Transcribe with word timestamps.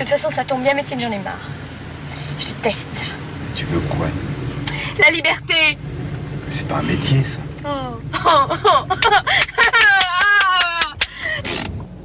toute 0.00 0.08
façon, 0.08 0.30
ça 0.30 0.44
tombe 0.44 0.62
bien, 0.62 0.74
Médecine, 0.74 0.98
j'en 0.98 1.12
ai 1.12 1.18
marre. 1.18 1.48
Je 2.38 2.46
déteste 2.46 2.88
ça. 2.92 3.04
Tu 3.54 3.64
veux 3.66 3.80
quoi? 3.80 4.06
La 4.98 5.10
liberté 5.10 5.76
C'est 6.48 6.66
pas 6.66 6.76
un 6.78 6.82
métier, 6.82 7.22
ça. 7.22 7.38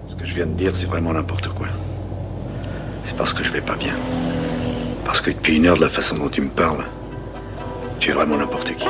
Ce 0.09 0.15
que 0.15 0.25
je 0.25 0.35
viens 0.35 0.45
de 0.45 0.53
dire, 0.53 0.75
c'est 0.75 0.87
vraiment 0.87 1.13
n'importe 1.13 1.47
quoi. 1.49 1.67
C'est 3.05 3.15
parce 3.15 3.33
que 3.33 3.43
je 3.43 3.51
vais 3.51 3.61
pas 3.61 3.75
bien. 3.75 3.95
Parce 5.05 5.21
que 5.21 5.31
depuis 5.31 5.55
une 5.57 5.67
heure, 5.67 5.77
de 5.77 5.81
la 5.81 5.89
façon 5.89 6.17
dont 6.17 6.29
tu 6.29 6.41
me 6.41 6.49
parles, 6.49 6.85
tu 7.99 8.09
es 8.09 8.13
vraiment 8.13 8.35
n'importe 8.37 8.75
qui. 8.75 8.87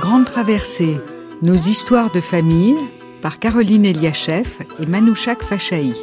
Grande 0.00 0.24
traversée, 0.24 0.98
nos 1.42 1.54
histoires 1.54 2.10
de 2.10 2.20
famille 2.20 2.76
par 3.22 3.38
Caroline 3.38 3.84
Eliachev 3.84 4.58
et 4.80 4.86
Manouchak 4.86 5.42
Fachaï. 5.42 5.94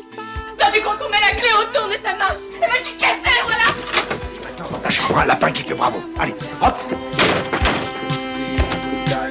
Un 5.16 5.26
lapin 5.26 5.52
qui 5.52 5.64
fait 5.64 5.74
bravo. 5.74 6.00
Allez, 6.20 6.34
hop 6.62 6.76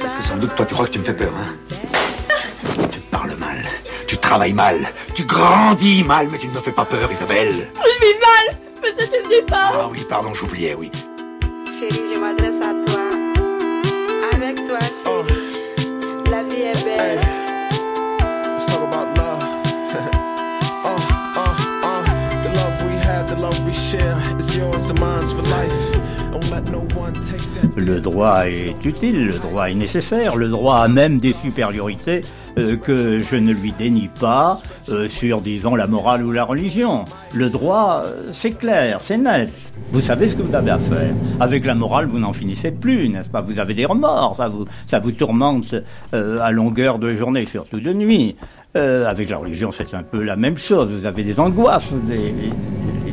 Parce 0.01 0.13
que 0.13 0.23
sans 0.23 0.37
doute, 0.37 0.55
toi, 0.55 0.65
tu 0.65 0.73
crois 0.73 0.85
que 0.85 0.91
tu 0.91 0.99
me 0.99 1.03
fais 1.03 1.13
peur, 1.13 1.31
hein 1.35 1.53
Tu 2.91 2.99
parles 2.99 3.35
mal, 3.37 3.57
tu 4.07 4.17
travailles 4.17 4.53
mal, 4.53 4.77
tu 5.15 5.23
grandis 5.25 6.03
mal, 6.03 6.27
mais 6.31 6.37
tu 6.37 6.47
ne 6.47 6.53
me 6.53 6.59
fais 6.59 6.71
pas 6.71 6.85
peur, 6.85 7.11
Isabelle. 7.11 7.53
Je 7.75 8.05
vis 8.05 8.13
mal 8.19 8.57
Mais 8.81 8.89
c'était 8.97 9.21
le 9.21 9.29
départ 9.29 9.71
Ah 9.73 9.89
oui, 9.91 10.05
pardon, 10.07 10.33
j'oubliais, 10.33 10.75
oui. 10.75 10.91
Chérie, 11.77 12.13
je 12.13 12.19
m'adresse 12.19 12.61
à 12.61 12.91
toi. 12.91 13.01
Avec 14.33 14.55
toi, 14.67 14.79
chérie. 15.03 16.31
La 16.31 16.43
vie 16.43 16.61
est 16.61 16.83
belle. 16.85 17.40
Le 27.77 27.99
droit 28.01 28.47
est 28.47 28.85
utile, 28.85 29.27
le 29.27 29.39
droit 29.39 29.69
est 29.69 29.73
nécessaire, 29.73 30.35
le 30.35 30.49
droit 30.49 30.77
a 30.77 30.87
même 30.87 31.19
des 31.19 31.33
supériorités 31.33 32.21
euh, 32.57 32.75
que 32.75 33.19
je 33.19 33.35
ne 33.35 33.53
lui 33.53 33.73
dénie 33.77 34.09
pas 34.19 34.59
euh, 34.89 35.07
sur, 35.07 35.41
disons, 35.41 35.75
la 35.75 35.87
morale 35.87 36.23
ou 36.23 36.31
la 36.31 36.43
religion. 36.43 37.05
Le 37.33 37.49
droit, 37.49 38.03
euh, 38.05 38.29
c'est 38.33 38.57
clair, 38.57 38.99
c'est 39.01 39.17
net. 39.17 39.49
Vous 39.91 40.01
savez 40.01 40.29
ce 40.29 40.35
que 40.35 40.41
vous 40.41 40.55
avez 40.55 40.71
à 40.71 40.79
faire. 40.79 41.13
Avec 41.39 41.65
la 41.65 41.75
morale, 41.75 42.07
vous 42.07 42.19
n'en 42.19 42.33
finissez 42.33 42.71
plus, 42.71 43.07
n'est-ce 43.09 43.29
pas? 43.29 43.41
Vous 43.41 43.59
avez 43.59 43.73
des 43.73 43.85
remords, 43.85 44.35
ça 44.35 44.99
vous, 44.99 45.11
tourmente 45.11 45.75
euh, 46.13 46.39
à 46.41 46.51
longueur 46.51 46.99
de 46.99 47.13
journée, 47.15 47.45
surtout 47.45 47.79
de 47.79 47.93
nuit. 47.93 48.35
Avec 48.73 49.29
la 49.29 49.37
religion, 49.37 49.73
c'est 49.73 49.93
un 49.93 50.01
peu 50.01 50.23
la 50.23 50.37
même 50.37 50.57
chose. 50.57 50.89
Vous 50.89 51.05
avez 51.05 51.25
des 51.25 51.41
angoisses, 51.41 51.91
des, 52.07 52.33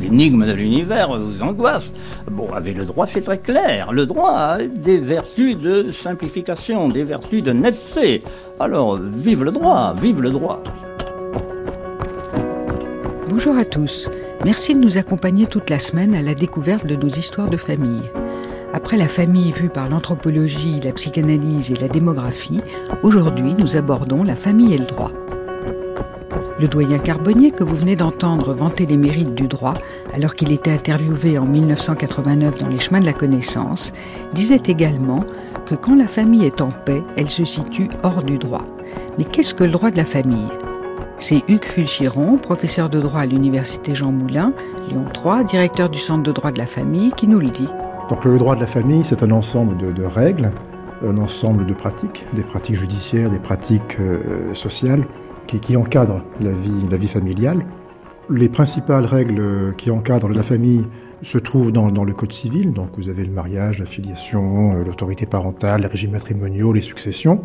l'énigme 0.09 0.45
de 0.45 0.53
l'univers 0.53 1.17
vous 1.17 1.43
angoisse. 1.43 1.91
Bon, 2.31 2.51
avec 2.53 2.75
le 2.77 2.85
droit, 2.85 3.05
c'est 3.05 3.21
très 3.21 3.37
clair. 3.37 3.91
Le 3.91 4.05
droit 4.05 4.31
a 4.31 4.63
des 4.63 4.97
vertus 4.97 5.57
de 5.57 5.91
simplification, 5.91 6.89
des 6.89 7.03
vertus 7.03 7.43
de 7.43 7.51
netteté. 7.51 8.23
Alors, 8.59 8.97
vive 8.97 9.43
le 9.43 9.51
droit, 9.51 9.95
vive 9.99 10.21
le 10.21 10.31
droit. 10.31 10.63
Bonjour 13.29 13.55
à 13.57 13.65
tous. 13.65 14.09
Merci 14.43 14.73
de 14.73 14.79
nous 14.79 14.97
accompagner 14.97 15.45
toute 15.45 15.69
la 15.69 15.79
semaine 15.79 16.15
à 16.15 16.21
la 16.21 16.33
découverte 16.33 16.85
de 16.85 16.95
nos 16.95 17.09
histoires 17.09 17.49
de 17.49 17.57
famille. 17.57 18.01
Après 18.73 18.97
la 18.97 19.07
famille 19.07 19.51
vue 19.51 19.69
par 19.69 19.89
l'anthropologie, 19.89 20.79
la 20.83 20.91
psychanalyse 20.93 21.71
et 21.71 21.75
la 21.75 21.87
démographie, 21.87 22.61
aujourd'hui 23.03 23.53
nous 23.57 23.75
abordons 23.75 24.23
la 24.23 24.35
famille 24.35 24.73
et 24.73 24.77
le 24.77 24.85
droit. 24.85 25.11
Le 26.59 26.67
doyen 26.67 26.97
Carbonnier, 26.97 27.51
que 27.51 27.63
vous 27.63 27.77
venez 27.77 27.95
d'entendre 27.95 28.53
vanter 28.53 28.85
les 28.85 28.97
mérites 28.97 29.33
du 29.33 29.47
droit, 29.47 29.75
alors 30.13 30.35
qu'il 30.35 30.51
était 30.51 30.71
interviewé 30.71 31.37
en 31.37 31.45
1989 31.45 32.57
dans 32.57 32.67
Les 32.67 32.79
chemins 32.79 32.99
de 32.99 33.05
la 33.05 33.13
connaissance, 33.13 33.93
disait 34.33 34.61
également 34.67 35.23
que 35.65 35.75
quand 35.75 35.95
la 35.95 36.07
famille 36.07 36.45
est 36.45 36.59
en 36.59 36.67
paix, 36.67 37.01
elle 37.15 37.29
se 37.29 37.45
situe 37.45 37.87
hors 38.03 38.23
du 38.23 38.37
droit. 38.37 38.65
Mais 39.17 39.23
qu'est-ce 39.23 39.53
que 39.53 39.63
le 39.63 39.71
droit 39.71 39.89
de 39.89 39.95
la 39.95 40.03
famille? 40.03 40.49
C'est 41.17 41.43
Hugues 41.47 41.63
Fulchiron, 41.63 42.37
professeur 42.37 42.89
de 42.89 42.99
droit 42.99 43.21
à 43.21 43.25
l'université 43.25 43.95
Jean 43.95 44.11
Moulin, 44.11 44.51
Lyon 44.89 45.05
3, 45.13 45.45
directeur 45.45 45.89
du 45.89 45.99
Centre 45.99 46.23
de 46.23 46.31
droit 46.33 46.51
de 46.51 46.59
la 46.59 46.65
famille, 46.65 47.13
qui 47.13 47.27
nous 47.27 47.39
le 47.39 47.51
dit. 47.51 47.69
Donc 48.09 48.25
le 48.25 48.37
droit 48.37 48.55
de 48.55 48.61
la 48.61 48.67
famille, 48.67 49.05
c'est 49.05 49.23
un 49.23 49.31
ensemble 49.31 49.93
de, 49.93 50.03
règles, 50.03 50.51
un 51.07 51.17
ensemble 51.19 51.65
de 51.65 51.73
pratiques, 51.73 52.25
des 52.33 52.43
pratiques 52.43 52.75
judiciaires, 52.75 53.29
des 53.29 53.39
pratiques 53.39 53.97
euh, 54.01 54.53
sociales, 54.53 55.05
qui, 55.49 55.59
qui 55.59 55.75
encadrent 55.75 56.23
la 56.39 56.51
vie, 56.51 57.07
familiale. 57.07 57.61
Les 58.29 58.49
principales 58.49 59.05
règles 59.05 59.73
qui 59.77 59.89
encadrent 59.89 60.29
la 60.29 60.43
famille 60.43 60.85
se 61.21 61.37
trouvent 61.37 61.71
dans, 61.71 61.89
le 61.89 62.13
Code 62.13 62.31
civil. 62.31 62.71
Donc 62.73 62.89
vous 62.97 63.09
avez 63.09 63.25
le 63.25 63.31
mariage, 63.31 63.79
la 63.79 63.85
filiation, 63.85 64.73
euh, 64.73 64.83
l'autorité 64.83 65.25
parentale, 65.25 65.81
les 65.81 65.87
régimes 65.87 66.11
matrimoniaux, 66.11 66.71
les 66.71 66.81
successions. 66.81 67.43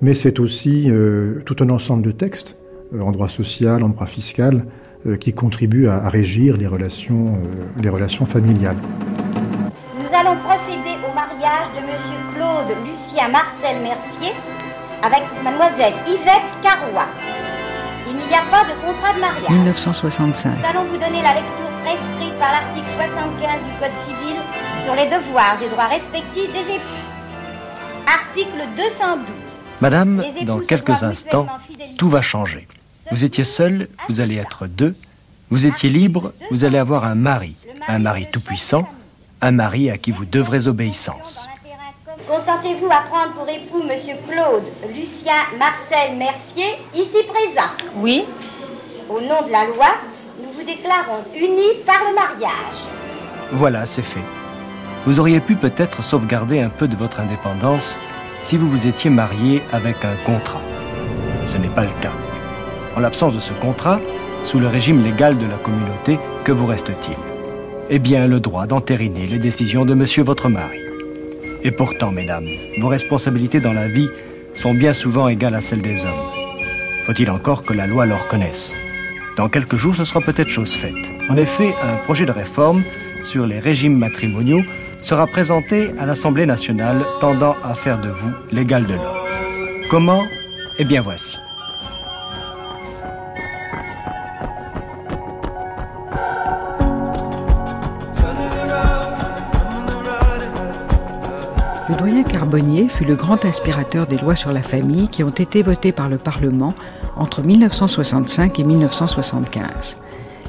Mais 0.00 0.14
c'est 0.14 0.40
aussi 0.40 0.90
euh, 0.90 1.40
tout 1.46 1.56
un 1.60 1.70
ensemble 1.70 2.02
de 2.02 2.10
textes 2.10 2.56
euh, 2.94 3.00
en 3.00 3.12
droit 3.12 3.28
social, 3.28 3.82
en 3.82 3.88
droit 3.90 4.06
fiscal, 4.06 4.66
euh, 5.06 5.16
qui 5.16 5.32
contribuent 5.32 5.88
à, 5.88 6.08
régir 6.08 6.56
les 6.56 6.66
relations, 6.66 7.34
euh, 7.36 7.64
les 7.80 7.88
relations 7.88 8.26
familiales. 8.26 8.76
Nous 9.98 10.18
allons 10.18 10.36
procéder 10.40 10.94
au 11.08 11.14
mariage 11.14 11.68
de 11.76 11.80
Monsieur 11.80 12.18
Claude 12.34 12.76
Lucien 12.86 13.28
Marcel 13.28 13.80
Mercier 13.82 14.32
avec 15.02 15.22
Mademoiselle 15.42 15.94
Yvette 16.06 16.48
Carrois. 16.62 17.08
Il 18.08 18.16
n'y 18.16 18.34
a 18.34 18.42
pas 18.50 18.64
de 18.64 18.74
contrat 18.84 19.14
de 19.14 19.20
mariage. 19.20 19.50
1965. 19.50 20.58
Nous 20.58 20.64
allons 20.64 20.84
vous 20.84 20.98
donner 20.98 21.22
la 21.22 21.34
lecture 21.34 21.70
prescrite 21.84 22.38
par 22.38 22.52
l'article 22.52 22.88
75 22.96 23.60
du 23.62 23.72
Code 23.80 23.96
civil 24.06 24.36
sur 24.84 24.94
les 24.94 25.06
devoirs 25.06 25.58
et 25.62 25.68
droits 25.68 25.88
respectifs 25.88 26.52
des 26.52 26.74
époux. 26.74 27.02
Article 28.06 28.66
212. 28.76 29.18
Madame, 29.80 30.22
dans 30.44 30.60
quelques 30.60 31.02
instants, 31.02 31.46
tout 31.98 32.08
va 32.08 32.22
changer. 32.22 32.68
Vous 33.10 33.24
étiez 33.24 33.44
seul, 33.44 33.88
vous 34.08 34.20
allez 34.20 34.36
être 34.36 34.66
deux. 34.66 34.94
Vous 35.50 35.66
étiez 35.66 35.90
libre, 35.90 36.32
vous 36.50 36.64
allez 36.64 36.78
avoir 36.78 37.04
un 37.04 37.14
mari. 37.14 37.56
Un 37.88 37.98
mari 37.98 38.26
tout-puissant, 38.30 38.88
un 39.40 39.50
mari 39.50 39.90
à 39.90 39.98
qui 39.98 40.12
vous 40.12 40.24
devrez 40.24 40.68
obéissance. 40.68 41.48
Consentez-vous 42.32 42.86
à 42.86 43.02
prendre 43.10 43.34
pour 43.34 43.46
époux 43.46 43.82
Monsieur 43.82 44.14
Claude 44.26 44.62
Lucien 44.96 45.34
Marcel 45.58 46.16
Mercier, 46.16 46.64
ici 46.94 47.18
présent 47.28 47.68
Oui 47.96 48.24
Au 49.10 49.20
nom 49.20 49.46
de 49.46 49.52
la 49.52 49.66
loi, 49.66 49.88
nous 50.42 50.48
vous 50.48 50.64
déclarons 50.64 51.22
unis 51.36 51.82
par 51.84 51.98
le 52.08 52.14
mariage. 52.14 52.78
Voilà, 53.50 53.84
c'est 53.84 54.00
fait. 54.00 54.24
Vous 55.04 55.20
auriez 55.20 55.40
pu 55.40 55.56
peut-être 55.56 56.02
sauvegarder 56.02 56.60
un 56.60 56.70
peu 56.70 56.88
de 56.88 56.96
votre 56.96 57.20
indépendance 57.20 57.98
si 58.40 58.56
vous 58.56 58.70
vous 58.70 58.86
étiez 58.86 59.10
marié 59.10 59.62
avec 59.70 60.02
un 60.02 60.16
contrat. 60.24 60.62
Ce 61.46 61.58
n'est 61.58 61.68
pas 61.68 61.84
le 61.84 62.00
cas. 62.00 62.14
En 62.96 63.00
l'absence 63.00 63.34
de 63.34 63.40
ce 63.40 63.52
contrat, 63.52 64.00
sous 64.44 64.58
le 64.58 64.68
régime 64.68 65.04
légal 65.04 65.36
de 65.36 65.44
la 65.44 65.58
communauté, 65.58 66.18
que 66.44 66.52
vous 66.52 66.64
reste-t-il? 66.64 67.18
Eh 67.90 67.98
bien, 67.98 68.26
le 68.26 68.40
droit 68.40 68.66
d'entériner 68.66 69.26
les 69.26 69.38
décisions 69.38 69.84
de 69.84 69.92
monsieur 69.92 70.22
votre 70.22 70.48
mari. 70.48 70.91
Et 71.64 71.70
pourtant, 71.70 72.10
mesdames, 72.10 72.48
vos 72.78 72.88
responsabilités 72.88 73.60
dans 73.60 73.72
la 73.72 73.88
vie 73.88 74.08
sont 74.54 74.74
bien 74.74 74.92
souvent 74.92 75.28
égales 75.28 75.54
à 75.54 75.60
celles 75.60 75.82
des 75.82 76.04
hommes. 76.04 76.10
Faut-il 77.04 77.30
encore 77.30 77.62
que 77.62 77.72
la 77.72 77.86
loi 77.86 78.06
le 78.06 78.14
reconnaisse 78.14 78.74
Dans 79.36 79.48
quelques 79.48 79.76
jours, 79.76 79.94
ce 79.94 80.04
sera 80.04 80.20
peut-être 80.20 80.48
chose 80.48 80.72
faite. 80.72 80.94
En 81.28 81.36
effet, 81.36 81.74
un 81.82 81.96
projet 82.04 82.26
de 82.26 82.32
réforme 82.32 82.82
sur 83.22 83.46
les 83.46 83.60
régimes 83.60 83.96
matrimoniaux 83.96 84.62
sera 85.00 85.26
présenté 85.26 85.90
à 85.98 86.06
l'Assemblée 86.06 86.46
nationale 86.46 87.04
tendant 87.20 87.56
à 87.64 87.74
faire 87.74 88.00
de 88.00 88.08
vous 88.08 88.30
l'égal 88.50 88.86
de 88.86 88.94
l'homme. 88.94 89.88
Comment? 89.90 90.22
Eh 90.78 90.84
bien 90.84 91.00
voici. 91.00 91.38
Doyen 102.52 102.64
Carbonnier 102.66 102.88
fut 102.88 103.04
le 103.06 103.16
grand 103.16 103.46
inspirateur 103.46 104.06
des 104.06 104.18
lois 104.18 104.36
sur 104.36 104.52
la 104.52 104.62
famille 104.62 105.08
qui 105.08 105.24
ont 105.24 105.30
été 105.30 105.62
votées 105.62 105.90
par 105.90 106.10
le 106.10 106.18
Parlement 106.18 106.74
entre 107.16 107.42
1965 107.42 108.60
et 108.60 108.64
1975. 108.64 109.96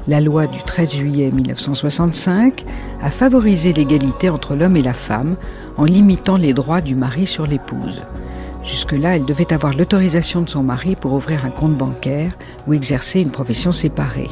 La 0.06 0.20
loi 0.20 0.46
du 0.46 0.62
13 0.62 0.96
juillet 0.96 1.30
1965 1.30 2.62
a 3.00 3.10
favorisé 3.10 3.72
l'égalité 3.72 4.28
entre 4.28 4.54
l'homme 4.54 4.76
et 4.76 4.82
la 4.82 4.92
femme 4.92 5.36
en 5.78 5.84
limitant 5.84 6.36
les 6.36 6.52
droits 6.52 6.82
du 6.82 6.94
mari 6.94 7.24
sur 7.24 7.46
l'épouse. 7.46 8.02
Jusque-là, 8.62 9.16
elle 9.16 9.24
devait 9.24 9.54
avoir 9.54 9.72
l'autorisation 9.72 10.42
de 10.42 10.50
son 10.50 10.62
mari 10.62 10.96
pour 10.96 11.14
ouvrir 11.14 11.46
un 11.46 11.50
compte 11.50 11.78
bancaire 11.78 12.32
ou 12.66 12.74
exercer 12.74 13.20
une 13.20 13.30
profession 13.30 13.72
séparée. 13.72 14.30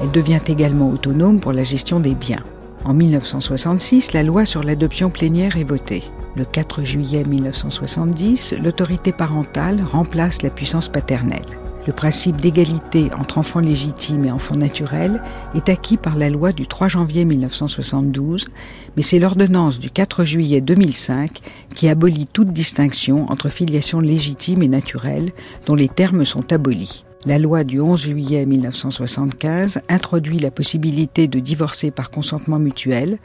Elle 0.00 0.12
devient 0.12 0.40
également 0.46 0.88
autonome 0.88 1.40
pour 1.40 1.52
la 1.52 1.62
gestion 1.62 2.00
des 2.00 2.14
biens. 2.14 2.44
En 2.86 2.94
1966, 2.94 4.14
la 4.14 4.22
loi 4.22 4.46
sur 4.46 4.62
l'adoption 4.62 5.10
plénière 5.10 5.58
est 5.58 5.64
votée. 5.64 6.04
Le 6.34 6.46
4 6.46 6.82
juillet 6.82 7.24
1970, 7.24 8.54
l'autorité 8.62 9.12
parentale 9.12 9.82
remplace 9.84 10.42
la 10.42 10.48
puissance 10.48 10.88
paternelle. 10.88 11.44
Le 11.86 11.92
principe 11.92 12.36
d'égalité 12.36 13.10
entre 13.18 13.36
enfants 13.36 13.60
légitimes 13.60 14.24
et 14.24 14.32
enfants 14.32 14.56
naturels 14.56 15.20
est 15.54 15.68
acquis 15.68 15.98
par 15.98 16.16
la 16.16 16.30
loi 16.30 16.52
du 16.52 16.66
3 16.66 16.88
janvier 16.88 17.26
1972, 17.26 18.48
mais 18.96 19.02
c'est 19.02 19.18
l'ordonnance 19.18 19.78
du 19.78 19.90
4 19.90 20.24
juillet 20.24 20.62
2005 20.62 21.40
qui 21.74 21.88
abolit 21.88 22.28
toute 22.32 22.52
distinction 22.52 23.30
entre 23.30 23.50
filiation 23.50 24.00
légitime 24.00 24.62
et 24.62 24.68
naturelle, 24.68 25.32
dont 25.66 25.74
les 25.74 25.88
termes 25.88 26.24
sont 26.24 26.50
abolis. 26.50 27.04
La 27.26 27.38
loi 27.38 27.62
du 27.62 27.78
11 27.78 28.00
juillet 28.00 28.46
1975 28.46 29.82
introduit 29.88 30.38
la 30.38 30.50
possibilité 30.50 31.26
de 31.26 31.40
divorcer 31.40 31.90
par 31.90 32.10
consentement 32.10 32.58
mutuel, 32.58 33.18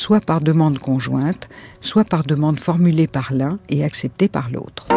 soit 0.00 0.24
par 0.24 0.40
demande 0.40 0.78
conjointe, 0.78 1.48
soit 1.82 2.04
par 2.04 2.22
demande 2.22 2.58
formulée 2.58 3.06
par 3.06 3.32
l'un 3.32 3.58
et 3.68 3.84
acceptée 3.84 4.28
par 4.28 4.50
l'autre. 4.50 4.88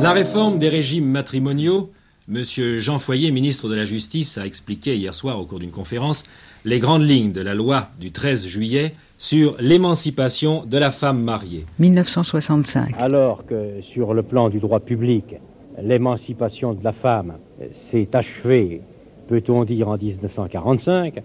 La 0.00 0.12
réforme 0.12 0.58
des 0.58 0.68
régimes 0.68 1.06
matrimoniaux 1.06 1.90
Monsieur 2.28 2.78
Jean 2.78 3.00
Foyer, 3.00 3.32
ministre 3.32 3.68
de 3.68 3.74
la 3.74 3.84
Justice, 3.84 4.38
a 4.38 4.46
expliqué 4.46 4.94
hier 4.94 5.16
soir 5.16 5.40
au 5.40 5.46
cours 5.46 5.58
d'une 5.58 5.72
conférence 5.72 6.22
les 6.64 6.78
grandes 6.78 7.02
lignes 7.02 7.32
de 7.32 7.40
la 7.40 7.54
loi 7.54 7.88
du 7.98 8.12
13 8.12 8.46
juillet 8.46 8.94
sur 9.18 9.56
l'émancipation 9.58 10.64
de 10.64 10.78
la 10.78 10.92
femme 10.92 11.20
mariée. 11.20 11.66
1965. 11.80 12.94
Alors 12.98 13.44
que 13.46 13.80
sur 13.82 14.14
le 14.14 14.22
plan 14.22 14.48
du 14.48 14.60
droit 14.60 14.78
public, 14.78 15.34
l'émancipation 15.82 16.72
de 16.72 16.84
la 16.84 16.92
femme 16.92 17.34
s'est 17.72 18.14
achevée, 18.14 18.82
peut-on 19.26 19.64
dire, 19.64 19.88
en 19.88 19.96
1945, 19.96 21.20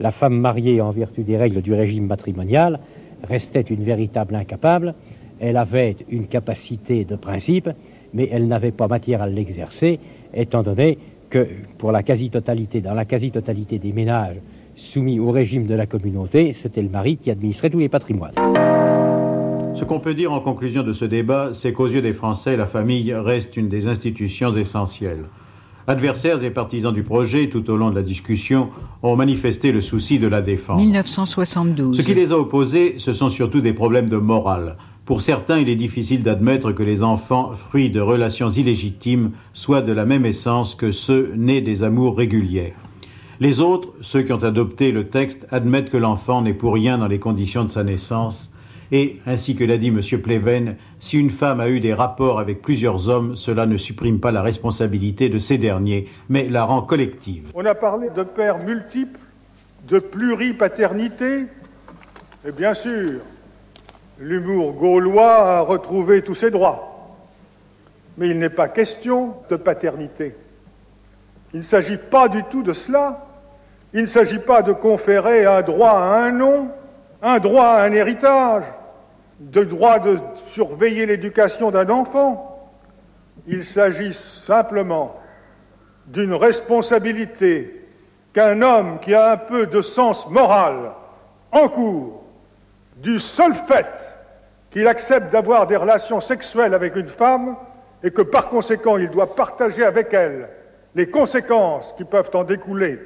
la 0.00 0.10
femme 0.10 0.38
mariée 0.38 0.80
en 0.80 0.90
vertu 0.90 1.22
des 1.22 1.36
règles 1.36 1.62
du 1.62 1.74
régime 1.74 2.06
matrimonial 2.06 2.80
restait 3.22 3.62
une 3.62 3.82
véritable 3.82 4.34
incapable. 4.34 4.94
Elle 5.40 5.56
avait 5.56 5.96
une 6.08 6.26
capacité 6.26 7.04
de 7.04 7.16
principe, 7.16 7.68
mais 8.14 8.28
elle 8.30 8.46
n'avait 8.46 8.72
pas 8.72 8.88
matière 8.88 9.22
à 9.22 9.28
l'exercer 9.28 9.98
étant 10.32 10.62
donné 10.62 10.98
que 11.30 11.46
pour 11.78 11.92
la 11.92 12.02
quasi-totalité, 12.02 12.80
dans 12.80 12.94
la 12.94 13.04
quasi-totalité 13.04 13.78
des 13.78 13.92
ménages 13.92 14.36
soumis 14.74 15.18
au 15.18 15.30
régime 15.30 15.66
de 15.66 15.74
la 15.74 15.86
communauté, 15.86 16.52
c'était 16.52 16.82
le 16.82 16.88
mari 16.88 17.16
qui 17.16 17.30
administrait 17.30 17.70
tous 17.70 17.78
les 17.78 17.88
patrimoines. 17.88 18.34
Ce 19.74 19.84
qu'on 19.84 20.00
peut 20.00 20.14
dire 20.14 20.32
en 20.32 20.40
conclusion 20.40 20.82
de 20.82 20.92
ce 20.92 21.04
débat, 21.04 21.50
c'est 21.52 21.72
qu'aux 21.72 21.88
yeux 21.88 22.02
des 22.02 22.12
Français, 22.12 22.56
la 22.56 22.66
famille 22.66 23.12
reste 23.12 23.56
une 23.56 23.68
des 23.68 23.88
institutions 23.88 24.54
essentielles. 24.54 25.24
Adversaires 25.88 26.42
et 26.42 26.50
partisans 26.50 26.92
du 26.92 27.04
projet, 27.04 27.48
tout 27.48 27.70
au 27.70 27.76
long 27.76 27.90
de 27.90 27.94
la 27.94 28.02
discussion, 28.02 28.70
ont 29.04 29.14
manifesté 29.14 29.70
le 29.70 29.80
souci 29.80 30.18
de 30.18 30.26
la 30.26 30.42
défense. 30.42 30.80
1972. 30.80 31.96
Ce 31.96 32.02
qui 32.02 32.12
les 32.12 32.32
a 32.32 32.38
opposés, 32.38 32.94
ce 32.98 33.12
sont 33.12 33.28
surtout 33.28 33.60
des 33.60 33.72
problèmes 33.72 34.08
de 34.08 34.16
morale. 34.16 34.78
Pour 35.04 35.20
certains, 35.20 35.58
il 35.60 35.68
est 35.68 35.76
difficile 35.76 36.24
d'admettre 36.24 36.72
que 36.72 36.82
les 36.82 37.04
enfants, 37.04 37.52
fruits 37.52 37.90
de 37.90 38.00
relations 38.00 38.50
illégitimes, 38.50 39.30
soient 39.52 39.82
de 39.82 39.92
la 39.92 40.04
même 40.04 40.26
essence 40.26 40.74
que 40.74 40.90
ceux 40.90 41.32
nés 41.36 41.60
des 41.60 41.84
amours 41.84 42.16
régulières. 42.16 42.74
Les 43.38 43.60
autres, 43.60 43.90
ceux 44.00 44.22
qui 44.22 44.32
ont 44.32 44.42
adopté 44.42 44.90
le 44.90 45.06
texte, 45.06 45.46
admettent 45.50 45.90
que 45.90 45.96
l'enfant 45.96 46.42
n'est 46.42 46.54
pour 46.54 46.74
rien 46.74 46.98
dans 46.98 47.06
les 47.06 47.20
conditions 47.20 47.62
de 47.62 47.70
sa 47.70 47.84
naissance. 47.84 48.52
Et, 48.90 49.18
ainsi 49.26 49.54
que 49.54 49.62
l'a 49.62 49.78
dit 49.78 49.88
M. 49.88 50.00
Pleven, 50.20 50.76
si 50.98 51.18
une 51.18 51.30
femme 51.30 51.60
a 51.60 51.68
eu 51.68 51.80
des 51.80 51.94
rapports 51.94 52.40
avec 52.40 52.62
plusieurs 52.62 53.08
hommes, 53.08 53.36
cela 53.36 53.66
ne 53.66 53.76
supprime 53.76 54.20
pas 54.20 54.32
la 54.32 54.42
responsabilité 54.42 55.28
de 55.28 55.38
ces 55.38 55.58
derniers, 55.58 56.08
mais 56.28 56.48
la 56.48 56.64
rend 56.64 56.82
collective. 56.82 57.48
On 57.54 57.64
a 57.64 57.74
parlé 57.74 58.08
de 58.10 58.22
pères 58.22 58.58
multiples, 58.58 59.20
de 59.88 59.98
pluripaternité, 59.98 61.46
et 62.46 62.52
bien 62.52 62.74
sûr, 62.74 63.20
l'humour 64.18 64.72
gaulois 64.72 65.58
a 65.58 65.60
retrouvé 65.60 66.22
tous 66.22 66.34
ses 66.34 66.50
droits. 66.50 67.14
Mais 68.18 68.28
il 68.28 68.38
n'est 68.38 68.48
pas 68.48 68.68
question 68.68 69.34
de 69.50 69.56
paternité. 69.56 70.34
Il 71.52 71.58
ne 71.58 71.64
s'agit 71.64 71.98
pas 71.98 72.28
du 72.28 72.42
tout 72.44 72.62
de 72.62 72.72
cela. 72.72 73.26
Il 73.92 74.02
ne 74.02 74.06
s'agit 74.06 74.38
pas 74.38 74.62
de 74.62 74.72
conférer 74.72 75.44
un 75.44 75.62
droit 75.62 75.90
à 75.90 76.24
un 76.24 76.32
nom, 76.32 76.68
un 77.22 77.38
droit 77.38 77.66
à 77.66 77.84
un 77.84 77.92
héritage, 77.92 78.64
de 79.40 79.64
droit 79.64 79.98
de 79.98 80.18
surveiller 80.46 81.06
l'éducation 81.06 81.70
d'un 81.70 81.88
enfant. 81.90 82.70
Il 83.46 83.64
s'agit 83.64 84.14
simplement 84.14 85.16
d'une 86.06 86.34
responsabilité 86.34 87.86
qu'un 88.32 88.62
homme 88.62 88.98
qui 89.00 89.14
a 89.14 89.32
un 89.32 89.36
peu 89.36 89.66
de 89.66 89.82
sens 89.82 90.28
moral 90.28 90.92
en 91.52 91.68
cours 91.68 92.24
du 92.96 93.18
seul 93.18 93.54
fait 93.54 94.14
qu'il 94.70 94.86
accepte 94.86 95.30
d'avoir 95.32 95.66
des 95.66 95.76
relations 95.76 96.20
sexuelles 96.20 96.74
avec 96.74 96.96
une 96.96 97.08
femme 97.08 97.56
et 98.02 98.10
que 98.10 98.22
par 98.22 98.48
conséquent 98.48 98.96
il 98.96 99.10
doit 99.10 99.34
partager 99.34 99.84
avec 99.84 100.12
elle 100.12 100.48
les 100.94 101.10
conséquences 101.10 101.94
qui 101.96 102.04
peuvent 102.04 102.30
en 102.34 102.44
découler. 102.44 102.98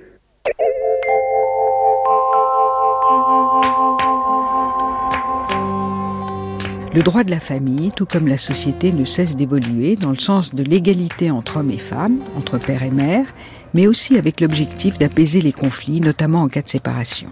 Le 6.93 7.03
droit 7.03 7.23
de 7.23 7.31
la 7.31 7.39
famille, 7.39 7.91
tout 7.95 8.05
comme 8.05 8.27
la 8.27 8.37
société, 8.37 8.93
ne 8.93 9.05
cesse 9.05 9.37
d'évoluer 9.37 9.95
dans 9.95 10.11
le 10.11 10.19
sens 10.19 10.55
de 10.55 10.65
l'égalité 10.65 11.31
entre 11.31 11.59
hommes 11.59 11.71
et 11.71 11.79
femmes, 11.79 12.19
entre 12.37 12.59
père 12.59 12.83
et 12.83 12.91
mère, 12.91 13.27
mais 13.75 13.87
aussi 13.87 14.17
avec 14.17 14.41
l'objectif 14.41 14.99
d'apaiser 14.99 15.41
les 15.41 15.53
conflits, 15.53 16.01
notamment 16.01 16.41
en 16.41 16.49
cas 16.49 16.63
de 16.63 16.69
séparation. 16.69 17.29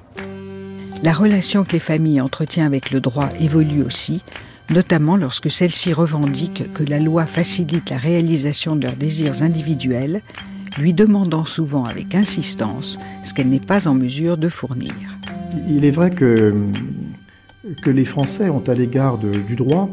La 1.03 1.13
relation 1.13 1.65
que 1.65 1.73
les 1.73 1.81
familles 1.81 2.21
entretiennent 2.21 2.67
avec 2.67 2.93
le 2.93 3.01
droit 3.01 3.31
évolue 3.41 3.83
aussi, 3.83 4.23
notamment 4.71 5.17
lorsque 5.17 5.51
celles-ci 5.51 5.93
revendiquent 5.93 6.73
que 6.73 6.85
la 6.85 7.01
loi 7.01 7.27
facilite 7.27 7.91
la 7.91 7.99
réalisation 7.99 8.77
de 8.77 8.85
leurs 8.85 8.97
désirs 8.97 9.43
individuels, 9.43 10.23
lui 10.79 10.93
demandant 10.93 11.45
souvent 11.45 11.85
avec 11.85 12.15
insistance 12.15 12.99
ce 13.25 13.35
qu'elle 13.35 13.49
n'est 13.49 13.59
pas 13.59 13.89
en 13.89 13.95
mesure 13.95 14.37
de 14.37 14.49
fournir. 14.49 14.95
Il 15.69 15.85
est 15.85 15.91
vrai 15.91 16.11
que, 16.11 16.55
que 17.83 17.91
les 17.91 18.05
Français 18.05 18.49
ont 18.49 18.63
à 18.67 18.75
l'égard 18.75 19.19
du 19.19 19.57
droit, 19.57 19.91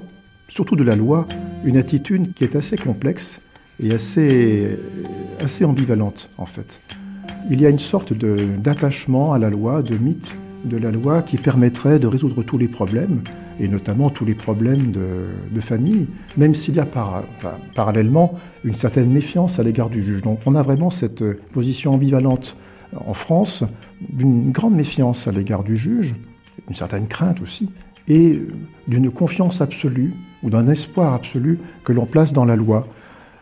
surtout 0.48 0.76
de 0.76 0.84
la 0.84 0.96
loi, 0.96 1.28
une 1.64 1.78
attitude 1.78 2.34
qui 2.34 2.44
est 2.44 2.56
assez 2.56 2.78
complexe 2.78 3.40
et 3.84 3.94
assez, 3.94 4.78
assez 5.44 5.66
ambivalente 5.66 6.30
en 6.38 6.46
fait. 6.46 6.82
Il 7.50 7.62
y 7.62 7.66
a 7.66 7.70
une 7.70 7.80
sorte 7.80 8.14
d'attachement 8.14 9.34
à 9.34 9.40
la 9.40 9.50
loi, 9.50 9.82
de 9.82 9.96
mythe 9.98 10.36
de 10.66 10.78
la 10.78 10.92
loi 10.92 11.22
qui 11.22 11.38
permettrait 11.38 12.00
de 12.00 12.08
résoudre 12.08 12.44
tous 12.44 12.58
les 12.58 12.68
problèmes, 12.68 13.22
et 13.60 13.68
notamment 13.68 14.10
tous 14.10 14.26
les 14.26 14.36
problèmes 14.36 14.92
de, 14.92 15.62
famille, 15.62 16.08
même 16.38 16.56
s'il 16.56 16.76
y 16.76 16.80
a 16.80 16.88
parallèlement 17.76 18.38
une 18.64 18.74
certaine 18.74 19.10
méfiance 19.10 19.60
à 19.60 19.64
l'égard 19.64 19.90
du 19.90 20.04
juge. 20.04 20.22
Donc 20.22 20.40
on 20.46 20.56
a 20.56 20.62
vraiment 20.62 20.90
cette 20.90 21.24
position 21.52 21.94
ambivalente 21.94 22.58
en 22.96 23.14
France, 23.14 23.64
d'une 24.10 24.52
grande 24.52 24.76
méfiance 24.76 25.28
à 25.28 25.32
l'égard 25.32 25.64
du 25.64 25.78
juge, 25.78 26.16
une 26.70 26.76
certaine 26.76 27.08
crainte 27.08 27.42
aussi, 27.42 27.70
et 28.08 28.42
d'une 28.88 29.10
confiance 29.10 29.62
absolue 29.62 30.14
ou 30.44 30.50
d'un 30.50 30.68
espoir 30.68 31.14
absolu 31.14 31.60
que 31.84 31.92
l'on 31.92 32.06
place 32.06 32.34
dans 32.34 32.46
la 32.46 32.56
loi. 32.56 32.88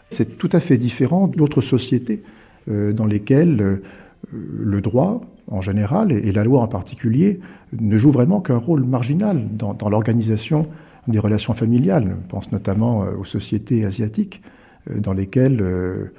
C'est 0.10 0.38
tout 0.38 0.50
à 0.51 0.60
fait 0.60 0.77
différent 0.77 1.27
d'autres 1.27 1.62
sociétés 1.62 2.24
euh, 2.70 2.93
dans 2.93 3.05
lesquelles 3.05 3.62
euh, 3.62 3.84
le 4.32 4.82
droit, 4.82 5.22
en 5.51 5.62
général, 5.62 6.12
et 6.12 6.32
la 6.32 6.43
loi 6.43 6.62
en 6.62 6.67
particulier, 6.67 7.39
ne 7.79 7.98
joue 7.98 8.12
vraiment 8.12 8.41
qu'un 8.41 8.58
rôle 8.58 8.84
marginal 8.84 9.48
dans, 9.51 9.89
l'organisation 9.89 10.67
des 11.08 11.20
relations 11.20 11.53
familiales. 11.53 12.15
On 12.17 12.27
pense 12.27 12.51
notamment 12.51 13.03
euh, 13.03 13.15
aux 13.15 13.25
sociétés 13.25 13.86
asiatiques, 13.86 14.41
euh, 14.89 15.00
dans 15.00 15.13
lesquelles 15.13 15.60
euh, 15.62 16.13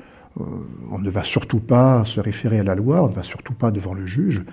on 0.90 0.98
ne 0.98 1.10
va 1.10 1.22
surtout 1.22 1.60
pas 1.60 2.04
se 2.04 2.20
référer 2.20 2.58
à 2.58 2.64
la 2.64 2.74
loi, 2.74 3.04
on 3.04 3.08
ne 3.08 3.14
va 3.14 3.22
surtout 3.22 3.54
pas 3.54 3.70
devant 3.70 3.94
le 3.94 4.06
juge, 4.06 4.44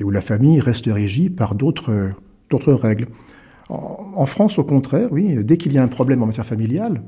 et 0.00 0.04
où 0.04 0.10
la 0.10 0.20
famille 0.20 0.60
reste 0.60 0.86
régie 0.86 1.30
par 1.30 1.54
d'autres 1.54 2.12
règles. 2.50 3.06
En, 3.68 4.26
France, 4.26 4.58
au 4.58 4.64
contraire, 4.64 5.08
oui, 5.12 5.44
dès 5.44 5.56
qu'il 5.56 5.72
y 5.72 5.78
a 5.78 5.82
un 5.82 5.88
problème 5.88 6.22
en 6.22 6.26
matière 6.26 6.46
familiale, 6.46 7.02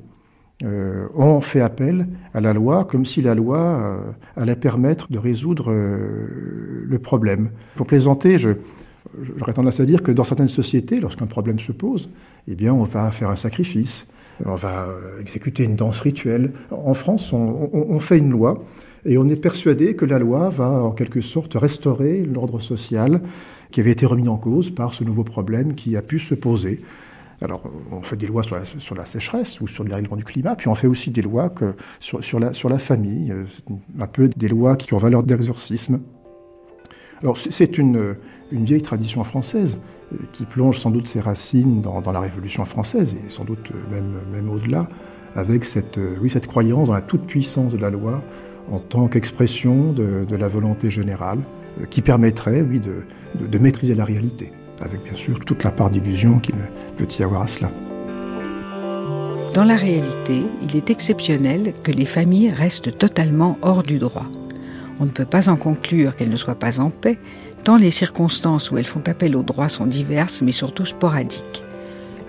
euh, 0.63 1.09
on 1.17 1.41
fait 1.41 1.61
appel 1.61 2.07
à 2.35 2.41
la 2.41 2.53
loi 2.53 2.85
comme 2.85 3.05
si 3.05 3.21
la 3.21 3.35
loi 3.35 3.59
euh, 3.59 4.01
allait 4.37 4.55
permettre 4.55 5.11
de 5.11 5.19
résoudre 5.19 5.73
euh, 5.73 6.85
le 6.87 6.99
problème. 7.01 7.51
Pour 7.75 7.87
plaisanter, 7.87 8.39
j'aurais 8.39 9.53
tendance 9.55 9.81
à 9.81 9.87
dire 9.87 10.05
que 10.05 10.13
dans 10.13 10.23
certaines 10.23 10.47
sociétés, 10.47 11.01
lorsqu'un 11.01 11.27
problème 11.27 11.59
se 11.59 11.73
pose, 11.73 12.11
eh 12.47 12.55
bien, 12.55 12.73
on 12.73 12.85
va 12.85 13.11
faire 13.11 13.31
un 13.31 13.37
sacrifice, 13.37 14.07
on 14.45 14.55
va 14.55 14.87
exécuter 15.21 15.65
une 15.65 15.75
danse 15.75 16.01
rituelle. 16.01 16.53
En 16.71 16.95
France, 16.95 17.33
on 17.33 17.99
fait 17.99 18.19
une 18.19 18.31
loi 18.31 18.63
et 19.05 19.19
on 19.19 19.29
est 19.29 19.41
persuadé 19.41 19.95
que 19.97 20.05
la 20.05 20.19
loi 20.19 20.49
va 20.49 20.85
en 20.85 20.93
quelque 20.93 21.21
sorte 21.21 21.55
restaurer 21.55 22.25
l'ordre 22.25 22.61
social 22.61 23.21
qui 23.71 23.81
avait 23.81 23.91
été 23.91 24.07
remis 24.07 24.29
en 24.29 24.37
cause 24.37 24.71
par 24.71 24.95
ce 24.95 25.03
nouveau 25.03 25.25
problème 25.25 25.75
qui 25.75 25.97
a 25.97 26.03
pu 26.03 26.21
se 26.21 26.35
poser. 26.35 26.81
Alors, 27.41 27.63
on 27.91 28.03
fait 28.03 28.17
des 28.17 28.29
lois 28.29 28.45
sur 28.45 28.95
la, 28.95 29.05
sécheresse 29.05 29.61
ou 29.61 29.67
sur 29.67 29.83
le 29.83 29.89
dérèglement 29.89 30.17
du 30.17 30.23
climat, 30.23 30.55
puis 30.55 30.69
on 30.69 30.77
fait 30.77 30.87
aussi 30.87 31.11
des 31.11 31.23
lois 31.23 31.53
sur, 31.99 32.39
la, 32.39 32.79
famille, 32.79 33.33
euh, 33.33 33.45
un 33.99 34.07
peu 34.07 34.29
des 34.29 34.49
lois 34.49 34.77
qui 34.77 34.95
ont 34.95 34.99
valeur 34.99 35.25
d'exorcisme. 35.25 36.01
Alors, 37.21 37.37
c'est 37.37 37.79
une, 37.79 38.15
vieille 38.53 38.83
tradition 38.83 39.25
française 39.25 39.81
euh, 40.13 40.17
qui 40.33 40.45
plonge 40.45 40.79
sans 40.79 40.91
doute 40.91 41.09
ses 41.09 41.21
racines 41.21 41.81
dans, 41.81 42.13
la 42.13 42.21
Révolution 42.21 42.65
française 42.65 43.17
et 43.27 43.31
sans 43.31 43.45
doute 43.45 43.73
même, 43.91 44.19
même 44.33 44.49
au-delà, 44.49 44.87
avec 45.35 45.65
cette, 45.65 45.99
euh, 45.99 46.17
oui, 46.21 46.31
cette 46.31 46.47
croyance 46.47 46.89
dans 46.89 46.95
la 46.95 47.01
toute-puissance 47.01 47.73
de 47.73 47.79
la 47.79 47.91
loi 47.91 48.23
en 48.71 48.79
tant 48.79 49.09
qu'expression 49.09 49.93
de, 49.93 50.37
la 50.37 50.49
volonté 50.49 50.91
générale, 50.91 51.39
euh, 51.81 51.87
qui 51.87 52.03
permettrait, 52.03 52.63
oui, 52.63 52.79
de, 52.79 53.05
de, 53.41 53.47
de 53.47 53.59
maîtriser 53.59 53.95
la 53.95 54.05
réalité, 54.05 54.53
avec 54.81 55.03
bien 55.03 55.15
sûr 55.15 55.41
toute 55.45 55.65
la 55.65 55.71
part 55.71 55.91
d'illusion 55.91 56.39
qu'il 56.39 56.55
peut 56.97 57.09
y 57.19 57.23
avoir 57.23 57.43
à 57.43 57.47
cela. 57.47 57.71
Dans 59.55 59.65
la 59.65 59.77
réalité, 59.77 60.45
il 60.63 60.77
est 60.77 60.89
exceptionnel 60.89 61.75
que 61.83 61.93
les 61.93 62.07
familles 62.07 62.49
restent 62.51 62.97
totalement 62.97 63.59
hors 63.61 63.83
du 63.83 63.99
droit. 63.99 64.25
On 64.99 65.05
ne 65.05 65.11
peut 65.11 65.27
pas 65.27 65.51
en 65.51 65.57
conclure 65.57 66.17
qu'elles 66.17 66.31
ne 66.31 66.37
soient 66.37 66.55
pas 66.55 66.81
en 66.81 66.89
paix, 66.89 67.19
tant 67.63 67.77
les 67.77 67.91
circonstances 67.91 68.71
où 68.71 68.79
elles 68.79 68.87
font 68.87 69.03
appel 69.07 69.37
au 69.37 69.43
droit 69.43 69.69
sont 69.69 69.87
diverses, 69.87 70.41
mais 70.41 70.53
surtout 70.53 70.87
sporadiques. 70.87 71.63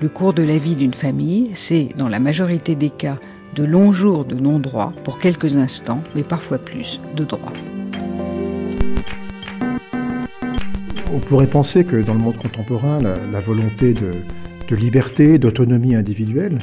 Le 0.02 0.10
cours 0.10 0.34
de 0.34 0.44
la 0.44 0.58
vie 0.58 0.76
d'une 0.76 0.94
famille, 0.94 1.52
c'est, 1.54 1.90
dans 1.98 2.10
la 2.10 2.20
majorité 2.20 2.76
des 2.76 2.90
cas, 2.90 3.18
de 3.56 3.64
longs 3.64 3.92
jours 3.92 4.26
de 4.26 4.36
non-droit 4.36 4.92
pour 5.04 5.20
quelques 5.20 5.56
instants, 5.56 6.04
mais 6.16 6.24
parfois 6.24 6.58
plus, 6.58 7.00
de 7.16 7.24
droit. 7.24 7.54
On 11.14 11.20
pourrait 11.20 11.48
penser 11.48 11.84
que 11.84 11.98
dans 11.98 12.14
le 12.14 12.20
monde 12.20 12.38
contemporain, 12.38 13.00
la, 13.00 13.40
volonté 13.40 13.94
de, 13.94 14.14
liberté, 14.76 15.38
d'autonomie 15.38 15.94
individuelle 15.94 16.58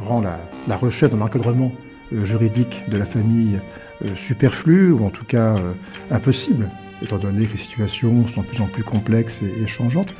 rend 0.00 0.20
la, 0.20 0.76
recherche 0.76 1.12
de 1.12 1.18
l'encadrement 1.18 1.72
euh, 2.12 2.24
juridique 2.24 2.84
de 2.88 2.96
la 2.96 3.04
famille 3.04 3.58
euh, 4.04 4.08
superflue, 4.14 4.92
ou 4.92 5.04
en 5.04 5.10
tout 5.10 5.24
cas 5.24 5.56
euh, 5.56 5.72
impossible, 6.12 6.68
étant 7.02 7.18
donné 7.18 7.46
que 7.46 7.52
les 7.52 7.58
situations 7.58 8.28
sont 8.28 8.42
de 8.42 8.46
plus 8.46 8.60
en 8.60 8.66
plus 8.66 8.84
complexes 8.84 9.42
et, 9.42 9.66
changeantes. 9.66 10.14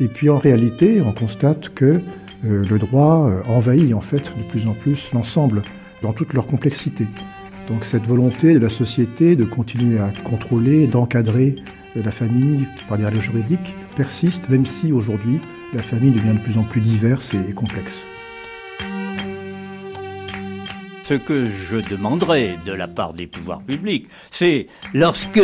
Et 0.00 0.08
puis 0.08 0.28
en 0.30 0.38
réalité, 0.38 1.00
on 1.00 1.12
constate 1.12 1.68
que 1.68 2.00
le 2.42 2.78
droit 2.78 3.28
euh, 3.28 3.42
envahit 3.48 3.92
en 3.94 4.00
fait 4.00 4.32
de 4.36 4.42
plus 4.44 4.66
en 4.66 4.72
plus 4.72 5.12
l'ensemble 5.12 5.62
dans 6.02 6.12
toute 6.12 6.32
leur 6.32 6.46
complexité. 6.46 7.06
Donc 7.68 7.84
cette 7.84 8.04
volonté 8.04 8.54
de 8.54 8.58
la 8.58 8.68
société 8.68 9.36
de 9.36 9.44
continuer 9.44 9.98
à 9.98 10.10
contrôler, 10.24 10.86
d'encadrer 10.86 11.54
euh, 11.96 12.02
la 12.04 12.10
famille 12.10 12.66
par 12.88 12.98
des 12.98 13.04
règles 13.04 13.20
juridiques 13.20 13.74
persiste, 13.96 14.48
même 14.48 14.66
si 14.66 14.92
aujourd'hui 14.92 15.40
la 15.74 15.82
famille 15.82 16.10
devient 16.10 16.34
de 16.34 16.42
plus 16.42 16.58
en 16.58 16.64
plus 16.64 16.80
diverse 16.80 17.34
et 17.34 17.52
complexe. 17.52 18.04
Ce 21.04 21.14
que 21.14 21.46
je 21.46 21.76
demanderais 21.76 22.56
de 22.64 22.72
la 22.72 22.86
part 22.86 23.14
des 23.14 23.26
pouvoirs 23.26 23.62
publics, 23.62 24.08
c'est 24.30 24.68
lorsque 24.94 25.40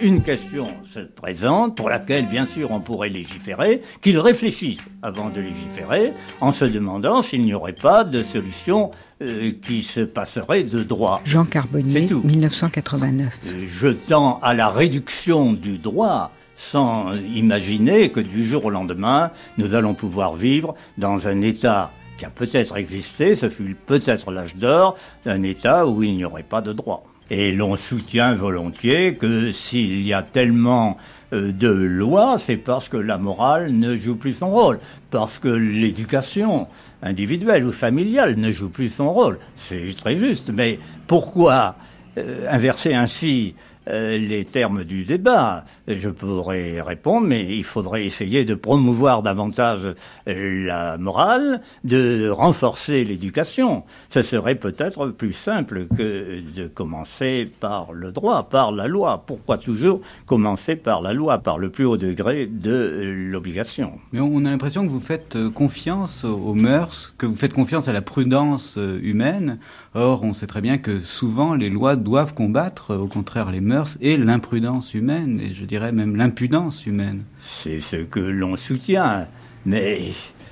une 0.00 0.22
question 0.22 0.66
se 0.84 1.00
présente 1.00 1.76
pour 1.76 1.88
laquelle, 1.88 2.26
bien 2.26 2.46
sûr, 2.46 2.70
on 2.70 2.80
pourrait 2.80 3.08
légiférer, 3.08 3.80
qu'ils 4.02 4.18
réfléchissent 4.18 4.84
avant 5.02 5.30
de 5.30 5.40
légiférer 5.40 6.12
en 6.40 6.52
se 6.52 6.64
demandant 6.64 7.22
s'il 7.22 7.42
n'y 7.42 7.54
aurait 7.54 7.72
pas 7.72 8.04
de 8.04 8.22
solution 8.22 8.90
euh, 9.22 9.52
qui 9.62 9.82
se 9.82 10.00
passerait 10.00 10.64
de 10.64 10.82
droit. 10.82 11.20
Jean 11.24 11.44
Carbonnier, 11.44 12.08
1989. 12.24 13.34
Euh, 13.46 13.64
je 13.66 13.88
tends 13.88 14.38
à 14.42 14.54
la 14.54 14.68
réduction 14.68 15.52
du 15.52 15.78
droit 15.78 16.30
sans 16.54 17.12
imaginer 17.34 18.10
que 18.10 18.20
du 18.20 18.44
jour 18.44 18.64
au 18.64 18.70
lendemain, 18.70 19.30
nous 19.58 19.74
allons 19.74 19.94
pouvoir 19.94 20.36
vivre 20.36 20.74
dans 20.96 21.28
un 21.28 21.42
état 21.42 21.90
qui 22.18 22.24
a 22.24 22.30
peut-être 22.30 22.76
existé, 22.76 23.34
ce 23.34 23.50
fut 23.50 23.76
peut-être 23.86 24.30
l'âge 24.30 24.56
d'or, 24.56 24.96
d'un 25.26 25.42
état 25.42 25.86
où 25.86 26.02
il 26.02 26.14
n'y 26.14 26.24
aurait 26.24 26.42
pas 26.42 26.62
de 26.62 26.72
droit. 26.72 27.04
Et 27.30 27.52
l'on 27.52 27.76
soutient 27.76 28.34
volontiers 28.34 29.14
que 29.14 29.50
s'il 29.50 30.06
y 30.06 30.12
a 30.12 30.22
tellement 30.22 30.96
euh, 31.32 31.50
de 31.50 31.68
lois, 31.68 32.38
c'est 32.38 32.56
parce 32.56 32.88
que 32.88 32.96
la 32.96 33.18
morale 33.18 33.72
ne 33.72 33.96
joue 33.96 34.14
plus 34.14 34.34
son 34.34 34.50
rôle, 34.50 34.78
parce 35.10 35.38
que 35.38 35.48
l'éducation 35.48 36.68
individuelle 37.02 37.64
ou 37.64 37.72
familiale 37.72 38.36
ne 38.36 38.52
joue 38.52 38.68
plus 38.68 38.90
son 38.90 39.12
rôle. 39.12 39.38
C'est 39.56 39.94
très 39.96 40.16
juste, 40.16 40.50
mais 40.50 40.78
pourquoi 41.08 41.74
euh, 42.16 42.46
inverser 42.48 42.94
ainsi 42.94 43.54
euh, 43.88 44.18
les 44.18 44.44
termes 44.44 44.84
du 44.84 45.04
débat. 45.04 45.64
Je 45.86 46.08
pourrais 46.08 46.80
répondre, 46.80 47.26
mais 47.26 47.44
il 47.56 47.64
faudrait 47.64 48.04
essayer 48.04 48.44
de 48.44 48.54
promouvoir 48.54 49.22
davantage 49.22 49.88
la 50.26 50.98
morale, 50.98 51.60
de 51.84 52.28
renforcer 52.28 53.04
l'éducation. 53.04 53.84
Ce 54.08 54.22
serait 54.22 54.56
peut-être 54.56 55.08
plus 55.08 55.32
simple 55.32 55.86
que 55.96 56.40
de 56.40 56.66
commencer 56.66 57.50
par 57.60 57.92
le 57.92 58.12
droit, 58.12 58.48
par 58.48 58.72
la 58.72 58.86
loi. 58.86 59.24
Pourquoi 59.26 59.58
toujours 59.58 60.00
commencer 60.26 60.76
par 60.76 61.02
la 61.02 61.12
loi, 61.12 61.38
par 61.38 61.58
le 61.58 61.70
plus 61.70 61.84
haut 61.84 61.96
degré 61.96 62.46
de 62.46 63.28
l'obligation? 63.30 63.92
Mais 64.12 64.20
on 64.20 64.44
a 64.44 64.50
l'impression 64.50 64.84
que 64.84 64.90
vous 64.90 65.00
faites 65.00 65.36
euh, 65.36 65.50
confiance 65.50 66.24
aux 66.24 66.54
mœurs, 66.54 67.14
que 67.18 67.26
vous 67.26 67.34
faites 67.34 67.52
confiance 67.52 67.88
à 67.88 67.92
la 67.92 68.02
prudence 68.02 68.76
euh, 68.78 68.98
humaine. 69.02 69.58
Or, 69.94 70.24
on 70.24 70.32
sait 70.32 70.46
très 70.46 70.60
bien 70.60 70.78
que 70.78 71.00
souvent 71.00 71.54
les 71.54 71.70
lois 71.70 71.96
doivent 71.96 72.34
combattre, 72.34 72.94
au 72.94 73.08
contraire, 73.08 73.50
les 73.50 73.60
mœurs 73.60 73.75
et 74.00 74.16
l'imprudence 74.16 74.94
humaine, 74.94 75.40
et 75.40 75.54
je 75.54 75.64
dirais 75.64 75.92
même 75.92 76.16
l'impudence 76.16 76.86
humaine. 76.86 77.22
C'est 77.40 77.80
ce 77.80 77.96
que 77.96 78.20
l'on 78.20 78.56
soutient, 78.56 79.26
mais 79.64 80.00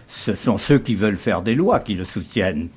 ce 0.09 0.35
sont 0.35 0.59
ceux 0.59 0.79
qui 0.79 0.95
veulent 0.95 1.17
faire 1.17 1.43
des 1.43 1.55
lois 1.55 1.81
qui 1.81 1.95
le 1.95 2.05
soutiennent. 2.05 2.69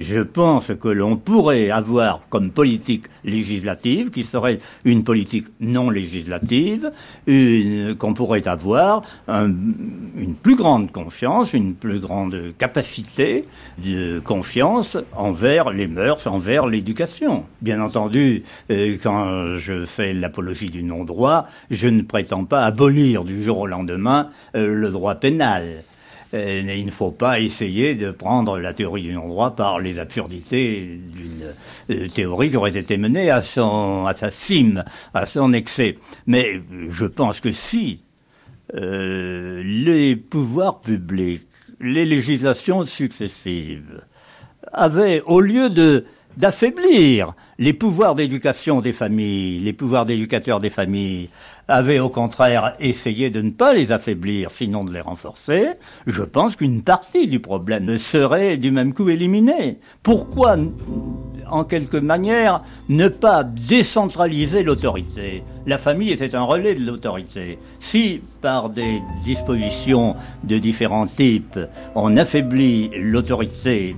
Je 0.00 0.20
pense 0.20 0.72
que 0.80 0.88
l'on 0.88 1.16
pourrait 1.16 1.70
avoir 1.70 2.22
comme 2.28 2.50
politique 2.50 3.04
législative, 3.24 4.10
qui 4.10 4.24
serait 4.24 4.58
une 4.84 5.04
politique 5.04 5.46
non 5.60 5.88
législative, 5.88 6.90
qu'on 7.98 8.14
pourrait 8.14 8.48
avoir 8.48 9.02
un, 9.28 9.46
une 9.46 10.34
plus 10.34 10.56
grande 10.56 10.90
confiance, 10.90 11.52
une 11.52 11.74
plus 11.74 12.00
grande 12.00 12.54
capacité 12.58 13.44
de 13.78 14.18
confiance 14.18 14.96
envers 15.14 15.70
les 15.70 15.86
mœurs, 15.86 16.26
envers 16.26 16.66
l'éducation. 16.66 17.44
Bien 17.62 17.80
entendu, 17.80 18.42
euh, 18.70 18.96
quand 19.02 19.56
je 19.58 19.86
fais 19.86 20.12
l'apologie 20.12 20.70
du 20.70 20.82
non-droit, 20.82 21.46
je 21.70 21.88
ne 21.88 22.02
prétends 22.02 22.44
pas 22.44 22.64
abolir 22.64 23.24
du 23.24 23.42
jour 23.42 23.60
au 23.60 23.66
lendemain 23.66 24.30
euh, 24.56 24.74
le 24.74 24.90
droit 24.90 25.14
pénal. 25.14 25.84
Euh, 26.34 26.74
il 26.76 26.86
ne 26.86 26.90
faut 26.90 27.12
pas 27.12 27.38
essayer 27.38 27.94
de 27.94 28.10
prendre 28.10 28.58
la 28.58 28.74
théorie 28.74 29.02
du 29.02 29.12
non-droit 29.12 29.54
par 29.54 29.78
les 29.78 30.00
absurdités 30.00 30.98
d'une 31.12 31.52
euh, 31.90 32.08
théorie 32.08 32.50
qui 32.50 32.56
aurait 32.56 32.76
été 32.76 32.96
menée 32.96 33.30
à, 33.30 33.40
son, 33.40 34.10
sa 34.12 34.32
cime, 34.32 34.84
à 35.12 35.26
son 35.26 35.52
excès. 35.52 35.96
Mais 36.26 36.60
je 36.90 37.06
pense 37.06 37.40
que 37.40 37.52
si 37.52 38.00
euh, 38.74 39.62
les 39.64 40.16
pouvoirs 40.16 40.80
publics, 40.80 41.46
les 41.80 42.04
législations 42.04 42.84
successives 42.84 44.02
avaient, 44.72 45.22
au 45.26 45.40
lieu 45.40 45.70
de 45.70 46.04
d'affaiblir 46.36 47.34
les 47.58 47.72
pouvoirs 47.72 48.14
d'éducation 48.14 48.80
des 48.80 48.92
familles, 48.92 49.60
les 49.60 49.72
pouvoirs 49.72 50.04
d'éducateurs 50.04 50.60
des 50.60 50.70
familles, 50.70 51.28
avaient 51.68 51.98
au 51.98 52.08
contraire 52.08 52.74
essayé 52.80 53.30
de 53.30 53.40
ne 53.40 53.50
pas 53.50 53.72
les 53.72 53.92
affaiblir, 53.92 54.50
sinon 54.50 54.84
de 54.84 54.92
les 54.92 55.00
renforcer, 55.00 55.74
je 56.06 56.22
pense 56.22 56.56
qu'une 56.56 56.82
partie 56.82 57.26
du 57.28 57.40
problème 57.40 57.98
serait 57.98 58.56
du 58.56 58.70
même 58.70 58.94
coup 58.94 59.08
éliminée. 59.08 59.78
Pourquoi, 60.02 60.56
en 61.50 61.64
quelque 61.64 61.96
manière, 61.96 62.62
ne 62.88 63.08
pas 63.08 63.44
décentraliser 63.44 64.62
l'autorité? 64.62 65.42
La 65.66 65.78
famille 65.78 66.12
était 66.12 66.34
un 66.34 66.42
relais 66.42 66.74
de 66.74 66.84
l'autorité. 66.84 67.58
Si, 67.78 68.20
par 68.42 68.70
des 68.70 69.00
dispositions 69.24 70.16
de 70.42 70.58
différents 70.58 71.06
types, 71.06 71.58
on 71.94 72.16
affaiblit 72.16 72.90
l'autorité 72.94 73.96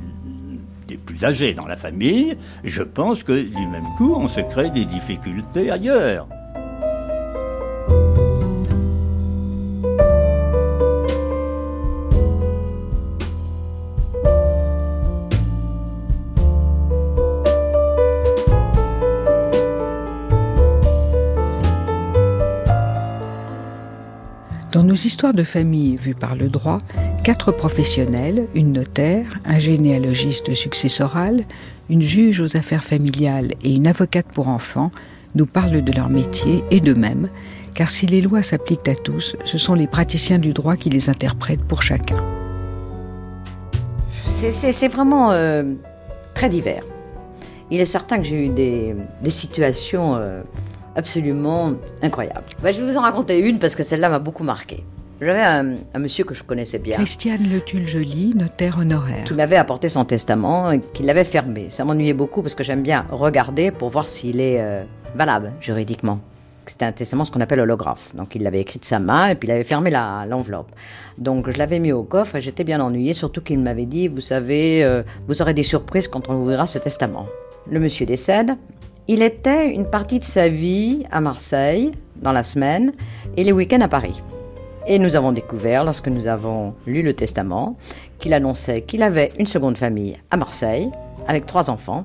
des 0.86 0.96
plus 0.96 1.24
âgés 1.24 1.52
dans 1.52 1.66
la 1.66 1.76
famille, 1.76 2.36
je 2.62 2.82
pense 2.84 3.24
que 3.24 3.42
du 3.42 3.66
même 3.66 3.86
coup, 3.98 4.14
on 4.16 4.28
se 4.28 4.40
crée 4.40 4.70
des 4.70 4.84
difficultés 4.84 5.70
ailleurs. 5.70 6.28
Histoires 25.04 25.32
de 25.32 25.44
famille 25.44 25.96
vues 25.96 26.14
par 26.14 26.34
le 26.34 26.48
droit, 26.48 26.78
quatre 27.22 27.52
professionnels, 27.52 28.46
une 28.54 28.72
notaire, 28.72 29.26
un 29.44 29.58
généalogiste 29.58 30.54
successoral, 30.54 31.42
une 31.88 32.02
juge 32.02 32.40
aux 32.40 32.56
affaires 32.56 32.84
familiales 32.84 33.52
et 33.62 33.74
une 33.74 33.86
avocate 33.86 34.26
pour 34.32 34.48
enfants 34.48 34.90
nous 35.34 35.46
parlent 35.46 35.82
de 35.82 35.92
leur 35.92 36.08
métier 36.08 36.64
et 36.70 36.80
d'eux-mêmes, 36.80 37.28
car 37.74 37.90
si 37.90 38.06
les 38.06 38.20
lois 38.20 38.42
s'appliquent 38.42 38.88
à 38.88 38.94
tous, 38.94 39.36
ce 39.44 39.58
sont 39.58 39.74
les 39.74 39.86
praticiens 39.86 40.38
du 40.38 40.52
droit 40.52 40.76
qui 40.76 40.88
les 40.88 41.10
interprètent 41.10 41.64
pour 41.64 41.82
chacun. 41.82 42.16
C'est 44.28 44.88
vraiment 44.88 45.32
euh, 45.32 45.74
très 46.34 46.48
divers. 46.48 46.84
Il 47.70 47.80
est 47.80 47.86
certain 47.86 48.18
que 48.18 48.24
j'ai 48.24 48.46
eu 48.46 48.48
des, 48.50 48.94
situations 49.30 50.16
euh, 50.16 50.42
absolument 50.96 51.72
incroyables. 52.02 52.44
Bah, 52.62 52.72
je 52.72 52.80
vais 52.82 52.90
vous 52.90 52.96
en 52.98 53.02
raconter 53.02 53.38
une 53.38 53.58
parce 53.58 53.74
que 53.76 53.82
celle-là 53.82 54.08
m'a 54.08 54.18
beaucoup 54.18 54.42
marqué. 54.44 54.82
J'avais 55.20 55.40
un, 55.42 55.76
un 55.94 55.98
monsieur 55.98 56.24
que 56.24 56.34
je 56.34 56.42
connaissais 56.42 56.78
bien. 56.78 56.96
Christiane 56.96 57.48
Le 57.50 57.60
Tulle-Joly, 57.60 58.34
notaire 58.34 58.78
honoraire. 58.78 59.24
qui 59.24 59.32
m'avait 59.32 59.56
apporté 59.56 59.88
son 59.88 60.04
testament 60.04 60.72
et 60.72 60.80
qui 60.92 61.02
l'avait 61.04 61.24
fermé. 61.24 61.70
Ça 61.70 61.84
m'ennuyait 61.84 62.12
beaucoup 62.12 62.42
parce 62.42 62.54
que 62.54 62.62
j'aime 62.64 62.82
bien 62.82 63.06
regarder 63.10 63.70
pour 63.70 63.88
voir 63.88 64.08
s'il 64.08 64.40
est 64.40 64.60
euh, 64.60 64.82
valable 65.14 65.52
juridiquement. 65.60 66.20
C'était 66.66 66.84
un 66.84 66.92
testament, 66.92 67.24
ce 67.24 67.30
qu'on 67.30 67.40
appelle 67.40 67.60
holographe. 67.60 68.14
Donc 68.14 68.34
il 68.34 68.42
l'avait 68.42 68.60
écrit 68.60 68.78
de 68.80 68.84
sa 68.84 68.98
main 68.98 69.28
et 69.28 69.36
puis 69.36 69.48
il 69.48 69.52
avait 69.52 69.64
fermé 69.64 69.90
l'enveloppe. 69.90 70.70
Donc 71.16 71.48
je 71.50 71.56
l'avais 71.56 71.78
mis 71.78 71.92
au 71.92 72.02
coffre 72.02 72.34
et 72.36 72.42
j'étais 72.42 72.64
bien 72.64 72.80
ennuyée, 72.80 73.14
surtout 73.14 73.40
qu'il 73.40 73.58
m'avait 73.60 73.86
dit, 73.86 74.08
vous 74.08 74.20
savez, 74.20 74.82
euh, 74.84 75.02
vous 75.28 75.40
aurez 75.40 75.54
des 75.54 75.62
surprises 75.62 76.08
quand 76.08 76.28
on 76.28 76.34
ouvrira 76.34 76.66
ce 76.66 76.78
testament. 76.78 77.26
Le 77.70 77.80
monsieur 77.80 78.04
décède. 78.04 78.50
Il 79.08 79.22
était 79.22 79.70
une 79.72 79.88
partie 79.88 80.18
de 80.18 80.24
sa 80.24 80.48
vie 80.48 81.04
à 81.12 81.20
Marseille, 81.20 81.92
dans 82.16 82.32
la 82.32 82.42
semaine, 82.42 82.92
et 83.36 83.44
les 83.44 83.52
week-ends 83.52 83.80
à 83.80 83.86
Paris. 83.86 84.20
Et 84.88 84.98
nous 84.98 85.14
avons 85.14 85.30
découvert, 85.30 85.84
lorsque 85.84 86.08
nous 86.08 86.26
avons 86.26 86.74
lu 86.88 87.02
le 87.02 87.14
testament, 87.14 87.76
qu'il 88.18 88.34
annonçait 88.34 88.82
qu'il 88.82 89.04
avait 89.04 89.32
une 89.38 89.46
seconde 89.46 89.78
famille 89.78 90.16
à 90.32 90.36
Marseille, 90.36 90.90
avec 91.28 91.46
trois 91.46 91.70
enfants. 91.70 92.04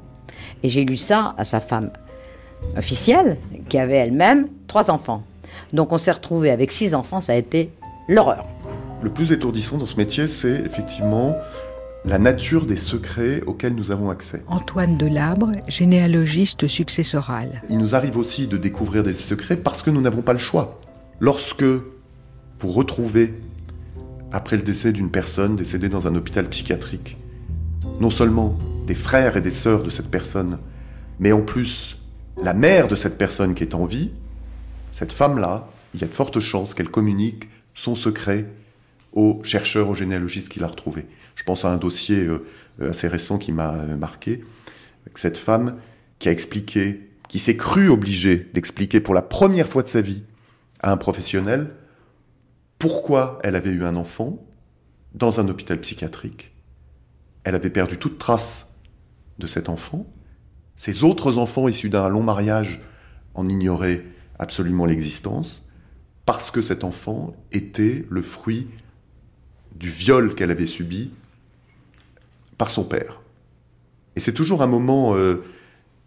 Et 0.61 0.69
j'ai 0.69 0.85
lu 0.85 0.95
ça 0.95 1.33
à 1.39 1.43
sa 1.43 1.59
femme 1.59 1.89
officielle, 2.77 3.37
qui 3.67 3.79
avait 3.79 3.97
elle-même 3.97 4.47
trois 4.67 4.91
enfants. 4.91 5.23
Donc 5.73 5.91
on 5.91 5.97
s'est 5.97 6.11
retrouvé 6.11 6.51
avec 6.51 6.71
six 6.71 6.93
enfants, 6.93 7.19
ça 7.19 7.33
a 7.33 7.35
été 7.35 7.71
l'horreur. 8.09 8.45
Le 9.01 9.09
plus 9.09 9.31
étourdissant 9.31 9.79
dans 9.79 9.87
ce 9.87 9.97
métier, 9.97 10.27
c'est 10.27 10.61
effectivement 10.65 11.35
la 12.03 12.17
nature 12.17 12.65
des 12.65 12.77
secrets 12.77 13.41
auxquels 13.45 13.75
nous 13.75 13.91
avons 13.91 14.09
accès. 14.09 14.43
Antoine 14.47 14.97
Delabre, 14.97 15.51
généalogiste 15.67 16.67
successoral. 16.67 17.61
Il 17.69 17.77
nous 17.77 17.93
arrive 17.93 18.17
aussi 18.17 18.47
de 18.47 18.57
découvrir 18.57 19.03
des 19.03 19.13
secrets 19.13 19.57
parce 19.57 19.83
que 19.83 19.91
nous 19.91 20.01
n'avons 20.01 20.21
pas 20.21 20.33
le 20.33 20.39
choix. 20.39 20.81
Lorsque 21.19 21.63
vous 21.63 22.67
retrouvez, 22.67 23.35
après 24.31 24.57
le 24.57 24.63
décès 24.63 24.91
d'une 24.91 25.11
personne 25.11 25.55
décédée 25.55 25.89
dans 25.89 26.07
un 26.07 26.15
hôpital 26.15 26.49
psychiatrique, 26.49 27.17
non 27.99 28.09
seulement 28.09 28.57
des 28.87 28.95
frères 28.95 29.37
et 29.37 29.41
des 29.41 29.51
sœurs 29.51 29.83
de 29.83 29.91
cette 29.91 30.09
personne, 30.09 30.57
mais 31.19 31.31
en 31.31 31.41
plus 31.41 31.97
la 32.41 32.53
mère 32.55 32.87
de 32.87 32.95
cette 32.95 33.17
personne 33.17 33.53
qui 33.53 33.63
est 33.63 33.75
en 33.75 33.85
vie, 33.85 34.09
cette 34.91 35.11
femme-là, 35.11 35.67
il 35.93 36.01
y 36.01 36.03
a 36.03 36.07
de 36.07 36.13
fortes 36.13 36.39
chances 36.39 36.73
qu'elle 36.73 36.89
communique 36.89 37.47
son 37.75 37.93
secret 37.93 38.47
aux 39.13 39.41
chercheurs, 39.43 39.89
aux 39.89 39.95
généalogistes 39.95 40.49
qui 40.49 40.59
l'a 40.59 40.67
retrouvé. 40.67 41.05
Je 41.35 41.43
pense 41.43 41.65
à 41.65 41.71
un 41.71 41.77
dossier 41.77 42.25
euh, 42.25 42.39
assez 42.89 43.07
récent 43.07 43.37
qui 43.37 43.51
m'a 43.51 43.73
euh, 43.73 43.97
marqué, 43.97 44.43
avec 45.05 45.17
cette 45.17 45.37
femme 45.37 45.77
qui 46.19 46.29
a 46.29 46.31
expliqué, 46.31 47.09
qui 47.27 47.39
s'est 47.39 47.57
crue 47.57 47.89
obligée 47.89 48.49
d'expliquer 48.53 48.99
pour 48.99 49.13
la 49.13 49.21
première 49.21 49.67
fois 49.67 49.83
de 49.83 49.87
sa 49.87 50.01
vie 50.01 50.23
à 50.81 50.91
un 50.91 50.97
professionnel 50.97 51.71
pourquoi 52.79 53.37
elle 53.43 53.55
avait 53.55 53.69
eu 53.69 53.83
un 53.83 53.95
enfant 53.95 54.43
dans 55.13 55.39
un 55.39 55.47
hôpital 55.49 55.79
psychiatrique. 55.79 56.51
Elle 57.43 57.53
avait 57.53 57.69
perdu 57.69 57.97
toute 57.97 58.17
trace 58.17 58.69
de 59.37 59.45
cet 59.45 59.69
enfant. 59.69 60.07
Ses 60.75 61.03
autres 61.03 61.37
enfants 61.37 61.67
issus 61.67 61.89
d'un 61.89 62.09
long 62.09 62.23
mariage 62.23 62.81
en 63.35 63.47
ignoraient 63.47 64.03
absolument 64.39 64.85
l'existence, 64.85 65.61
parce 66.25 66.49
que 66.49 66.61
cet 66.61 66.83
enfant 66.83 67.35
était 67.51 68.05
le 68.09 68.23
fruit 68.23 68.67
du 69.81 69.89
viol 69.89 70.35
qu'elle 70.35 70.51
avait 70.51 70.67
subi 70.67 71.11
par 72.57 72.69
son 72.69 72.83
père. 72.83 73.21
Et 74.15 74.19
c'est 74.19 74.31
toujours 74.31 74.61
un 74.61 74.67
moment 74.67 75.15
euh, 75.15 75.43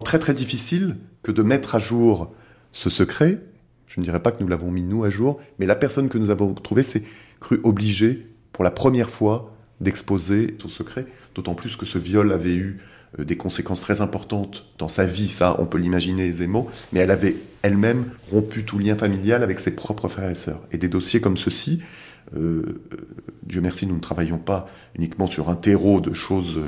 très 0.03 0.17
très 0.17 0.33
difficile 0.33 0.95
que 1.21 1.31
de 1.31 1.43
mettre 1.43 1.75
à 1.75 1.79
jour 1.79 2.33
ce 2.71 2.89
secret. 2.89 3.41
Je 3.87 3.99
ne 3.99 4.05
dirais 4.05 4.21
pas 4.21 4.31
que 4.31 4.41
nous 4.41 4.47
l'avons 4.47 4.71
mis 4.71 4.81
nous 4.81 5.03
à 5.03 5.09
jour, 5.09 5.39
mais 5.59 5.65
la 5.65 5.75
personne 5.75 6.07
que 6.07 6.17
nous 6.17 6.29
avons 6.29 6.53
trouvée 6.53 6.83
s'est 6.83 7.03
crue 7.39 7.59
obligée 7.63 8.27
pour 8.53 8.63
la 8.63 8.71
première 8.71 9.09
fois 9.09 9.53
d'exposer 9.81 10.55
son 10.59 10.69
secret, 10.69 11.05
d'autant 11.35 11.53
plus 11.53 11.75
que 11.75 11.85
ce 11.85 11.97
viol 11.97 12.31
avait 12.31 12.55
eu 12.55 12.79
euh, 13.19 13.25
des 13.25 13.35
conséquences 13.35 13.81
très 13.81 13.99
importantes 13.99 14.65
dans 14.77 14.87
sa 14.87 15.05
vie, 15.05 15.27
ça 15.27 15.57
on 15.59 15.65
peut 15.65 15.77
l'imaginer 15.77 16.25
aisément, 16.25 16.67
mais 16.93 17.01
elle 17.01 17.11
avait 17.11 17.35
elle-même 17.61 18.05
rompu 18.31 18.63
tout 18.63 18.79
lien 18.79 18.95
familial 18.95 19.43
avec 19.43 19.59
ses 19.59 19.75
propres 19.75 20.07
frères 20.07 20.29
et 20.29 20.35
sœurs. 20.35 20.61
Et 20.71 20.77
des 20.77 20.87
dossiers 20.87 21.19
comme 21.19 21.35
ceux-ci, 21.35 21.81
euh, 22.35 22.37
euh, 22.39 22.97
Dieu 23.45 23.61
merci, 23.61 23.85
nous 23.85 23.95
ne 23.95 23.99
travaillons 23.99 24.37
pas 24.39 24.67
uniquement 24.95 25.27
sur 25.27 25.49
un 25.49 25.55
terreau 25.55 25.99
de 25.99 26.13
choses 26.13 26.59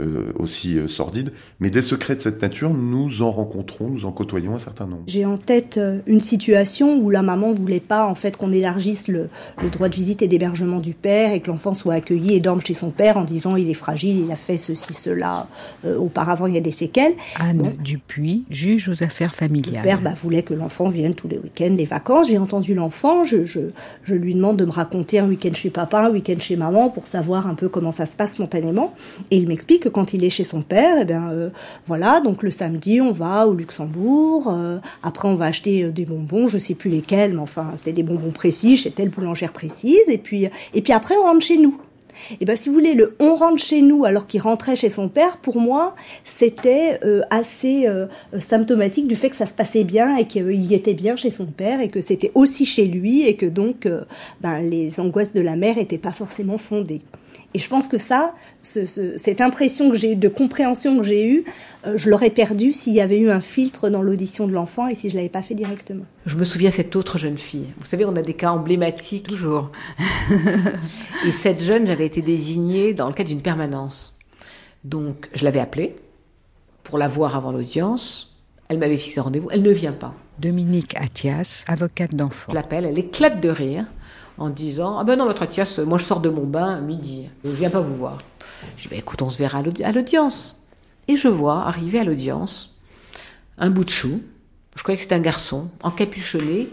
euh, 0.00 0.32
aussi 0.38 0.78
euh, 0.78 0.86
sordides, 0.86 1.32
mais 1.58 1.70
des 1.70 1.82
secrets 1.82 2.14
de 2.14 2.20
cette 2.20 2.40
nature, 2.40 2.70
nous 2.70 3.22
en 3.22 3.32
rencontrons, 3.32 3.88
nous 3.88 4.04
en 4.04 4.12
côtoyons 4.12 4.54
un 4.54 4.58
certain 4.58 4.86
nombre. 4.86 5.02
J'ai 5.08 5.24
en 5.26 5.36
tête 5.38 5.80
une 6.06 6.20
situation 6.20 6.98
où 6.98 7.10
la 7.10 7.22
maman 7.22 7.52
voulait 7.52 7.80
pas 7.80 8.06
en 8.06 8.14
fait 8.14 8.36
qu'on 8.36 8.52
élargisse 8.52 9.08
le, 9.08 9.28
le 9.62 9.70
droit 9.70 9.88
de 9.88 9.94
visite 9.94 10.22
et 10.22 10.28
d'hébergement 10.28 10.78
du 10.78 10.94
père 10.94 11.32
et 11.32 11.40
que 11.40 11.48
l'enfant 11.48 11.74
soit 11.74 11.94
accueilli 11.94 12.34
et 12.34 12.40
dorme 12.40 12.60
chez 12.60 12.74
son 12.74 12.90
père 12.90 13.16
en 13.16 13.24
disant 13.24 13.56
il 13.56 13.68
est 13.68 13.74
fragile, 13.74 14.22
il 14.24 14.30
a 14.30 14.36
fait 14.36 14.58
ceci, 14.58 14.92
cela, 14.92 15.48
euh, 15.84 15.98
auparavant 15.98 16.46
il 16.46 16.54
y 16.54 16.58
a 16.58 16.62
des 16.62 16.70
séquelles. 16.70 17.14
Anne 17.40 17.74
Dupuis, 17.82 18.44
juge 18.50 18.88
aux 18.88 19.02
affaires 19.02 19.32
Le 19.32 19.46
familiales. 19.46 19.82
père 19.82 20.00
bah, 20.00 20.14
voulait 20.22 20.42
que 20.44 20.54
l'enfant 20.54 20.88
vienne 20.88 21.14
tous 21.14 21.26
les 21.28 21.38
week-ends, 21.38 21.74
les 21.76 21.84
vacances. 21.84 22.28
J'ai 22.28 22.38
entendu 22.38 22.74
l'enfant, 22.74 23.24
je, 23.24 23.44
je, 23.44 23.60
je 24.04 24.14
lui 24.14 24.34
demande 24.34 24.56
de 24.58 24.64
me 24.64 24.70
raconter 24.70 25.09
un 25.18 25.28
week-end 25.28 25.54
chez 25.54 25.70
papa, 25.70 26.06
un 26.06 26.10
week-end 26.10 26.38
chez 26.38 26.56
maman 26.56 26.88
pour 26.88 27.06
savoir 27.06 27.46
un 27.46 27.54
peu 27.54 27.68
comment 27.68 27.92
ça 27.92 28.06
se 28.06 28.16
passe 28.16 28.32
spontanément. 28.32 28.94
Et 29.30 29.36
il 29.36 29.48
m'explique 29.48 29.84
que 29.84 29.88
quand 29.88 30.12
il 30.12 30.24
est 30.24 30.30
chez 30.30 30.44
son 30.44 30.62
père, 30.62 30.96
eh 31.00 31.04
bien 31.04 31.30
euh, 31.30 31.50
voilà, 31.86 32.20
donc 32.20 32.42
le 32.42 32.50
samedi 32.50 33.00
on 33.00 33.12
va 33.12 33.46
au 33.46 33.54
Luxembourg, 33.54 34.48
euh, 34.50 34.78
après 35.02 35.28
on 35.28 35.34
va 35.34 35.46
acheter 35.46 35.84
euh, 35.84 35.90
des 35.90 36.04
bonbons, 36.04 36.48
je 36.48 36.58
sais 36.58 36.74
plus 36.74 36.90
lesquels, 36.90 37.32
mais 37.32 37.40
enfin 37.40 37.72
c'était 37.76 37.92
des 37.92 38.02
bonbons 38.02 38.32
précis 38.32 38.76
chez 38.76 38.90
telle 38.90 39.10
boulangère 39.10 39.52
précise, 39.52 40.08
et 40.08 40.18
puis 40.18 40.48
et 40.74 40.82
puis 40.82 40.92
après 40.92 41.14
on 41.16 41.24
rentre 41.24 41.44
chez 41.44 41.58
nous. 41.58 41.76
Et 42.40 42.44
ben 42.44 42.56
si 42.56 42.68
vous 42.68 42.74
voulez, 42.74 42.94
le 42.94 43.16
on 43.20 43.34
rentre 43.34 43.62
chez 43.62 43.82
nous 43.82 44.04
alors 44.04 44.26
qu'il 44.26 44.40
rentrait 44.40 44.76
chez 44.76 44.90
son 44.90 45.08
père, 45.08 45.38
pour 45.38 45.58
moi, 45.58 45.94
c'était 46.24 47.00
euh, 47.04 47.22
assez 47.30 47.86
euh, 47.86 48.06
symptomatique 48.38 49.06
du 49.06 49.16
fait 49.16 49.30
que 49.30 49.36
ça 49.36 49.46
se 49.46 49.54
passait 49.54 49.84
bien 49.84 50.16
et 50.16 50.26
qu'il 50.26 50.72
était 50.72 50.94
bien 50.94 51.16
chez 51.16 51.30
son 51.30 51.46
père 51.46 51.80
et 51.80 51.88
que 51.88 52.00
c'était 52.00 52.32
aussi 52.34 52.66
chez 52.66 52.86
lui 52.86 53.26
et 53.26 53.36
que 53.36 53.46
donc 53.46 53.86
euh, 53.86 54.02
ben, 54.40 54.60
les 54.60 55.00
angoisses 55.00 55.32
de 55.32 55.40
la 55.40 55.56
mère 55.56 55.76
n'étaient 55.76 55.98
pas 55.98 56.12
forcément 56.12 56.58
fondées. 56.58 57.02
Et 57.52 57.58
je 57.58 57.68
pense 57.68 57.88
que 57.88 57.98
ça, 57.98 58.32
ce- 58.62 58.86
ce- 58.86 59.18
cette 59.18 59.40
impression 59.40 59.90
que 59.90 59.96
j'ai 59.96 60.12
eue, 60.12 60.16
de 60.16 60.28
compréhension 60.28 60.96
que 60.98 61.02
j'ai 61.02 61.28
eue, 61.28 61.44
euh, 61.84 61.94
je 61.96 62.08
l'aurais 62.08 62.30
perdue 62.30 62.72
s'il 62.72 62.92
y 62.92 63.00
avait 63.00 63.18
eu 63.18 63.28
un 63.30 63.40
filtre 63.40 63.90
dans 63.90 64.02
l'audition 64.02 64.46
de 64.46 64.52
l'enfant 64.52 64.86
et 64.86 64.94
si 64.94 65.10
je 65.10 65.16
l'avais 65.16 65.28
pas 65.28 65.42
fait 65.42 65.56
directement. 65.56 66.04
Je 66.26 66.36
me 66.36 66.44
souviens 66.44 66.68
de 66.70 66.74
cette 66.74 66.94
autre 66.94 67.18
jeune 67.18 67.38
fille. 67.38 67.66
Vous 67.78 67.86
savez, 67.86 68.04
on 68.04 68.14
a 68.14 68.22
des 68.22 68.34
cas 68.34 68.52
emblématiques. 68.52 69.26
Toujours. 69.26 69.72
Et 71.26 71.32
cette 71.32 71.62
jeune, 71.62 71.86
j'avais 71.86 72.06
été 72.06 72.22
désignée 72.22 72.94
dans 72.94 73.08
le 73.08 73.12
cadre 73.14 73.28
d'une 73.28 73.42
permanence. 73.42 74.16
Donc, 74.84 75.28
je 75.34 75.44
l'avais 75.44 75.60
appelée 75.60 75.96
pour 76.84 76.98
la 76.98 77.08
voir 77.08 77.36
avant 77.36 77.52
l'audience. 77.52 78.36
Elle 78.68 78.78
m'avait 78.78 78.96
fixé 78.96 79.20
rendez-vous. 79.20 79.48
Elle 79.50 79.62
ne 79.62 79.72
vient 79.72 79.92
pas. 79.92 80.14
Dominique 80.38 80.94
Athias, 80.96 81.64
avocate 81.68 82.14
d'enfant. 82.14 82.52
Je 82.52 82.54
l'appelle, 82.54 82.84
elle 82.86 82.98
éclate 82.98 83.40
de 83.40 83.48
rire 83.50 83.84
en 84.40 84.48
disant 84.48 84.98
Ah 84.98 85.04
ben 85.04 85.16
non, 85.16 85.26
votre 85.26 85.42
Athias, 85.42 85.78
moi 85.78 85.98
je 85.98 86.04
sors 86.04 86.18
de 86.18 86.30
mon 86.30 86.44
bain 86.44 86.74
à 86.74 86.80
midi. 86.80 87.28
Je 87.44 87.50
viens 87.50 87.70
pas 87.70 87.80
vous 87.80 87.94
voir. 87.94 88.18
Je 88.76 88.82
dis 88.82 88.88
bah, 88.88 88.96
écoute, 88.96 89.22
on 89.22 89.30
se 89.30 89.38
verra 89.38 89.58
à 89.58 89.92
l'audience. 89.92 90.64
Et 91.06 91.14
je 91.14 91.28
vois 91.28 91.66
arriver 91.66 92.00
à 92.00 92.04
l'audience 92.04 92.76
un 93.58 93.70
bout 93.70 93.84
de 93.84 93.90
chou. 93.90 94.22
Je 94.76 94.82
croyais 94.82 94.96
que 94.96 95.02
c'était 95.02 95.14
un 95.14 95.20
garçon 95.20 95.68
encapuchonné 95.82 96.68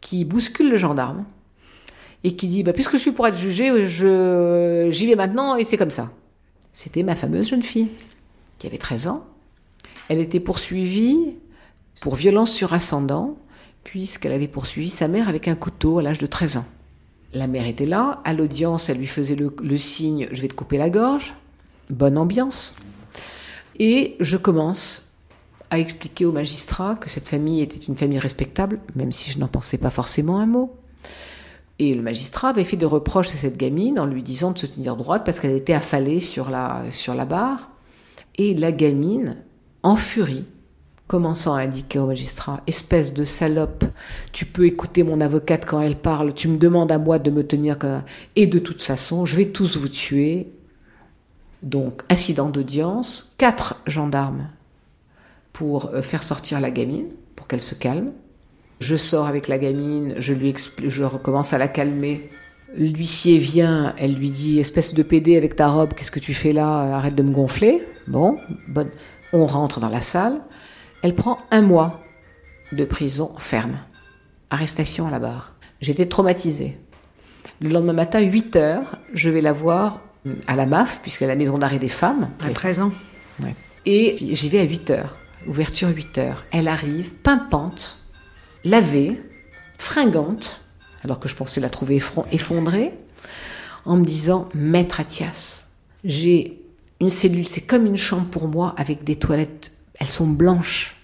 qui 0.00 0.24
bouscule 0.24 0.70
le 0.70 0.76
gendarme 0.76 1.24
et 2.22 2.36
qui 2.36 2.46
dit 2.46 2.62
bah, 2.62 2.72
Puisque 2.72 2.92
je 2.92 2.98
suis 2.98 3.12
pour 3.12 3.26
être 3.26 3.36
jugé, 3.36 3.86
je... 3.86 4.88
j'y 4.90 5.06
vais 5.06 5.16
maintenant 5.16 5.56
et 5.56 5.64
c'est 5.64 5.76
comme 5.76 5.90
ça. 5.90 6.10
C'était 6.72 7.02
ma 7.02 7.16
fameuse 7.16 7.48
jeune 7.48 7.64
fille 7.64 7.88
qui 8.58 8.68
avait 8.68 8.78
13 8.78 9.08
ans. 9.08 9.24
Elle 10.08 10.20
était 10.20 10.40
poursuivie 10.40 11.34
pour 12.00 12.14
violence 12.14 12.52
sur 12.52 12.72
ascendant, 12.72 13.36
puisqu'elle 13.82 14.32
avait 14.32 14.48
poursuivi 14.48 14.90
sa 14.90 15.08
mère 15.08 15.28
avec 15.28 15.48
un 15.48 15.56
couteau 15.56 15.98
à 15.98 16.02
l'âge 16.02 16.18
de 16.18 16.26
13 16.26 16.58
ans. 16.58 16.66
La 17.32 17.46
mère 17.46 17.66
était 17.66 17.86
là, 17.86 18.20
à 18.24 18.32
l'audience, 18.32 18.88
elle 18.88 18.98
lui 18.98 19.06
faisait 19.06 19.36
le, 19.36 19.76
signe 19.76 20.28
Je 20.32 20.42
vais 20.42 20.48
te 20.48 20.54
couper 20.54 20.78
la 20.78 20.90
gorge. 20.90 21.34
Bonne 21.88 22.18
ambiance. 22.18 22.74
Et 23.78 24.16
je 24.18 24.36
commence 24.36 25.14
à 25.70 25.78
expliquer 25.78 26.26
au 26.26 26.32
magistrat 26.32 26.96
que 26.96 27.08
cette 27.08 27.28
famille 27.28 27.62
était 27.62 27.78
une 27.78 27.96
famille 27.96 28.18
respectable, 28.18 28.80
même 28.96 29.12
si 29.12 29.30
je 29.30 29.38
n'en 29.38 29.46
pensais 29.46 29.78
pas 29.78 29.90
forcément 29.90 30.40
un 30.40 30.46
mot. 30.46 30.74
Et 31.78 31.94
le 31.94 32.02
magistrat 32.02 32.48
avait 32.48 32.64
fait 32.64 32.76
des 32.76 32.86
reproches 32.86 33.32
à 33.34 33.38
cette 33.38 33.56
gamine 33.56 34.00
en 34.00 34.06
lui 34.06 34.22
disant 34.24 34.50
de 34.50 34.58
se 34.58 34.66
tenir 34.66 34.96
droite 34.96 35.24
parce 35.24 35.38
qu'elle 35.38 35.54
était 35.54 35.72
affalée 35.72 36.18
sur 36.18 36.50
la, 36.50 36.82
sur 36.90 37.14
la 37.14 37.24
barre. 37.24 37.70
Et 38.38 38.54
la 38.54 38.72
gamine, 38.72 39.36
en 39.82 39.96
furie, 39.96 40.46
commençant 41.10 41.56
à 41.56 41.62
indiquer 41.62 41.98
au 41.98 42.06
magistrat 42.06 42.60
Espèce 42.68 43.12
de 43.12 43.24
salope, 43.24 43.84
tu 44.30 44.46
peux 44.46 44.66
écouter 44.66 45.02
mon 45.02 45.20
avocate 45.20 45.66
quand 45.66 45.80
elle 45.80 45.96
parle, 45.96 46.34
tu 46.34 46.46
me 46.46 46.56
demandes 46.56 46.92
à 46.92 46.98
moi 46.98 47.18
de 47.18 47.32
me 47.32 47.44
tenir 47.44 47.80
comme. 47.80 48.02
Et 48.36 48.46
de 48.46 48.60
toute 48.60 48.80
façon, 48.80 49.26
je 49.26 49.34
vais 49.34 49.46
tous 49.46 49.76
vous 49.76 49.88
tuer. 49.88 50.52
Donc, 51.64 52.02
incident 52.10 52.48
d'audience, 52.48 53.34
quatre 53.38 53.82
gendarmes 53.88 54.50
pour 55.52 55.86
euh, 55.86 56.00
faire 56.00 56.22
sortir 56.22 56.60
la 56.60 56.70
gamine, 56.70 57.08
pour 57.34 57.48
qu'elle 57.48 57.60
se 57.60 57.74
calme. 57.74 58.12
Je 58.78 58.94
sors 58.94 59.26
avec 59.26 59.48
la 59.48 59.58
gamine, 59.58 60.14
je 60.18 60.32
lui 60.32 60.54
je 60.86 61.02
recommence 61.02 61.52
à 61.52 61.58
la 61.58 61.66
calmer 61.66 62.30
L'huissier 62.76 63.38
vient, 63.38 63.94
elle 63.98 64.14
lui 64.14 64.30
dit 64.30 64.60
Espèce 64.60 64.94
de 64.94 65.02
pédé 65.02 65.36
avec 65.36 65.56
ta 65.56 65.70
robe, 65.70 65.92
qu'est-ce 65.94 66.12
que 66.12 66.20
tu 66.20 66.34
fais 66.34 66.52
là? 66.52 66.94
Arrête 66.94 67.16
de 67.16 67.24
me 67.24 67.32
gonfler. 67.32 67.82
Bon, 68.06 68.38
bonne. 68.68 68.90
on 69.32 69.44
rentre 69.44 69.80
dans 69.80 69.88
la 69.88 70.00
salle. 70.00 70.40
Elle 71.02 71.14
prend 71.14 71.38
un 71.50 71.62
mois 71.62 72.00
de 72.72 72.84
prison 72.84 73.34
ferme. 73.38 73.78
Arrestation 74.50 75.06
à 75.06 75.10
la 75.10 75.18
barre. 75.18 75.54
J'étais 75.80 76.06
traumatisée. 76.06 76.78
Le 77.60 77.70
lendemain 77.70 77.92
matin, 77.92 78.20
8 78.20 78.56
heures, 78.56 78.96
je 79.14 79.30
vais 79.30 79.40
la 79.40 79.52
voir 79.52 80.00
à 80.46 80.56
la 80.56 80.66
MAF, 80.66 81.00
puisque 81.02 81.22
la 81.22 81.36
maison 81.36 81.58
d'arrêt 81.58 81.78
des 81.78 81.88
femmes. 81.88 82.30
À 82.44 82.50
13 82.50 82.80
ans 82.80 82.92
Ouais. 83.42 83.54
Et 83.86 84.16
j'y 84.34 84.50
vais 84.50 84.60
à 84.60 84.64
8 84.64 84.90
heures. 84.90 85.16
Ouverture 85.46 85.88
8 85.88 86.18
heures. 86.18 86.44
Elle 86.52 86.68
arrive, 86.68 87.14
pimpante, 87.14 88.00
lavée, 88.64 89.18
fringante, 89.78 90.60
alors 91.02 91.18
que 91.18 91.28
je 91.28 91.34
pensais 91.34 91.60
la 91.60 91.70
trouver 91.70 92.02
effondrée, 92.32 92.92
en 93.86 93.96
me 93.96 94.04
disant 94.04 94.50
Maître 94.54 95.00
Athias, 95.00 95.68
j'ai 96.04 96.60
une 97.00 97.08
cellule, 97.08 97.48
c'est 97.48 97.62
comme 97.62 97.86
une 97.86 97.96
chambre 97.96 98.26
pour 98.26 98.48
moi 98.48 98.74
avec 98.76 99.04
des 99.04 99.16
toilettes, 99.16 99.72
elles 100.00 100.08
sont 100.08 100.26
blanches, 100.26 100.96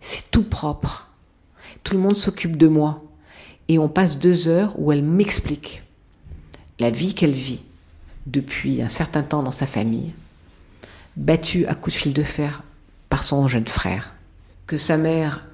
c'est 0.00 0.30
tout 0.30 0.44
propre. 0.44 1.08
Tout 1.84 1.94
le 1.94 2.00
monde 2.00 2.16
s'occupe 2.16 2.56
de 2.56 2.68
moi. 2.68 3.02
Et 3.68 3.78
on 3.78 3.88
passe 3.88 4.18
deux 4.18 4.48
heures 4.48 4.74
où 4.78 4.90
elle 4.90 5.02
m'explique 5.02 5.82
la 6.78 6.90
vie 6.90 7.14
qu'elle 7.14 7.32
vit 7.32 7.62
depuis 8.26 8.82
un 8.82 8.88
certain 8.88 9.22
temps 9.22 9.42
dans 9.42 9.50
sa 9.50 9.66
famille, 9.66 10.12
battue 11.16 11.66
à 11.66 11.74
coups 11.74 11.94
de 11.94 12.00
fil 12.00 12.14
de 12.14 12.22
fer 12.22 12.62
par 13.08 13.22
son 13.22 13.46
jeune 13.48 13.66
frère, 13.66 14.14
que 14.66 14.76
sa 14.76 14.96
mère 14.96 15.46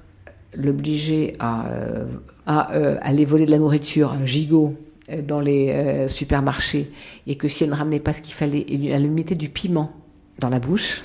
l'obligeait 0.53 1.33
à, 1.39 1.67
euh, 1.67 2.05
euh, 2.47 2.97
aller 3.01 3.25
voler 3.25 3.45
de 3.45 3.51
la 3.51 3.57
nourriture, 3.57 4.11
un 4.11 4.25
gigot, 4.25 4.75
euh, 5.09 5.21
dans 5.21 5.39
les 5.39 6.07
supermarchés, 6.07 6.91
et 7.25 7.35
que 7.35 7.47
si 7.47 7.63
elle 7.63 7.71
ne 7.71 7.75
ramenait 7.75 7.99
pas 7.99 8.13
ce 8.13 8.21
qu'il 8.21 8.33
fallait, 8.33 8.65
elle 8.69 9.03
lui 9.03 9.09
mettait 9.09 9.35
du 9.35 9.49
piment 9.49 9.91
dans 10.39 10.49
la 10.49 10.59
bouche. 10.59 11.03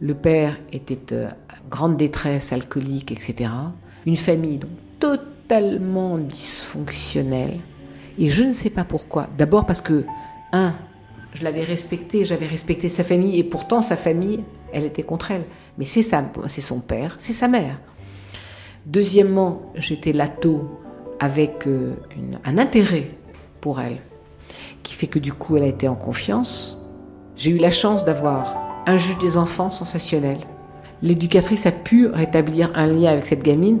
Le 0.00 0.14
père 0.14 0.56
était 0.72 1.12
euh, 1.12 1.28
en 1.28 1.68
grande 1.68 1.96
détresse, 1.96 2.52
alcoolique, 2.52 3.10
etc. 3.10 3.50
Une 4.06 4.16
famille 4.16 4.58
donc 4.58 4.70
totalement 5.00 6.18
dysfonctionnelle. 6.18 7.58
Et 8.18 8.28
je 8.28 8.44
ne 8.44 8.52
sais 8.52 8.70
pas 8.70 8.84
pourquoi. 8.84 9.28
D'abord 9.36 9.66
parce 9.66 9.80
que, 9.80 10.04
un, 10.52 10.74
je 11.34 11.44
l'avais 11.44 11.62
respecté, 11.62 12.24
j'avais 12.24 12.46
respecté 12.46 12.88
sa 12.88 13.04
famille, 13.04 13.38
et 13.38 13.44
pourtant 13.44 13.82
sa 13.82 13.96
famille, 13.96 14.44
elle 14.72 14.84
était 14.84 15.02
contre 15.02 15.30
elle. 15.30 15.44
Mais 15.78 15.84
c'est 15.84 16.02
c'est 16.02 16.60
son 16.60 16.80
père, 16.80 17.16
c'est 17.18 17.32
sa 17.32 17.48
mère. 17.48 17.78
Deuxièmement, 18.86 19.72
j'étais 19.74 20.12
lato 20.12 20.80
avec 21.20 21.66
euh, 21.66 21.94
un 22.44 22.58
intérêt 22.58 23.10
pour 23.60 23.80
elle, 23.80 23.98
qui 24.82 24.94
fait 24.94 25.08
que 25.08 25.18
du 25.18 25.32
coup, 25.32 25.56
elle 25.56 25.64
a 25.64 25.68
été 25.68 25.88
en 25.88 25.96
confiance. 25.96 26.84
J'ai 27.36 27.50
eu 27.50 27.58
la 27.58 27.70
chance 27.70 28.04
d'avoir 28.04 28.67
un 28.88 28.96
juge 28.96 29.18
des 29.18 29.36
enfants 29.36 29.68
sensationnel. 29.68 30.38
L'éducatrice 31.02 31.66
a 31.66 31.72
pu 31.72 32.06
rétablir 32.06 32.72
un 32.74 32.86
lien 32.86 33.12
avec 33.12 33.26
cette 33.26 33.42
gamine. 33.42 33.80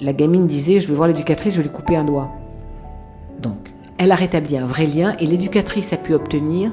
La 0.00 0.12
gamine 0.12 0.46
disait, 0.46 0.78
je 0.78 0.88
vais 0.88 0.94
voir 0.94 1.08
l'éducatrice, 1.08 1.54
je 1.54 1.58
vais 1.62 1.68
lui 1.68 1.74
couper 1.74 1.96
un 1.96 2.04
doigt. 2.04 2.30
Donc, 3.40 3.72
elle 3.96 4.12
a 4.12 4.14
rétabli 4.14 4.58
un 4.58 4.66
vrai 4.66 4.84
lien 4.86 5.16
et 5.18 5.26
l'éducatrice 5.26 5.94
a 5.94 5.96
pu 5.96 6.12
obtenir 6.12 6.70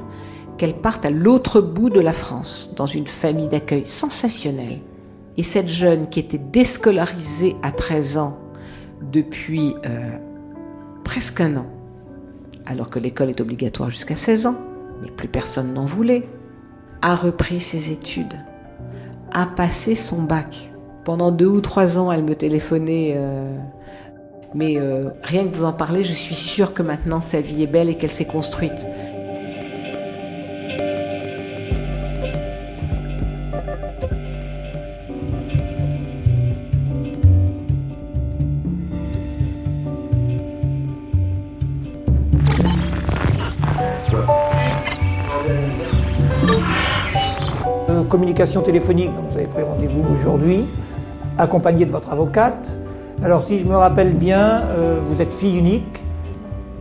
qu'elle 0.58 0.74
parte 0.74 1.06
à 1.06 1.10
l'autre 1.10 1.62
bout 1.62 1.88
de 1.88 2.00
la 2.00 2.12
France, 2.12 2.74
dans 2.76 2.86
une 2.86 3.06
famille 3.06 3.48
d'accueil 3.48 3.84
sensationnelle. 3.86 4.80
Et 5.38 5.42
cette 5.42 5.68
jeune 5.68 6.08
qui 6.10 6.20
était 6.20 6.38
déscolarisée 6.38 7.56
à 7.62 7.72
13 7.72 8.18
ans 8.18 8.38
depuis 9.10 9.74
euh, 9.86 10.18
presque 11.02 11.40
un 11.40 11.56
an, 11.56 11.66
alors 12.66 12.90
que 12.90 12.98
l'école 12.98 13.30
est 13.30 13.40
obligatoire 13.40 13.88
jusqu'à 13.88 14.16
16 14.16 14.46
ans, 14.46 14.56
mais 15.00 15.10
plus 15.10 15.28
personne 15.28 15.72
n'en 15.72 15.86
voulait, 15.86 16.28
a 17.02 17.14
repris 17.14 17.60
ses 17.60 17.92
études, 17.92 18.34
a 19.32 19.46
passé 19.46 19.94
son 19.94 20.22
bac. 20.22 20.70
Pendant 21.04 21.30
deux 21.30 21.46
ou 21.46 21.60
trois 21.60 21.98
ans, 21.98 22.12
elle 22.12 22.24
me 22.24 22.34
téléphonait, 22.34 23.14
euh, 23.16 23.56
mais 24.54 24.76
euh, 24.76 25.10
rien 25.22 25.46
que 25.46 25.54
vous 25.54 25.64
en 25.64 25.72
parler, 25.72 26.02
je 26.02 26.12
suis 26.12 26.34
sûre 26.34 26.74
que 26.74 26.82
maintenant 26.82 27.20
sa 27.20 27.40
vie 27.40 27.62
est 27.62 27.66
belle 27.66 27.88
et 27.88 27.94
qu'elle 27.96 28.12
s'est 28.12 28.26
construite. 28.26 28.86
Téléphonique, 48.40 49.14
donc 49.14 49.32
vous 49.32 49.36
avez 49.36 49.46
pris 49.46 49.62
rendez-vous 49.62 50.02
aujourd'hui, 50.14 50.64
accompagné 51.36 51.84
de 51.84 51.90
votre 51.90 52.10
avocate. 52.10 52.74
Alors 53.22 53.44
si 53.44 53.58
je 53.58 53.66
me 53.66 53.76
rappelle 53.76 54.14
bien, 54.14 54.62
euh, 54.62 54.98
vous 55.06 55.20
êtes 55.20 55.34
fille 55.34 55.58
unique 55.58 56.00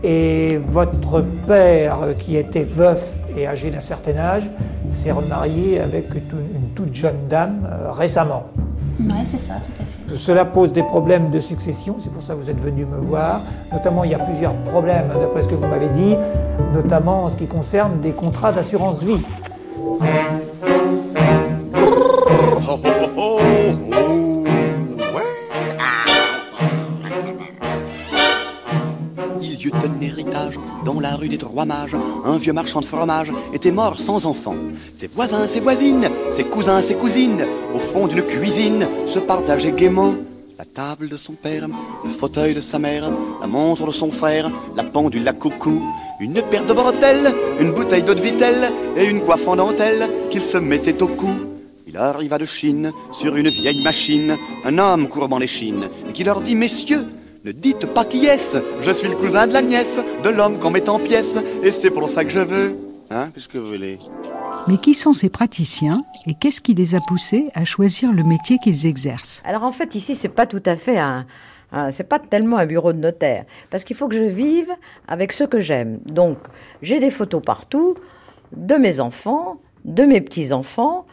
et 0.02 0.58
votre 0.58 1.22
père, 1.46 1.98
qui 2.18 2.38
était 2.38 2.64
veuf 2.64 3.18
et 3.38 3.46
âgé 3.46 3.72
d'un 3.72 3.82
certain 3.82 4.18
âge, 4.18 4.44
s'est 4.94 5.12
remarié 5.12 5.82
avec 5.82 6.06
une, 6.16 6.70
toute 6.76 6.96
jeune 6.96 7.28
dame 7.30 7.68
euh, 7.70 7.92
récemment. 7.92 8.46
Ouais, 9.02 9.26
c'est 9.26 9.38
ça, 9.38 9.56
tout 9.56 9.82
à 9.82 9.86
fait. 9.86 10.16
Cela 10.16 10.46
pose 10.46 10.72
des 10.72 10.84
problèmes 10.84 11.30
de 11.30 11.42
succession, 11.42 11.98
c'est 12.02 12.12
pour 12.12 12.24
ça 12.24 12.36
que 12.36 12.40
vous 12.40 12.50
êtes 12.50 12.62
venu 12.62 12.86
me 12.86 12.98
voir. 12.98 13.42
Notamment, 13.74 14.06
il 14.06 14.12
y 14.12 14.16
a 14.16 14.20
plusieurs 14.20 14.54
problèmes, 14.54 15.10
d'après 15.10 15.44
ce 15.44 15.50
que 15.50 15.56
vous 15.56 15.68
m'avez 15.68 15.90
dit, 15.90 16.16
notamment 16.74 17.26
en 17.26 17.30
ce 17.30 17.36
qui 17.36 17.48
concerne 17.48 18.00
des 18.00 18.12
contrats 18.12 18.54
d'assurance 18.54 19.04
vie. 19.04 19.22
Dans 30.86 31.00
la 31.00 31.16
rue 31.16 31.30
des 31.30 31.38
Trois 31.38 31.66
Mages. 31.66 31.96
Un 32.26 32.38
vieux 32.38 32.54
marchand 32.54 32.80
de 32.82 32.86
fromage 32.86 33.32
était 33.54 33.72
mort 33.72 34.00
sans 34.00 34.26
enfant. 34.26 34.56
Ses 34.98 35.08
voisins, 35.08 35.48
ses 35.48 35.60
voisines, 35.60 36.10
ses 36.32 36.44
cousins, 36.44 36.82
ses 36.82 36.96
cousines, 36.96 37.46
au 37.74 37.80
fond 37.80 38.08
d'une 38.08 38.24
cuisine, 38.24 38.88
se 39.06 39.20
partageaient 39.20 39.72
gaiement 39.72 40.16
la 40.58 40.66
table 40.66 41.08
de 41.08 41.16
son 41.16 41.34
père, 41.34 41.68
le 42.04 42.12
fauteuil 42.12 42.54
de 42.54 42.60
sa 42.60 42.80
mère, 42.80 43.10
la 43.40 43.48
montre 43.48 43.86
de 43.86 43.92
son 43.92 44.12
frère, 44.12 44.52
la 44.76 44.84
pendule 44.84 45.26
à 45.26 45.32
coucou, 45.32 45.82
une 46.20 46.42
paire 46.42 46.66
de 46.66 46.74
bretelles, 46.74 47.34
une 47.62 47.72
bouteille 47.72 48.04
d'eau 48.04 48.14
de 48.14 48.22
vitelle 48.22 48.70
et 48.98 49.06
une 49.06 49.22
coiffe 49.22 49.48
en 49.48 49.56
dentelle 49.56 50.10
qu'il 50.30 50.44
se 50.44 50.58
mettait 50.58 51.02
au 51.02 51.08
cou. 51.08 51.32
Il 51.88 51.96
arriva 51.96 52.38
de 52.38 52.46
Chine 52.46 52.92
sur 53.14 53.38
une 53.38 53.48
vieille 53.48 53.82
machine, 53.82 54.36
un 54.66 54.78
homme 54.78 55.08
courbant 55.08 55.40
les 55.40 55.48
chines, 55.48 55.88
et 56.10 56.12
qui 56.12 56.26
leur 56.26 56.42
dit 56.42 56.56
Messieurs, 56.56 57.08
ne 57.46 57.52
dites 57.52 57.86
pas 57.94 58.06
qui 58.06 58.26
est-ce, 58.26 58.58
je 58.82 58.92
suis 58.92 59.08
le 59.08 59.16
cousin 59.16 59.48
de 59.48 59.54
la 59.54 59.62
nièce, 59.62 59.98
de 60.24 60.30
l'homme 60.30 60.60
qu'on 60.60 60.72
met 60.72 60.90
en 60.90 61.00
pièces, 61.00 61.38
et 61.64 61.72
c'est 61.72 61.92
pour 61.92 62.10
ça 62.10 62.24
que 62.24 62.30
je 62.30 62.40
veux. 62.40 62.76
Hein, 63.12 63.30
qu'est-ce 63.34 63.48
que 63.48 63.58
vous 63.58 63.68
voulez 63.68 63.98
Mais 64.68 64.78
qui 64.78 64.94
sont 64.94 65.14
ces 65.14 65.30
praticiens 65.30 66.04
et 66.28 66.36
qu'est-ce 66.36 66.62
qui 66.62 66.74
les 66.74 66.94
a 66.96 67.00
poussés 67.00 67.48
à 67.56 67.66
choisir 67.66 68.12
le 68.12 68.24
métier 68.24 68.60
qu'ils 68.60 68.86
exercent? 68.86 69.42
Alors 69.46 69.64
en 69.64 69.72
fait, 69.72 69.96
ici, 69.96 70.16
c'est 70.16 70.30
pas 70.30 70.46
tout 70.46 70.62
à 70.66 70.76
fait 70.76 71.00
un. 71.00 71.26
c'est 71.92 72.08
pas 72.08 72.20
tellement 72.20 72.58
un 72.58 72.66
bureau 72.66 72.94
de 72.94 73.00
notaire, 73.00 73.46
parce 73.70 73.84
qu'il 73.84 73.96
faut 73.96 74.08
que 74.08 74.16
je 74.16 74.24
vive 74.24 74.72
avec 75.08 75.32
ceux 75.32 75.48
que 75.48 75.60
j'aime. 75.60 76.00
Donc, 76.06 76.38
j'ai 76.82 77.00
des 77.00 77.10
photos 77.10 77.42
partout 77.44 77.96
de 78.56 78.76
mes 78.76 79.00
enfants, 79.00 79.60
de 79.86 80.04
mes 80.04 80.22
petits-enfants, 80.22 81.06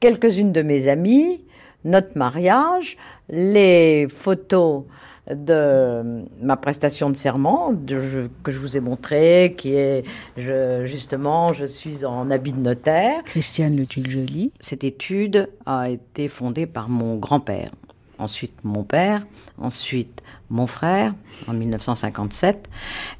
quelques-unes 0.00 0.52
de 0.52 0.62
mes 0.62 0.88
amis, 0.88 1.42
notre 1.84 2.16
mariage, 2.16 2.96
les 3.28 4.08
photos 4.08 4.84
de 5.34 6.24
ma 6.42 6.56
prestation 6.56 7.10
de 7.10 7.16
serment 7.16 7.72
de- 7.72 8.00
je- 8.00 8.28
que 8.42 8.50
je 8.52 8.58
vous 8.58 8.76
ai 8.76 8.80
montré, 8.80 9.54
qui 9.56 9.74
est 9.74 10.04
je- 10.36 10.84
justement, 10.86 11.52
je 11.52 11.64
suis 11.64 12.04
en 12.04 12.30
habit 12.30 12.52
de 12.52 12.60
notaire. 12.60 13.22
Christiane 13.24 13.76
Le 13.76 13.86
Tulle-Joly. 13.86 14.52
Cette 14.60 14.84
étude 14.84 15.48
a 15.66 15.90
été 15.90 16.28
fondée 16.28 16.66
par 16.66 16.88
mon 16.88 17.16
grand-père, 17.16 17.70
ensuite 18.18 18.54
mon 18.64 18.82
père, 18.84 19.26
ensuite 19.60 20.22
mon 20.50 20.66
frère 20.66 21.14
en 21.46 21.52
1957. 21.52 22.68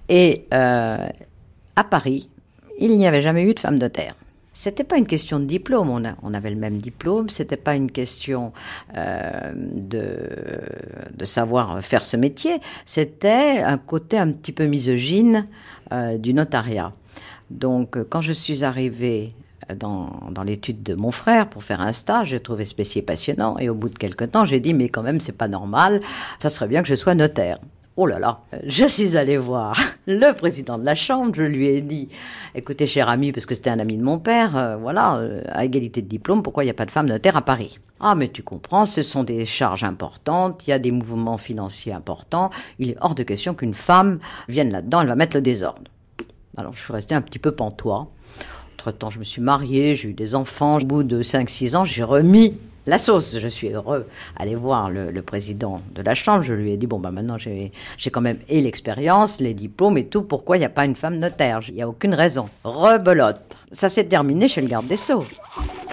Et 0.09 0.47
euh, 0.53 1.07
à 1.77 1.85
Paris, 1.85 2.29
il 2.79 2.97
n'y 2.99 3.07
avait 3.07 3.23
jamais 3.23 3.43
eu 3.45 3.55
de 3.55 3.61
femme 3.61 3.79
notaire. 3.79 4.15
C'était 4.63 4.85
pas 4.85 4.99
une 4.99 5.07
question 5.07 5.41
de 5.41 5.47
diplôme, 5.47 5.89
on, 5.89 6.05
a- 6.05 6.17
on 6.23 6.35
avait 6.35 6.51
le 6.51 6.57
même 6.67 6.77
diplôme, 6.77 7.31
c'était 7.31 7.57
pas 7.57 7.75
une 7.77 7.91
question 7.91 8.53
euh, 8.95 9.53
de, 9.55 10.19
de 11.17 11.25
savoir 11.25 11.83
faire 11.83 12.05
ce 12.05 12.19
métier, 12.19 12.61
c'était 12.85 13.63
un 13.65 13.79
côté 13.79 14.19
un 14.19 14.31
petit 14.33 14.53
peu 14.53 14.67
misogyne 14.67 15.47
euh, 15.93 16.19
du 16.19 16.35
notariat. 16.35 16.93
Donc 17.51 17.97
quand 18.11 18.21
je 18.21 18.33
suis 18.35 18.63
arrivée 18.63 19.33
dans, 19.77 20.11
dans 20.31 20.43
l'étude 20.43 20.83
de 20.83 20.95
mon 20.95 21.11
frère 21.11 21.49
pour 21.49 21.63
faire 21.65 21.81
un 21.81 21.95
stage, 21.95 22.29
j'ai 22.29 22.41
trouvé 22.41 22.67
ce 22.67 22.75
métier 22.77 23.01
passionnant. 23.01 23.57
Et 23.59 23.71
au 23.71 23.75
bout 23.75 23.89
de 23.89 23.97
quelques 23.97 24.31
temps, 24.31 24.45
j'ai 24.45 24.61
dit 24.61 24.75
mais 24.75 24.91
quand 24.91 25.03
même 25.03 25.21
c'est 25.21 25.33
pas 25.39 25.49
normal, 25.49 26.03
ça 26.39 26.51
serait 26.51 26.69
bien 26.69 26.83
que 26.83 26.89
je 26.89 26.97
sois 26.97 27.15
notaire. 27.15 27.59
Oh 28.03 28.07
là 28.07 28.19
là, 28.19 28.41
je 28.67 28.87
suis 28.87 29.15
allée 29.15 29.37
voir 29.37 29.79
le 30.07 30.33
président 30.33 30.79
de 30.79 30.85
la 30.87 30.95
Chambre, 30.95 31.35
je 31.35 31.43
lui 31.43 31.69
ai 31.69 31.83
dit, 31.83 32.09
écoutez 32.55 32.87
cher 32.87 33.11
ami, 33.11 33.31
parce 33.31 33.45
que 33.45 33.55
c'était 33.55 33.69
un 33.69 33.79
ami 33.79 33.99
de 33.99 34.03
mon 34.03 34.19
père, 34.19 34.57
euh, 34.57 34.77
voilà, 34.79 35.17
euh, 35.17 35.43
à 35.49 35.67
égalité 35.67 36.01
de 36.01 36.09
diplôme, 36.09 36.43
pourquoi 36.43 36.65
il 36.65 36.69
n'y 36.69 36.71
a 36.71 36.75
pas 36.75 36.87
de 36.87 36.91
femme 36.91 37.09
notaire 37.11 37.37
à 37.37 37.43
Paris? 37.43 37.79
Ah 38.01 38.15
mais 38.15 38.29
tu 38.29 38.43
comprends, 38.43 38.87
ce 38.87 39.03
sont 39.03 39.23
des 39.23 39.45
charges 39.45 39.85
importantes, 39.85 40.63
il 40.67 40.71
y 40.71 40.73
a 40.73 40.79
des 40.79 40.93
mouvements 40.93 41.37
financiers 41.37 41.93
importants, 41.93 42.49
il 42.79 42.89
est 42.89 42.97
hors 43.03 43.15
de 43.15 43.23
question 43.23 43.53
qu'une 43.53 43.75
femme 43.75 44.19
vienne 44.49 44.73
là-dedans, 44.73 45.03
elle 45.03 45.09
va 45.09 45.15
mettre 45.15 45.37
le 45.37 45.43
désordre. 45.43 45.91
Alors 46.57 46.73
je 46.73 46.83
suis 46.83 46.95
restée 46.95 47.15
un 47.15 47.21
petit 47.21 47.39
peu 47.39 47.53
pantois. 47.53 48.09
Entre-temps, 48.79 49.11
je 49.11 49.19
me 49.19 49.25
suis 49.25 49.43
mariée, 49.43 49.95
j'ai 49.95 50.09
eu 50.09 50.15
des 50.15 50.35
enfants. 50.35 50.79
Au 50.79 50.85
bout 50.87 51.03
de 51.03 51.23
5-6 51.23 51.77
ans, 51.77 51.85
j'ai 51.85 52.03
remis 52.03 52.59
la 52.91 52.99
sauce. 52.99 53.39
Je 53.39 53.49
suis 53.49 53.69
heureux 53.69 54.07
d'aller 54.39 54.57
voir 54.57 54.91
le, 54.91 55.11
le 55.11 55.23
président 55.23 55.81
de 55.95 56.03
la 56.03 56.15
Chambre. 56.15 56.43
Je 56.43 56.53
lui 56.53 56.73
ai 56.73 56.77
dit, 56.77 56.87
bon, 56.87 56.99
bah 56.99 57.11
maintenant, 57.11 57.39
j'ai 57.39 57.73
j'ai 57.97 58.11
quand 58.11 58.21
même 58.21 58.39
et 58.49 58.61
l'expérience, 58.61 59.41
les 59.41 59.55
diplômes 59.55 59.97
et 59.97 60.07
tout. 60.07 60.23
Pourquoi 60.23 60.57
il 60.57 60.61
n'y 60.61 60.67
a 60.67 60.75
pas 60.81 60.85
une 60.85 60.97
femme 60.97 61.19
notaire? 61.19 61.61
Il 61.69 61.75
n'y 61.77 61.83
a 61.83 61.89
aucune 61.89 62.15
raison. 62.15 62.49
Rebelote. 62.65 63.41
Ça 63.73 63.89
s'est 63.89 64.05
terminé 64.05 64.49
chez 64.49 64.61
le 64.61 64.69
garde 64.69 64.89
des 64.89 64.97
Sceaux. 64.97 65.25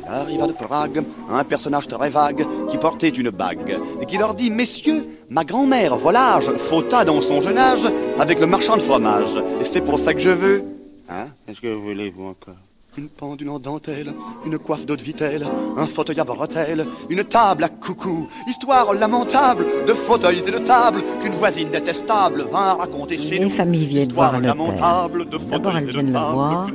Arriva 0.08 0.48
de 0.48 0.54
Prague 0.54 1.04
un 1.30 1.44
personnage 1.44 1.88
très 1.88 2.10
vague 2.10 2.46
qui 2.70 2.78
portait 2.78 3.10
une 3.10 3.30
bague 3.30 3.78
et 4.02 4.06
qui 4.06 4.18
leur 4.18 4.34
dit 4.34 4.50
Messieurs, 4.50 5.06
ma 5.30 5.44
grand-mère 5.44 5.98
volage 5.98 6.50
fauta 6.70 7.04
dans 7.06 7.22
son 7.22 7.42
jeune 7.42 7.58
âge 7.58 7.86
avec 8.18 8.40
le 8.40 8.48
marchand 8.48 8.78
de 8.78 8.82
fromage. 8.82 9.36
Et 9.62 9.66
c'est 9.66 9.82
pour 9.82 10.00
ça 10.00 10.14
que 10.14 10.22
je 10.22 10.30
veux. 10.30 10.64
Hein? 11.10 11.28
Qu'est-ce 11.46 11.62
que 11.62 11.74
voulez-vous 11.74 12.28
encore? 12.34 12.56
Une 12.98 13.10
pendule 13.10 13.50
en 13.50 13.60
dentelle, 13.60 14.12
une 14.44 14.58
coiffe 14.58 14.84
d'eau 14.88 14.96
de 14.96 15.04
vitelle, 15.04 15.46
un 15.78 15.86
fauteuil 15.86 16.20
à 16.20 16.24
bretelles, 16.24 16.84
une 17.12 17.24
table 17.24 17.64
à 17.64 17.70
coucou. 17.70 18.28
Histoire 18.48 18.92
lamentable 18.96 19.68
de 19.86 19.94
fauteuils 19.94 20.40
et 20.40 20.52
de 20.52 20.58
tables 20.58 21.04
qu'une 21.22 21.34
voisine 21.34 21.70
détestable 21.70 22.46
vint 22.52 22.74
raconter 22.74 23.20
chez 23.20 23.38
Les 23.38 23.40
nous. 23.42 23.50
familles 23.52 23.86
viennent 23.86 24.12
voir 24.12 24.40
notaire. 24.42 25.10
de 25.10 25.38
D'abord, 25.48 25.78
elles 25.78 25.92
viennent 25.92 26.12
le 26.12 26.20
voir 26.20 26.70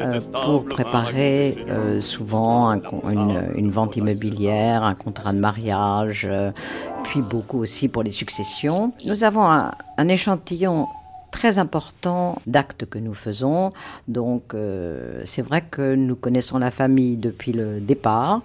euh, 0.00 0.18
pour 0.46 0.64
préparer 0.64 1.58
euh, 1.68 2.00
souvent 2.00 2.70
un 2.70 2.80
une, 3.10 3.52
une 3.54 3.68
vente 3.70 3.96
immobilière, 3.96 4.82
un 4.82 4.94
contrat 4.94 5.34
de 5.34 5.40
mariage, 5.40 6.26
euh, 6.30 6.52
puis 7.04 7.20
beaucoup 7.20 7.58
aussi 7.58 7.88
pour 7.88 8.02
les 8.02 8.12
successions. 8.12 8.92
Nous 9.04 9.24
avons 9.24 9.44
un, 9.46 9.72
un 9.98 10.08
échantillon 10.08 10.86
très 11.30 11.58
important 11.58 12.38
d'actes 12.46 12.86
que 12.86 12.98
nous 12.98 13.14
faisons. 13.14 13.72
Donc, 14.08 14.54
euh, 14.54 15.22
c'est 15.24 15.42
vrai 15.42 15.62
que 15.62 15.94
nous 15.94 16.16
connaissons 16.16 16.58
la 16.58 16.70
famille 16.70 17.16
depuis 17.16 17.52
le 17.52 17.80
départ, 17.80 18.42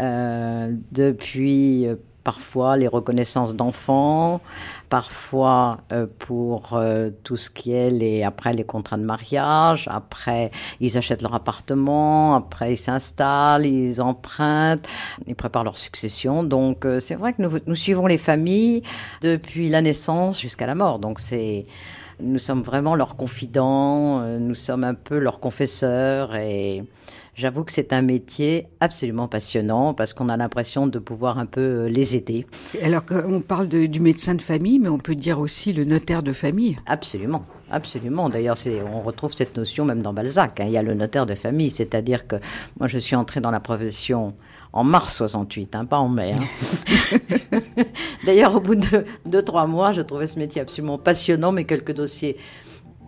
euh, 0.00 0.72
depuis 0.92 1.86
euh, 1.86 1.96
parfois 2.24 2.76
les 2.76 2.88
reconnaissances 2.88 3.54
d'enfants, 3.56 4.40
parfois 4.88 5.78
pour 6.20 6.80
tout 7.24 7.36
ce 7.36 7.50
qui 7.50 7.72
est 7.72 7.90
les, 7.90 8.22
après 8.22 8.52
les 8.52 8.62
contrats 8.62 8.96
de 8.96 9.02
mariage, 9.02 9.88
après 9.90 10.52
ils 10.78 10.96
achètent 10.96 11.22
leur 11.22 11.34
appartement, 11.34 12.36
après 12.36 12.74
ils 12.74 12.78
s'installent, 12.78 13.66
ils 13.66 14.00
empruntent, 14.00 14.86
ils 15.26 15.34
préparent 15.34 15.64
leur 15.64 15.78
succession. 15.78 16.44
Donc 16.44 16.86
c'est 17.00 17.16
vrai 17.16 17.32
que 17.32 17.42
nous 17.42 17.74
suivons 17.74 18.06
les 18.06 18.18
familles 18.18 18.84
depuis 19.22 19.68
la 19.68 19.82
naissance 19.82 20.40
jusqu'à 20.40 20.66
la 20.66 20.76
mort. 20.76 21.00
Donc 21.00 21.18
c'est 21.18 21.64
nous 22.22 22.38
sommes 22.38 22.62
vraiment 22.62 22.94
leurs 22.94 23.16
confidents, 23.16 24.20
euh, 24.20 24.38
nous 24.38 24.54
sommes 24.54 24.84
un 24.84 24.94
peu 24.94 25.18
leurs 25.18 25.40
confesseurs 25.40 26.34
et 26.36 26.82
j'avoue 27.34 27.64
que 27.64 27.72
c'est 27.72 27.92
un 27.92 28.02
métier 28.02 28.68
absolument 28.80 29.28
passionnant 29.28 29.94
parce 29.94 30.12
qu'on 30.12 30.28
a 30.28 30.36
l'impression 30.36 30.86
de 30.86 30.98
pouvoir 30.98 31.38
un 31.38 31.46
peu 31.46 31.60
euh, 31.60 31.88
les 31.88 32.14
aider. 32.16 32.46
Alors 32.82 33.02
on 33.26 33.40
parle 33.40 33.68
de- 33.68 33.86
du 33.86 34.00
médecin 34.00 34.34
de 34.34 34.42
famille, 34.42 34.78
mais 34.78 34.88
on 34.88 34.98
peut 34.98 35.14
dire 35.14 35.38
aussi 35.40 35.72
le 35.72 35.84
notaire 35.84 36.22
de 36.22 36.32
famille. 36.32 36.76
Absolument. 36.86 37.44
Absolument. 37.70 38.28
D'ailleurs, 38.28 38.56
on 38.94 39.00
retrouve 39.00 39.32
cette 39.32 39.56
notion 39.56 39.86
même 39.86 40.02
dans 40.02 40.12
Balzac. 40.12 40.60
hein. 40.60 40.64
Il 40.66 40.72
y 40.72 40.76
a 40.76 40.82
le 40.82 40.92
notaire 40.92 41.24
de 41.24 41.34
famille, 41.34 41.70
c'est-à-dire 41.70 42.26
que 42.26 42.36
moi, 42.78 42.86
je 42.86 42.98
suis 42.98 43.16
entrée 43.16 43.40
dans 43.40 43.50
la 43.50 43.60
profession 43.60 44.34
en 44.72 44.84
mars 44.84 45.16
68, 45.16 45.74
hein, 45.76 45.84
pas 45.84 45.98
en 45.98 46.08
mai. 46.08 46.32
hein. 46.32 47.18
D'ailleurs, 48.26 48.54
au 48.56 48.60
bout 48.60 48.74
de 48.76 49.04
deux, 49.26 49.42
trois 49.42 49.66
mois, 49.66 49.92
je 49.92 50.00
trouvais 50.00 50.26
ce 50.26 50.38
métier 50.38 50.60
absolument 50.60 50.98
passionnant, 50.98 51.52
mais 51.52 51.64
quelques 51.64 51.92
dossiers 51.94 52.36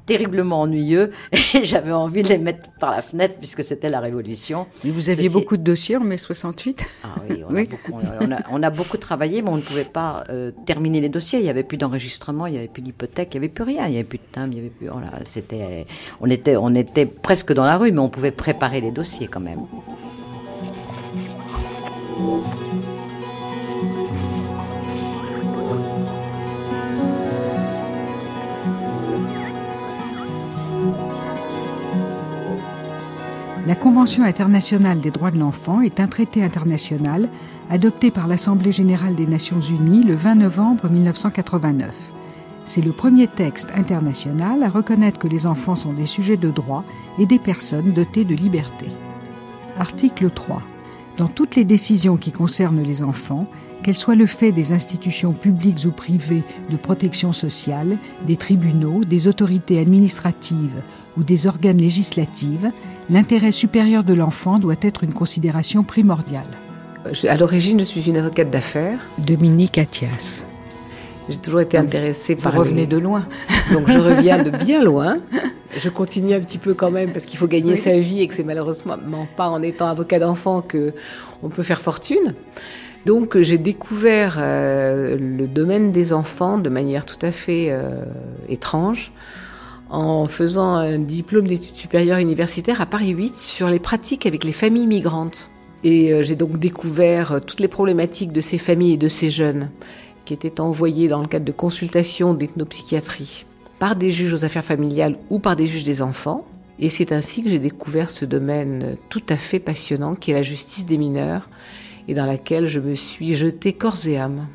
terriblement 0.06 0.60
ennuyeux, 0.60 1.12
et 1.32 1.64
j'avais 1.64 1.90
envie 1.92 2.22
de 2.22 2.28
les 2.28 2.36
mettre 2.36 2.68
par 2.78 2.90
la 2.90 3.00
fenêtre 3.00 3.36
puisque 3.38 3.64
c'était 3.64 3.88
la 3.88 4.00
Révolution. 4.00 4.66
Et 4.84 4.90
vous 4.90 5.08
aviez 5.08 5.28
Ceci- 5.28 5.32
beaucoup 5.32 5.56
de 5.56 5.62
dossiers 5.62 5.96
en 5.96 6.00
mai 6.00 6.18
68 6.18 6.84
Ah 7.04 7.08
oui, 7.30 7.42
on, 7.48 7.56
A 7.56 7.64
beaucoup, 7.64 7.92
on, 8.20 8.30
a, 8.32 8.36
on 8.50 8.62
a 8.62 8.68
beaucoup 8.68 8.98
travaillé, 8.98 9.40
mais 9.40 9.48
on 9.48 9.56
ne 9.56 9.62
pouvait 9.62 9.84
pas 9.84 10.24
euh, 10.28 10.50
terminer 10.66 11.00
les 11.00 11.08
dossiers. 11.08 11.38
Il 11.38 11.44
n'y 11.44 11.48
avait 11.48 11.62
plus 11.62 11.78
d'enregistrement, 11.78 12.44
il 12.46 12.52
n'y 12.52 12.58
avait 12.58 12.68
plus 12.68 12.82
d'hypothèque, 12.82 13.30
il 13.32 13.40
n'y 13.40 13.46
avait 13.46 13.54
plus 13.54 13.64
rien, 13.64 13.86
il 13.86 13.92
n'y 13.92 13.96
avait 13.96 14.04
plus 14.04 14.18
de 14.18 14.24
timbre, 14.30 14.48
il 14.52 14.56
n'y 14.56 14.60
avait 14.60 14.68
plus. 14.68 14.88
Voilà, 14.88 15.10
c'était, 15.24 15.86
on 16.20 16.28
était, 16.28 16.56
on 16.58 16.74
était 16.74 17.06
presque 17.06 17.54
dans 17.54 17.64
la 17.64 17.78
rue, 17.78 17.90
mais 17.90 18.00
on 18.00 18.10
pouvait 18.10 18.30
préparer 18.30 18.82
les 18.82 18.90
dossiers 18.90 19.26
quand 19.28 19.40
même. 19.40 19.60
La 33.66 33.74
Convention 33.74 34.22
internationale 34.22 35.00
des 35.00 35.10
droits 35.10 35.30
de 35.30 35.38
l'enfant 35.38 35.80
est 35.80 35.98
un 35.98 36.06
traité 36.06 36.44
international 36.44 37.28
adopté 37.70 38.10
par 38.10 38.28
l'Assemblée 38.28 38.72
générale 38.72 39.16
des 39.16 39.26
Nations 39.26 39.60
unies 39.60 40.04
le 40.04 40.14
20 40.14 40.36
novembre 40.36 40.88
1989. 40.88 42.12
C'est 42.64 42.82
le 42.82 42.92
premier 42.92 43.26
texte 43.26 43.70
international 43.74 44.62
à 44.62 44.68
reconnaître 44.68 45.18
que 45.18 45.28
les 45.28 45.46
enfants 45.46 45.74
sont 45.74 45.92
des 45.92 46.06
sujets 46.06 46.36
de 46.36 46.50
droit 46.50 46.84
et 47.18 47.26
des 47.26 47.38
personnes 47.38 47.92
dotées 47.92 48.24
de 48.24 48.34
liberté. 48.34 48.86
Article 49.78 50.30
3. 50.30 50.62
Dans 51.16 51.28
toutes 51.28 51.54
les 51.56 51.64
décisions 51.64 52.16
qui 52.16 52.32
concernent 52.32 52.82
les 52.82 53.02
enfants, 53.02 53.46
qu'elles 53.82 53.94
soient 53.94 54.14
le 54.16 54.26
fait 54.26 54.50
des 54.50 54.72
institutions 54.72 55.32
publiques 55.32 55.84
ou 55.86 55.90
privées 55.90 56.42
de 56.70 56.76
protection 56.76 57.32
sociale, 57.32 57.98
des 58.26 58.36
tribunaux, 58.36 59.04
des 59.04 59.28
autorités 59.28 59.78
administratives 59.78 60.82
ou 61.16 61.22
des 61.22 61.46
organes 61.46 61.78
législatifs, 61.78 62.64
l'intérêt 63.10 63.52
supérieur 63.52 64.02
de 64.02 64.14
l'enfant 64.14 64.58
doit 64.58 64.74
être 64.80 65.04
une 65.04 65.12
considération 65.12 65.84
primordiale. 65.84 66.46
Je- 67.12 67.26
À 67.28 67.36
l'origine, 67.36 67.78
je 67.80 67.84
suis 67.84 68.08
une 68.08 68.16
avocate 68.16 68.50
d'affaires. 68.50 68.98
Dominique 69.18 69.78
Athias. 69.78 70.46
J'ai 71.28 71.38
toujours 71.38 71.60
été 71.60 71.76
Donc, 71.78 71.86
intéressée 71.86 72.34
vous 72.34 72.42
par. 72.42 72.54
revenez 72.54 72.82
les- 72.82 72.86
de 72.86 72.98
loin. 72.98 73.26
Donc 73.72 73.90
je 73.90 73.98
reviens 73.98 74.42
de 74.42 74.50
bien 74.50 74.82
loin. 74.82 75.18
Je 75.76 75.88
continue 75.88 76.34
un 76.34 76.40
petit 76.40 76.58
peu 76.58 76.74
quand 76.74 76.90
même 76.90 77.12
parce 77.12 77.24
qu'il 77.24 77.38
faut 77.38 77.46
gagner 77.46 77.72
Oui. 77.72 77.78
sa 77.78 77.96
vie 77.98 78.20
et 78.20 78.28
que 78.28 78.34
c'est 78.34 78.44
malheureusement 78.44 78.96
pas 79.36 79.48
en 79.48 79.62
étant 79.62 79.88
avocat 79.88 80.18
d'enfant 80.18 80.60
que 80.60 80.92
on 81.42 81.48
peut 81.48 81.62
faire 81.62 81.80
fortune. 81.80 82.34
Donc 83.06 83.38
j'ai 83.40 83.58
découvert 83.58 84.36
euh, 84.38 85.16
le 85.18 85.46
domaine 85.46 85.92
des 85.92 86.12
enfants 86.12 86.58
de 86.58 86.68
manière 86.68 87.04
tout 87.06 87.18
à 87.24 87.32
fait 87.32 87.66
euh, 87.70 87.90
étrange 88.48 89.12
en 89.90 90.26
faisant 90.26 90.74
un 90.76 90.98
diplôme 90.98 91.46
d'études 91.46 91.76
supérieures 91.76 92.18
universitaires 92.18 92.80
à 92.80 92.86
Paris 92.86 93.10
8 93.10 93.34
sur 93.34 93.68
les 93.68 93.78
pratiques 93.78 94.26
avec 94.26 94.44
les 94.44 94.52
familles 94.52 94.86
migrantes. 94.86 95.50
Et 95.84 96.12
euh, 96.12 96.22
j'ai 96.22 96.34
donc 96.34 96.58
découvert 96.58 97.40
toutes 97.46 97.60
les 97.60 97.68
problématiques 97.68 98.32
de 98.32 98.40
ces 98.40 98.56
familles 98.58 98.94
et 98.94 98.98
de 98.98 99.08
ces 99.08 99.28
jeunes 99.28 99.70
qui 100.24 100.34
étaient 100.34 100.60
envoyés 100.60 101.08
dans 101.08 101.20
le 101.20 101.26
cadre 101.26 101.44
de 101.44 101.52
consultations 101.52 102.34
d'ethnopsychiatrie 102.34 103.46
par 103.78 103.96
des 103.96 104.10
juges 104.10 104.32
aux 104.34 104.44
affaires 104.44 104.64
familiales 104.64 105.16
ou 105.30 105.38
par 105.38 105.56
des 105.56 105.66
juges 105.66 105.84
des 105.84 106.00
enfants. 106.02 106.44
Et 106.78 106.88
c'est 106.88 107.12
ainsi 107.12 107.42
que 107.42 107.48
j'ai 107.50 107.58
découvert 107.58 108.10
ce 108.10 108.24
domaine 108.24 108.96
tout 109.08 109.22
à 109.28 109.36
fait 109.36 109.58
passionnant 109.60 110.14
qui 110.14 110.30
est 110.30 110.34
la 110.34 110.42
justice 110.42 110.86
des 110.86 110.96
mineurs 110.98 111.48
et 112.08 112.14
dans 112.14 112.26
laquelle 112.26 112.66
je 112.66 112.80
me 112.80 112.94
suis 112.94 113.34
jetée 113.36 113.72
corps 113.72 114.06
et 114.06 114.18
âme. 114.18 114.46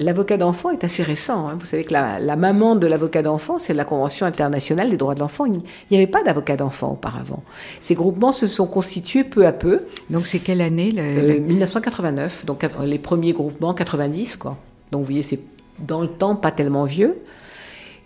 L'avocat 0.00 0.36
d'enfant 0.36 0.70
est 0.70 0.84
assez 0.84 1.02
récent. 1.02 1.48
hein. 1.48 1.56
Vous 1.58 1.66
savez 1.66 1.82
que 1.84 1.92
la, 1.92 2.20
la 2.20 2.36
maman 2.36 2.76
de 2.76 2.86
l'avocat 2.86 3.20
d'enfant, 3.20 3.58
c'est 3.58 3.74
la 3.74 3.84
Convention 3.84 4.26
internationale 4.26 4.90
des 4.90 4.96
droits 4.96 5.16
de 5.16 5.20
l'enfant. 5.20 5.44
Il 5.44 5.60
n'y 5.90 5.96
avait 5.96 6.06
pas 6.06 6.22
d'avocat 6.22 6.56
d'enfant 6.56 6.92
auparavant. 6.92 7.42
Ces 7.80 7.96
groupements 7.96 8.30
se 8.30 8.46
sont 8.46 8.68
constitués 8.68 9.24
peu 9.24 9.44
à 9.44 9.50
peu. 9.52 9.82
Donc 10.08 10.28
c'est 10.28 10.38
quelle 10.38 10.60
année 10.60 10.92
la- 10.92 11.02
Euh, 11.02 11.26
la- 11.34 11.38
1989, 11.40 12.46
donc 12.46 12.62
euh, 12.62 12.68
les 12.84 12.98
premiers 13.00 13.32
groupements 13.32 13.74
90 13.74 14.36
quoi. 14.36 14.56
Donc 14.90 15.00
vous 15.00 15.06
voyez 15.06 15.22
c'est 15.22 15.40
dans 15.78 16.00
le 16.00 16.08
temps 16.08 16.36
pas 16.36 16.50
tellement 16.50 16.84
vieux. 16.84 17.16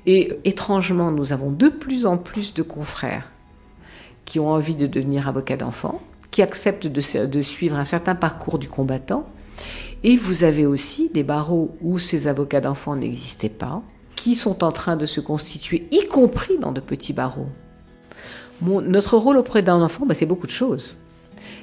Et 0.05 0.33
étrangement, 0.45 1.11
nous 1.12 1.33
avons 1.33 1.51
de 1.51 1.68
plus 1.68 2.07
en 2.07 2.18
plus 2.18 2.55
de 2.55 2.62
confrères 2.62 3.31
qui 4.25 4.40
ont 4.40 4.51
envie 4.51 4.75
de 4.75 4.87
devenir 4.87 5.29
avocats 5.29 5.57
d'enfants, 5.57 6.01
qui 6.31 6.42
acceptent 6.42 6.87
de, 6.87 7.27
de 7.27 7.42
suivre 7.42 7.77
un 7.77 7.85
certain 7.85 8.14
parcours 8.14 8.59
du 8.59 8.68
combattant. 8.68 9.27
Et 10.05 10.16
vous 10.16 10.42
avez 10.42 10.66
aussi 10.66 11.11
des 11.11 11.23
barreaux 11.23 11.77
où 11.81 11.99
ces 11.99 12.27
avocats 12.27 12.61
d'enfants 12.61 12.97
n'existaient 12.97 13.49
pas, 13.49 13.83
qui 14.16 14.35
sont 14.35 14.64
en 14.64 14.73
train 14.73 14.97
de 14.97 15.07
se 15.07 15.21
constituer, 15.21 15.87
y 15.92 16.07
compris 16.09 16.59
dans 16.59 16.73
de 16.73 16.81
petits 16.81 17.12
barreaux. 17.12 17.49
Notre 18.61 19.16
rôle 19.16 19.37
auprès 19.37 19.62
d'un 19.62 19.81
enfant, 19.81 20.07
bah, 20.07 20.14
c'est 20.14 20.27
beaucoup 20.27 20.47
de 20.47 20.53
choses. 20.53 20.99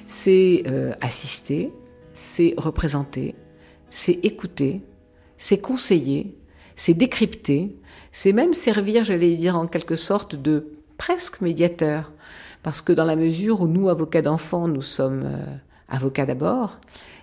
C'est 0.05 0.63
euh, 0.67 0.93
assister, 1.01 1.71
c'est 2.13 2.53
représenter, 2.57 3.35
c'est 3.89 4.19
écouter, 4.23 4.81
c'est 5.39 5.57
conseiller, 5.57 6.37
c'est 6.75 6.93
décrypter, 6.93 7.75
C'est 8.11 8.33
même 8.33 8.53
servir, 8.53 9.03
j'allais 9.03 9.35
dire, 9.35 9.55
en 9.55 9.67
quelque 9.67 9.95
sorte 9.95 10.35
de 10.35 10.73
presque 10.97 11.41
médiateur. 11.41 12.11
Parce 12.63 12.81
que 12.81 12.91
dans 12.91 13.05
la 13.05 13.15
mesure 13.15 13.61
où 13.61 13.67
nous, 13.67 13.87
avocats 13.89 14.21
d'enfants, 14.21 14.67
nous 14.67 14.81
sommes 14.81 15.23
euh, 15.25 15.45
avocats 15.87 16.25
d'abord, 16.25 16.77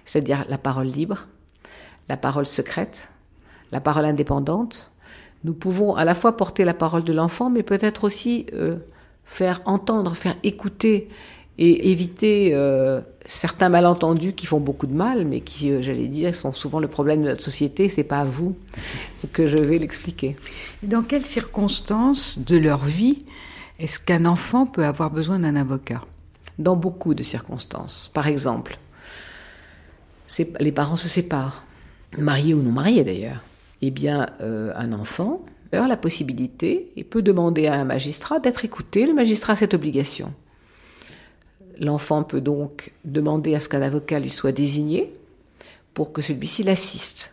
c'est-à-dire 0.05 0.45
la 0.49 0.59
parole 0.59 0.87
libre, 0.87 1.27
la 2.09 2.17
parole 2.17 2.47
secrète, 2.47 3.09
la 3.73 3.81
parole 3.81 4.05
indépendante, 4.05 4.93
nous 5.45 5.55
pouvons 5.55 5.95
à 5.97 6.05
la 6.05 6.15
fois 6.15 6.37
porter 6.37 6.65
la 6.65 6.75
parole 6.75 7.05
de 7.05 7.13
l'enfant, 7.13 7.51
mais 7.51 7.63
peut-être 7.63 8.05
aussi 8.05 8.47
euh, 8.55 8.77
faire 9.25 9.61
entendre, 9.67 10.15
faire 10.15 10.37
écouter 10.43 11.09
et 11.59 11.91
éviter 11.91 12.51
euh, 12.55 13.01
certains 13.27 13.69
malentendus 13.69 14.33
qui 14.33 14.47
font 14.47 14.61
beaucoup 14.61 14.87
de 14.87 14.95
mal, 14.95 15.25
mais 15.25 15.41
qui, 15.41 15.71
euh, 15.71 15.83
j'allais 15.83 16.09
dire, 16.09 16.35
sont 16.35 16.53
souvent 16.53 16.81
le 16.81 16.89
problème 16.89 17.23
de 17.23 17.29
notre 17.29 17.43
société. 17.43 17.89
C'est 17.89 18.05
pas 18.05 18.21
à 18.21 18.25
vous 18.25 18.57
que 19.33 19.47
je 19.47 19.59
vais 19.59 19.79
l'expliquer. 19.79 20.37
Dans 20.83 21.03
quelles 21.03 21.27
circonstances 21.27 22.39
de 22.39 22.57
leur 22.57 22.85
vie 22.85 23.19
est-ce 23.79 24.01
qu'un 24.01 24.25
enfant 24.25 24.65
peut 24.65 24.85
avoir 24.85 25.11
besoin 25.11 25.39
d'un 25.39 25.55
avocat? 25.55 26.01
Dans 26.59 26.77
beaucoup 26.77 27.13
de 27.13 27.23
circonstances. 27.23 28.11
Par 28.15 28.27
exemple, 28.27 28.79
les 30.61 30.73
parents 30.73 30.97
se 30.97 31.09
séparent, 31.09 31.63
mariés 32.17 32.55
ou 32.55 32.63
non 32.63 32.73
mariés 32.73 33.05
d'ailleurs. 33.05 33.43
Eh 33.83 33.91
bien, 33.91 34.29
euh, 34.41 34.73
un 34.77 34.95
enfant 34.95 35.45
a 35.73 35.87
la 35.87 35.99
possibilité 35.99 36.91
et 36.97 37.05
peut 37.05 37.21
demander 37.21 37.67
à 37.67 37.75
un 37.75 37.85
magistrat 37.85 38.41
d'être 38.41 38.65
écouté. 38.65 39.05
Le 39.05 39.13
magistrat 39.13 39.53
a 39.53 39.57
cette 39.57 39.75
obligation. 39.75 40.33
L'enfant 41.79 42.23
peut 42.23 42.41
donc 42.41 42.93
demander 43.05 43.55
à 43.55 43.61
ce 43.61 43.69
qu'un 43.69 43.83
avocat 43.83 44.19
lui 44.19 44.31
soit 44.31 44.53
désigné 44.53 45.13
pour 45.95 46.13
que 46.13 46.23
celui-ci 46.23 46.63
l'assiste. 46.63 47.33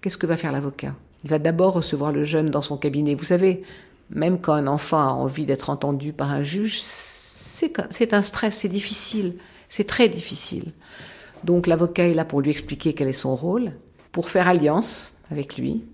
Qu'est-ce 0.00 0.18
que 0.18 0.26
va 0.26 0.36
faire 0.36 0.52
l'avocat? 0.52 0.94
Il 1.24 1.30
va 1.30 1.38
d'abord 1.38 1.72
recevoir 1.74 2.12
le 2.12 2.24
jeune 2.24 2.50
dans 2.50 2.62
son 2.62 2.76
cabinet. 2.76 3.14
Vous 3.14 3.24
savez, 3.24 3.62
même 4.10 4.40
quand 4.40 4.52
un 4.52 4.66
enfant 4.66 5.00
a 5.00 5.12
envie 5.12 5.46
d'être 5.46 5.70
entendu 5.70 6.12
par 6.12 6.30
un 6.30 6.42
juge, 6.42 6.80
c'est 6.80 8.12
un 8.12 8.22
stress, 8.22 8.56
c'est 8.56 8.68
difficile, 8.68 9.34
c'est 9.68 9.86
très 9.86 10.08
difficile. 10.08 10.72
Donc 11.44 11.66
l'avocat 11.66 12.08
est 12.08 12.14
là 12.14 12.24
pour 12.24 12.40
lui 12.40 12.50
expliquer 12.50 12.92
quel 12.92 13.08
est 13.08 13.12
son 13.12 13.34
rôle, 13.34 13.72
pour 14.12 14.30
faire 14.30 14.48
alliance 14.48 15.08
avec 15.30 15.56
lui, 15.56 15.84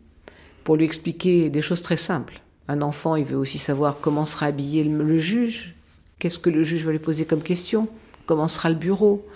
pour 0.65 0.77
lui 0.77 0.85
expliquer 0.85 1.51
des 1.51 1.61
choses 1.61 1.83
très 1.83 1.97
simples. 1.97 2.41
Un 2.69 2.83
enfant, 2.83 3.17
il 3.17 3.25
veut 3.25 3.37
aussi 3.37 3.59
savoir 3.59 3.99
comment 4.01 4.27
sera 4.27 4.47
habillé 4.47 4.85
le 4.85 5.19
juge, 5.19 5.75
Qu'est-ce 6.23 6.39
que 6.39 6.51
le 6.51 6.63
juge 6.63 6.85
va 6.85 6.93
lui 6.93 7.01
poser 7.01 7.25
comme 7.25 7.43
question? 7.43 7.89
Comment 8.27 8.47
sera 8.47 8.69
le 8.69 8.77
bureau? 8.77 9.27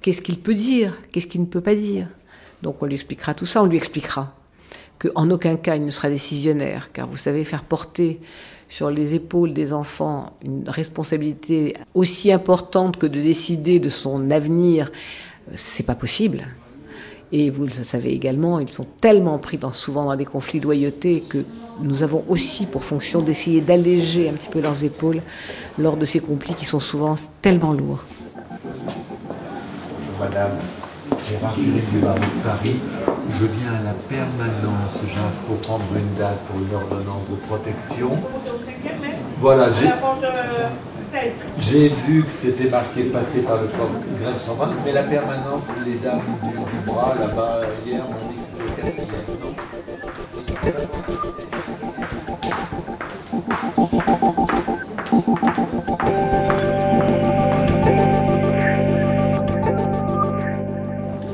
Qu'est-ce 0.00 0.22
qu'il 0.22 0.40
peut 0.40 0.54
dire? 0.54 0.96
Qu'est-ce 1.12 1.26
qu'il 1.26 1.42
ne 1.42 1.46
peut 1.46 1.60
pas 1.60 1.74
dire? 1.74 2.06
Donc 2.62 2.82
on 2.82 2.86
lui 2.86 2.94
expliquera 2.94 3.34
tout 3.34 3.44
ça, 3.44 3.62
on 3.62 3.66
lui 3.66 3.76
expliquera 3.76 4.34
qu'en 4.98 5.30
aucun 5.30 5.56
cas 5.56 5.76
il 5.76 5.84
ne 5.84 5.90
sera 5.90 6.08
décisionnaire, 6.08 6.88
car 6.94 7.06
vous 7.06 7.18
savez, 7.18 7.44
faire 7.44 7.62
porter 7.62 8.20
sur 8.70 8.88
les 8.88 9.14
épaules 9.14 9.52
des 9.52 9.74
enfants 9.74 10.38
une 10.42 10.66
responsabilité 10.66 11.74
aussi 11.92 12.32
importante 12.32 12.96
que 12.96 13.04
de 13.06 13.20
décider 13.20 13.78
de 13.78 13.90
son 13.90 14.30
avenir, 14.30 14.90
c'est 15.54 15.84
pas 15.84 15.94
possible. 15.94 16.46
Et 17.32 17.50
vous 17.50 17.64
le 17.64 17.72
savez 17.72 18.12
également, 18.12 18.60
ils 18.60 18.70
sont 18.70 18.86
tellement 19.00 19.38
pris 19.38 19.58
dans, 19.58 19.72
souvent 19.72 20.04
dans 20.04 20.16
des 20.16 20.24
conflits 20.24 20.60
de 20.60 20.64
loyauté 20.64 21.22
que 21.28 21.44
nous 21.80 22.02
avons 22.02 22.24
aussi 22.28 22.66
pour 22.66 22.84
fonction 22.84 23.20
d'essayer 23.20 23.60
d'alléger 23.60 24.28
un 24.28 24.34
petit 24.34 24.48
peu 24.48 24.60
leurs 24.60 24.84
épaules 24.84 25.20
lors 25.78 25.96
de 25.96 26.04
ces 26.04 26.20
conflits 26.20 26.54
qui 26.54 26.64
sont 26.64 26.80
souvent 26.80 27.16
tellement 27.42 27.72
lourds. 27.72 28.04
Bonjour 29.98 30.18
madame, 30.20 30.52
Gérard 31.28 31.56
Jules 31.56 31.82
du 31.92 31.98
barreau 31.98 32.18
de 32.18 32.42
Paris. 32.44 32.76
Je 33.30 33.46
viens 33.46 33.72
à 33.72 33.82
la 33.82 33.94
permanence, 34.08 35.00
j'ai 35.06 35.18
pour 35.46 35.56
prendre 35.56 35.84
une 35.96 36.18
date 36.18 36.38
pour 36.46 36.60
une 36.60 36.74
ordonnance 36.74 37.28
de 37.30 37.36
protection. 37.46 38.10
Voilà, 39.40 39.72
j'ai... 39.72 39.88
J'ai 41.58 41.88
vu 41.88 42.24
que 42.24 42.32
c'était 42.32 42.68
marqué 42.68 43.04
passer 43.04 43.40
par 43.40 43.60
le 43.62 43.68
corps 43.68 43.90
grève 44.20 44.36
120, 44.36 44.74
mais 44.84 44.92
la 44.92 45.04
permanence, 45.04 45.64
les 45.86 46.06
armes 46.06 46.22
du, 46.42 46.90
bras 46.90 47.14
là-bas, 47.18 47.60
hier, 47.86 48.02
m'ont 48.04 48.30
dit 48.30 48.36
que 48.36 48.42
c'était 48.82 49.06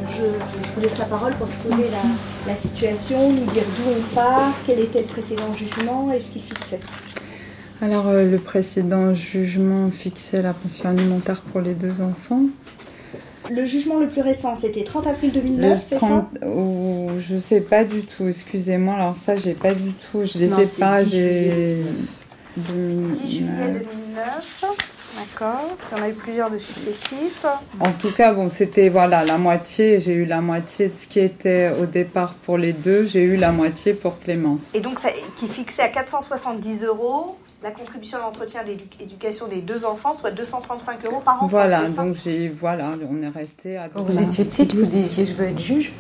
Je, 0.09 0.25
je 0.63 0.73
vous 0.75 0.81
laisse 0.81 0.99
la 0.99 1.07
parole 1.07 1.33
pour 1.35 1.49
exposer 1.49 1.91
la, 1.91 2.53
la 2.53 2.57
situation, 2.57 3.33
nous 3.33 3.47
dire 3.47 3.65
d'où 3.77 3.91
on 3.97 4.15
part, 4.15 4.53
quel 4.67 4.81
était 4.81 5.01
le 5.01 5.09
précédent 5.09 5.55
jugement 5.55 6.13
et 6.13 6.21
ce 6.21 6.31
qu'il 6.31 6.43
fixait. 6.43 6.81
Alors, 7.83 8.09
euh, 8.09 8.31
le 8.31 8.39
précédent 8.39 9.15
jugement 9.15 9.91
fixait 9.91 10.43
la 10.43 10.53
pension 10.53 10.91
alimentaire 10.91 11.41
pour 11.41 11.63
les 11.63 11.75
deux 11.75 12.03
enfants. 12.03 12.43
Le 13.51 13.65
jugement 13.65 13.99
le 13.99 14.07
plus 14.07 14.21
récent, 14.21 14.55
c'était 14.55 14.85
30 14.85 15.07
avril 15.07 15.33
2009, 15.33 15.83
c'est 15.83 15.99
ça 15.99 16.29
oh, 16.47 17.09
Je 17.19 17.39
sais 17.39 17.63
pas 17.63 17.85
du 17.85 18.03
tout, 18.03 18.29
excusez-moi. 18.29 18.95
Alors 18.95 19.17
ça, 19.17 19.37
j'ai 19.37 19.55
pas 19.55 19.73
du 19.73 19.93
tout, 19.93 20.25
je 20.27 20.39
les 20.39 20.49
Non, 20.49 20.59
ai 20.59 20.65
c'est 20.67 20.81
pas. 20.81 21.03
10 21.03 21.11
J'ai 21.11 21.83
10 22.59 23.35
juillet 23.35 23.71
2009, 23.73 24.65
d'accord, 25.17 25.75
parce 25.77 25.89
qu'on 25.89 26.03
a 26.03 26.09
eu 26.11 26.13
plusieurs 26.13 26.51
de 26.51 26.59
successifs. 26.59 27.47
En 27.81 27.93
tout 27.93 28.13
cas, 28.13 28.35
bon, 28.35 28.51
c'était 28.51 28.91
voilà 28.91 29.25
la 29.25 29.39
moitié. 29.39 30.01
J'ai 30.01 30.13
eu 30.13 30.27
la 30.27 30.43
moitié 30.43 30.89
de 30.89 30.95
ce 30.97 31.09
qui 31.09 31.21
était 31.21 31.73
au 31.81 31.87
départ 31.87 32.35
pour 32.35 32.59
les 32.59 32.75
deux. 32.75 33.07
J'ai 33.07 33.23
eu 33.23 33.37
la 33.37 33.53
moitié 33.53 33.95
pour 33.95 34.21
Clémence. 34.21 34.75
Et 34.75 34.81
donc, 34.81 34.99
ça, 34.99 35.09
qui 35.37 35.49
fixait 35.49 35.83
à 35.83 35.89
470 35.89 36.85
euros 36.85 37.37
la 37.63 37.71
contribution 37.71 38.19
à 38.19 38.23
l'entretien 38.23 38.63
d'éducation 38.65 39.47
des 39.49 39.61
deux 39.61 39.85
enfants, 39.85 40.13
soit 40.15 40.31
235 40.31 41.05
euros 41.05 41.21
par 41.25 41.37
enfant. 41.37 41.47
Voilà, 41.47 41.81
donc 41.89 42.17
j'ai 42.23 42.49
voilà, 42.49 42.95
on 43.11 43.23
est 43.23 43.29
resté 43.29 43.77
à. 43.77 43.89
Quand 43.89 44.03
vous 44.03 44.19
étiez 44.21 44.45
petite, 44.45 44.75
vous 44.75 44.87
disiez 44.87 45.27
je 45.27 45.35
veux 45.35 45.45
être 45.45 45.59
juge 45.59 45.93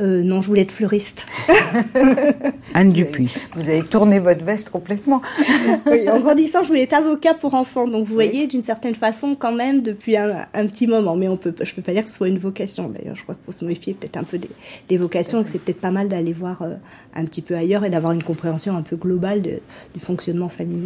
Euh, 0.00 0.22
non, 0.24 0.40
je 0.40 0.48
voulais 0.48 0.62
être 0.62 0.72
fleuriste. 0.72 1.24
Anne 2.74 2.92
Dupuis. 2.92 3.32
Vous 3.54 3.68
avez 3.68 3.82
tourné 3.84 4.18
votre 4.18 4.44
veste 4.44 4.70
complètement. 4.70 5.22
Oui, 5.86 6.08
en 6.08 6.18
grandissant, 6.18 6.62
je 6.62 6.68
voulais 6.68 6.82
être 6.82 6.94
avocat 6.94 7.34
pour 7.34 7.54
enfants. 7.54 7.86
Donc, 7.86 8.06
vous 8.08 8.14
voyez, 8.14 8.46
d'une 8.46 8.60
certaine 8.62 8.94
façon, 8.94 9.34
quand 9.36 9.52
même, 9.52 9.82
depuis 9.82 10.16
un, 10.16 10.42
un 10.52 10.66
petit 10.66 10.86
moment. 10.86 11.14
Mais 11.16 11.28
on 11.28 11.36
peut, 11.36 11.54
je 11.62 11.72
peux 11.74 11.82
pas 11.82 11.92
dire 11.92 12.04
que 12.04 12.10
ce 12.10 12.16
soit 12.16 12.28
une 12.28 12.38
vocation. 12.38 12.88
D'ailleurs, 12.88 13.14
je 13.16 13.22
crois 13.22 13.34
qu'il 13.34 13.44
faut 13.44 13.52
se 13.52 13.64
méfier 13.64 13.94
peut-être 13.94 14.16
un 14.16 14.24
peu 14.24 14.38
des, 14.38 14.50
des 14.88 14.96
vocations 14.96 15.40
et 15.40 15.44
que 15.44 15.50
c'est 15.50 15.58
peut-être 15.60 15.80
pas 15.80 15.90
mal 15.90 16.08
d'aller 16.08 16.32
voir 16.32 16.62
euh, 16.62 16.74
un 17.14 17.24
petit 17.26 17.42
peu 17.42 17.54
ailleurs 17.54 17.84
et 17.84 17.90
d'avoir 17.90 18.12
une 18.12 18.22
compréhension 18.22 18.76
un 18.76 18.82
peu 18.82 18.96
globale 18.96 19.42
de- 19.42 19.60
du 19.94 20.00
fonctionnement 20.00 20.48
familial. 20.48 20.83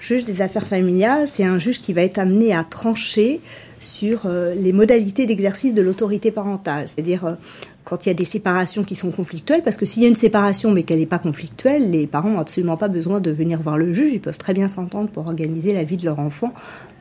Juge 0.00 0.24
des 0.24 0.40
affaires 0.40 0.66
familiales, 0.66 1.26
c'est 1.26 1.44
un 1.44 1.58
juge 1.58 1.80
qui 1.80 1.92
va 1.92 2.02
être 2.02 2.18
amené 2.18 2.54
à 2.54 2.62
trancher 2.62 3.40
sur 3.80 4.22
euh, 4.26 4.54
les 4.54 4.72
modalités 4.72 5.26
d'exercice 5.26 5.74
de 5.74 5.82
l'autorité 5.82 6.30
parentale, 6.30 6.86
c'est-à-dire 6.88 7.24
euh, 7.24 7.34
quand 7.84 8.06
il 8.06 8.10
y 8.10 8.12
a 8.12 8.14
des 8.14 8.24
séparations 8.24 8.84
qui 8.84 8.94
sont 8.94 9.10
conflictuelles, 9.10 9.62
parce 9.62 9.76
que 9.76 9.86
s'il 9.86 10.02
y 10.02 10.06
a 10.06 10.08
une 10.08 10.16
séparation 10.16 10.70
mais 10.70 10.82
qu'elle 10.82 10.98
n'est 10.98 11.06
pas 11.06 11.18
conflictuelle, 11.18 11.90
les 11.90 12.06
parents 12.06 12.30
n'ont 12.30 12.40
absolument 12.40 12.76
pas 12.76 12.88
besoin 12.88 13.20
de 13.20 13.30
venir 13.30 13.60
voir 13.60 13.78
le 13.78 13.92
juge, 13.92 14.12
ils 14.12 14.20
peuvent 14.20 14.38
très 14.38 14.54
bien 14.54 14.68
s'entendre 14.68 15.08
pour 15.08 15.26
organiser 15.26 15.72
la 15.72 15.84
vie 15.84 15.96
de 15.96 16.04
leur 16.04 16.18
enfant 16.18 16.52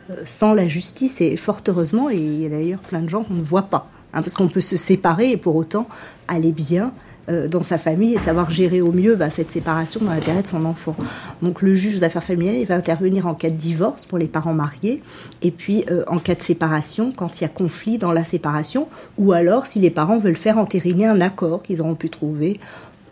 euh, 0.09 0.15
sans 0.25 0.53
la 0.53 0.67
justice, 0.67 1.21
et 1.21 1.37
fort 1.37 1.61
heureusement, 1.67 2.09
et 2.09 2.17
il 2.17 2.41
y 2.41 2.45
a 2.45 2.49
d'ailleurs 2.49 2.81
plein 2.81 3.01
de 3.01 3.09
gens 3.09 3.23
qu'on 3.23 3.35
ne 3.35 3.43
voit 3.43 3.63
pas, 3.69 3.89
hein, 4.13 4.21
parce 4.21 4.33
qu'on 4.33 4.47
peut 4.47 4.61
se 4.61 4.77
séparer 4.77 5.31
et 5.31 5.37
pour 5.37 5.55
autant 5.55 5.87
aller 6.27 6.51
bien 6.51 6.91
dans 7.27 7.63
sa 7.63 7.77
famille 7.77 8.13
et 8.13 8.19
savoir 8.19 8.51
gérer 8.51 8.81
au 8.81 8.91
mieux 8.91 9.15
bah, 9.15 9.29
cette 9.29 9.51
séparation 9.51 9.99
dans 10.03 10.11
l'intérêt 10.11 10.43
de 10.43 10.47
son 10.47 10.65
enfant. 10.65 10.95
Donc 11.41 11.61
le 11.61 11.73
juge 11.73 11.97
aux 11.97 12.03
affaires 12.03 12.23
familiales, 12.23 12.57
il 12.57 12.65
va 12.65 12.75
intervenir 12.75 13.27
en 13.27 13.33
cas 13.33 13.49
de 13.49 13.55
divorce 13.55 14.05
pour 14.05 14.17
les 14.17 14.27
parents 14.27 14.53
mariés 14.53 15.01
et 15.41 15.51
puis 15.51 15.85
euh, 15.89 16.03
en 16.07 16.19
cas 16.19 16.35
de 16.35 16.41
séparation 16.41 17.11
quand 17.15 17.39
il 17.39 17.43
y 17.43 17.45
a 17.45 17.49
conflit 17.49 17.97
dans 17.97 18.11
la 18.11 18.23
séparation 18.23 18.87
ou 19.17 19.31
alors 19.31 19.65
si 19.65 19.79
les 19.79 19.89
parents 19.89 20.17
veulent 20.17 20.35
faire 20.35 20.57
entériner 20.57 21.05
un 21.05 21.21
accord 21.21 21.63
qu'ils 21.63 21.81
auront 21.81 21.95
pu 21.95 22.09
trouver 22.09 22.59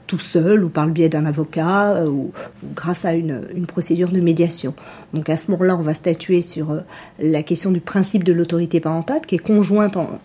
tout 0.08 0.20
seul 0.20 0.64
ou 0.64 0.70
par 0.70 0.86
le 0.86 0.92
biais 0.92 1.10
d'un 1.10 1.26
avocat 1.26 1.94
euh, 1.96 2.08
ou, 2.08 2.32
ou 2.64 2.68
grâce 2.76 3.06
à 3.06 3.14
une, 3.14 3.42
une 3.56 3.66
procédure 3.66 4.12
de 4.12 4.20
médiation. 4.20 4.74
Donc 5.14 5.30
à 5.30 5.38
ce 5.38 5.52
moment-là, 5.52 5.76
on 5.76 5.82
va 5.82 5.94
statuer 5.94 6.42
sur 6.42 6.72
euh, 6.72 6.80
la 7.20 7.44
question 7.44 7.72
du 7.72 7.80
principe 7.80 8.24
de 8.24 8.34
l'autorité 8.34 8.80
parentale 8.80 9.22
qui 9.26 9.36
est 9.36 9.40
conjointe 9.40 9.98
en, 9.98 10.20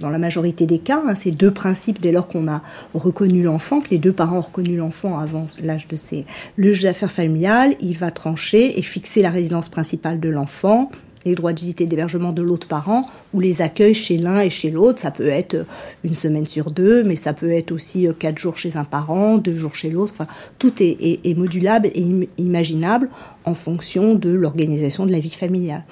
dans 0.00 0.10
la 0.10 0.18
majorité 0.18 0.66
des 0.66 0.78
cas, 0.78 1.02
hein, 1.06 1.14
ces 1.14 1.30
deux 1.30 1.50
principes 1.50 2.00
dès 2.00 2.12
lors 2.12 2.28
qu'on 2.28 2.48
a 2.48 2.62
reconnu 2.92 3.42
l'enfant, 3.42 3.80
que 3.80 3.90
les 3.90 3.98
deux 3.98 4.12
parents 4.12 4.38
ont 4.38 4.42
reconnu 4.42 4.76
l'enfant 4.76 5.18
avant 5.18 5.46
l'âge 5.62 5.88
de 5.88 5.96
ses... 5.96 6.26
Le 6.56 6.72
juge 6.72 6.82
d'affaires 6.82 7.10
familiales, 7.10 7.74
il 7.80 7.96
va 7.96 8.10
trancher 8.10 8.78
et 8.78 8.82
fixer 8.82 9.22
la 9.22 9.30
résidence 9.30 9.68
principale 9.68 10.20
de 10.20 10.28
l'enfant, 10.28 10.90
les 11.24 11.34
droits 11.34 11.52
de 11.52 11.60
visite 11.60 11.80
et 11.80 11.86
d'hébergement 11.86 12.32
de 12.32 12.42
l'autre 12.42 12.68
parent, 12.68 13.08
ou 13.32 13.40
les 13.40 13.62
accueils 13.62 13.94
chez 13.94 14.18
l'un 14.18 14.40
et 14.40 14.50
chez 14.50 14.70
l'autre. 14.70 15.00
Ça 15.00 15.10
peut 15.10 15.28
être 15.28 15.54
euh, 15.54 15.64
une 16.04 16.14
semaine 16.14 16.46
sur 16.46 16.70
deux, 16.70 17.02
mais 17.04 17.16
ça 17.16 17.32
peut 17.32 17.50
être 17.50 17.72
aussi 17.72 18.06
euh, 18.06 18.12
quatre 18.12 18.38
jours 18.38 18.56
chez 18.56 18.76
un 18.76 18.84
parent, 18.84 19.38
deux 19.38 19.54
jours 19.54 19.74
chez 19.74 19.90
l'autre. 19.90 20.12
Enfin, 20.14 20.26
tout 20.58 20.72
est, 20.80 21.36
modulable 21.36 21.90
et 21.94 22.02
im- 22.02 22.26
imaginable 22.38 23.08
en 23.44 23.54
fonction 23.54 24.14
de 24.14 24.30
l'organisation 24.30 25.06
de 25.06 25.12
la 25.12 25.18
vie 25.18 25.30
familiale. 25.30 25.84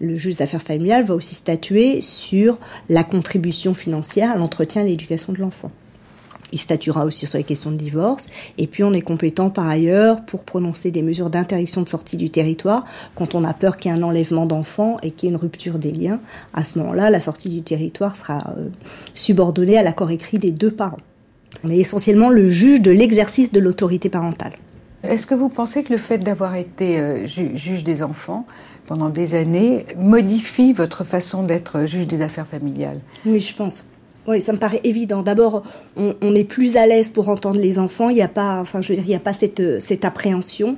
Le 0.00 0.16
juge 0.16 0.36
des 0.36 0.42
affaires 0.42 0.62
familiales 0.62 1.04
va 1.04 1.14
aussi 1.14 1.34
statuer 1.34 2.00
sur 2.00 2.58
la 2.88 3.04
contribution 3.04 3.74
financière 3.74 4.30
à 4.30 4.36
l'entretien 4.36 4.82
et 4.82 4.86
à 4.86 4.88
l'éducation 4.88 5.32
de 5.34 5.38
l'enfant. 5.38 5.70
Il 6.52 6.58
statuera 6.58 7.04
aussi 7.04 7.26
sur 7.26 7.38
les 7.38 7.44
questions 7.44 7.70
de 7.70 7.76
divorce. 7.76 8.28
Et 8.58 8.66
puis 8.66 8.84
on 8.84 8.92
est 8.92 9.00
compétent 9.00 9.50
par 9.50 9.68
ailleurs 9.68 10.24
pour 10.24 10.44
prononcer 10.44 10.90
des 10.90 11.02
mesures 11.02 11.30
d'interdiction 11.30 11.82
de 11.82 11.88
sortie 11.88 12.16
du 12.16 12.30
territoire 12.30 12.84
quand 13.14 13.34
on 13.34 13.44
a 13.44 13.54
peur 13.54 13.76
qu'il 13.76 13.90
y 13.90 13.94
ait 13.94 13.98
un 13.98 14.02
enlèvement 14.02 14.46
d'enfants 14.46 14.96
et 15.02 15.10
qu'il 15.10 15.28
y 15.28 15.32
ait 15.32 15.34
une 15.34 15.40
rupture 15.40 15.78
des 15.78 15.92
liens. 15.92 16.20
À 16.54 16.64
ce 16.64 16.78
moment-là, 16.78 17.10
la 17.10 17.20
sortie 17.20 17.48
du 17.48 17.62
territoire 17.62 18.16
sera 18.16 18.38
euh, 18.56 18.68
subordonnée 19.14 19.78
à 19.78 19.82
l'accord 19.82 20.10
écrit 20.10 20.38
des 20.38 20.52
deux 20.52 20.70
parents. 20.70 20.98
On 21.64 21.70
est 21.70 21.78
essentiellement 21.78 22.30
le 22.30 22.48
juge 22.48 22.80
de 22.80 22.90
l'exercice 22.90 23.52
de 23.52 23.60
l'autorité 23.60 24.08
parentale. 24.08 24.52
Est-ce 25.02 25.26
que 25.26 25.34
vous 25.34 25.48
pensez 25.48 25.82
que 25.82 25.92
le 25.92 25.98
fait 25.98 26.18
d'avoir 26.18 26.56
été 26.56 27.00
euh, 27.00 27.26
juge 27.26 27.84
des 27.84 28.02
enfants 28.02 28.46
pendant 28.86 29.08
des 29.08 29.34
années 29.34 29.84
modifie 29.96 30.72
votre 30.72 31.04
façon 31.04 31.42
d'être 31.42 31.86
juge 31.86 32.06
des 32.06 32.20
affaires 32.20 32.46
familiales? 32.46 33.00
Oui, 33.24 33.40
je 33.40 33.54
pense. 33.54 33.84
Oui, 34.26 34.40
ça 34.40 34.52
me 34.52 34.58
paraît 34.58 34.80
évident. 34.84 35.22
D'abord, 35.22 35.62
on, 35.96 36.34
est 36.34 36.44
plus 36.44 36.76
à 36.76 36.86
l'aise 36.86 37.08
pour 37.08 37.28
entendre 37.28 37.58
les 37.58 37.78
enfants. 37.78 38.10
Il 38.10 38.16
n'y 38.16 38.22
a 38.22 38.28
pas, 38.28 38.60
enfin, 38.60 38.80
je 38.80 38.88
veux 38.88 38.94
dire, 38.94 39.04
il 39.04 39.10
n'y 39.10 39.16
a 39.16 39.20
pas 39.20 39.32
cette, 39.32 39.80
cette 39.80 40.04
appréhension 40.04 40.76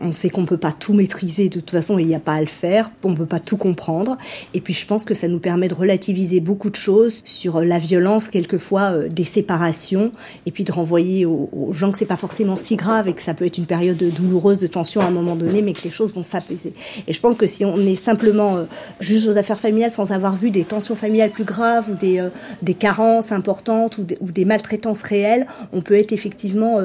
on 0.00 0.12
sait 0.12 0.30
qu'on 0.30 0.44
peut 0.44 0.56
pas 0.56 0.72
tout 0.72 0.92
maîtriser 0.92 1.48
de 1.48 1.60
toute 1.60 1.70
façon, 1.70 1.98
il 1.98 2.06
n'y 2.06 2.14
a 2.14 2.20
pas 2.20 2.34
à 2.34 2.40
le 2.40 2.46
faire, 2.46 2.90
on 3.04 3.14
peut 3.14 3.26
pas 3.26 3.40
tout 3.40 3.56
comprendre. 3.56 4.16
Et 4.54 4.60
puis 4.60 4.74
je 4.74 4.86
pense 4.86 5.04
que 5.04 5.14
ça 5.14 5.28
nous 5.28 5.38
permet 5.38 5.68
de 5.68 5.74
relativiser 5.74 6.40
beaucoup 6.40 6.70
de 6.70 6.76
choses 6.76 7.20
sur 7.24 7.60
la 7.60 7.78
violence, 7.78 8.28
quelquefois 8.28 8.92
euh, 8.92 9.08
des 9.08 9.24
séparations, 9.24 10.12
et 10.46 10.50
puis 10.50 10.64
de 10.64 10.72
renvoyer 10.72 11.26
aux, 11.26 11.48
gens 11.72 11.92
que 11.92 11.98
c'est 11.98 12.06
pas 12.06 12.16
forcément 12.16 12.56
si 12.56 12.76
grave 12.76 13.08
et 13.08 13.12
que 13.12 13.22
ça 13.22 13.34
peut 13.34 13.44
être 13.46 13.58
une 13.58 13.66
période 13.66 13.98
douloureuse 13.98 14.58
de 14.58 14.66
tension 14.66 15.00
à 15.00 15.04
un 15.04 15.10
moment 15.10 15.36
donné, 15.36 15.62
mais 15.62 15.72
que 15.72 15.82
les 15.82 15.90
choses 15.90 16.14
vont 16.14 16.24
s'apaiser. 16.24 16.72
Et 17.06 17.12
je 17.12 17.20
pense 17.20 17.36
que 17.36 17.46
si 17.46 17.64
on 17.64 17.78
est 17.78 17.94
simplement 17.94 18.56
euh, 18.56 18.64
juste 18.98 19.28
aux 19.28 19.38
affaires 19.38 19.60
familiales 19.60 19.92
sans 19.92 20.12
avoir 20.12 20.36
vu 20.36 20.50
des 20.50 20.64
tensions 20.64 20.94
familiales 20.94 21.30
plus 21.30 21.44
graves 21.44 21.84
ou 21.90 21.94
des, 21.94 22.18
euh, 22.18 22.30
des 22.62 22.74
carences 22.74 23.32
importantes 23.32 23.98
ou 23.98 24.04
des, 24.04 24.18
ou 24.20 24.30
des, 24.30 24.44
maltraitances 24.44 25.02
réelles, 25.02 25.46
on 25.72 25.80
peut 25.80 25.94
être 25.94 26.12
effectivement 26.12 26.78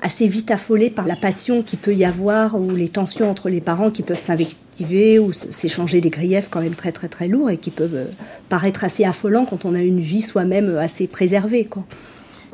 assez 0.00 0.26
vite 0.26 0.50
affolé 0.50 0.90
par 0.90 1.06
la 1.06 1.14
passion 1.14 1.62
qui 1.62 1.76
peut 1.76 1.94
y 1.94 2.04
avoir 2.04 2.58
ou 2.62 2.74
les 2.74 2.88
tensions 2.88 3.30
entre 3.30 3.48
les 3.48 3.60
parents 3.60 3.90
qui 3.90 4.02
peuvent 4.02 4.18
s'invectiver 4.18 5.18
ou 5.18 5.32
s'échanger 5.32 6.00
des 6.00 6.10
griefs 6.10 6.48
quand 6.50 6.60
même 6.60 6.74
très 6.74 6.92
très 6.92 7.08
très 7.08 7.28
lourds 7.28 7.50
et 7.50 7.58
qui 7.58 7.70
peuvent 7.70 7.94
euh, 7.94 8.06
paraître 8.48 8.84
assez 8.84 9.04
affolants 9.04 9.44
quand 9.44 9.64
on 9.64 9.74
a 9.74 9.80
une 9.80 10.00
vie 10.00 10.22
soi-même 10.22 10.68
euh, 10.68 10.80
assez 10.80 11.06
préservée. 11.06 11.64
Quoi. 11.64 11.84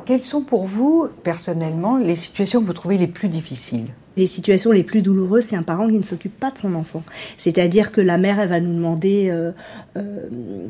Quelles 0.05 0.23
sont 0.23 0.41
pour 0.41 0.65
vous, 0.65 1.07
personnellement, 1.23 1.97
les 1.97 2.15
situations 2.15 2.61
que 2.61 2.65
vous 2.65 2.73
trouvez 2.73 2.97
les 2.97 3.07
plus 3.07 3.27
difficiles? 3.27 3.87
Les 4.17 4.27
situations 4.27 4.71
les 4.71 4.83
plus 4.83 5.01
douloureuses, 5.01 5.45
c'est 5.45 5.55
un 5.55 5.63
parent 5.63 5.87
qui 5.87 5.97
ne 5.97 6.03
s'occupe 6.03 6.37
pas 6.37 6.51
de 6.51 6.57
son 6.57 6.75
enfant. 6.75 7.03
C'est-à-dire 7.37 7.93
que 7.93 8.01
la 8.01 8.17
mère, 8.17 8.39
elle 8.39 8.49
va 8.49 8.59
nous 8.59 8.73
demander 8.73 9.29
euh, 9.29 9.51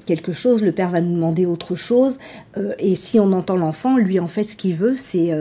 quelque 0.05 0.33
chose, 0.33 0.61
le 0.61 0.71
père 0.71 0.89
va 0.89 1.01
nous 1.01 1.15
demander 1.15 1.47
autre 1.47 1.73
chose, 1.73 2.19
et 2.77 2.95
si 2.95 3.19
on 3.19 3.31
entend 3.31 3.55
l'enfant, 3.55 3.97
lui 3.97 4.19
en 4.19 4.27
fait 4.27 4.43
ce 4.43 4.55
qu'il 4.55 4.75
veut, 4.75 4.95
c'est 4.97 5.31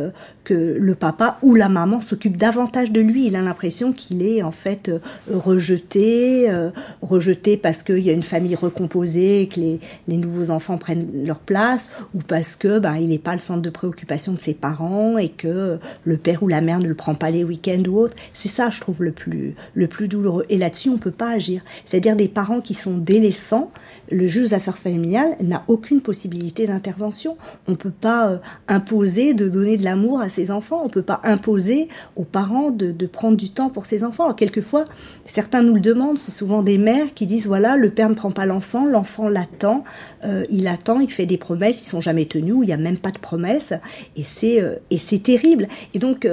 que 0.49 0.79
le 0.81 0.95
papa 0.95 1.37
ou 1.43 1.55
la 1.55 1.69
maman 1.69 2.01
s'occupe 2.01 2.39
davantage 2.39 2.91
de 2.91 3.03
lui. 3.03 3.27
Il 3.27 3.37
a 3.37 3.43
l'impression 3.43 3.93
qu'il 3.93 4.23
est 4.23 4.43
en 4.43 4.51
fait 4.51 4.89
euh, 4.89 4.99
rejeté, 5.31 6.49
euh, 6.49 6.71
rejeté 7.03 7.59
parce 7.59 7.83
qu'il 7.83 7.99
y 7.99 8.09
a 8.09 8.15
une 8.15 8.23
famille 8.23 8.55
recomposée, 8.55 9.43
et 9.43 9.49
que 9.49 9.61
les, 9.61 10.17
nouveaux 10.17 10.49
enfants 10.49 10.79
prennent 10.79 11.27
leur 11.27 11.41
place, 11.41 11.91
ou 12.15 12.21
parce 12.21 12.57
que 12.57 12.79
ben, 12.79 12.97
il 12.97 13.11
n'est 13.11 13.19
pas 13.19 13.35
le 13.35 13.41
centre 13.41 13.61
de 13.61 13.69
préoccupation 13.69 14.33
de 14.33 14.41
ses 14.41 14.55
parents 14.55 15.19
et 15.19 15.29
que 15.29 15.79
le 16.05 16.17
père 16.17 16.43
ou 16.43 16.49
la 16.49 16.63
mère 16.63 16.79
ne 16.79 16.89
le 16.89 16.95
prend 16.95 17.15
pas 17.15 17.31
les 17.31 17.45
week-ends 17.45 17.83
ou 17.87 17.99
autre. 17.99 18.17
C'est 18.33 18.49
ça, 18.49 18.71
je 18.71 18.81
trouve, 18.81 19.03
le 19.03 19.13
plus, 19.13 19.55
le 19.75 19.87
plus 19.87 20.09
douloureux. 20.09 20.47
Et 20.49 20.57
là-dessus, 20.57 20.89
on 20.89 20.97
peut 20.97 21.11
pas 21.11 21.33
agir. 21.33 21.61
C'est-à-dire 21.85 22.17
des 22.17 22.29
parents 22.29 22.63
qui 22.63 22.73
sont 22.73 22.97
délaissants, 22.97 23.71
le 24.11 24.27
juge 24.27 24.51
d'affaires 24.51 24.79
familiales 24.79 25.37
n'a 25.41 25.65
aucune 25.69 26.01
possibilité 26.01 26.67
d'intervention. 26.67 27.37
On 27.67 27.75
peut 27.75 27.91
pas 27.91 28.29
euh, 28.29 28.39
imposer 28.69 29.35
de 29.35 29.49
donner 29.49 29.77
de 29.77 29.85
l'amour 29.85 30.21
à 30.21 30.29
enfants. 30.51 30.81
On 30.85 30.89
peut 30.89 31.03
pas 31.03 31.21
imposer 31.25 31.89
aux 32.17 32.25
parents 32.25 32.71
de, 32.71 32.93
prendre 33.07 33.37
du 33.37 33.51
temps 33.51 33.71
pour 33.71 33.87
ses 33.87 34.05
enfants. 34.05 34.33
quelquefois, 34.35 34.85
certains 35.25 35.63
nous 35.63 35.75
le 35.75 35.81
demandent. 35.81 36.19
C'est 36.19 36.33
souvent 36.33 36.63
des 36.63 36.79
mères 36.79 37.15
qui 37.15 37.27
disent 37.27 37.47
voilà, 37.47 37.77
le 37.77 37.91
père 37.91 38.09
ne 38.09 38.15
prend 38.15 38.31
pas 38.31 38.47
l'enfant, 38.47 38.87
l'enfant 38.87 39.29
l'attend, 39.29 39.85
euh, 40.25 40.45
il 40.51 40.69
attend, 40.69 41.01
il 41.01 41.11
fait 41.11 41.27
des 41.27 41.39
promesses, 41.39 41.83
ils 41.83 41.87
sont 41.87 42.01
jamais 42.01 42.27
tenus, 42.27 42.57
il 42.63 42.67
n'y 42.67 42.73
a 42.73 42.77
même 42.77 42.99
pas 42.99 43.11
de 43.11 43.19
promesses, 43.19 43.73
et 44.17 44.23
c'est 44.23 44.63
euh, 44.63 44.77
et 44.91 44.99
c'est 44.99 45.23
terrible. 45.23 45.69
Et 45.95 45.99
donc 45.99 46.27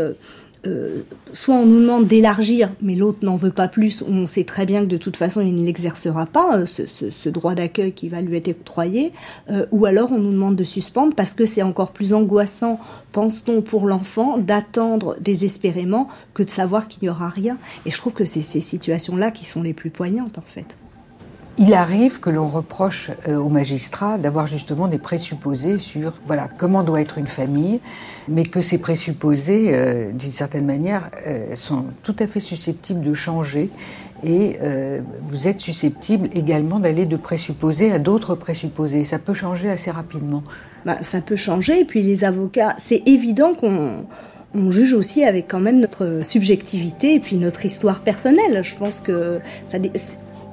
euh, 0.68 1.04
soit 1.34 1.56
on 1.56 1.66
nous 1.66 1.82
demande 1.82 2.08
d'élargir, 2.08 2.72
mais 2.82 2.96
l'autre 2.96 3.20
n'en 3.22 3.36
veut 3.36 3.52
pas 3.52 3.68
plus, 3.68 4.04
on 4.08 4.28
sait 4.28 4.44
très 4.44 4.66
bien 4.66 4.82
que 4.82 4.88
de 4.88 4.98
toute 4.98 5.18
façon 5.18 5.42
il 5.42 5.56
ne 5.56 5.66
l'exercera 5.66 6.26
pas, 6.26 6.58
euh, 6.58 6.66
ce, 6.66 7.30
droit 7.30 7.56
d'accueil 7.56 7.92
qui 7.92 8.10
va 8.10 8.22
lui 8.22 8.38
être 8.38 8.50
octroyé, 8.50 9.12
euh, 9.50 9.66
ou 9.72 9.86
alors 9.86 10.12
on 10.12 10.18
nous 10.18 10.32
demande 10.32 10.56
de 10.56 10.64
suspendre 10.64 11.16
parce 11.16 11.34
que 11.34 11.46
c'est 11.46 11.62
encore 11.62 11.92
plus 11.92 12.14
angoissant, 12.14 12.80
pense-t-on, 13.12 13.62
pour 13.62 13.88
l'enfant 13.88 14.38
d'attendre 14.38 15.18
désespérément 15.20 16.08
que 16.34 16.44
de 16.44 16.50
savoir 16.50 16.88
qu'il 16.88 17.04
n'y 17.04 17.10
aura 17.10 17.30
rien. 17.30 17.58
Et 17.86 17.92
je 17.92 17.98
trouve 17.98 18.14
que 18.14 18.26
c'est 18.26 18.42
ces 18.42 18.62
situations-là 18.62 19.32
qui 19.32 19.46
sont 19.46 19.64
les 19.64 19.74
plus 19.74 19.90
poignantes 19.90 20.38
en 20.38 20.42
fait. 20.42 20.78
Il 21.58 21.74
arrive 21.74 22.20
que 22.20 22.30
l'on 22.30 22.50
reproche 22.50 23.12
euh, 23.30 23.38
aux 23.38 23.48
magistrats 23.48 24.18
d'avoir 24.18 24.46
justement 24.46 24.90
des 24.90 24.98
présupposés 24.98 25.78
sur 25.78 26.12
voilà 26.28 26.50
comment 26.58 26.84
doit 26.84 27.00
être 27.00 27.18
une 27.18 27.28
famille, 27.28 27.80
mais 28.28 28.44
que 28.44 28.60
ces 28.60 28.78
présupposés, 28.78 29.74
euh, 29.74 30.12
d'une 30.12 30.32
certaine 30.32 30.66
manière, 30.66 31.10
euh, 31.26 31.56
sont 31.56 31.86
tout 32.04 32.16
à 32.20 32.28
fait 32.28 32.42
susceptibles 32.42 33.02
de 33.02 33.14
changer. 33.14 33.70
Et 34.24 34.58
vous 35.28 35.48
êtes 35.48 35.60
susceptible 35.60 36.30
également 36.34 36.80
d'aller 36.80 37.06
de 37.06 37.18
présupposés 37.18 37.92
à 37.92 38.00
d'autres 38.00 38.34
présupposés. 38.34 39.04
Ça 39.04 39.20
peut 39.20 39.36
changer 39.36 39.70
assez 39.70 39.92
rapidement. 39.92 40.42
Bah, 40.84 40.98
ça 41.02 41.22
peut 41.22 41.36
changer. 41.36 41.82
Et 41.82 41.86
puis 41.86 42.02
les 42.02 42.24
avocats, 42.24 42.74
c'est 42.80 43.04
évident 43.06 43.54
qu'on 43.54 44.06
on 44.56 44.72
juge 44.72 44.94
aussi 44.94 45.24
avec 45.26 45.48
quand 45.48 45.60
même 45.60 45.80
notre 45.80 46.22
subjectivité 46.24 47.16
et 47.16 47.20
puis 47.20 47.36
notre 47.36 47.66
histoire 47.66 48.00
personnelle. 48.00 48.64
Je 48.64 48.76
pense 48.76 49.00
que 49.00 49.40
ça, 49.68 49.78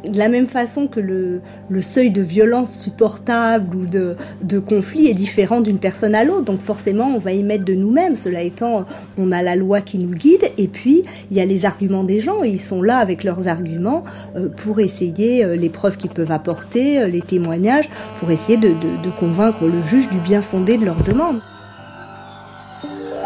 de 0.07 0.19
la 0.19 0.29
même 0.29 0.47
façon 0.47 0.87
que 0.87 1.01
le, 1.01 1.41
seuil 1.81 2.11
de 2.11 2.23
violence 2.23 2.79
supportable 2.79 3.77
ou 3.77 3.87
de, 3.87 4.17
de 4.43 4.59
conflit 4.59 5.09
est 5.09 5.15
différent 5.15 5.61
d'une 5.61 5.79
personne 5.79 6.15
à 6.15 6.25
l'autre. 6.25 6.45
Donc 6.45 6.61
forcément, 6.61 7.13
on 7.15 7.19
va 7.19 7.33
y 7.33 7.43
mettre 7.43 7.65
de 7.65 7.75
nous-mêmes. 7.75 8.17
Cela 8.17 8.43
étant, 8.43 8.85
on 9.19 9.33
a 9.33 9.43
la 9.43 9.57
loi 9.57 9.81
qui 9.81 9.99
nous 9.99 10.15
guide 10.15 10.51
et 10.59 10.69
puis 10.69 11.03
il 11.31 11.37
y 11.37 11.41
a 11.41 11.45
les 11.45 11.65
arguments 11.65 12.05
des 12.05 12.21
gens 12.21 12.43
ils 12.43 12.61
sont 12.61 12.83
là 12.83 12.99
avec 12.99 13.25
leurs 13.25 13.49
arguments 13.49 14.03
euh, 14.37 14.49
pour 14.49 14.81
essayer 14.81 15.45
euh, 15.45 15.57
les 15.57 15.69
preuves 15.69 15.97
qu'ils 15.97 16.11
peuvent 16.11 16.33
apporter, 16.33 17.01
euh, 17.01 17.09
les 17.09 17.23
témoignages, 17.23 17.89
pour 18.21 18.31
essayer 18.31 18.57
de, 18.57 18.69
de 18.69 19.11
convaincre 19.19 19.65
le 19.65 19.83
juge 19.87 20.09
du 20.11 20.19
bien 20.19 20.43
fondé 20.43 20.77
de 20.79 20.85
leur 20.85 21.03
demande. 21.03 21.41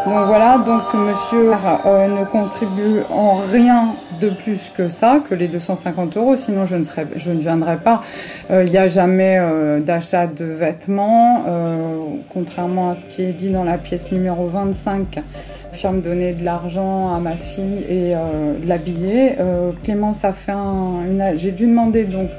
Donc 0.07 0.25
voilà, 0.27 0.57
donc 0.59 0.83
monsieur 0.93 1.51
euh, 1.85 2.07
ne 2.07 2.23
contribue 2.23 3.01
en 3.09 3.41
rien 3.51 3.89
de 4.19 4.29
plus 4.29 4.59
que 4.75 4.89
ça, 4.89 5.21
que 5.27 5.35
les 5.35 5.47
250 5.47 6.17
euros, 6.17 6.35
sinon 6.35 6.65
je 6.65 6.75
ne, 6.75 6.83
serais, 6.83 7.07
je 7.15 7.31
ne 7.31 7.39
viendrai 7.39 7.77
pas. 7.77 8.03
Euh, 8.51 8.63
il 8.65 8.71
n'y 8.71 8.77
a 8.77 8.87
jamais 8.87 9.37
euh, 9.39 9.79
d'achat 9.79 10.27
de 10.27 10.45
vêtements, 10.45 11.45
contrairement 12.29 12.89
à 12.91 12.95
ce 12.95 13.05
qui 13.05 13.23
est 13.23 13.33
dit 13.33 13.49
dans 13.49 13.63
la 13.63 13.77
pièce 13.77 14.11
numéro 14.11 14.47
25 14.47 15.19
firme 15.73 16.01
donner 16.01 16.33
de 16.33 16.43
l'argent 16.43 17.13
à 17.13 17.19
ma 17.19 17.33
fille 17.33 17.83
et 17.89 18.15
l'habiller. 18.65 19.33
Clémence 19.83 20.25
a 20.25 20.33
fait 20.33 20.51
un, 20.51 21.03
une, 21.07 21.37
j'ai 21.37 21.51
dû 21.51 21.67
demander 21.67 22.05
donc 22.05 22.29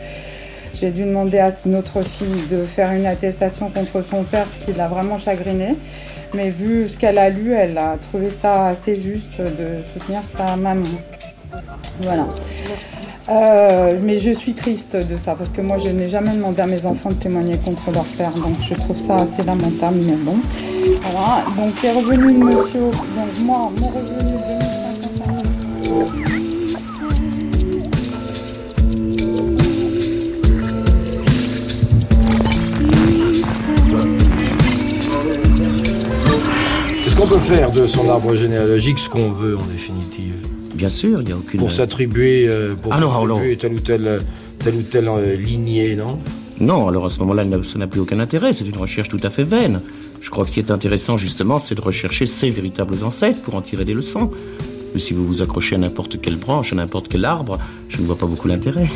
j'ai 0.80 0.90
dû 0.90 1.02
demander 1.02 1.38
à 1.38 1.50
notre 1.66 2.02
fille 2.02 2.46
de 2.50 2.64
faire 2.64 2.92
une 2.92 3.06
attestation 3.06 3.68
contre 3.68 4.02
son 4.02 4.22
père, 4.22 4.46
ce 4.46 4.64
qui 4.64 4.72
l'a 4.72 4.86
vraiment 4.86 5.18
chagriné. 5.18 5.74
Mais 6.34 6.50
vu 6.50 6.88
ce 6.88 6.96
qu'elle 6.96 7.18
a 7.18 7.30
lu, 7.30 7.52
elle 7.52 7.76
a 7.78 7.96
trouvé 8.10 8.30
ça 8.30 8.66
assez 8.66 9.00
juste 9.00 9.40
de 9.40 9.82
soutenir 9.92 10.20
sa 10.36 10.56
maman. 10.56 10.84
Voilà. 12.00 12.24
Euh, 13.28 13.98
mais 14.02 14.18
je 14.18 14.30
suis 14.30 14.54
triste 14.54 14.96
de 14.96 15.18
ça 15.18 15.34
parce 15.34 15.50
que 15.50 15.60
moi 15.60 15.76
je 15.76 15.90
n'ai 15.90 16.08
jamais 16.08 16.34
demandé 16.34 16.62
à 16.62 16.66
mes 16.66 16.86
enfants 16.86 17.10
de 17.10 17.16
témoigner 17.16 17.58
contre 17.58 17.90
leur 17.90 18.06
père 18.16 18.32
donc 18.32 18.56
je 18.66 18.72
trouve 18.72 18.98
ça 18.98 19.16
assez 19.16 19.42
lamentable 19.42 19.98
mais 20.06 20.16
bon 20.16 20.38
voilà 21.02 21.44
donc 21.54 21.82
les 21.82 21.90
revenus 21.90 22.38
de 22.38 22.42
monsieur 22.42 22.80
donc 22.80 23.38
moi 23.42 23.70
mon 23.78 23.88
revenu 23.88 24.16
de 24.16 24.38
2550 24.38 26.38
qu'on 37.18 37.26
peut 37.26 37.40
faire 37.40 37.72
de 37.72 37.84
son 37.86 38.08
arbre 38.08 38.36
généalogique 38.36 39.00
ce 39.00 39.10
qu'on 39.10 39.30
veut 39.30 39.58
en 39.58 39.64
définitive? 39.64 40.47
Bien 40.78 40.88
sûr, 40.88 41.20
il 41.20 41.26
n'y 41.26 41.32
a 41.32 41.36
aucune. 41.36 41.58
Pour 41.58 41.72
s'attribuer, 41.72 42.48
euh, 42.48 42.74
pour 42.80 42.92
ah 42.94 43.00
telle 43.58 43.72
ou 43.72 43.80
telle, 43.80 44.20
telle 44.60 44.76
ou 44.76 44.82
telle 44.82 45.08
euh, 45.08 45.34
lignée, 45.34 45.96
non? 45.96 46.20
Non, 46.60 46.86
alors 46.86 47.06
à 47.06 47.10
ce 47.10 47.18
moment-là, 47.18 47.42
ça 47.64 47.80
n'a 47.80 47.88
plus 47.88 48.00
aucun 48.00 48.20
intérêt. 48.20 48.52
C'est 48.52 48.64
une 48.64 48.76
recherche 48.76 49.08
tout 49.08 49.18
à 49.24 49.28
fait 49.28 49.42
vaine. 49.42 49.80
Je 50.20 50.30
crois 50.30 50.44
que 50.44 50.50
ce 50.50 50.54
qui 50.54 50.60
est 50.60 50.70
intéressant, 50.70 51.16
justement, 51.16 51.58
c'est 51.58 51.74
de 51.74 51.80
rechercher 51.80 52.26
ses 52.26 52.50
véritables 52.50 53.02
ancêtres 53.02 53.42
pour 53.42 53.56
en 53.56 53.60
tirer 53.60 53.84
des 53.84 53.92
leçons. 53.92 54.30
Mais 54.94 55.00
si 55.00 55.14
vous 55.14 55.26
vous 55.26 55.42
accrochez 55.42 55.74
à 55.74 55.78
n'importe 55.78 56.20
quelle 56.20 56.36
branche, 56.36 56.72
à 56.72 56.76
n'importe 56.76 57.08
quel 57.08 57.24
arbre, 57.24 57.58
je 57.88 58.00
ne 58.00 58.06
vois 58.06 58.16
pas 58.16 58.26
beaucoup 58.26 58.46
l'intérêt. 58.46 58.88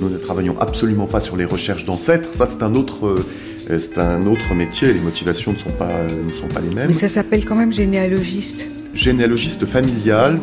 Nous 0.00 0.08
ne 0.08 0.18
travaillons 0.18 0.56
absolument 0.60 1.06
pas 1.08 1.20
sur 1.20 1.36
les 1.36 1.44
recherches 1.44 1.84
d'ancêtres. 1.84 2.28
Ça, 2.32 2.46
c'est 2.46 2.62
un 2.62 2.76
autre. 2.76 3.06
Euh, 3.06 3.26
C'est 3.68 3.98
un 3.98 4.26
autre 4.26 4.54
métier, 4.54 4.92
les 4.92 5.00
motivations 5.00 5.52
ne 5.52 5.56
sont 5.56 5.70
pas, 5.70 6.04
ne 6.04 6.32
sont 6.32 6.48
pas 6.48 6.60
les 6.60 6.74
mêmes. 6.74 6.88
Mais 6.88 6.92
ça 6.92 7.08
s'appelle 7.08 7.44
quand 7.44 7.54
même 7.54 7.72
généalogiste. 7.72 8.68
Généalogiste 8.92 9.64
familial. 9.66 10.40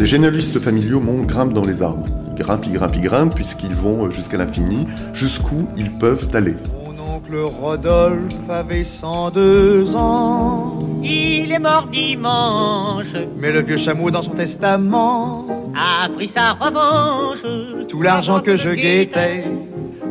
Les 0.00 0.06
généalogistes 0.06 0.58
familiaux 0.58 0.98
montent, 0.98 1.26
grimpent 1.26 1.52
dans 1.52 1.66
les 1.66 1.82
arbres. 1.82 2.06
Ils 2.28 2.42
grimpent, 2.42 2.64
ils 2.64 2.72
grimpent, 2.72 2.96
ils 2.96 3.02
grimpent, 3.02 3.34
puisqu'ils 3.34 3.74
vont 3.74 4.10
jusqu'à 4.10 4.38
l'infini, 4.38 4.86
jusqu'où 5.12 5.68
ils 5.76 5.90
peuvent 5.98 6.26
aller. 6.32 6.54
Mon 6.86 7.16
oncle 7.16 7.36
Rodolphe 7.36 8.48
avait 8.48 8.84
102 8.84 9.94
ans. 9.94 10.78
Il 11.02 11.52
est 11.52 11.58
mort 11.58 11.86
dimanche. 11.88 13.12
Mais 13.36 13.52
le 13.52 13.60
vieux 13.60 13.76
chameau 13.76 14.10
dans 14.10 14.22
son 14.22 14.30
testament 14.30 15.46
a 15.76 16.08
pris 16.08 16.28
sa 16.28 16.52
revanche. 16.52 17.44
Tout 17.88 18.00
l'argent 18.00 18.40
que 18.40 18.56
je 18.56 18.70
guettais 18.70 19.44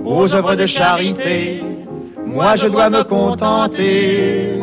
aux 0.06 0.32
œuvres 0.36 0.56
de 0.56 0.68
charité, 0.68 1.64
moi 2.28 2.56
je 2.58 2.68
dois 2.68 2.92
me 2.92 3.04
contenter 3.04 4.60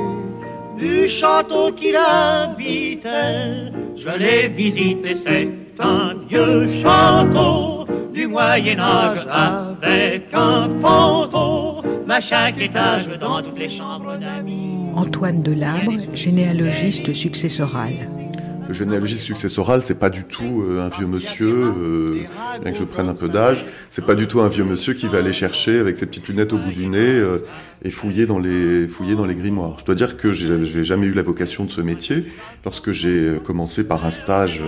du 0.78 1.08
château 1.08 1.72
qu'il 1.72 1.96
habitait. 1.96 3.72
Je 3.96 4.10
l'ai 4.18 4.48
visité, 4.48 5.14
c'est 5.14 5.48
un 5.78 6.14
vieux 6.28 6.82
château 6.82 7.86
du 8.12 8.26
Moyen 8.26 8.78
Âge 8.78 9.26
avec 9.30 10.24
un 10.32 10.68
fantôme 10.80 12.10
à 12.10 12.20
chaque 12.20 12.58
étage 12.60 13.08
dans 13.18 13.42
toutes 13.42 13.58
les 13.58 13.70
chambres 13.70 14.16
d'amis. 14.18 14.90
Antoine 14.94 15.42
Delabre, 15.42 15.92
généalogiste 16.14 17.12
successoral. 17.12 17.92
Le 18.68 18.74
généalogiste 18.74 19.24
successoral, 19.24 19.82
c'est 19.82 19.98
pas 19.98 20.10
du 20.10 20.24
tout 20.24 20.62
euh, 20.62 20.84
un 20.84 20.88
vieux 20.88 21.06
monsieur, 21.06 21.72
euh, 21.76 22.20
bien 22.60 22.72
que 22.72 22.78
je 22.78 22.84
prenne 22.84 23.08
un 23.08 23.14
peu 23.14 23.28
d'âge, 23.28 23.64
c'est 23.90 24.04
pas 24.04 24.14
du 24.14 24.26
tout 24.26 24.40
un 24.40 24.48
vieux 24.48 24.64
monsieur 24.64 24.94
qui 24.94 25.06
va 25.06 25.18
aller 25.18 25.32
chercher 25.32 25.78
avec 25.78 25.96
ses 25.98 26.06
petites 26.06 26.28
lunettes 26.28 26.52
au 26.52 26.58
bout 26.58 26.72
du 26.72 26.86
nez 26.86 26.98
euh, 26.98 27.44
et 27.82 27.90
fouiller 27.90 28.26
dans 28.26 28.38
les 28.38 28.88
fouiller 28.88 29.14
dans 29.14 29.26
les 29.26 29.34
grimoires. 29.34 29.78
Je 29.78 29.84
dois 29.84 29.94
dire 29.94 30.16
que 30.16 30.32
j'ai 30.32 30.84
jamais 30.84 31.06
eu 31.06 31.12
la 31.12 31.22
vocation 31.22 31.64
de 31.64 31.70
ce 31.70 31.80
métier. 31.80 32.26
Lorsque 32.64 32.90
j'ai 32.90 33.34
commencé 33.44 33.84
par 33.84 34.04
un 34.04 34.10
stage, 34.10 34.62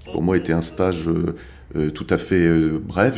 qui 0.00 0.10
pour 0.12 0.22
moi 0.22 0.36
était 0.36 0.52
un 0.52 0.62
stage 0.62 1.08
tout 1.94 2.06
à 2.10 2.18
fait 2.18 2.48
bref, 2.82 3.16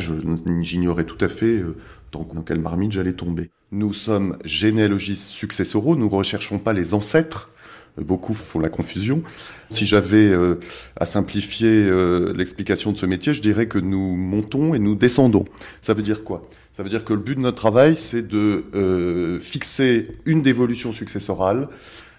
j'ignorais 0.61 1.03
tout 1.03 1.23
à 1.23 1.27
fait 1.27 1.63
dans 2.11 2.23
quelle 2.41 2.59
marmite 2.59 2.91
j'allais 2.91 3.13
tomber. 3.13 3.51
Nous 3.71 3.93
sommes 3.93 4.37
généalogistes 4.45 5.29
successoraux, 5.29 5.95
nous 5.95 6.05
ne 6.05 6.11
recherchons 6.11 6.59
pas 6.59 6.73
les 6.73 6.93
ancêtres, 6.93 7.49
Beaucoup 7.97 8.33
font 8.33 8.59
la 8.59 8.69
confusion. 8.69 9.21
Si 9.69 9.85
j'avais 9.85 10.27
euh, 10.27 10.59
à 10.99 11.05
simplifier 11.05 11.69
euh, 11.69 12.33
l'explication 12.35 12.91
de 12.91 12.97
ce 12.97 13.05
métier, 13.05 13.35
je 13.35 13.41
dirais 13.41 13.67
que 13.67 13.77
nous 13.77 14.15
montons 14.15 14.73
et 14.73 14.79
nous 14.79 14.95
descendons. 14.95 15.45
Ça 15.81 15.93
veut 15.93 16.01
dire 16.01 16.23
quoi? 16.23 16.41
Ça 16.71 16.81
veut 16.81 16.89
dire 16.89 17.05
que 17.05 17.13
le 17.13 17.19
but 17.19 17.35
de 17.35 17.41
notre 17.41 17.57
travail, 17.57 17.95
c'est 17.95 18.27
de 18.27 18.65
euh, 18.73 19.39
fixer 19.39 20.07
une 20.25 20.41
dévolution 20.41 20.91
successorale. 20.91 21.69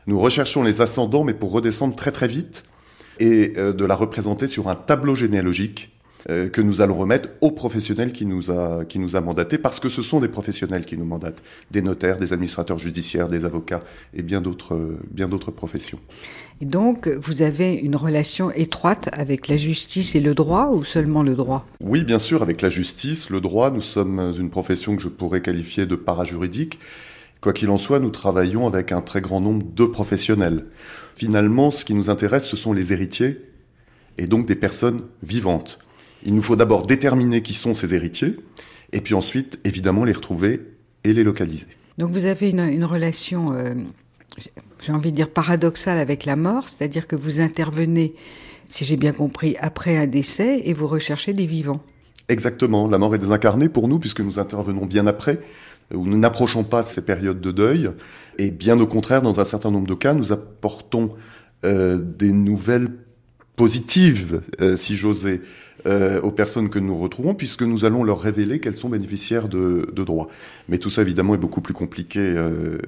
Nous 0.07 0.21
recherchons 0.21 0.63
les 0.63 0.81
ascendants, 0.81 1.25
mais 1.25 1.35
pour 1.35 1.51
redescendre 1.51 1.97
très 1.97 2.13
très 2.13 2.29
vite, 2.29 2.65
et 3.21 3.51
de 3.51 3.85
la 3.85 3.95
représenter 3.95 4.49
sur 4.49 4.69
un 4.69 4.75
tableau 4.75 5.15
généalogique 5.15 5.94
euh, 6.31 6.49
que 6.49 6.61
nous 6.61 6.81
allons 6.81 6.97
remettre 6.97 7.31
aux 7.41 7.51
professionnels 7.51 8.13
qui 8.13 8.27
nous 8.27 8.51
a 8.51 8.85
qui 8.85 8.99
nous 8.99 9.17
a 9.17 9.21
mandatés 9.21 9.59
parce 9.59 9.81
que 9.81 9.89
ce 9.89 10.03
sont 10.03 10.21
des 10.21 10.29
professionnels 10.29 10.85
qui 10.85 10.97
nous 10.97 11.05
mandatent, 11.05 11.43
des 11.71 11.83
notaires, 11.83 12.19
des 12.19 12.33
administrateurs 12.33 12.79
judiciaires, 12.79 13.29
des 13.29 13.45
avocats 13.45 13.81
et 14.15 14.23
bien 14.23 14.41
d'autres 14.41 14.97
bien 15.11 15.29
d'autres 15.29 15.51
professions. 15.51 15.99
Et 16.61 16.67
donc 16.67 17.09
vous 17.09 17.43
avez 17.43 17.75
une 17.75 17.97
relation 17.97 18.51
étroite 18.51 19.09
avec 19.13 19.49
la 19.49 19.57
justice 19.57 20.15
et 20.15 20.21
le 20.21 20.35
droit 20.35 20.71
ou 20.73 20.85
seulement 20.85 21.23
le 21.23 21.35
droit? 21.35 21.67
Oui, 21.81 22.05
bien 22.05 22.19
sûr, 22.19 22.43
avec 22.43 22.63
la 22.63 22.69
justice, 22.69 23.31
le 23.31 23.41
droit, 23.41 23.71
nous 23.71 23.81
sommes 23.81 24.35
une 24.39 24.51
profession 24.51 24.97
que 24.97 25.03
je 25.03 25.09
pourrais 25.09 25.43
qualifier 25.43 25.87
de 25.87 25.97
parajuridique. 25.97 26.79
Quoi 27.41 27.53
qu'il 27.53 27.69
en 27.69 27.77
soit, 27.77 28.01
nous 28.01 28.11
travaillons 28.11 28.67
avec 28.67 28.93
un 28.93 29.03
très 29.03 29.21
grand 29.21 29.41
nombre 29.41 29.67
de 29.75 29.85
professionnels. 29.85 30.65
Finalement, 31.15 31.71
ce 31.71 31.85
qui 31.85 31.95
nous 31.95 32.09
intéresse, 32.09 32.47
ce 32.47 32.57
sont 32.57 32.73
les 32.73 32.93
héritiers 32.93 33.39
et 34.17 34.27
donc 34.27 34.47
des 34.47 34.55
personnes 34.55 35.03
vivantes. 35.23 35.79
Il 36.25 36.35
nous 36.35 36.43
faut 36.43 36.57
d'abord 36.57 36.87
déterminer 36.87 37.43
qui 37.43 37.55
sont 37.55 37.75
ces 37.75 37.95
héritiers, 37.95 38.37
et 38.93 39.01
puis 39.01 39.15
ensuite, 39.15 39.59
évidemment, 39.65 40.05
les 40.05 40.13
retrouver 40.13 40.61
et 41.05 41.13
les 41.13 41.25
localiser. 41.25 41.67
Donc 41.99 42.11
vous 42.11 42.25
avez 42.25 42.51
une, 42.51 42.85
relation, 42.85 43.53
euh, 43.53 43.75
j'ai 44.81 44.93
envie 44.93 45.13
de 45.13 45.17
dire, 45.17 45.31
paradoxale 45.31 45.99
avec 45.99 46.25
la 46.25 46.37
mort, 46.37 46.69
c'est-à-dire 46.69 47.07
que 47.07 47.17
vous 47.17 47.41
intervenez, 47.41 48.15
si 48.67 48.85
j'ai 48.85 48.97
bien 48.97 49.13
compris, 49.13 49.57
après 49.61 49.97
un 49.97 50.07
décès, 50.07 50.63
et 50.65 50.73
vous 50.73 50.87
recherchez 50.87 51.33
des 51.33 51.47
vivants. 51.47 51.83
Exactement, 52.29 52.89
la 52.89 52.99
mort 52.99 53.15
est 53.15 53.19
désincarnée 53.19 53.69
pour 53.69 53.87
nous, 53.87 53.99
puisque 53.99 54.21
nous 54.21 54.39
intervenons 54.39 54.87
bien 54.87 55.07
après, 55.07 55.41
où 55.93 56.07
nous 56.07 56.17
n'approchons 56.17 56.65
pas 56.65 56.83
ces 56.83 57.03
périodes 57.03 57.41
de 57.41 57.51
deuil, 57.51 57.91
et 58.39 58.51
bien 58.51 58.81
au 58.81 58.87
contraire, 58.87 59.23
dans 59.23 59.41
un 59.41 59.45
certain 59.45 59.71
nombre 59.71 59.87
de 59.87 59.95
cas, 59.95 60.15
nous 60.15 60.33
apportons 60.33 61.15
euh, 61.65 61.99
des 61.99 62.33
nouvelles 62.33 62.91
positives, 63.57 64.43
euh, 64.61 64.77
si 64.77 64.97
j'osais, 64.97 65.41
euh, 65.87 66.21
aux 66.23 66.31
personnes 66.31 66.71
que 66.71 66.79
nous 66.79 66.97
retrouvons, 66.97 67.35
puisque 67.35 67.63
nous 67.63 67.85
allons 67.85 68.05
leur 68.05 68.21
révéler 68.21 68.59
qu'elles 68.59 68.77
sont 68.77 68.89
bénéficiaires 68.89 69.49
de, 69.49 69.93
droits. 69.95 70.29
Mais 70.69 70.79
tout 70.79 70.89
ça, 70.89 71.03
évidemment, 71.03 71.35
est 71.35 71.39
beaucoup 71.39 71.61
plus 71.61 71.75
compliqué 71.75 72.21
euh, 72.21 72.79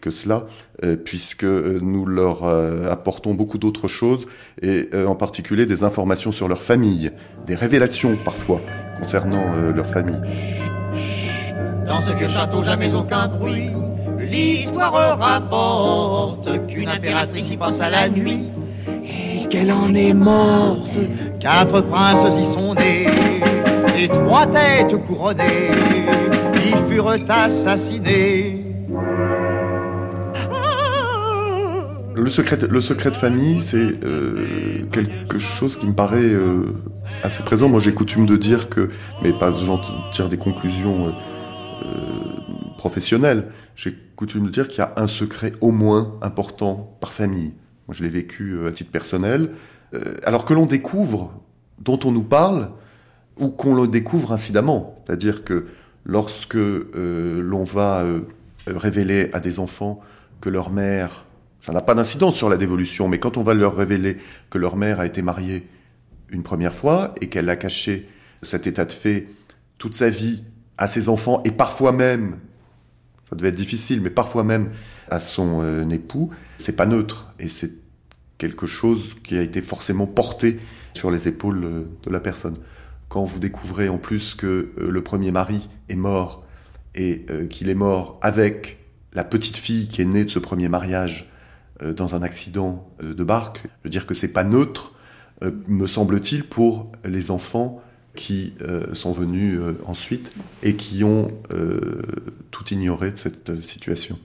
que 0.00 0.10
cela, 0.10 0.46
euh, 0.82 0.96
puisque 0.96 1.44
nous 1.44 2.06
leur 2.06 2.44
apportons 2.44 3.34
beaucoup 3.34 3.58
d'autres 3.58 3.88
choses, 3.88 4.26
et 4.62 4.88
en 4.94 5.14
particulier 5.14 5.66
des 5.66 5.82
informations 5.82 6.32
sur 6.32 6.48
leur 6.48 6.62
famille, 6.62 7.10
des 7.46 7.54
révélations 7.54 8.16
parfois 8.24 8.60
concernant 8.96 9.44
leur 9.74 9.86
famille. 9.86 10.20
Dans 11.86 12.00
ce 12.00 12.16
vieux 12.16 12.28
château, 12.28 12.62
jamais 12.62 12.94
aucun 12.94 13.28
bruit. 13.28 13.70
L'histoire 14.18 15.18
rapporte 15.18 16.66
qu'une 16.66 16.88
impératrice 16.88 17.50
y 17.50 17.56
passe 17.56 17.80
à 17.80 17.90
la 17.90 18.08
nuit 18.08 18.48
qu'elle 19.50 19.72
en 19.72 19.94
est 19.94 20.14
morte. 20.14 20.96
Quatre 21.40 21.80
princes 21.82 22.36
y 22.36 22.52
sont 22.52 22.74
nés, 22.74 23.06
et 23.96 24.08
trois 24.08 24.46
têtes 24.46 24.96
couronnées, 25.06 25.70
ils 26.54 26.92
furent 26.92 27.16
assassinés. 27.28 28.64
Le 32.14 32.30
secret, 32.30 32.56
de 32.56 33.16
famille, 33.16 33.60
c'est 33.60 34.04
euh, 34.04 34.84
quelque 34.90 35.38
chose 35.38 35.76
qui 35.76 35.86
me 35.86 35.94
paraît 35.94 36.18
euh, 36.20 36.74
assez 37.22 37.44
présent. 37.44 37.68
Moi, 37.68 37.78
j'ai 37.78 37.94
coutume 37.94 38.26
de 38.26 38.36
dire 38.36 38.68
que, 38.68 38.90
mais 39.22 39.32
pas 39.32 39.52
j'en 39.52 39.80
tire 40.10 40.28
des 40.28 40.36
conclusions 40.36 41.08
euh, 41.08 41.12
professionnelles, 42.76 43.46
j'ai 43.76 43.96
coutume 44.16 44.46
de 44.46 44.50
dire 44.50 44.66
qu'il 44.66 44.80
y 44.80 44.82
a 44.82 44.94
un 44.96 45.06
secret 45.06 45.52
au 45.60 45.70
moins 45.70 46.18
important 46.20 46.96
par 47.00 47.12
famille. 47.12 47.54
Je 47.90 48.04
l'ai 48.04 48.10
vécu 48.10 48.52
euh, 48.52 48.68
à 48.68 48.72
titre 48.72 48.90
personnel. 48.90 49.50
Euh, 49.94 50.14
alors 50.24 50.44
que 50.44 50.54
l'on 50.54 50.66
découvre, 50.66 51.32
dont 51.78 51.98
on 52.04 52.12
nous 52.12 52.22
parle, 52.22 52.70
ou 53.38 53.48
qu'on 53.48 53.74
le 53.74 53.86
découvre 53.86 54.32
incidemment. 54.32 55.02
C'est-à-dire 55.06 55.44
que 55.44 55.66
lorsque 56.04 56.56
euh, 56.56 57.40
l'on 57.40 57.62
va 57.62 58.04
révéler 58.66 59.30
à 59.32 59.40
des 59.40 59.60
enfants 59.60 60.00
que 60.40 60.48
leur 60.50 60.70
mère, 60.70 61.24
ça 61.60 61.72
n'a 61.72 61.80
pas 61.80 61.94
d'incidence 61.94 62.36
sur 62.36 62.48
la 62.48 62.56
dévolution, 62.56 63.08
mais 63.08 63.18
quand 63.18 63.36
on 63.36 63.42
va 63.42 63.54
leur 63.54 63.76
révéler 63.76 64.18
que 64.50 64.58
leur 64.58 64.76
mère 64.76 65.00
a 65.00 65.06
été 65.06 65.22
mariée 65.22 65.68
une 66.30 66.42
première 66.42 66.74
fois 66.74 67.14
et 67.20 67.28
qu'elle 67.28 67.48
a 67.48 67.56
caché 67.56 68.08
cet 68.42 68.66
état 68.66 68.84
de 68.84 68.92
fait 68.92 69.28
toute 69.78 69.94
sa 69.94 70.10
vie 70.10 70.42
à 70.76 70.86
ses 70.86 71.08
enfants 71.08 71.42
et 71.44 71.50
parfois 71.50 71.92
même, 71.92 72.38
ça 73.30 73.36
devait 73.36 73.48
être 73.48 73.54
difficile, 73.54 74.00
mais 74.00 74.10
parfois 74.10 74.44
même 74.44 74.70
à 75.10 75.20
son 75.20 75.88
époux, 75.90 76.30
c'est 76.58 76.76
pas 76.76 76.86
neutre 76.86 77.32
et 77.38 77.48
c'est 77.48 77.72
quelque 78.38 78.66
chose 78.66 79.16
qui 79.22 79.36
a 79.36 79.42
été 79.42 79.60
forcément 79.60 80.06
porté 80.06 80.58
sur 80.94 81.10
les 81.10 81.28
épaules 81.28 81.64
euh, 81.64 81.84
de 82.04 82.10
la 82.10 82.20
personne. 82.20 82.56
Quand 83.08 83.24
vous 83.24 83.38
découvrez 83.38 83.88
en 83.88 83.98
plus 83.98 84.34
que 84.34 84.72
euh, 84.78 84.90
le 84.90 85.02
premier 85.02 85.32
mari 85.32 85.68
est 85.88 85.96
mort 85.96 86.44
et 86.94 87.26
euh, 87.30 87.46
qu'il 87.46 87.68
est 87.68 87.74
mort 87.74 88.18
avec 88.22 88.78
la 89.12 89.24
petite 89.24 89.56
fille 89.56 89.88
qui 89.88 90.00
est 90.00 90.06
née 90.06 90.24
de 90.24 90.30
ce 90.30 90.38
premier 90.38 90.68
mariage 90.68 91.28
dans 91.96 92.16
un 92.16 92.22
accident 92.22 92.90
de 93.00 93.22
barque, 93.22 93.62
je 93.62 93.84
veux 93.84 93.90
dire 93.90 94.04
que 94.04 94.12
c'est 94.12 94.28
pas 94.28 94.42
neutre, 94.42 94.94
me 95.68 95.86
semble-t-il, 95.86 96.42
pour 96.42 96.90
les 97.04 97.30
enfants 97.30 97.80
qui 98.16 98.54
sont 98.92 99.12
venus 99.12 99.60
ensuite 99.86 100.32
et 100.64 100.74
qui 100.74 101.04
ont 101.04 101.30
tout 102.50 102.64
ignoré 102.70 103.12
de 103.12 103.16
cette 103.16 103.62
situation. 103.62 104.18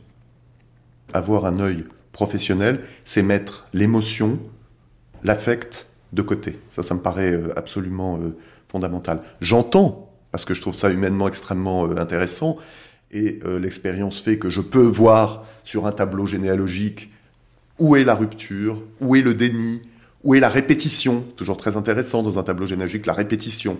Avoir 1.13 1.45
un 1.45 1.59
œil 1.59 1.85
professionnel, 2.11 2.81
c'est 3.05 3.23
mettre 3.23 3.67
l'émotion, 3.73 4.39
l'affect 5.23 5.87
de 6.13 6.21
côté. 6.21 6.59
Ça, 6.69 6.83
ça 6.83 6.93
me 6.93 6.99
paraît 6.99 7.31
euh, 7.31 7.57
absolument 7.57 8.17
euh, 8.17 8.37
fondamental. 8.67 9.21
J'entends, 9.41 10.11
parce 10.31 10.45
que 10.45 10.53
je 10.53 10.61
trouve 10.61 10.75
ça 10.75 10.89
humainement 10.91 11.27
extrêmement 11.27 11.85
euh, 11.85 11.97
intéressant, 11.97 12.57
et 13.15 13.41
l'expérience 13.59 14.19
fait 14.21 14.39
que 14.39 14.49
je 14.49 14.59
peux 14.59 14.81
voir 14.81 15.45
sur 15.63 15.85
un 15.85 15.91
tableau 15.91 16.25
généalogique 16.25 17.11
où 17.77 17.95
est 17.95 18.03
la 18.03 18.15
rupture, 18.15 18.81
où 19.01 19.15
est 19.15 19.21
le 19.21 19.35
déni, 19.35 19.83
où 20.23 20.33
est 20.33 20.39
la 20.39 20.49
répétition, 20.49 21.23
toujours 21.35 21.57
très 21.57 21.77
intéressant 21.77 22.23
dans 22.23 22.39
un 22.39 22.43
tableau 22.43 22.65
généalogique, 22.65 23.05
la 23.05 23.13
répétition 23.13 23.77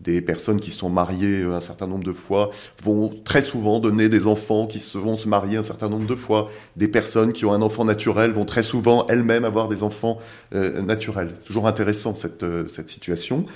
des 0.00 0.20
personnes 0.20 0.58
qui 0.58 0.70
sont 0.70 0.90
mariées 0.90 1.42
un 1.42 1.60
certain 1.60 1.86
nombre 1.86 2.04
de 2.04 2.12
fois 2.12 2.50
vont 2.82 3.12
très 3.24 3.42
souvent 3.42 3.78
donner 3.78 4.08
des 4.08 4.26
enfants 4.26 4.66
qui 4.66 4.82
vont 4.94 5.16
se 5.16 5.28
marier 5.28 5.58
un 5.58 5.62
certain 5.62 5.88
nombre 5.88 6.06
de 6.06 6.16
fois. 6.16 6.50
Des 6.76 6.88
personnes 6.88 7.32
qui 7.32 7.44
ont 7.44 7.52
un 7.52 7.62
enfant 7.62 7.84
naturel 7.84 8.32
vont 8.32 8.44
très 8.44 8.62
souvent 8.62 9.06
elles-mêmes 9.08 9.44
avoir 9.44 9.68
des 9.68 9.82
enfants 9.82 10.18
naturels. 10.52 11.32
C'est 11.34 11.44
toujours 11.44 11.68
intéressant 11.68 12.14
cette, 12.14 12.44
cette 12.72 12.88
situation. 12.88 13.46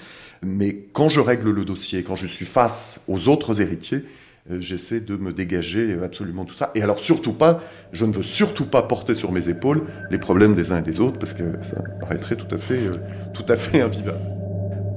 Mais 0.42 0.86
quand 0.92 1.08
je 1.08 1.20
règle 1.20 1.50
le 1.50 1.64
dossier, 1.64 2.02
quand 2.02 2.16
je 2.16 2.26
suis 2.26 2.46
face 2.46 3.00
aux 3.08 3.28
autres 3.28 3.60
héritiers, 3.60 4.04
euh, 4.50 4.60
j'essaie 4.60 5.00
de 5.00 5.16
me 5.16 5.32
dégager 5.32 5.92
euh, 5.94 6.04
absolument 6.04 6.44
tout 6.44 6.54
ça. 6.54 6.70
Et 6.74 6.82
alors 6.82 6.98
surtout 6.98 7.32
pas, 7.32 7.60
je 7.92 8.04
ne 8.04 8.12
veux 8.12 8.22
surtout 8.22 8.66
pas 8.66 8.82
porter 8.82 9.14
sur 9.14 9.32
mes 9.32 9.48
épaules 9.48 9.84
les 10.10 10.18
problèmes 10.18 10.54
des 10.54 10.72
uns 10.72 10.78
et 10.78 10.82
des 10.82 11.00
autres, 11.00 11.18
parce 11.18 11.34
que 11.34 11.42
ça 11.62 11.82
paraîtrait 12.00 12.36
tout 12.36 12.54
à 12.54 12.58
fait, 12.58 12.86
euh, 12.86 12.92
tout 13.34 13.46
à 13.48 13.56
fait 13.56 13.80
invivable. 13.80 14.35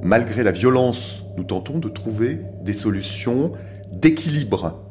Malgré 0.02 0.42
la 0.42 0.52
violence, 0.52 1.22
nous 1.36 1.44
tentons 1.44 1.78
de 1.78 1.88
trouver 1.88 2.40
des 2.62 2.72
solutions 2.72 3.52
d'équilibre 3.92 4.82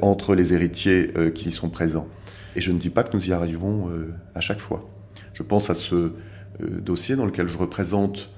entre 0.00 0.34
les 0.34 0.54
héritiers 0.54 1.12
qui 1.34 1.48
y 1.48 1.52
sont 1.52 1.70
présents. 1.70 2.08
Et 2.56 2.60
je 2.60 2.72
ne 2.72 2.78
dis 2.78 2.90
pas 2.90 3.04
que 3.04 3.16
nous 3.16 3.28
y 3.28 3.32
arrivons 3.32 3.90
à 4.34 4.40
chaque 4.40 4.58
fois. 4.58 4.88
Je 5.34 5.42
pense 5.42 5.70
à 5.70 5.74
ce 5.74 6.12
dossier 6.60 7.16
dans 7.16 7.26
lequel 7.26 7.46
je 7.46 7.56
représente 7.56 8.30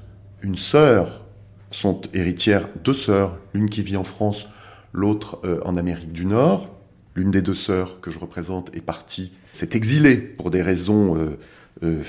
une 0.42 0.56
sœur, 0.56 1.24
sont 1.70 2.00
héritières 2.12 2.68
deux 2.84 2.94
sœurs, 2.94 3.36
l'une 3.52 3.68
qui 3.68 3.82
vit 3.82 3.96
en 3.96 4.04
France, 4.04 4.46
l'autre 4.92 5.40
euh, 5.44 5.60
en 5.64 5.76
Amérique 5.76 6.12
du 6.12 6.26
Nord. 6.26 6.70
L'une 7.16 7.30
des 7.30 7.42
deux 7.42 7.54
sœurs 7.54 8.00
que 8.00 8.10
je 8.10 8.18
représente 8.18 8.74
est 8.76 8.80
partie, 8.80 9.32
s'est 9.52 9.70
exilée 9.72 10.16
pour 10.16 10.50
des 10.50 10.62
raisons, 10.62 11.16
euh, 11.16 11.38
euh, 11.82 12.02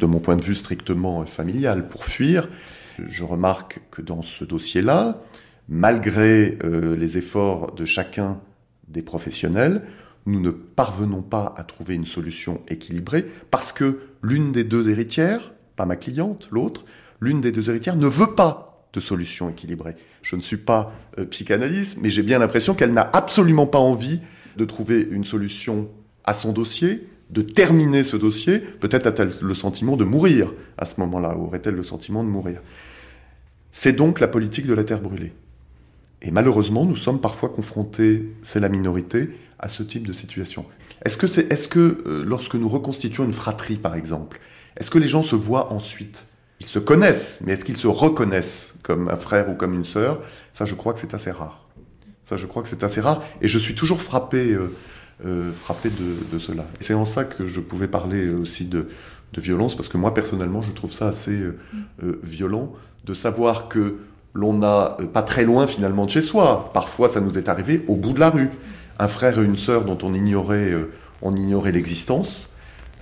de 0.00 0.06
mon 0.06 0.18
point 0.18 0.36
de 0.36 0.44
vue, 0.44 0.54
strictement 0.54 1.24
familiales, 1.26 1.88
pour 1.88 2.04
fuir. 2.04 2.48
Je 3.06 3.24
remarque 3.24 3.80
que 3.90 4.02
dans 4.02 4.22
ce 4.22 4.44
dossier-là, 4.44 5.20
malgré 5.68 6.58
les 6.62 7.18
efforts 7.18 7.74
de 7.74 7.84
chacun 7.84 8.40
des 8.88 9.02
professionnels, 9.02 9.82
nous 10.26 10.40
ne 10.40 10.50
parvenons 10.50 11.22
pas 11.22 11.54
à 11.56 11.64
trouver 11.64 11.94
une 11.94 12.06
solution 12.06 12.60
équilibrée 12.68 13.24
parce 13.50 13.72
que 13.72 14.00
l'une 14.22 14.52
des 14.52 14.64
deux 14.64 14.88
héritières, 14.90 15.52
pas 15.76 15.86
ma 15.86 15.96
cliente, 15.96 16.48
l'autre, 16.50 16.84
l'une 17.20 17.40
des 17.40 17.52
deux 17.52 17.70
héritières 17.70 17.96
ne 17.96 18.06
veut 18.06 18.34
pas 18.34 18.88
de 18.92 19.00
solution 19.00 19.48
équilibrée. 19.48 19.96
Je 20.22 20.36
ne 20.36 20.40
suis 20.40 20.56
pas 20.56 20.92
euh, 21.18 21.24
psychanalyste, 21.26 21.98
mais 22.00 22.10
j'ai 22.10 22.22
bien 22.22 22.38
l'impression 22.38 22.74
qu'elle 22.74 22.92
n'a 22.92 23.08
absolument 23.12 23.66
pas 23.66 23.78
envie 23.78 24.20
de 24.56 24.64
trouver 24.64 25.06
une 25.10 25.24
solution 25.24 25.88
à 26.24 26.34
son 26.34 26.52
dossier, 26.52 27.06
de 27.30 27.42
terminer 27.42 28.02
ce 28.02 28.16
dossier. 28.16 28.58
Peut-être 28.58 29.06
a-t-elle 29.06 29.32
le 29.40 29.54
sentiment 29.54 29.96
de 29.96 30.04
mourir 30.04 30.52
à 30.76 30.84
ce 30.84 30.98
moment-là, 31.00 31.36
ou 31.36 31.44
aurait-elle 31.44 31.76
le 31.76 31.84
sentiment 31.84 32.24
de 32.24 32.28
mourir? 32.28 32.60
C'est 33.72 33.92
donc 33.92 34.20
la 34.20 34.28
politique 34.28 34.66
de 34.66 34.74
la 34.74 34.84
terre 34.84 35.00
brûlée. 35.00 35.32
Et 36.22 36.30
malheureusement, 36.30 36.84
nous 36.84 36.96
sommes 36.96 37.20
parfois 37.20 37.48
confrontés, 37.48 38.34
c'est 38.42 38.60
la 38.60 38.68
minorité, 38.68 39.30
à 39.58 39.68
ce 39.68 39.82
type 39.82 40.06
de 40.06 40.12
situation. 40.12 40.64
Est-ce 41.04 41.16
que, 41.16 41.26
est-ce 41.52 41.68
que 41.68 41.98
euh, 42.06 42.24
lorsque 42.26 42.54
nous 42.54 42.68
reconstituons 42.68 43.24
une 43.24 43.32
fratrie, 43.32 43.76
par 43.76 43.94
exemple, 43.94 44.40
est-ce 44.76 44.90
que 44.90 44.98
les 44.98 45.08
gens 45.08 45.22
se 45.22 45.36
voient 45.36 45.72
ensuite? 45.72 46.26
Ils 46.60 46.66
se 46.66 46.78
connaissent, 46.78 47.40
mais 47.42 47.52
est-ce 47.52 47.64
qu'ils 47.64 47.76
se 47.76 47.86
reconnaissent 47.86 48.74
comme 48.82 49.08
un 49.08 49.16
frère 49.16 49.48
ou 49.48 49.54
comme 49.54 49.72
une 49.72 49.84
sœur? 49.84 50.20
Ça, 50.52 50.66
je 50.66 50.74
crois 50.74 50.92
que 50.92 51.00
c'est 51.00 51.14
assez 51.14 51.30
rare. 51.30 51.68
Ça, 52.24 52.36
je 52.36 52.46
crois 52.46 52.62
que 52.62 52.68
c'est 52.68 52.84
assez 52.84 53.00
rare. 53.00 53.22
Et 53.40 53.48
je 53.48 53.58
suis 53.58 53.74
toujours 53.74 54.02
frappé, 54.02 54.52
euh, 54.52 54.74
euh, 55.24 55.52
frappé 55.52 55.90
de, 55.90 56.38
cela. 56.38 56.66
Et 56.80 56.84
c'est 56.84 56.94
en 56.94 57.06
ça 57.06 57.24
que 57.24 57.46
je 57.46 57.60
pouvais 57.60 57.88
parler 57.88 58.28
aussi 58.28 58.66
de, 58.66 58.88
violence, 59.38 59.76
parce 59.76 59.88
que 59.88 59.96
moi, 59.96 60.12
personnellement, 60.12 60.60
je 60.60 60.72
trouve 60.72 60.92
ça 60.92 61.06
assez 61.08 61.38
violent 62.22 62.74
de 63.10 63.14
savoir 63.14 63.66
que 63.66 63.96
l'on 64.34 64.52
n'a 64.52 64.96
pas 65.12 65.22
très 65.22 65.42
loin 65.42 65.66
finalement 65.66 66.04
de 66.04 66.10
chez 66.10 66.20
soi. 66.20 66.70
Parfois, 66.72 67.08
ça 67.08 67.20
nous 67.20 67.36
est 67.36 67.48
arrivé 67.48 67.84
au 67.88 67.96
bout 67.96 68.12
de 68.12 68.20
la 68.20 68.30
rue. 68.30 68.50
Un 69.00 69.08
frère 69.08 69.36
et 69.40 69.44
une 69.44 69.56
sœur 69.56 69.84
dont 69.84 69.98
on 70.02 70.14
ignorait, 70.14 70.72
on 71.22 71.34
ignorait 71.34 71.72
l'existence, 71.72 72.48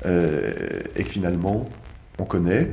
et 0.06 1.04
que 1.04 1.10
finalement, 1.10 1.68
on 2.18 2.24
connaît, 2.24 2.70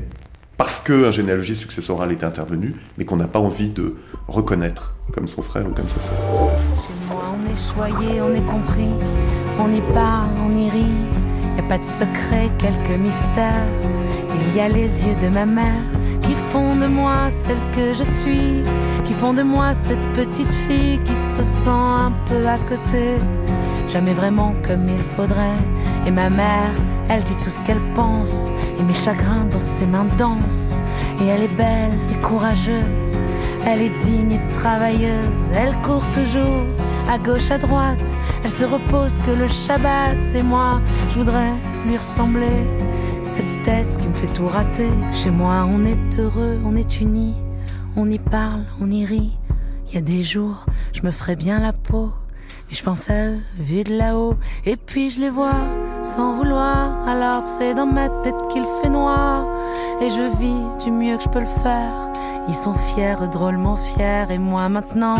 parce 0.57 0.79
qu'un 0.79 1.11
généalogie 1.11 1.57
successoral 1.57 2.13
est 2.13 2.23
intervenu, 2.23 2.73
mais 2.97 3.03
qu'on 3.03 3.17
n'a 3.17 3.27
pas 3.27 3.39
envie 3.39 3.69
de 3.69 3.95
reconnaître 4.27 4.95
comme 5.11 5.27
son 5.27 5.41
frère 5.41 5.67
ou 5.67 5.71
comme 5.71 5.89
sa 5.89 5.99
sœur. 5.99 6.15
Chez 6.87 6.93
moi, 7.09 7.35
on 7.35 7.43
est 7.51 7.73
choyé, 7.73 8.21
on 8.21 8.33
est 8.33 8.45
compris, 8.45 8.93
on 9.59 9.73
y 9.73 9.81
parle, 9.93 10.29
on 10.47 10.51
y 10.51 10.69
rit. 10.69 10.95
Y 11.57 11.59
a 11.59 11.63
pas 11.63 11.77
de 11.77 11.83
secret, 11.83 12.49
quelques 12.57 12.97
mystères. 12.99 13.67
Il 14.47 14.55
y 14.55 14.61
a 14.61 14.69
les 14.69 15.05
yeux 15.05 15.15
de 15.21 15.27
ma 15.33 15.45
mère 15.45 15.83
qui 16.21 16.35
font 16.51 16.64
moi 16.87 17.29
celle 17.29 17.59
que 17.73 17.93
je 17.93 18.03
suis, 18.03 18.63
qui 19.05 19.13
font 19.13 19.33
de 19.33 19.43
moi 19.43 19.73
cette 19.73 20.13
petite 20.13 20.53
fille 20.67 20.99
qui 21.03 21.13
se 21.13 21.43
sent 21.43 21.69
un 21.69 22.11
peu 22.27 22.47
à 22.47 22.57
côté, 22.57 23.15
jamais 23.91 24.13
vraiment 24.13 24.53
comme 24.67 24.89
il 24.89 24.99
faudrait. 24.99 25.59
Et 26.05 26.11
ma 26.11 26.29
mère, 26.29 26.71
elle 27.09 27.23
dit 27.23 27.35
tout 27.35 27.49
ce 27.49 27.61
qu'elle 27.61 27.81
pense, 27.95 28.51
et 28.79 28.83
mes 28.83 28.93
chagrins 28.93 29.45
dans 29.51 29.61
ses 29.61 29.87
mains 29.87 30.07
dansent. 30.17 30.79
Et 31.21 31.27
elle 31.27 31.43
est 31.43 31.55
belle 31.55 31.97
et 32.11 32.19
courageuse, 32.19 33.19
elle 33.65 33.81
est 33.81 33.97
digne 34.03 34.33
et 34.33 34.53
travailleuse, 34.53 35.51
elle 35.53 35.73
court 35.81 36.05
toujours 36.13 36.65
à 37.09 37.17
gauche, 37.17 37.51
à 37.51 37.57
droite, 37.57 38.17
elle 38.43 38.51
se 38.51 38.63
repose 38.63 39.19
que 39.25 39.31
le 39.31 39.47
Shabbat. 39.47 40.17
Et 40.35 40.43
moi, 40.43 40.81
je 41.09 41.19
voudrais 41.19 41.53
lui 41.87 41.97
ressembler, 41.97 42.67
ce 43.65 43.97
qui 43.97 44.07
me 44.07 44.13
fait 44.13 44.33
tout 44.33 44.47
rater. 44.47 44.89
Chez 45.11 45.31
moi, 45.31 45.67
on 45.67 45.85
est 45.85 46.19
heureux, 46.19 46.59
on 46.65 46.75
est 46.75 47.01
unis, 47.01 47.33
on 47.97 48.09
y 48.09 48.19
parle, 48.19 48.63
on 48.79 48.91
y 48.91 49.05
rit. 49.05 49.31
Il 49.87 49.95
y 49.95 49.97
a 49.97 50.01
des 50.01 50.23
jours, 50.23 50.65
je 50.93 51.01
me 51.01 51.11
ferais 51.11 51.35
bien 51.35 51.59
la 51.59 51.73
peau. 51.73 52.11
Et 52.71 52.75
je 52.75 52.83
pense 52.83 53.09
à 53.09 53.29
eux, 53.29 53.39
vu 53.57 53.83
de 53.83 53.97
là-haut, 53.97 54.35
et 54.65 54.75
puis 54.75 55.09
je 55.09 55.19
les 55.19 55.31
vois 55.31 55.65
sans 56.03 56.35
vouloir. 56.35 57.07
Alors 57.07 57.41
c'est 57.57 57.73
dans 57.73 57.87
ma 57.87 58.09
tête 58.09 58.35
qu'il 58.51 58.65
fait 58.81 58.89
noir, 58.89 59.47
et 59.99 60.09
je 60.09 60.37
vis 60.39 60.83
du 60.83 60.91
mieux 60.91 61.17
que 61.17 61.23
je 61.23 61.29
peux 61.29 61.39
le 61.39 61.63
faire. 61.63 62.11
Ils 62.47 62.53
sont 62.53 62.75
fiers, 62.75 63.27
drôlement 63.31 63.77
fiers, 63.77 64.27
et 64.29 64.37
moi 64.37 64.69
maintenant, 64.69 65.15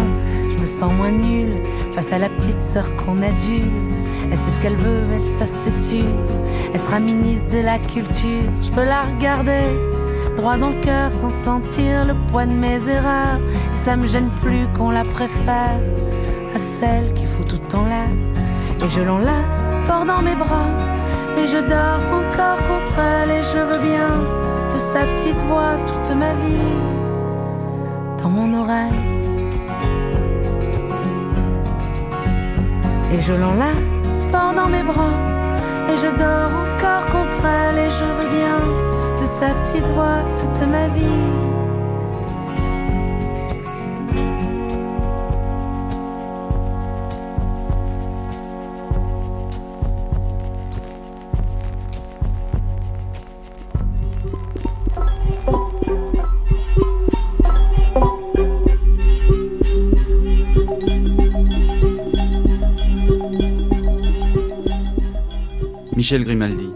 je 0.56 0.62
me 0.62 0.68
sens 0.68 0.94
moins 0.94 1.12
nulle 1.12 1.54
face 1.96 2.12
à 2.12 2.20
la 2.20 2.30
petite 2.30 2.62
sœur 2.62 2.96
qu'on 2.98 3.24
a 3.24 3.32
dû. 3.32 3.64
Elle 4.32 4.38
sait 4.38 4.52
ce 4.52 4.60
qu'elle 4.60 4.76
veut, 4.76 5.04
elle, 5.14 5.28
ça 5.28 5.46
c'est 5.46 5.72
sûr. 5.72 6.06
Elle 6.74 6.80
sera 6.80 7.00
ministre 7.00 7.48
de 7.50 7.60
la 7.60 7.78
culture, 7.80 8.50
je 8.62 8.70
peux 8.72 8.84
la 8.84 9.02
regarder 9.02 9.64
droit 10.36 10.58
dans 10.58 10.70
le 10.70 10.82
cœur 10.82 11.12
sans 11.12 11.30
sentir 11.30 12.06
le 12.06 12.14
poids 12.30 12.46
de 12.46 12.52
mes 12.52 12.88
erreurs. 12.90 13.40
Et 13.74 13.78
ça 13.84 13.96
me 13.96 14.08
gêne 14.08 14.30
plus 14.42 14.68
qu'on 14.76 14.92
la 14.92 15.04
préfère 15.04 15.80
à 16.56 16.60
celle 16.60 17.14
qui 17.14 17.26
fout 17.26 17.46
tout 17.48 17.58
temps 17.70 17.86
là. 17.86 18.06
Et 18.86 18.90
je 18.90 19.02
l'enlace 19.02 19.64
fort 19.84 20.06
dans 20.06 20.22
mes 20.22 20.36
bras. 20.36 20.70
Et 21.38 21.48
je 21.48 21.58
dors 21.58 22.02
encore 22.20 22.60
contre 22.68 23.00
elle. 23.00 23.32
Et 23.32 23.44
je 23.44 23.60
veux 23.60 23.80
bien 23.80 24.10
de 24.70 24.78
sa 24.78 25.02
petite 25.06 25.42
voix 25.48 25.76
toute 25.88 26.16
ma 26.16 26.34
vie 26.34 26.58
dans 28.22 28.30
mon 28.30 28.62
oreille. 28.62 28.92
Et 33.12 33.22
je 33.22 33.34
l'enlace 33.34 33.95
dans 34.32 34.70
mes 34.70 34.84
bras. 34.84 35.18
Et 35.90 35.98
je 35.98 36.10
dors 36.18 36.52
encore 36.52 37.06
contre 37.08 37.46
elle. 37.46 37.78
Et 37.80 37.90
je 37.90 38.06
bien 38.38 38.60
de 39.20 39.26
sa 39.26 39.50
petite 39.62 39.90
voix 39.94 40.24
toute 40.36 40.68
ma 40.68 40.88
vie. 40.88 41.45
Michel 66.06 66.24
Grimaldi. 66.24 66.68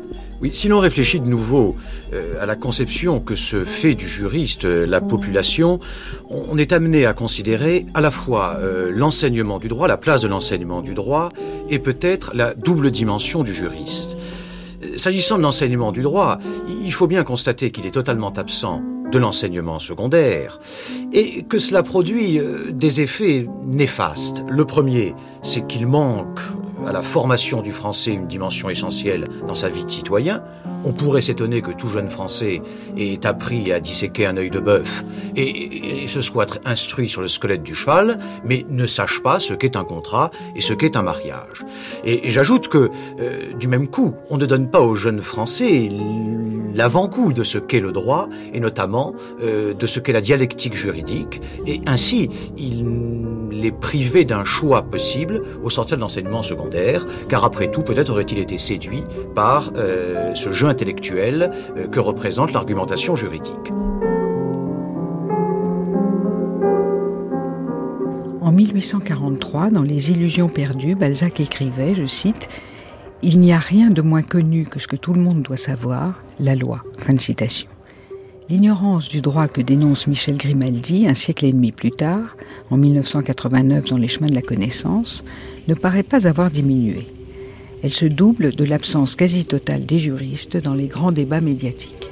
Oui, 0.41 0.49
si 0.53 0.69
l'on 0.69 0.79
réfléchit 0.79 1.19
de 1.19 1.27
nouveau 1.27 1.75
euh, 2.13 2.41
à 2.41 2.47
la 2.47 2.55
conception 2.55 3.19
que 3.19 3.35
se 3.35 3.63
fait 3.63 3.93
du 3.93 4.07
juriste 4.07 4.65
euh, 4.65 4.87
la 4.87 5.01
population, 5.01 5.79
on, 6.31 6.57
est 6.57 6.73
amené 6.73 7.05
à 7.05 7.13
considérer 7.13 7.85
à 7.93 8.01
la 8.01 8.09
fois 8.09 8.55
euh, 8.57 8.89
l'enseignement 8.91 9.59
du 9.59 9.67
droit, 9.67 9.87
la 9.87 9.97
place 9.97 10.21
de 10.21 10.27
l'enseignement 10.27 10.81
du 10.81 10.95
droit, 10.95 11.29
et 11.69 11.77
peut-être 11.77 12.31
la 12.33 12.55
double 12.55 12.89
dimension 12.89 13.43
du 13.43 13.53
juriste. 13.53 14.17
S'agissant 14.95 15.37
de 15.37 15.43
l'enseignement 15.43 15.91
du 15.91 16.01
droit, 16.01 16.39
il 16.83 16.91
faut 16.91 17.05
bien 17.05 17.23
constater 17.23 17.69
qu'il 17.69 17.85
est 17.85 17.91
totalement 17.91 18.33
absent 18.33 18.81
de 19.11 19.19
l'enseignement 19.19 19.77
secondaire 19.77 20.59
et 21.13 21.43
que 21.43 21.59
cela 21.59 21.83
produit 21.83 22.39
des 22.71 23.01
effets 23.01 23.45
néfastes. 23.63 24.43
Le 24.47 24.65
premier, 24.65 25.13
c'est 25.43 25.67
qu'il 25.67 25.85
manque 25.85 26.39
à 26.87 26.91
la 26.91 27.01
formation 27.01 27.61
du 27.61 27.71
français 27.71 28.11
une 28.11 28.27
dimension 28.27 28.69
essentielle 28.69 29.25
dans 29.47 29.55
sa 29.55 29.69
vie 29.69 29.83
de 29.83 29.89
citoyen. 29.89 30.43
On 30.83 30.93
pourrait 30.93 31.21
s'étonner 31.21 31.61
que 31.61 31.71
tout 31.71 31.89
jeune 31.89 32.09
Français 32.09 32.61
ait 32.97 33.25
appris 33.25 33.71
à 33.71 33.79
disséquer 33.79 34.25
un 34.25 34.37
œil 34.37 34.49
de 34.49 34.59
bœuf 34.59 35.03
et, 35.35 36.07
se 36.07 36.21
soit 36.21 36.59
instruit 36.65 37.07
sur 37.07 37.21
le 37.21 37.27
squelette 37.27 37.61
du 37.61 37.75
cheval, 37.75 38.17
mais 38.43 38.65
ne 38.69 38.87
sache 38.87 39.21
pas 39.21 39.39
ce 39.39 39.53
qu'est 39.53 39.75
un 39.75 39.83
contrat 39.83 40.31
et 40.55 40.61
ce 40.61 40.73
qu'est 40.73 40.95
un 40.95 41.03
mariage. 41.03 41.65
Et, 42.03 42.29
j'ajoute 42.31 42.67
que, 42.67 42.89
euh, 43.19 43.53
du 43.59 43.67
même 43.67 43.87
coup, 43.87 44.15
on 44.29 44.37
ne 44.37 44.45
donne 44.45 44.69
pas 44.69 44.81
aux 44.81 44.95
jeunes 44.95 45.21
Français 45.21 45.89
l'avant-goût 46.73 47.33
de 47.33 47.43
ce 47.43 47.57
qu'est 47.57 47.79
le 47.79 47.91
droit, 47.91 48.29
et 48.53 48.59
notamment 48.59 49.13
euh, 49.43 49.73
de 49.73 49.85
ce 49.85 49.99
qu'est 49.99 50.13
la 50.13 50.21
dialectique 50.21 50.73
juridique, 50.73 51.41
et 51.67 51.81
ainsi 51.85 52.29
il 52.57 52.85
les 53.51 53.71
privait 53.71 54.25
d'un 54.25 54.45
choix 54.45 54.83
possible 54.83 55.41
au 55.63 55.69
sortir 55.69 55.97
de 55.97 56.01
l'enseignement 56.01 56.41
secondaire, 56.41 57.05
car 57.27 57.43
après 57.43 57.69
tout, 57.69 57.81
peut-être 57.81 58.09
aurait-il 58.09 58.39
été 58.39 58.57
séduit 58.57 59.03
par 59.35 59.71
euh, 59.75 60.33
ce 60.33 60.51
jeu 60.51 60.67
intellectuel 60.69 61.51
euh, 61.77 61.87
que 61.87 61.99
représente 61.99 62.53
l'argumentation 62.53 63.15
juridique. 63.15 63.71
En 68.41 68.51
1843, 68.51 69.69
dans 69.69 69.83
Les 69.83 70.11
Illusions 70.11 70.49
perdues, 70.49 70.95
Balzac 70.95 71.39
écrivait, 71.39 71.93
je 71.93 72.05
cite, 72.05 72.47
Il 73.21 73.39
n'y 73.39 73.53
a 73.53 73.59
rien 73.59 73.89
de 73.89 74.01
moins 74.01 74.23
connu 74.23 74.63
que 74.63 74.79
ce 74.79 74.87
que 74.87 74.95
tout 74.95 75.13
le 75.13 75.21
monde 75.21 75.41
doit 75.41 75.57
savoir, 75.57 76.21
la 76.39 76.55
loi. 76.55 76.83
Fin 76.97 77.13
de 77.13 77.19
citation. 77.19 77.67
L'ignorance 78.49 79.07
du 79.07 79.21
droit 79.21 79.47
que 79.47 79.61
dénonce 79.61 80.07
Michel 80.07 80.37
Grimaldi 80.37 81.07
un 81.07 81.13
siècle 81.13 81.45
et 81.45 81.51
demi 81.51 81.71
plus 81.71 81.91
tard, 81.91 82.35
en 82.71 82.77
1989 82.77 83.85
dans 83.85 83.97
Les 83.97 84.07
chemins 84.07 84.25
de 84.25 84.33
la 84.33 84.41
connaissance, 84.41 85.23
ne 85.67 85.75
paraît 85.75 86.01
pas 86.01 86.25
avoir 86.25 86.49
diminué. 86.49 87.05
Elle 87.81 87.93
se 87.93 88.05
double 88.05 88.55
de 88.55 88.63
l'absence 88.65 89.15
quasi 89.15 89.45
totale 89.45 89.85
des 89.85 89.99
juristes 89.99 90.57
dans 90.57 90.73
les 90.73 90.87
grands 90.87 91.11
débats 91.11 91.41
médiatiques. 91.41 92.08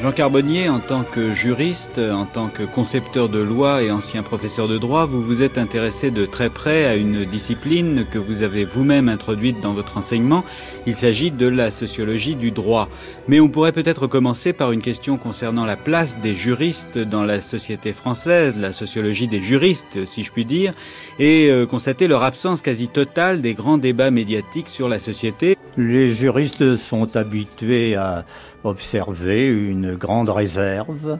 Jean 0.00 0.12
Carbonnier, 0.12 0.68
en 0.68 0.80
tant 0.80 1.02
que 1.02 1.32
juriste, 1.34 1.98
en 1.98 2.26
tant 2.26 2.48
que 2.48 2.62
concepteur 2.64 3.28
de 3.28 3.38
loi 3.38 3.82
et 3.82 3.90
ancien 3.90 4.22
professeur 4.22 4.68
de 4.68 4.76
droit, 4.76 5.06
vous 5.06 5.22
vous 5.22 5.42
êtes 5.42 5.56
intéressé 5.56 6.10
de 6.10 6.26
très 6.26 6.50
près 6.50 6.84
à 6.84 6.96
une 6.96 7.24
discipline 7.24 8.04
que 8.10 8.18
vous 8.18 8.42
avez 8.42 8.64
vous-même 8.64 9.08
introduite 9.08 9.60
dans 9.60 9.72
votre 9.72 9.96
enseignement. 9.96 10.44
Il 10.86 10.96
s'agit 10.96 11.30
de 11.30 11.46
la 11.46 11.70
sociologie 11.70 12.34
du 12.34 12.50
droit. 12.50 12.88
Mais 13.28 13.40
on 13.40 13.48
pourrait 13.48 13.72
peut-être 13.72 14.06
commencer 14.06 14.52
par 14.52 14.72
une 14.72 14.82
question 14.82 15.16
concernant 15.16 15.64
la 15.64 15.76
place 15.76 16.18
des 16.18 16.34
juristes 16.34 16.98
dans 16.98 17.24
la 17.24 17.40
société 17.40 17.92
française, 17.92 18.56
la 18.58 18.72
sociologie 18.72 19.28
des 19.28 19.42
juristes, 19.42 20.04
si 20.04 20.22
je 20.22 20.32
puis 20.32 20.44
dire, 20.44 20.74
et 21.18 21.48
euh, 21.50 21.66
constater 21.66 22.08
leur 22.08 22.24
absence 22.24 22.60
quasi 22.60 22.88
totale 22.88 23.40
des 23.40 23.54
grands 23.54 23.78
débats 23.78 24.10
médiatiques 24.10 24.68
sur 24.68 24.88
la 24.88 24.98
société. 24.98 25.56
Les 25.76 26.10
juristes 26.10 26.76
sont 26.76 27.16
habitués 27.16 27.96
à 27.96 28.24
observer 28.64 29.48
une 29.48 29.94
grande 29.94 30.30
réserve. 30.30 31.18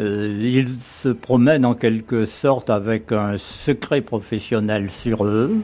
Euh, 0.00 0.38
ils 0.40 0.80
se 0.80 1.08
promènent 1.08 1.66
en 1.66 1.74
quelque 1.74 2.24
sorte 2.24 2.70
avec 2.70 3.12
un 3.12 3.36
secret 3.36 4.00
professionnel 4.00 4.90
sur 4.90 5.24
eux. 5.24 5.56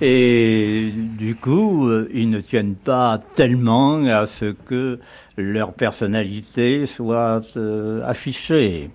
Et 0.00 0.92
du 0.94 1.34
coup, 1.34 1.88
euh, 1.88 2.08
ils 2.14 2.30
ne 2.30 2.40
tiennent 2.40 2.76
pas 2.76 3.20
tellement 3.34 4.04
à 4.04 4.26
ce 4.26 4.52
que 4.52 5.00
leur 5.36 5.72
personnalité 5.72 6.86
soit 6.86 7.56
euh, 7.56 8.02
affichée. 8.04 8.90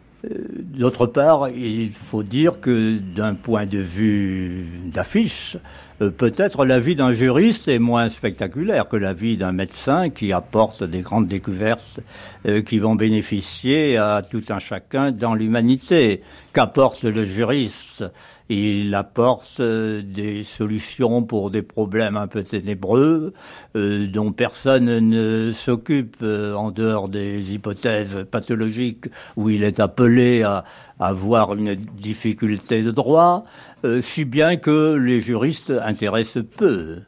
D'autre 0.57 1.05
part, 1.05 1.49
il 1.49 1.91
faut 1.91 2.23
dire 2.23 2.61
que 2.61 2.97
d'un 2.97 3.33
point 3.33 3.65
de 3.65 3.79
vue 3.79 4.65
d'affiche, 4.85 5.57
euh, 6.03 6.09
peut-être 6.09 6.65
la 6.65 6.79
vie 6.79 6.95
d'un 6.95 7.13
juriste 7.13 7.67
est 7.67 7.79
moins 7.79 8.09
spectaculaire 8.09 8.87
que 8.87 8.95
la 8.95 9.13
vie 9.13 9.37
d'un 9.37 9.51
médecin 9.51 10.09
qui 10.09 10.33
apporte 10.33 10.83
des 10.83 11.01
grandes 11.01 11.27
découvertes 11.27 11.99
euh, 12.47 12.61
qui 12.61 12.79
vont 12.79 12.95
bénéficier 12.95 13.97
à 13.97 14.21
tout 14.21 14.43
un 14.49 14.59
chacun 14.59 15.11
dans 15.11 15.33
l'humanité. 15.33 16.21
Qu'apporte 16.51 17.03
le 17.03 17.25
juriste? 17.25 18.03
Il 18.49 18.93
apporte 18.95 19.59
euh, 19.59 20.01
des 20.01 20.43
solutions 20.43 21.23
pour 21.23 21.51
des 21.51 21.61
problèmes 21.61 22.17
un 22.17 22.27
peu 22.27 22.43
ténébreux 22.43 23.33
dont 23.75 24.31
personne 24.31 24.85
ne 24.85 25.51
s'occupe 25.51 26.17
en 26.21 26.71
dehors 26.71 27.09
des 27.09 27.53
hypothèses 27.53 28.25
pathologiques 28.29 29.05
où 29.35 29.49
il 29.49 29.63
est 29.63 29.79
appelé 29.79 30.43
à 30.43 30.63
avoir 30.99 31.55
une 31.55 31.75
difficulté 31.75 32.83
de 32.83 32.91
droit. 32.91 33.45
Euh, 33.85 34.01
si 34.01 34.25
bien 34.25 34.55
que 34.55 34.95
les 34.95 35.19
juristes 35.19 35.73
intéressent 35.83 36.43
peu. 36.57 37.01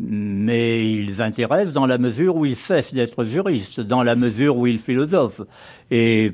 Mais 0.00 0.90
ils 0.90 1.22
intéressent 1.22 1.72
dans 1.72 1.86
la 1.86 1.98
mesure 1.98 2.36
où 2.36 2.44
ils 2.44 2.56
cessent 2.56 2.94
d'être 2.94 3.24
juristes, 3.24 3.80
dans 3.80 4.02
la 4.02 4.16
mesure 4.16 4.56
où 4.56 4.66
ils 4.66 4.80
philosophent. 4.80 5.42
Et 5.90 6.32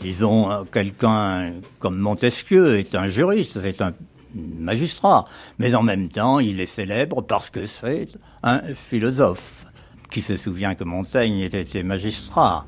disons, 0.00 0.64
quelqu'un 0.72 1.52
comme 1.78 1.98
Montesquieu 1.98 2.78
est 2.78 2.94
un 2.94 3.06
juriste, 3.06 3.60
c'est 3.60 3.82
un 3.82 3.92
magistrat, 4.34 5.26
mais 5.58 5.74
en 5.74 5.82
même 5.82 6.08
temps, 6.08 6.40
il 6.40 6.60
est 6.60 6.66
célèbre 6.66 7.22
parce 7.22 7.50
que 7.50 7.66
c'est 7.66 8.08
un 8.42 8.60
philosophe. 8.74 9.66
Qui 10.10 10.22
se 10.22 10.36
souvient 10.36 10.76
que 10.76 10.84
Montaigne 10.84 11.40
était 11.40 11.82
magistrat 11.82 12.64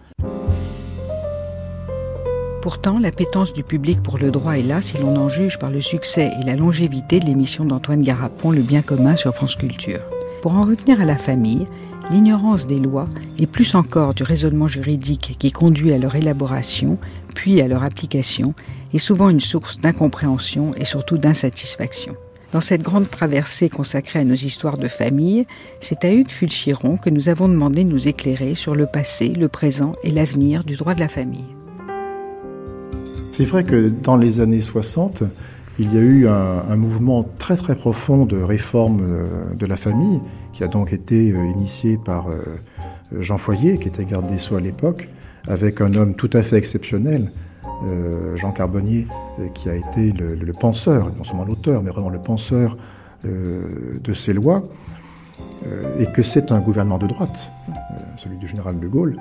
Pourtant, 2.61 2.99
l'appétence 2.99 3.53
du 3.53 3.63
public 3.63 4.03
pour 4.03 4.19
le 4.19 4.33
droit 4.33 4.59
est 4.59 4.63
là 4.63 4.83
si 4.83 4.99
l'on 4.99 5.17
en 5.17 5.29
juge 5.29 5.59
par 5.59 5.71
le 5.71 5.81
succès 5.81 6.33
et 6.41 6.45
la 6.45 6.57
longévité 6.57 7.21
de 7.21 7.27
l'émission 7.27 7.65
d'Antoine 7.65 8.03
Garapon 8.03 8.51
Le 8.51 8.63
bien 8.63 8.83
commun 8.83 9.15
sur 9.15 9.33
France 9.35 9.55
Culture. 9.55 10.01
Pour 10.43 10.55
en 10.55 10.63
revenir 10.63 11.01
à 11.01 11.05
la 11.05 11.17
famille, 11.17 11.65
l'ignorance 12.11 12.67
des 12.67 12.79
lois 12.79 13.09
et 13.39 13.47
plus 13.47 13.75
encore 13.75 14.15
du 14.15 14.23
raisonnement 14.23 14.69
juridique 14.69 15.37
qui 15.39 15.51
conduit 15.51 15.93
à 15.93 15.99
leur 15.99 16.15
élaboration, 16.15 16.99
puis 17.35 17.61
à 17.61 17.67
leur 17.67 17.83
application, 17.83 18.55
est 18.95 18.99
souvent 18.99 19.31
une 19.31 19.41
source 19.41 19.79
d'incompréhension 19.79 20.71
et 20.77 20.85
surtout 20.85 21.19
d'insatisfaction. 21.19 22.15
Dans 22.53 22.61
cette 22.61 22.83
grande 22.83 23.11
traversée 23.11 23.69
consacrée 23.69 24.21
à 24.21 24.25
nos 24.25 24.35
histoires 24.35 24.79
de 24.79 24.89
famille, 24.89 25.47
c'est 25.81 26.05
à 26.05 26.13
Hugues 26.13 26.31
Fulchiron 26.31 26.97
que 26.97 27.11
nous 27.11 27.29
avons 27.29 27.49
demandé 27.49 27.85
de 27.85 27.91
nous 27.91 28.09
éclairer 28.09 28.55
sur 28.55 28.75
le 28.75 28.87
passé, 28.87 29.29
le 29.29 29.49
présent 29.49 29.93
et 30.03 30.11
l'avenir 30.11 30.65
du 30.65 30.77
droit 30.77 30.95
de 30.95 31.01
la 31.01 31.09
famille. 31.09 31.45
C'est 33.33 33.45
vrai 33.45 33.65
que 33.65 33.89
dans 33.89 34.17
les 34.17 34.41
années 34.41 34.63
60, 34.63 35.25
il 35.79 35.95
y 35.95 35.97
a 35.97 36.01
eu 36.01 36.27
un, 36.27 36.77
mouvement 36.77 37.25
très 37.39 37.57
très 37.57 37.77
profond 37.77 38.27
de 38.27 38.41
réforme 38.41 39.01
euh, 39.01 39.55
de 39.55 39.67
la 39.67 39.77
famille, 39.77 40.21
qui 40.53 40.65
a 40.65 40.69
donc 40.69 40.93
été 40.93 41.31
euh, 41.31 41.45
initié 41.45 41.97
par 41.97 42.29
euh, 42.29 42.43
Jean 43.21 43.39
Foyer, 43.39 43.79
qui 43.79 43.89
était 43.89 44.05
garde 44.05 44.27
des 44.27 44.39
Sceaux 44.39 44.57
à 44.57 44.61
l'époque, 44.61 45.09
avec 45.47 45.81
un 45.81 45.95
homme 45.95 46.15
tout 46.15 46.31
à 46.33 46.43
fait 46.43 46.57
exceptionnel, 46.57 47.31
Jean 48.35 48.51
Carbonnier, 48.51 49.07
qui 49.55 49.71
a 49.71 49.77
été 49.77 50.11
le, 50.11 50.53
penseur, 50.53 51.13
non 51.17 51.23
seulement 51.23 51.45
l'auteur, 51.45 51.81
mais 51.83 51.91
vraiment 51.91 52.11
le 52.11 52.19
penseur 52.19 52.77
de 53.25 54.15
ces 54.15 54.33
lois, 54.33 54.65
et 55.99 56.07
que 56.07 56.23
c'est 56.23 56.51
un 56.51 56.59
gouvernement 56.59 56.99
de 56.99 57.07
droite, 57.07 57.51
celui 58.19 58.37
du 58.37 58.49
général 58.49 58.81
de 58.81 58.89
Gaulle, 58.89 59.17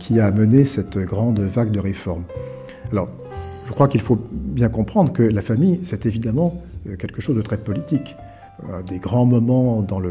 qui 0.00 0.18
a 0.18 0.32
mené 0.32 0.64
cette 0.64 0.98
grande 0.98 1.38
vague 1.38 1.70
de 1.70 1.80
réformes. 1.80 2.24
Je 3.66 3.72
crois 3.72 3.88
qu'il 3.88 4.00
faut 4.00 4.18
bien 4.32 4.68
comprendre 4.68 5.12
que 5.12 5.22
la 5.22 5.42
famille, 5.42 5.80
c'est 5.82 6.06
évidemment 6.06 6.62
euh, 6.88 6.96
quelque 6.96 7.20
chose 7.20 7.36
de 7.36 7.42
très 7.42 7.58
politique. 7.58 8.16
Euh, 8.68 8.82
des 8.82 8.98
grands 8.98 9.26
moments 9.26 9.82
dans 9.82 10.00
la, 10.00 10.08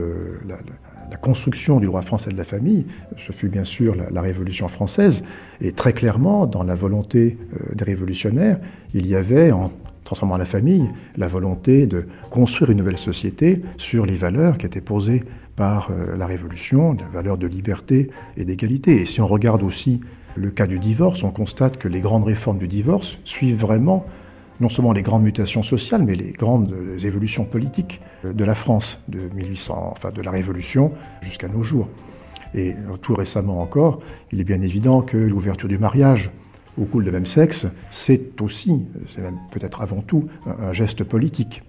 construction 1.21 1.79
du 1.79 1.85
droit 1.85 2.01
français 2.01 2.31
de 2.31 2.37
la 2.37 2.43
famille, 2.43 2.87
ce 3.17 3.31
fut 3.31 3.47
bien 3.47 3.63
sûr 3.63 3.95
la, 3.95 4.21
Révolution 4.21 4.67
française, 4.67 5.23
et 5.61 5.71
très 5.71 5.93
clairement, 5.93 6.47
dans 6.47 6.63
la 6.63 6.73
volonté 6.73 7.37
euh, 7.53 7.75
des 7.75 7.83
révolutionnaires, 7.85 8.59
il 8.95 9.05
y 9.05 9.15
avait, 9.15 9.51
en 9.51 9.71
transformant 10.03 10.37
la 10.37 10.45
famille, 10.45 10.89
la 11.15 11.27
volonté 11.27 11.85
de 11.85 12.07
construire 12.31 12.71
une 12.71 12.79
nouvelle 12.79 12.97
société 12.97 13.61
sur 13.77 14.07
les 14.07 14.15
valeurs 14.15 14.57
qui 14.57 14.65
étaient 14.65 14.81
posées 14.81 15.23
par 15.55 15.91
la 16.17 16.25
Révolution, 16.25 16.93
les 16.93 17.05
valeurs 17.13 17.37
de 17.37 17.45
liberté 17.45 18.09
et 18.35 18.43
d'égalité. 18.43 18.99
Et 18.99 19.05
si 19.05 19.21
on 19.21 19.27
regarde 19.27 19.61
aussi 19.61 20.01
le 20.35 20.51
cas 20.51 20.67
du 20.67 20.79
divorce, 20.79 21.23
on 21.23 21.31
constate 21.31 21.77
que 21.77 21.87
les 21.87 21.99
grandes 21.99 22.23
réformes 22.23 22.57
du 22.57 22.67
divorce 22.67 23.19
suivent 23.23 23.59
vraiment 23.59 24.05
non 24.59 24.69
seulement 24.69 24.93
les 24.93 25.01
grandes 25.01 25.23
mutations 25.23 25.63
sociales, 25.63 26.03
mais 26.03 26.15
les 26.15 26.31
grandes 26.31 26.73
évolutions 27.03 27.43
politiques 27.43 28.01
de 28.23 28.45
la 28.45 28.55
France 28.55 28.99
de 29.07 29.29
1800, 29.33 29.89
enfin 29.91 30.11
de 30.11 30.21
la 30.21 30.31
Révolution 30.31 30.91
jusqu'à 31.21 31.47
nos 31.47 31.63
jours. 31.63 31.89
Et 32.53 32.75
tout 33.01 33.15
récemment 33.15 33.61
encore, 33.61 33.99
il 34.31 34.39
est 34.39 34.43
bien 34.43 34.61
évident 34.61 35.01
que 35.01 35.17
l'ouverture 35.17 35.67
du 35.67 35.77
mariage 35.79 36.31
au 36.79 36.85
couple 36.85 37.05
de 37.05 37.11
même 37.11 37.25
sexe, 37.25 37.67
c'est 37.89 38.41
aussi, 38.41 38.81
c'est 39.07 39.21
même 39.21 39.37
peut-être 39.51 39.81
avant 39.81 40.01
tout, 40.01 40.27
un 40.45 40.71
geste 40.71 41.03
politique. 41.03 41.63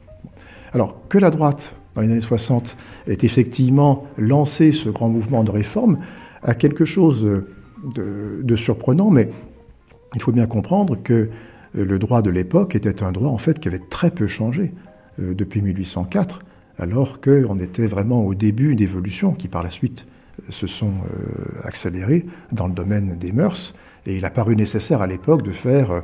Alors 0.73 0.97
que 1.09 1.19
la 1.19 1.31
droite, 1.31 1.75
dans 1.95 2.01
les 2.01 2.11
années 2.11 2.21
60, 2.21 2.77
ait 3.07 3.19
effectivement 3.23 4.07
lancé 4.19 4.73
ce 4.73 4.89
grand 4.89 5.09
mouvement 5.09 5.43
de 5.45 5.51
réforme, 5.51 5.99
a 6.43 6.55
quelque 6.55 6.85
chose 6.85 7.45
de, 7.85 8.57
surprenant, 8.57 9.11
mais 9.11 9.28
il 10.14 10.22
faut 10.22 10.32
bien 10.32 10.47
comprendre 10.47 10.97
que 11.03 11.28
euh, 11.76 11.85
le 11.85 11.99
droit 11.99 12.22
de 12.22 12.30
l'époque 12.30 12.74
était 12.74 13.03
un 13.03 13.12
droit 13.12 13.30
en 13.30 13.39
fait 13.39 13.59
qui 13.59 13.68
avait 13.68 13.82
très 13.91 14.11
peu 14.11 14.26
changé 14.26 14.72
euh, 15.20 15.35
depuis 15.35 15.61
1804, 15.61 16.41
alors 16.78 17.20
qu'on 17.20 17.59
était 17.59 17.87
vraiment 17.87 18.24
au 18.24 18.35
début 18.35 18.74
d'évolution 18.74 19.32
qui 19.32 19.49
par 19.49 19.62
la 19.62 19.70
suite 19.70 20.07
se 20.51 20.66
sont 20.66 20.95
accélérées 21.62 22.26
dans 22.51 22.66
le 22.66 22.74
domaine 22.74 23.16
des 23.16 23.30
mœurs, 23.30 23.72
et 24.05 24.16
il 24.16 24.24
a 24.24 24.30
paru 24.30 24.57
nécessaire 24.57 25.01
à 25.01 25.07
l'époque 25.07 25.43
de 25.43 25.53
faire 25.53 26.03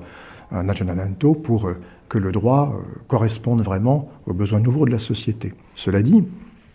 un 0.53 0.69
aggiornamento 0.69 1.35
pour 1.35 1.69
que 2.09 2.17
le 2.17 2.31
droit 2.31 2.81
corresponde 3.09 3.63
vraiment 3.63 4.09
aux 4.27 4.33
besoins 4.33 4.61
nouveaux 4.61 4.87
de 4.87 4.93
la 4.93 5.01
société. 5.01 5.53
Cela 5.75 6.01
dit, 6.01 6.23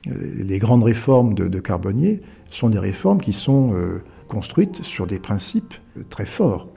les 0.06 0.60
grandes 0.60 0.84
réformes 0.84 1.34
de, 1.34 1.60
Carbonnier 1.62 2.22
sont 2.49 2.68
des 2.68 2.80
réformes 2.80 3.22
qui 3.22 3.32
sont 3.32 3.72
construites 4.28 4.84
sur 4.84 5.08
des 5.08 5.20
principes 5.20 5.74
très 6.10 6.26
forts 6.26 6.68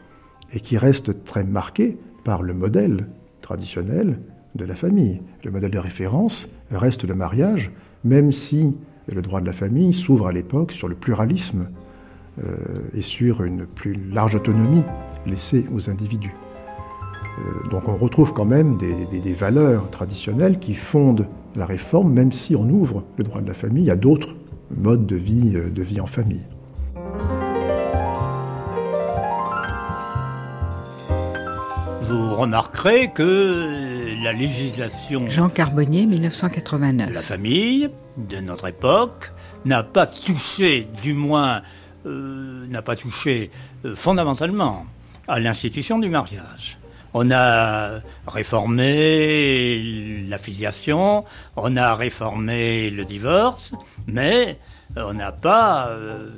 et 0.53 0.61
qui 0.61 0.79
restent 0.79 1.25
très 1.25 1.45
marqués 1.45 1.99
par 2.25 2.43
le 2.43 2.55
modèle 2.55 3.07
traditionnel 3.41 4.19
de 4.55 4.65
la 4.65 4.75
famille. 4.75 5.21
Le 5.45 5.51
modèle 5.51 5.71
de 5.71 5.79
référence 5.79 6.49
reste 6.71 7.05
le 7.05 7.15
mariage, 7.15 7.71
même 8.05 8.33
si 8.33 8.75
le 9.07 9.23
droit 9.23 9.41
de 9.41 9.47
la 9.47 9.53
famille 9.53 9.93
s'ouvre 9.93 10.27
à 10.27 10.33
l'époque 10.33 10.73
sur 10.73 10.89
le 10.89 10.95
pluralisme 10.95 11.69
euh, 12.45 12.55
et 12.95 13.03
sur 13.03 13.43
une 13.43 13.67
plus 13.67 13.95
large 13.95 14.35
autonomie 14.35 14.85
laissée 15.27 15.67
aux 15.75 15.91
individus. 15.91 16.35
Euh, 17.39 17.69
donc 17.71 17.89
on 17.89 17.97
retrouve 17.97 18.33
quand 18.33 18.45
même 18.45 18.77
des, 18.77 19.33
valeurs 19.33 19.91
traditionnelles 19.91 20.59
qui 20.59 20.75
fondent 20.75 21.27
la 21.57 21.67
réforme, 21.67 22.13
même 22.13 22.33
si 22.33 22.57
on 22.57 22.69
ouvre 22.69 23.05
le 23.17 23.25
droit 23.25 23.41
de 23.41 23.49
la 23.49 23.55
famille 23.55 23.91
à 23.91 23.97
d'autres 23.97 24.35
modes 24.77 25.07
de 25.07 25.17
vie, 25.17 25.53
euh, 25.55 25.71
de 25.71 25.83
vie 25.83 26.01
en 26.01 26.07
famille. 26.07 26.45
Remarquerez 32.39 33.11
que 33.11 34.15
la 34.23 34.33
législation. 34.33 35.29
Jean 35.29 35.49
Carbonnier, 35.49 36.07
1989. 36.07 37.09
De 37.09 37.15
la 37.15 37.23
famille 37.23 37.91
de 38.17 38.39
notre 38.39 38.69
époque 38.69 39.33
n'a 39.65 39.83
pas 39.83 40.07
touché, 40.07 40.89
du 41.03 41.15
moins, 41.15 41.63
euh, 42.07 42.67
n'a 42.69 42.83
pas 42.83 42.97
touché 42.97 43.51
euh, 43.85 43.95
fondamentalement 43.95 44.87
à 45.27 45.41
l'institution 45.41 45.99
du 45.99 46.09
mariage. 46.09 46.79
On 47.13 47.31
a 47.33 48.01
réformé 48.27 49.83
la 50.29 50.39
filiation, 50.39 51.25
on 51.57 51.77
a 51.77 51.95
réformé 51.95 52.91
le 52.91 53.05
divorce, 53.05 53.73
mais 54.07 54.59
on 54.97 55.15
n'a 55.15 55.33
pas 55.33 55.89
euh, 55.89 56.31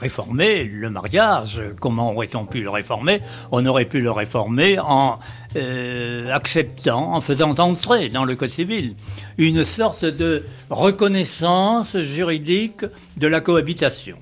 réformer 0.00 0.64
le 0.64 0.90
mariage. 0.90 1.62
Comment 1.80 2.12
aurait-on 2.12 2.46
pu 2.46 2.62
le 2.62 2.70
réformer? 2.70 3.20
On 3.52 3.64
aurait 3.66 3.84
pu 3.84 4.00
le 4.00 4.10
réformer 4.10 4.78
en 4.78 5.18
euh, 5.56 6.32
acceptant, 6.32 7.14
en 7.14 7.20
faisant 7.20 7.54
entrer 7.58 8.08
dans 8.08 8.24
le 8.24 8.36
Code 8.36 8.50
civil 8.50 8.94
une 9.38 9.64
sorte 9.64 10.04
de 10.04 10.44
reconnaissance 10.70 11.96
juridique 11.98 12.84
de 13.16 13.26
la 13.26 13.40
cohabitation, 13.40 14.16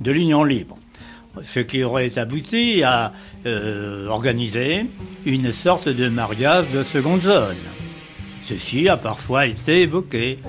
de 0.00 0.10
l'union 0.10 0.44
libre. 0.44 0.76
Ce 1.44 1.60
qui 1.60 1.84
aurait 1.84 2.18
abouti 2.18 2.82
à 2.82 3.12
euh, 3.46 4.08
organiser 4.08 4.86
une 5.24 5.52
sorte 5.52 5.88
de 5.88 6.08
mariage 6.08 6.70
de 6.70 6.82
seconde 6.82 7.22
zone. 7.22 7.56
Ceci 8.42 8.88
a 8.88 8.96
parfois 8.96 9.46
été 9.46 9.82
évoqué. 9.82 10.40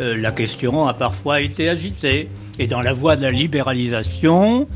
Euh, 0.00 0.16
la 0.16 0.32
question 0.32 0.86
a 0.86 0.94
parfois 0.94 1.42
été 1.42 1.68
agitée. 1.68 2.30
Et 2.60 2.66
dans 2.66 2.82
la 2.82 2.92
voie 2.92 3.16
de 3.16 3.22
la 3.22 3.30
libéralisation, 3.30 4.68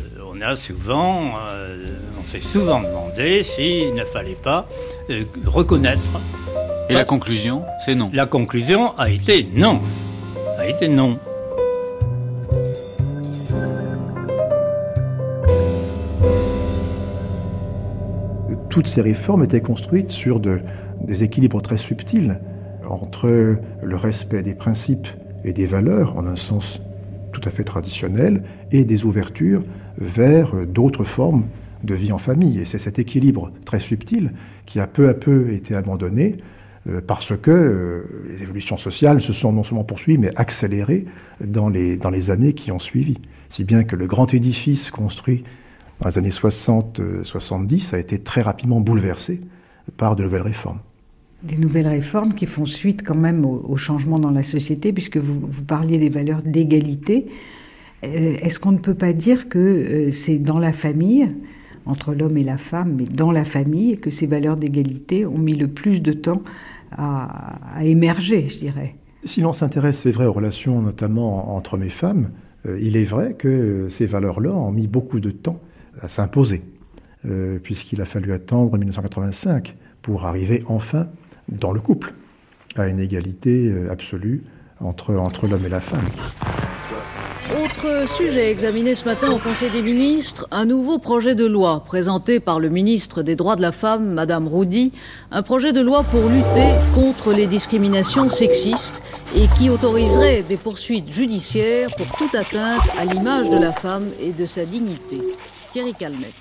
euh, 0.00 0.22
on 0.26 0.40
a 0.40 0.56
souvent, 0.56 1.34
euh, 1.36 1.84
on 2.18 2.24
s'est 2.24 2.40
souvent 2.40 2.80
demandé 2.80 3.42
s'il 3.42 3.94
ne 3.94 4.06
fallait 4.06 4.38
pas 4.42 4.66
reconnaître. 5.44 6.00
Et 6.88 6.94
la 6.94 7.04
conclusion, 7.04 7.62
c'est 7.84 7.94
non. 7.94 8.10
La 8.14 8.24
conclusion 8.24 8.98
a 8.98 9.10
été 9.10 9.46
non. 9.54 9.80
A 10.58 10.66
été 10.66 10.88
non. 10.88 11.18
Toutes 18.70 18.86
ces 18.86 19.02
réformes 19.02 19.44
étaient 19.44 19.60
construites 19.60 20.10
sur 20.10 20.40
des 20.40 21.22
équilibres 21.22 21.60
très 21.60 21.76
subtils 21.76 22.40
entre 22.88 23.58
le 23.82 23.96
respect 23.96 24.42
des 24.42 24.54
principes 24.54 25.08
et 25.44 25.52
des 25.52 25.66
valeurs, 25.66 26.16
en 26.16 26.26
un 26.26 26.36
sens 26.36 26.80
tout 27.40 27.48
à 27.48 27.52
fait 27.52 27.64
traditionnel, 27.64 28.42
et 28.72 28.84
des 28.84 29.04
ouvertures 29.04 29.62
vers 29.98 30.54
d'autres 30.66 31.04
formes 31.04 31.44
de 31.84 31.94
vie 31.94 32.12
en 32.12 32.18
famille. 32.18 32.60
Et 32.60 32.64
c'est 32.64 32.78
cet 32.78 32.98
équilibre 32.98 33.52
très 33.64 33.80
subtil 33.80 34.32
qui 34.64 34.80
a 34.80 34.86
peu 34.86 35.08
à 35.08 35.14
peu 35.14 35.50
été 35.52 35.74
abandonné 35.74 36.36
euh, 36.88 37.00
parce 37.06 37.36
que 37.36 37.50
euh, 37.50 38.02
les 38.30 38.42
évolutions 38.42 38.78
sociales 38.78 39.20
se 39.20 39.32
sont 39.32 39.52
non 39.52 39.64
seulement 39.64 39.84
poursuivies, 39.84 40.18
mais 40.18 40.32
accélérées 40.36 41.04
dans 41.44 41.68
les, 41.68 41.98
dans 41.98 42.10
les 42.10 42.30
années 42.30 42.54
qui 42.54 42.72
ont 42.72 42.78
suivi. 42.78 43.18
Si 43.48 43.64
bien 43.64 43.84
que 43.84 43.96
le 43.96 44.06
grand 44.06 44.32
édifice 44.32 44.90
construit 44.90 45.44
dans 46.00 46.08
les 46.08 46.18
années 46.18 46.30
60-70 46.30 47.94
a 47.94 47.98
été 47.98 48.18
très 48.18 48.42
rapidement 48.42 48.80
bouleversé 48.80 49.40
par 49.96 50.16
de 50.16 50.24
nouvelles 50.24 50.42
réformes. 50.42 50.80
Des 51.42 51.56
nouvelles 51.56 51.86
réformes 51.86 52.34
qui 52.34 52.46
font 52.46 52.64
suite 52.64 53.02
quand 53.04 53.14
même 53.14 53.44
au, 53.44 53.76
changement 53.76 54.18
dans 54.18 54.30
la 54.30 54.42
société, 54.42 54.92
puisque 54.92 55.18
vous, 55.18 55.62
parliez 55.66 55.98
des 55.98 56.08
valeurs 56.08 56.42
d'égalité. 56.42 57.26
Euh, 58.04 58.36
est-ce 58.40 58.58
qu'on 58.58 58.72
ne 58.72 58.78
peut 58.78 58.94
pas 58.94 59.12
dire 59.12 59.48
que 59.48 59.58
euh, 59.58 60.12
c'est 60.12 60.38
dans 60.38 60.58
la 60.58 60.72
famille, 60.72 61.30
entre 61.84 62.14
l'homme 62.14 62.38
et 62.38 62.42
la 62.42 62.56
femme, 62.56 62.96
mais 62.98 63.04
dans 63.04 63.32
la 63.32 63.44
famille, 63.44 63.98
que 63.98 64.10
ces 64.10 64.26
valeurs 64.26 64.56
d'égalité 64.56 65.26
ont 65.26 65.36
mis 65.36 65.54
le 65.54 65.68
plus 65.68 66.00
de 66.00 66.12
temps 66.12 66.42
à, 66.92 67.58
émerger, 67.82 68.48
je 68.48 68.58
dirais? 68.58 68.96
Si 69.22 69.42
l'on 69.42 69.52
s'intéresse, 69.52 69.98
c'est 69.98 70.12
vrai, 70.12 70.24
aux 70.24 70.32
relations 70.32 70.80
notamment 70.80 71.54
entre 71.54 71.74
hommes 71.74 71.82
et 71.82 71.90
femmes, 71.90 72.30
euh, 72.66 72.78
il 72.80 72.96
est 72.96 73.04
vrai 73.04 73.34
que 73.34 73.88
ces 73.90 74.06
valeurs-là 74.06 74.54
ont 74.54 74.72
mis 74.72 74.86
beaucoup 74.86 75.20
de 75.20 75.30
temps 75.30 75.60
à 76.00 76.08
s'imposer, 76.08 76.62
puisqu'il 77.62 78.00
a 78.02 78.04
fallu 78.04 78.32
attendre 78.32 78.76
1985 78.76 79.76
pour 80.02 80.26
arriver 80.26 80.62
enfin 80.66 81.08
dans 81.48 81.72
le 81.72 81.80
couple, 81.80 82.14
à 82.76 82.88
une 82.88 83.00
égalité 83.00 83.68
euh, 83.68 83.90
absolue 83.90 84.44
entre, 84.80 85.14
entre 85.14 85.46
l'homme 85.46 85.64
et 85.64 85.70
la 85.70 85.80
femme. 85.80 86.04
Autre 87.62 88.08
sujet 88.08 88.50
examiné 88.50 88.96
ce 88.96 89.04
matin 89.04 89.30
au 89.30 89.38
Conseil 89.38 89.70
des 89.70 89.80
ministres, 89.80 90.48
un 90.50 90.64
nouveau 90.64 90.98
projet 90.98 91.36
de 91.36 91.46
loi 91.46 91.84
présenté 91.84 92.40
par 92.40 92.58
le 92.58 92.68
ministre 92.68 93.22
des 93.22 93.36
Droits 93.36 93.54
de 93.54 93.62
la 93.62 93.70
Femme, 93.70 94.12
Madame 94.12 94.48
Roudy, 94.48 94.92
un 95.30 95.42
projet 95.42 95.72
de 95.72 95.80
loi 95.80 96.02
pour 96.02 96.28
lutter 96.28 96.72
contre 96.92 97.32
les 97.32 97.46
discriminations 97.46 98.28
sexistes 98.30 99.00
et 99.36 99.46
qui 99.56 99.70
autoriserait 99.70 100.42
des 100.42 100.56
poursuites 100.56 101.12
judiciaires 101.12 101.88
pour 101.96 102.10
toute 102.18 102.34
atteinte 102.34 102.82
à 102.98 103.04
l'image 103.04 103.48
de 103.48 103.58
la 103.58 103.72
femme 103.72 104.06
et 104.20 104.32
de 104.32 104.44
sa 104.44 104.64
dignité. 104.64 105.22
Thierry 105.70 105.94
Calmette. 105.94 106.34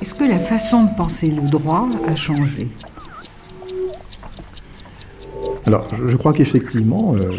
Est-ce 0.00 0.14
que 0.14 0.24
la 0.24 0.38
façon 0.38 0.84
de 0.84 0.90
penser 0.96 1.26
le 1.26 1.42
droit 1.42 1.88
a 2.06 2.14
changé? 2.14 2.68
Alors, 5.68 5.86
je 5.94 6.16
crois 6.16 6.32
qu'effectivement, 6.32 7.14
euh, 7.14 7.36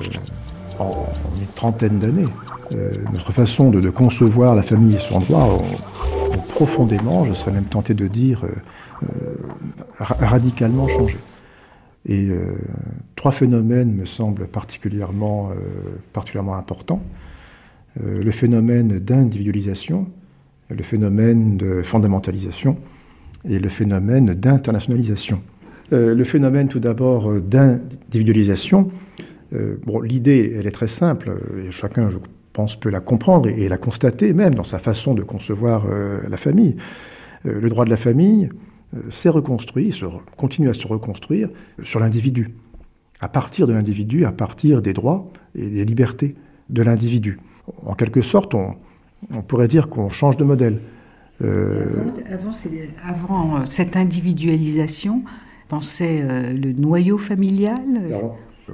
en, 0.77 0.91
une 1.41 1.47
trentaine 1.55 1.97
d'années, 1.97 2.27
euh, 2.75 2.93
notre 3.11 3.31
façon 3.31 3.71
de, 3.71 3.89
concevoir 3.89 4.53
la 4.53 4.61
famille 4.61 4.97
et 4.97 4.99
son 4.99 5.19
droit 5.19 5.59
a, 6.35 6.37
profondément, 6.49 7.25
je 7.25 7.33
serais 7.33 7.51
même 7.51 7.63
tenté 7.63 7.95
de 7.95 8.05
dire, 8.05 8.45
euh, 8.45 9.35
radicalement 9.99 10.87
changé. 10.87 11.17
Et 12.07 12.29
trois 13.15 13.31
phénomènes 13.31 13.93
me 13.93 14.05
semblent 14.05 14.47
particulièrement, 14.47 15.49
particulièrement 16.13 16.55
importants. 16.55 17.01
le 18.01 18.31
phénomène 18.31 18.99
d'individualisation, 18.99 20.07
le 20.69 20.81
phénomène 20.81 21.57
de 21.57 21.81
fondamentalisation 21.83 22.77
et 23.43 23.59
le 23.59 23.67
phénomène 23.69 24.33
d'internationalisation. 24.33 25.41
Euh, 25.91 26.13
le 26.13 26.23
phénomène 26.23 26.67
tout 26.67 26.79
d'abord 26.79 27.31
euh, 27.31 27.41
d'individualisation, 27.41 28.89
euh, 29.53 29.77
bon, 29.85 30.01
l'idée, 30.01 30.55
elle 30.57 30.67
est 30.67 30.71
très 30.71 30.87
simple, 30.87 31.35
chacun, 31.71 32.09
je 32.09 32.17
pense, 32.53 32.79
peut 32.79 32.89
la 32.89 32.99
comprendre 32.99 33.49
et, 33.49 33.67
la 33.67 33.77
constater 33.77 34.33
même 34.33 34.53
dans 34.53 34.63
sa 34.63 34.77
façon 34.77 35.15
de 35.15 35.23
concevoir 35.23 35.87
la 35.87 36.37
famille. 36.37 36.75
le 37.45 37.69
droit 37.69 37.85
de 37.85 37.89
la 37.89 37.97
famille 37.97 38.49
s'est 39.09 39.29
reconstruit, 39.29 39.97
continue 40.35 40.69
à 40.69 40.73
se 40.73 40.85
reconstruire 40.85 41.49
sur 41.83 41.99
l'individu, 41.99 42.49
à 43.21 43.29
partir 43.29 43.65
de 43.65 43.73
l'individu, 43.73 44.25
à 44.25 44.31
partir 44.31 44.81
des 44.81 44.93
droits 44.93 45.31
et 45.55 45.69
des 45.69 45.85
libertés 45.85 46.35
de 46.69 46.83
l'individu. 46.83 47.39
En 47.85 47.93
quelque 47.93 48.21
sorte, 48.21 48.53
on, 48.55 48.75
pourrait 49.47 49.67
dire 49.67 49.89
qu'on 49.89 50.09
change 50.09 50.37
de 50.37 50.43
modèle. 50.43 50.79
Avant, 51.41 52.51
avant, 53.03 53.65
cette 53.65 53.95
individualisation, 53.95 55.23
pensait 55.69 56.21
euh, 56.21 56.51
le 56.51 56.73
noyau 56.73 57.17
familial? 57.17 57.79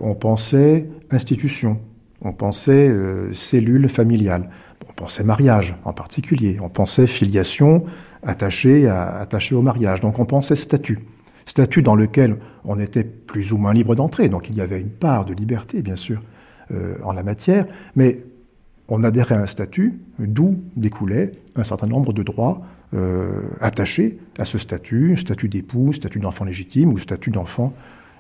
On 0.01 0.15
pensait 0.15 0.87
institution, 1.11 1.79
on 2.21 2.33
pensait 2.33 2.87
euh, 2.87 3.31
cellule 3.33 3.87
familiale, 3.89 4.49
on 4.89 4.93
pensait 4.93 5.23
mariage 5.23 5.75
en 5.83 5.93
particulier, 5.93 6.57
on 6.61 6.69
pensait 6.69 7.05
filiation 7.05 7.85
attachée, 8.23 8.87
à, 8.87 9.27
au 9.51 9.61
mariage, 9.61 10.01
donc 10.01 10.17
on 10.17 10.25
pensait 10.25 10.55
statut. 10.55 10.99
Statut 11.45 11.83
dans 11.83 11.95
lequel 11.95 12.37
on 12.63 12.79
était 12.79 13.03
plus 13.03 13.51
ou 13.51 13.57
moins 13.57 13.73
libre 13.73 13.93
d'entrer, 13.93 14.29
donc 14.29 14.49
il 14.49 14.55
y 14.55 14.61
avait 14.61 14.81
une 14.81 14.89
part 14.89 15.25
de 15.25 15.33
liberté, 15.35 15.83
bien 15.83 15.95
sûr, 15.95 16.23
en 17.03 17.13
la 17.13 17.21
matière, 17.21 17.67
mais 17.95 18.23
on 18.87 19.03
adhérait 19.03 19.35
à 19.35 19.41
un 19.41 19.45
statut 19.45 19.99
d'où 20.17 20.59
découlait 20.75 21.33
un 21.55 21.63
certain 21.63 21.85
nombre 21.85 22.13
de 22.13 22.23
droits 22.23 22.63
attachés 23.59 24.17
à 24.37 24.45
ce 24.45 24.57
statut, 24.57 25.17
statut 25.17 25.49
d'époux, 25.49 25.93
statut 25.93 26.19
d'enfant 26.19 26.45
légitime 26.45 26.93
ou 26.93 26.97
statut 26.97 27.31
d'enfant 27.31 27.73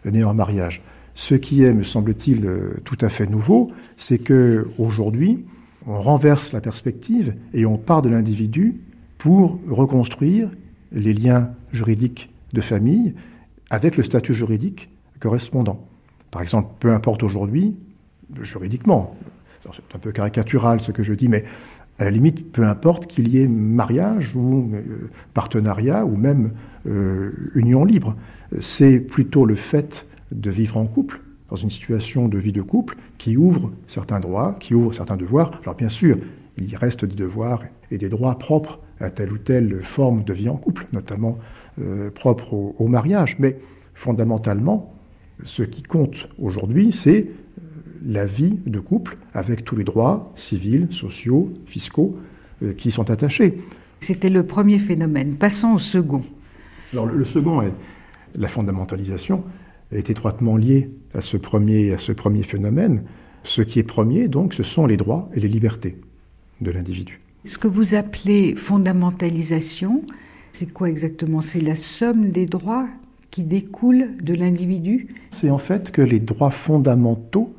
né 0.03 0.23
en 0.23 0.33
mariage. 0.33 0.81
Ce 1.13 1.33
qui 1.33 1.63
est, 1.63 1.73
me 1.73 1.83
semble-t-il, 1.83 2.49
tout 2.83 2.97
à 2.99 3.09
fait 3.09 3.25
nouveau, 3.25 3.71
c'est 3.95 4.17
que 4.17 4.67
aujourd'hui, 4.77 5.45
on 5.87 6.01
renverse 6.01 6.51
la 6.51 6.61
perspective 6.61 7.35
et 7.53 7.65
on 7.65 7.77
part 7.77 8.01
de 8.01 8.09
l'individu 8.09 8.81
pour 9.17 9.59
reconstruire 9.69 10.49
les 10.91 11.13
liens 11.13 11.51
juridiques 11.71 12.31
de 12.53 12.61
famille 12.61 13.13
avec 13.69 13.97
le 13.97 14.03
statut 14.03 14.33
juridique 14.33 14.89
correspondant. 15.19 15.87
Par 16.31 16.41
exemple, 16.41 16.69
peu 16.79 16.91
importe 16.91 17.23
aujourd'hui, 17.23 17.75
juridiquement, 18.41 19.15
c'est 19.73 19.95
un 19.95 19.99
peu 19.99 20.11
caricatural 20.11 20.79
ce 20.79 20.91
que 20.91 21.03
je 21.03 21.13
dis, 21.13 21.29
mais 21.29 21.45
à 21.97 22.03
la 22.03 22.11
limite, 22.11 22.51
peu 22.51 22.63
importe 22.63 23.07
qu'il 23.07 23.29
y 23.29 23.41
ait 23.41 23.47
mariage 23.47 24.35
ou 24.35 24.69
euh, 24.73 25.09
partenariat 25.33 26.05
ou 26.05 26.15
même 26.17 26.51
euh, 26.87 27.31
union 27.55 27.85
libre. 27.85 28.15
C'est 28.59 28.99
plutôt 28.99 29.45
le 29.45 29.55
fait 29.55 30.05
de 30.31 30.49
vivre 30.49 30.77
en 30.77 30.85
couple, 30.85 31.21
dans 31.49 31.55
une 31.55 31.69
situation 31.69 32.27
de 32.27 32.37
vie 32.37 32.51
de 32.51 32.61
couple, 32.61 32.97
qui 33.17 33.37
ouvre 33.37 33.71
certains 33.87 34.19
droits, 34.19 34.55
qui 34.59 34.73
ouvre 34.73 34.93
certains 34.93 35.17
devoirs. 35.17 35.59
Alors 35.63 35.75
bien 35.75 35.89
sûr, 35.89 36.17
il 36.57 36.69
y 36.69 36.75
reste 36.75 37.05
des 37.05 37.15
devoirs 37.15 37.63
et 37.91 37.97
des 37.97 38.09
droits 38.09 38.37
propres 38.37 38.79
à 38.99 39.09
telle 39.09 39.31
ou 39.31 39.37
telle 39.37 39.81
forme 39.81 40.23
de 40.23 40.33
vie 40.33 40.49
en 40.49 40.57
couple, 40.57 40.87
notamment 40.93 41.37
euh, 41.81 42.09
propre 42.11 42.53
au, 42.53 42.87
mariage. 42.87 43.37
Mais 43.39 43.57
fondamentalement, 43.93 44.93
ce 45.43 45.63
qui 45.63 45.83
compte 45.83 46.29
aujourd'hui, 46.39 46.91
c'est 46.91 47.27
la 48.05 48.25
vie 48.25 48.59
de 48.65 48.79
couple 48.79 49.17
avec 49.33 49.65
tous 49.65 49.75
les 49.75 49.83
droits 49.83 50.31
civils, 50.35 50.87
sociaux, 50.91 51.51
fiscaux 51.65 52.17
euh, 52.61 52.73
qui 52.73 52.91
sont 52.91 53.09
attachés. 53.09 53.57
C'était 53.99 54.29
le 54.29 54.45
premier 54.45 54.79
phénomène. 54.79 55.35
Passons 55.35 55.73
au 55.73 55.79
second. 55.79 56.23
Alors 56.93 57.07
le, 57.07 57.25
second 57.25 57.61
est 57.61 57.73
la 58.37 58.47
fondamentalisation 58.47 59.43
est 59.91 60.09
étroitement 60.09 60.57
liée 60.57 60.89
à 61.13 61.21
ce 61.21 61.37
premier, 61.37 61.93
à 61.93 61.97
ce 61.97 62.11
premier 62.11 62.43
phénomène. 62.43 63.03
Ce 63.43 63.61
qui 63.61 63.79
est 63.79 63.83
premier, 63.83 64.27
donc, 64.27 64.53
ce 64.53 64.63
sont 64.63 64.85
les 64.85 64.97
droits 64.97 65.29
et 65.33 65.39
les 65.39 65.47
libertés 65.47 65.97
de 66.61 66.71
l'individu. 66.71 67.21
Ce 67.45 67.57
que 67.57 67.67
vous 67.67 67.93
appelez 67.93 68.55
fondamentalisation, 68.55 70.01
c'est 70.51 70.71
quoi 70.71 70.89
exactement? 70.89 71.41
C'est 71.41 71.61
la 71.61 71.75
somme 71.75 72.31
des 72.31 72.47
droits 72.47 72.87
qui 73.29 73.43
découlent 73.43 74.17
de 74.21 74.33
l'individu? 74.33 75.07
C'est 75.29 75.51
en 75.51 75.57
fait 75.57 75.91
que 75.91 76.01
les 76.01 76.19
droits 76.19 76.49
fondamentaux 76.49 77.54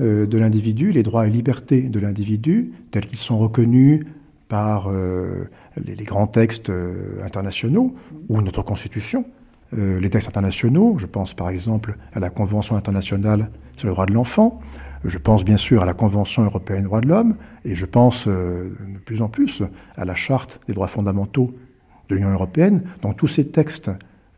de 0.00 0.38
l'individu, 0.38 0.92
les 0.92 1.02
droits 1.02 1.26
et 1.26 1.30
libertés 1.30 1.82
de 1.82 2.00
l'individu, 2.00 2.72
tels 2.90 3.06
qu'ils 3.06 3.18
sont 3.18 3.38
reconnus 3.38 4.06
par 4.48 4.88
euh, 4.88 5.44
les, 5.84 6.04
grands 6.04 6.26
textes 6.26 6.70
euh, 6.70 7.24
internationaux 7.24 7.94
ou 8.28 8.40
notre 8.40 8.62
Constitution, 8.62 9.24
les 9.72 10.10
textes 10.10 10.26
internationaux, 10.26 10.96
je 10.98 11.06
pense 11.06 11.32
par 11.32 11.48
exemple 11.48 11.96
à 12.12 12.18
la 12.18 12.28
Convention 12.28 12.74
internationale 12.74 13.50
sur 13.76 13.86
le 13.86 13.94
droit 13.94 14.04
de 14.04 14.12
l'enfant, 14.12 14.60
je 15.04 15.18
pense 15.18 15.44
bien 15.44 15.56
sûr 15.56 15.82
à 15.82 15.86
la 15.86 15.94
Convention 15.94 16.44
européenne 16.44 16.82
des 16.82 16.86
droits 16.86 17.00
de 17.00 17.08
l'homme 17.08 17.36
et 17.64 17.74
je 17.74 17.86
pense 17.86 18.26
euh, 18.26 18.70
de 18.94 18.98
plus 18.98 19.22
en 19.22 19.28
plus 19.28 19.62
à 19.96 20.04
la 20.04 20.14
Charte 20.14 20.60
des 20.66 20.74
droits 20.74 20.88
fondamentaux 20.88 21.54
de 22.08 22.14
l'Union 22.14 22.30
européenne. 22.30 22.82
Donc 23.02 23.16
tous 23.16 23.28
ces 23.28 23.46
textes 23.46 23.90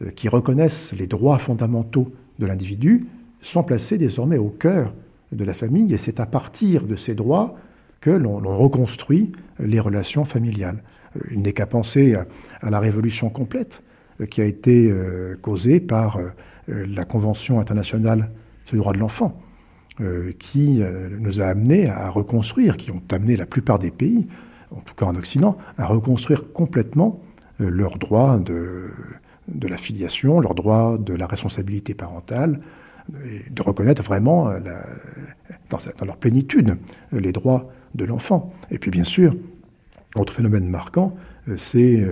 euh, 0.03 0.11
qui 0.11 0.29
reconnaissent 0.29 0.93
les 0.93 1.07
droits 1.07 1.39
fondamentaux 1.39 2.13
de 2.39 2.47
l'individu 2.47 3.07
sont 3.41 3.65
placés 3.65 3.99
désormais 3.99 4.39
au 4.39 4.51
cœur 4.51 4.93
de 5.33 5.45
la 5.45 5.55
famille 5.55 5.93
et 5.93 5.99
c'est 5.99 6.21
à 6.21 6.27
partir 6.27 6.87
de 6.87 6.97
ces 6.97 7.15
droits 7.15 7.57
que 8.01 8.11
l'on 8.11 8.39
reconstruit 8.41 9.33
les 9.59 9.81
relations 9.81 10.25
familiales. 10.25 10.83
Euh, 11.17 11.21
il 11.33 11.43
n'est 11.43 11.53
qu'à 11.53 11.67
penser 11.67 12.15
à, 12.15 12.71
la 12.71 12.81
révolution 12.81 13.31
complète 13.31 13.83
qui 14.31 14.41
a 14.41 14.45
été 14.45 14.93
causée 15.41 15.81
par 15.81 16.21
la 16.69 17.05
Convention 17.05 17.59
internationale 17.59 18.31
sur 18.67 18.77
les 18.77 18.81
droits 18.81 18.93
de 18.93 18.99
l'enfant 18.99 19.37
euh, 20.01 20.33
qui 20.39 20.83
euh, 20.83 21.11
nous 21.19 21.43
a 21.43 21.45
amené 21.45 21.91
à 21.91 22.09
reconstruire, 22.09 22.79
qui 22.79 22.91
ont 22.91 23.03
amené 23.11 23.37
la 23.37 23.45
plupart 23.45 23.79
des 23.79 23.91
pays, 23.91 24.27
en 24.71 24.81
tout 24.81 24.95
cas 24.95 25.05
en 25.05 25.15
Occident, 25.15 25.59
à 25.77 25.85
reconstruire 25.85 26.51
complètement 26.55 27.21
euh, 27.61 27.69
leurs 27.69 27.99
droits 27.99 28.39
de, 28.39 28.89
de 29.49 29.69
la 29.69 29.77
filiation, 29.77 30.41
leurs 30.41 30.55
droits 30.55 30.97
de 30.99 31.13
la 31.13 31.27
responsabilité 31.27 31.93
parentale, 31.93 32.61
de 33.09 33.63
reconnaître 33.63 34.03
vraiment 34.03 34.51
dans, 35.71 36.05
leur 36.05 36.17
plénitude 36.17 36.77
les 37.13 37.33
droits 37.33 37.71
de 37.95 38.05
l'enfant. 38.05 38.53
Et 38.71 38.79
puis 38.79 38.91
bien 38.91 39.05
sûr, 39.05 39.35
autre 40.17 40.33
phénomène 40.33 40.69
marquant, 40.69 41.15
c'est 41.57 42.07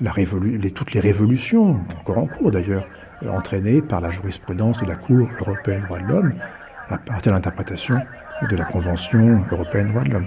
la 0.00 0.12
les, 0.16 0.70
toutes 0.70 0.92
les 0.94 1.00
révolutions, 1.00 1.80
encore 2.00 2.18
en 2.18 2.26
cours 2.26 2.50
d'ailleurs, 2.50 2.86
entraîné 3.28 3.82
par 3.82 4.00
la 4.00 4.10
jurisprudence 4.10 4.78
de 4.78 4.86
la 4.86 4.96
Cour 4.96 5.28
européenne 5.40 5.80
des 5.80 5.86
droits 5.86 6.00
de 6.00 6.06
l'homme 6.06 6.34
à 6.88 6.98
partir 6.98 7.32
de 7.32 7.36
l'interprétation 7.36 7.98
de 8.50 8.56
la 8.56 8.64
Convention 8.64 9.44
européenne 9.50 9.86
des 9.86 9.92
droits 9.92 10.04
de 10.04 10.10
l'homme. 10.10 10.26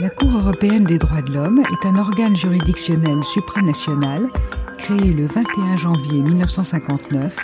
La 0.00 0.10
Cour 0.10 0.30
européenne 0.38 0.84
des 0.84 0.98
droits 0.98 1.22
de 1.22 1.32
l'homme 1.32 1.58
est 1.58 1.86
un 1.86 1.96
organe 1.96 2.36
juridictionnel 2.36 3.24
supranational 3.24 4.28
créé 4.78 5.12
le 5.12 5.26
21 5.26 5.76
janvier 5.76 6.22
1959 6.22 7.36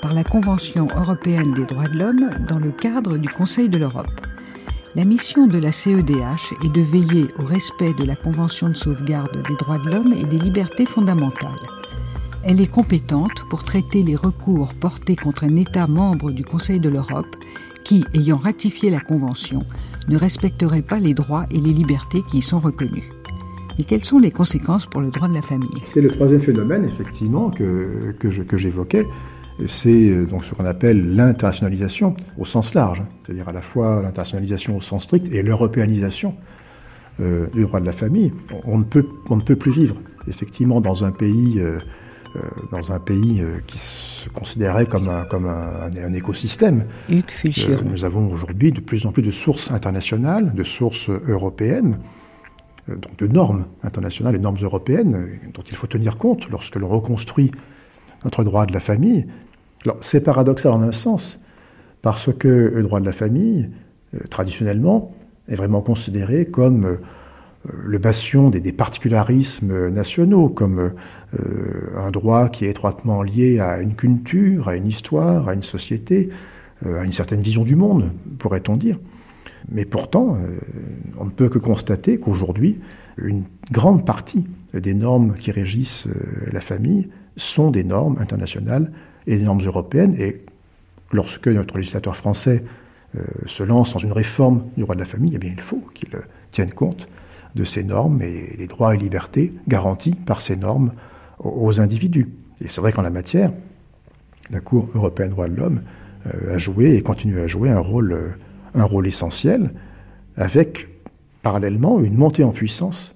par 0.00 0.14
la 0.14 0.24
Convention 0.24 0.88
européenne 0.96 1.52
des 1.52 1.64
droits 1.64 1.86
de 1.86 1.98
l'homme 1.98 2.30
dans 2.48 2.58
le 2.58 2.70
cadre 2.70 3.18
du 3.18 3.28
Conseil 3.28 3.68
de 3.68 3.78
l'Europe. 3.78 4.20
La 4.94 5.04
mission 5.04 5.46
de 5.46 5.58
la 5.58 5.70
CEDH 5.70 6.54
est 6.64 6.72
de 6.72 6.80
veiller 6.80 7.26
au 7.38 7.44
respect 7.44 7.92
de 7.92 8.04
la 8.04 8.16
Convention 8.16 8.70
de 8.70 8.74
sauvegarde 8.74 9.46
des 9.46 9.54
droits 9.56 9.78
de 9.78 9.90
l'homme 9.90 10.14
et 10.14 10.24
des 10.24 10.38
libertés 10.38 10.86
fondamentales. 10.86 11.50
Elle 12.42 12.60
est 12.60 12.72
compétente 12.72 13.44
pour 13.50 13.62
traiter 13.62 14.02
les 14.02 14.16
recours 14.16 14.72
portés 14.74 15.16
contre 15.16 15.44
un 15.44 15.56
État 15.56 15.86
membre 15.86 16.32
du 16.32 16.44
Conseil 16.44 16.80
de 16.80 16.88
l'Europe 16.88 17.36
qui, 17.84 18.04
ayant 18.14 18.36
ratifié 18.36 18.90
la 18.90 19.00
Convention, 19.00 19.64
ne 20.08 20.16
respecterait 20.16 20.82
pas 20.82 20.98
les 20.98 21.14
droits 21.14 21.44
et 21.50 21.60
les 21.60 21.72
libertés 21.72 22.22
qui 22.30 22.38
y 22.38 22.42
sont 22.42 22.60
reconnus. 22.60 23.04
Mais 23.78 23.84
quelles 23.84 24.04
sont 24.04 24.18
les 24.18 24.32
conséquences 24.32 24.86
pour 24.86 25.00
le 25.00 25.10
droit 25.10 25.28
de 25.28 25.34
la 25.34 25.42
famille? 25.42 25.70
C'est 25.86 26.00
le 26.00 26.10
troisième 26.10 26.40
phénomène, 26.40 26.84
effectivement, 26.84 27.50
que, 27.50 28.12
que 28.18 28.58
j'évoquais. 28.58 29.06
C'est 29.66 30.10
euh, 30.10 30.26
donc 30.26 30.44
ce 30.44 30.54
qu'on 30.54 30.64
appelle 30.64 31.16
l'internationalisation 31.16 32.14
au 32.38 32.44
sens 32.44 32.74
large, 32.74 33.02
c'est-à-dire 33.22 33.48
à 33.48 33.52
la 33.52 33.62
fois 33.62 34.02
l'internationalisation 34.02 34.76
au 34.76 34.80
sens 34.80 35.04
strict 35.04 35.32
et 35.32 35.42
l'européanisation 35.42 36.36
euh, 37.20 37.48
du 37.54 37.62
droit 37.62 37.80
de 37.80 37.86
la 37.86 37.92
famille. 37.92 38.32
On 38.64 38.78
ne, 38.78 38.84
peut, 38.84 39.06
on 39.28 39.36
ne 39.36 39.42
peut 39.42 39.56
plus 39.56 39.72
vivre 39.72 39.96
effectivement 40.28 40.80
dans 40.80 41.04
un 41.04 41.10
pays, 41.10 41.58
euh, 41.58 41.80
dans 42.70 42.92
un 42.92 43.00
pays 43.00 43.42
qui 43.66 43.78
se 43.78 44.28
considérait 44.28 44.86
comme 44.86 45.08
un, 45.08 45.24
comme 45.24 45.46
un, 45.46 46.12
écosystème. 46.12 46.84
nous 47.08 48.04
avons 48.04 48.30
aujourd'hui 48.30 48.70
de 48.70 48.80
plus 48.80 49.06
en 49.06 49.12
plus 49.12 49.22
de 49.22 49.30
sources 49.30 49.70
internationales, 49.70 50.52
de 50.54 50.64
sources 50.64 51.08
européennes, 51.08 51.98
donc 52.88 53.16
de 53.16 53.26
normes 53.26 53.66
internationales 53.82 54.34
et 54.34 54.38
normes 54.38 54.58
européennes 54.62 55.28
dont 55.54 55.62
il 55.62 55.76
faut 55.76 55.86
tenir 55.86 56.16
compte 56.16 56.48
lorsque 56.48 56.76
l'on 56.76 56.88
reconstruit 56.88 57.50
notre 58.24 58.44
droit 58.44 58.66
de 58.66 58.72
la 58.72 58.80
famille, 58.80 59.26
alors 59.84 59.98
c'est 60.00 60.20
paradoxal 60.20 60.72
en 60.72 60.82
un 60.82 60.92
sens, 60.92 61.40
parce 62.02 62.30
que 62.32 62.48
le 62.48 62.82
droit 62.82 63.00
de 63.00 63.06
la 63.06 63.12
famille, 63.12 63.70
euh, 64.14 64.18
traditionnellement, 64.28 65.14
est 65.48 65.54
vraiment 65.54 65.80
considéré 65.80 66.46
comme 66.46 66.84
euh, 66.84 66.96
le 67.84 67.98
bastion 67.98 68.50
des, 68.50 68.72
particularismes 68.72 69.88
nationaux, 69.88 70.48
comme 70.48 70.92
euh, 71.38 71.96
un 71.96 72.10
droit 72.10 72.48
qui 72.48 72.64
est 72.64 72.70
étroitement 72.70 73.22
lié 73.22 73.60
à 73.60 73.80
une 73.80 73.94
culture, 73.94 74.68
à 74.68 74.76
une 74.76 74.86
histoire, 74.86 75.48
à 75.48 75.54
une 75.54 75.62
société, 75.62 76.30
à 76.84 77.04
une 77.04 77.12
certaine 77.12 77.42
vision 77.42 77.64
du 77.64 77.74
monde, 77.74 78.12
pourrait-on 78.38 78.76
dire. 78.76 78.98
Mais 79.70 79.84
pourtant, 79.84 80.38
on 81.18 81.24
ne 81.24 81.30
peut 81.30 81.48
que 81.48 81.58
constater 81.58 82.18
qu'aujourd'hui, 82.18 82.80
une 83.18 83.44
grande 83.70 84.06
partie 84.06 84.46
des 84.72 84.94
normes 84.94 85.34
qui 85.34 85.50
régissent 85.50 86.06
la 86.50 86.60
famille 86.60 87.08
sont 87.36 87.70
des 87.70 87.84
normes 87.84 88.16
internationales 88.18 88.90
et 89.26 89.36
des 89.36 89.44
normes 89.44 89.64
européennes. 89.64 90.14
Et 90.18 90.42
lorsque 91.12 91.48
notre 91.48 91.76
législateur 91.76 92.16
français 92.16 92.64
euh, 93.16 93.22
se 93.46 93.62
lance 93.62 93.94
dans 93.94 93.98
une 93.98 94.12
réforme 94.12 94.64
du 94.76 94.82
droit 94.82 94.94
de 94.94 95.00
la 95.00 95.06
famille, 95.06 95.38
eh 95.40 95.46
il 95.46 95.60
faut 95.60 95.82
qu'il 95.94 96.14
euh, 96.14 96.20
tienne 96.50 96.72
compte 96.72 97.08
de 97.54 97.64
ces 97.64 97.82
normes 97.82 98.20
et 98.22 98.56
des 98.56 98.66
droits 98.66 98.94
et 98.94 98.98
libertés 98.98 99.54
garantis 99.66 100.14
par 100.14 100.40
ces 100.40 100.56
normes 100.56 100.92
aux, 101.38 101.80
individus. 101.80 102.28
Et 102.60 102.68
c'est 102.68 102.80
vrai 102.80 102.92
qu'en 102.92 103.02
la 103.02 103.10
matière, 103.10 103.52
la 104.50 104.60
Cour 104.60 104.90
européenne 104.94 105.28
des 105.28 105.34
droits 105.34 105.48
de 105.48 105.54
l'homme 105.54 105.82
euh, 106.26 106.54
a 106.54 106.58
joué 106.58 106.96
et 106.96 107.02
continue 107.02 107.40
à 107.40 107.46
jouer 107.46 107.70
un 107.70 107.78
rôle, 107.78 108.36
un 108.74 108.84
rôle 108.84 109.06
essentiel, 109.06 109.70
avec 110.36 110.88
parallèlement 111.42 112.00
une 112.00 112.14
montée 112.14 112.44
en 112.44 112.50
puissance 112.50 113.14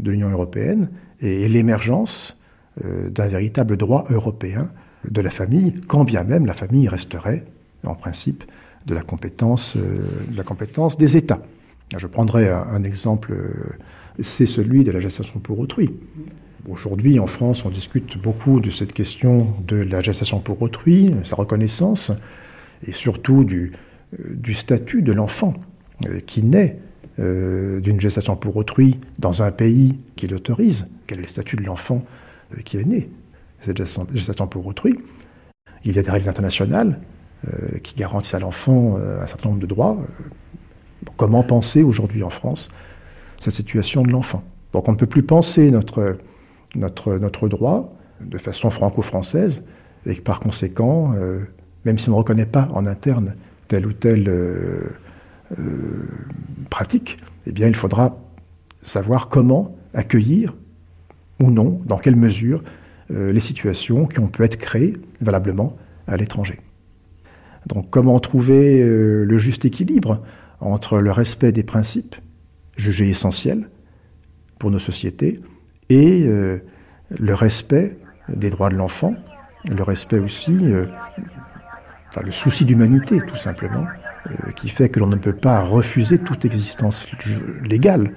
de 0.00 0.10
l'Union 0.10 0.30
européenne 0.30 0.88
et 1.20 1.48
l'émergence 1.48 2.36
d'un 2.84 3.28
véritable 3.28 3.76
droit 3.76 4.04
européen 4.10 4.70
de 5.08 5.20
la 5.20 5.30
famille, 5.30 5.80
quand 5.86 6.04
bien 6.04 6.24
même 6.24 6.46
la 6.46 6.54
famille 6.54 6.88
resterait, 6.88 7.44
en 7.84 7.94
principe, 7.94 8.44
de 8.86 8.94
la 8.94 9.02
compétence, 9.02 9.76
de 9.76 10.36
la 10.36 10.42
compétence 10.42 10.98
des 10.98 11.16
États. 11.16 11.40
Je 11.96 12.06
prendrai 12.06 12.50
un, 12.50 12.82
exemple, 12.82 13.34
c'est 14.20 14.46
celui 14.46 14.84
de 14.84 14.90
la 14.90 15.00
gestation 15.00 15.38
pour 15.38 15.58
autrui. 15.58 15.94
Aujourd'hui, 16.68 17.18
en 17.18 17.26
France, 17.26 17.64
on 17.64 17.70
discute 17.70 18.18
beaucoup 18.18 18.60
de 18.60 18.70
cette 18.70 18.92
question 18.92 19.54
de 19.66 19.76
la 19.76 20.00
gestation 20.00 20.40
pour 20.40 20.60
autrui, 20.62 21.14
sa 21.22 21.36
reconnaissance, 21.36 22.10
et 22.86 22.92
surtout 22.92 23.44
du, 23.44 23.72
du 24.34 24.54
statut 24.54 25.02
de 25.02 25.12
l'enfant 25.12 25.54
qui 26.26 26.42
naît 26.42 26.78
euh, 27.20 27.78
d'une 27.78 28.00
gestation 28.00 28.34
pour 28.34 28.56
autrui 28.56 28.98
dans 29.20 29.44
un 29.44 29.52
pays 29.52 30.00
qui 30.16 30.26
l'autorise, 30.26 30.88
quel 31.06 31.18
est 31.20 31.22
le 31.22 31.28
statut 31.28 31.54
de 31.54 31.62
l'enfant 31.62 32.02
euh, 32.52 32.60
qui 32.62 32.76
est 32.76 32.84
né, 32.84 33.08
cette 33.60 33.80
gestation 34.12 34.48
pour 34.48 34.66
autrui. 34.66 34.98
Il 35.84 35.94
y 35.94 35.98
a 36.00 36.02
des 36.02 36.10
règles 36.10 36.28
internationales 36.28 36.98
euh, 37.46 37.78
qui 37.84 37.94
garantissent 37.94 38.34
à 38.34 38.40
l'enfant 38.40 38.96
un 38.96 39.28
certain 39.28 39.50
nombre 39.50 39.60
de 39.60 39.66
droits. 39.66 39.96
Comment 41.16 41.44
penser 41.44 41.84
aujourd'hui 41.84 42.24
en 42.24 42.30
France 42.30 42.68
cette 43.38 43.52
situation 43.52 44.02
de 44.02 44.10
l'enfant? 44.10 44.42
Donc 44.72 44.88
on 44.88 44.92
ne 44.92 44.96
peut 44.96 45.06
plus 45.06 45.22
penser 45.22 45.70
notre, 45.70 46.18
notre, 46.74 47.14
notre 47.18 47.48
droit 47.48 47.94
de 48.20 48.38
façon 48.38 48.70
franco-française 48.70 49.62
et 50.04 50.16
par 50.16 50.40
conséquent, 50.40 51.14
même 51.84 51.98
si 51.98 52.08
on 52.08 52.12
ne 52.12 52.16
reconnaît 52.16 52.44
pas 52.44 52.66
en 52.72 52.86
interne 52.86 53.36
telle 53.74 53.86
ou 53.86 53.92
telle 53.92 54.28
euh, 55.58 56.06
pratique, 56.70 57.18
eh 57.44 57.50
bien, 57.50 57.66
il 57.66 57.74
faudra 57.74 58.16
savoir 58.82 59.28
comment 59.28 59.76
accueillir 59.94 60.54
ou 61.40 61.50
non, 61.50 61.80
dans 61.84 61.98
quelle 61.98 62.14
mesure, 62.14 62.62
euh, 63.10 63.32
les 63.32 63.40
situations 63.40 64.06
qui 64.06 64.20
ont 64.20 64.28
pu 64.28 64.44
être 64.44 64.58
créées 64.58 64.92
valablement 65.20 65.76
à 66.06 66.16
l'étranger. 66.16 66.60
Donc, 67.66 67.90
comment 67.90 68.20
trouver 68.20 68.80
euh, 68.80 69.24
le 69.24 69.38
juste 69.38 69.64
équilibre 69.64 70.22
entre 70.60 71.00
le 71.00 71.10
respect 71.10 71.50
des 71.50 71.64
principes 71.64 72.14
jugés 72.76 73.08
essentiels 73.08 73.68
pour 74.60 74.70
nos 74.70 74.78
sociétés 74.78 75.40
et 75.90 76.26
le 76.26 77.34
respect 77.34 77.98
des 78.28 78.50
droits 78.50 78.70
de 78.70 78.76
l'enfant, 78.76 79.14
le 79.64 79.82
respect 79.82 80.18
aussi, 80.18 80.56
le 82.22 82.32
souci 82.32 82.64
d'humanité, 82.64 83.20
tout 83.26 83.36
simplement, 83.36 83.86
euh, 84.26 84.50
qui 84.52 84.68
fait 84.68 84.88
que 84.88 85.00
l'on 85.00 85.06
ne 85.06 85.16
peut 85.16 85.34
pas 85.34 85.62
refuser 85.62 86.18
toute 86.18 86.44
existence 86.44 87.06
légale 87.62 88.12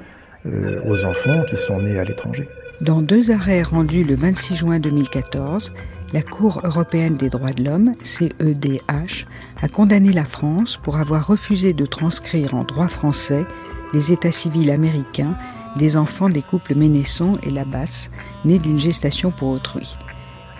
euh, 0.45 0.79
aux 0.85 1.03
enfants 1.03 1.43
qui 1.47 1.55
sont 1.55 1.81
nés 1.81 1.99
à 1.99 2.03
l'étranger. 2.03 2.47
Dans 2.81 3.01
deux 3.01 3.31
arrêts 3.31 3.63
rendus 3.63 4.03
le 4.03 4.15
26 4.15 4.55
juin 4.55 4.79
2014, 4.79 5.73
la 6.13 6.21
Cour 6.21 6.61
européenne 6.63 7.17
des 7.17 7.29
droits 7.29 7.51
de 7.51 7.63
l'homme, 7.63 7.93
CEDH, 8.03 9.25
a 9.61 9.67
condamné 9.67 10.13
la 10.13 10.25
France 10.25 10.77
pour 10.81 10.97
avoir 10.97 11.27
refusé 11.27 11.73
de 11.73 11.85
transcrire 11.85 12.53
en 12.53 12.63
droit 12.63 12.87
français 12.87 13.45
les 13.93 14.13
états 14.13 14.31
civils 14.31 14.71
américains 14.71 15.35
des 15.77 15.97
enfants 15.97 16.29
des 16.29 16.41
couples 16.41 16.75
Ménesson 16.75 17.37
et 17.43 17.49
Labas, 17.49 18.09
nés 18.45 18.57
d'une 18.57 18.79
gestation 18.79 19.31
pour 19.31 19.49
autrui. 19.49 19.95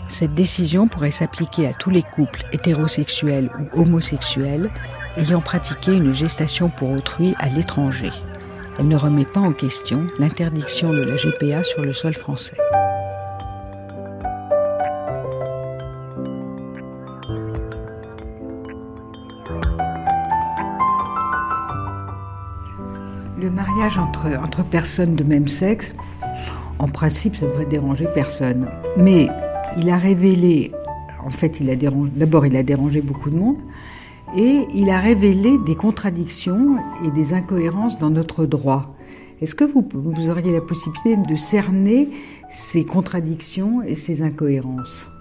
Cette 0.07 0.33
décision 0.33 0.87
pourrait 0.87 1.11
s'appliquer 1.11 1.67
à 1.67 1.73
tous 1.73 1.89
les 1.89 2.01
couples 2.01 2.43
hétérosexuels 2.53 3.49
ou 3.59 3.81
homosexuels 3.81 4.69
ayant 5.17 5.41
pratiqué 5.41 5.91
une 5.91 6.13
gestation 6.13 6.69
pour 6.69 6.91
autrui 6.91 7.35
à 7.39 7.49
l'étranger. 7.49 8.11
Elle 8.79 8.87
ne 8.87 8.95
remet 8.95 9.25
pas 9.25 9.41
en 9.41 9.51
question 9.51 10.07
l'interdiction 10.17 10.91
de 10.91 11.03
la 11.03 11.15
GPA 11.15 11.63
sur 11.63 11.81
le 11.81 11.91
sol 11.91 12.13
français. 12.13 12.57
Le 23.39 23.51
mariage 23.51 23.97
entre, 23.97 24.63
personnes 24.63 25.15
de 25.15 25.23
même 25.23 25.47
sexe, 25.47 25.93
en 26.79 26.87
principe, 26.87 27.35
ça 27.35 27.45
devrait 27.45 27.65
déranger 27.65 28.07
personne. 28.13 28.67
Mais 28.95 29.27
il 29.77 29.89
a 29.89 29.97
révélé, 29.97 30.71
en 31.23 31.29
fait, 31.29 31.59
il 31.59 31.69
a 31.69 31.75
d'abord, 31.75 32.45
il 32.45 32.55
a 32.55 32.63
dérangé 32.63 33.01
beaucoup 33.01 33.29
de 33.29 33.37
monde, 33.37 33.57
et 34.35 34.65
il 34.73 34.89
a 34.89 34.99
révélé 34.99 35.57
des 35.65 35.75
contradictions 35.75 36.77
et 37.05 37.11
des 37.11 37.33
incohérences 37.33 37.97
dans 37.97 38.09
notre 38.09 38.45
droit. 38.45 38.95
Est-ce 39.41 39.55
que 39.55 39.63
vous, 39.63 39.87
vous, 39.93 40.29
auriez 40.29 40.51
la 40.51 40.61
possibilité 40.61 41.15
de 41.15 41.35
cerner 41.35 42.09
ces 42.49 42.85
contradictions 42.85 43.83
et 43.83 43.95
ces 43.95 44.23
incohérences? 44.23 45.11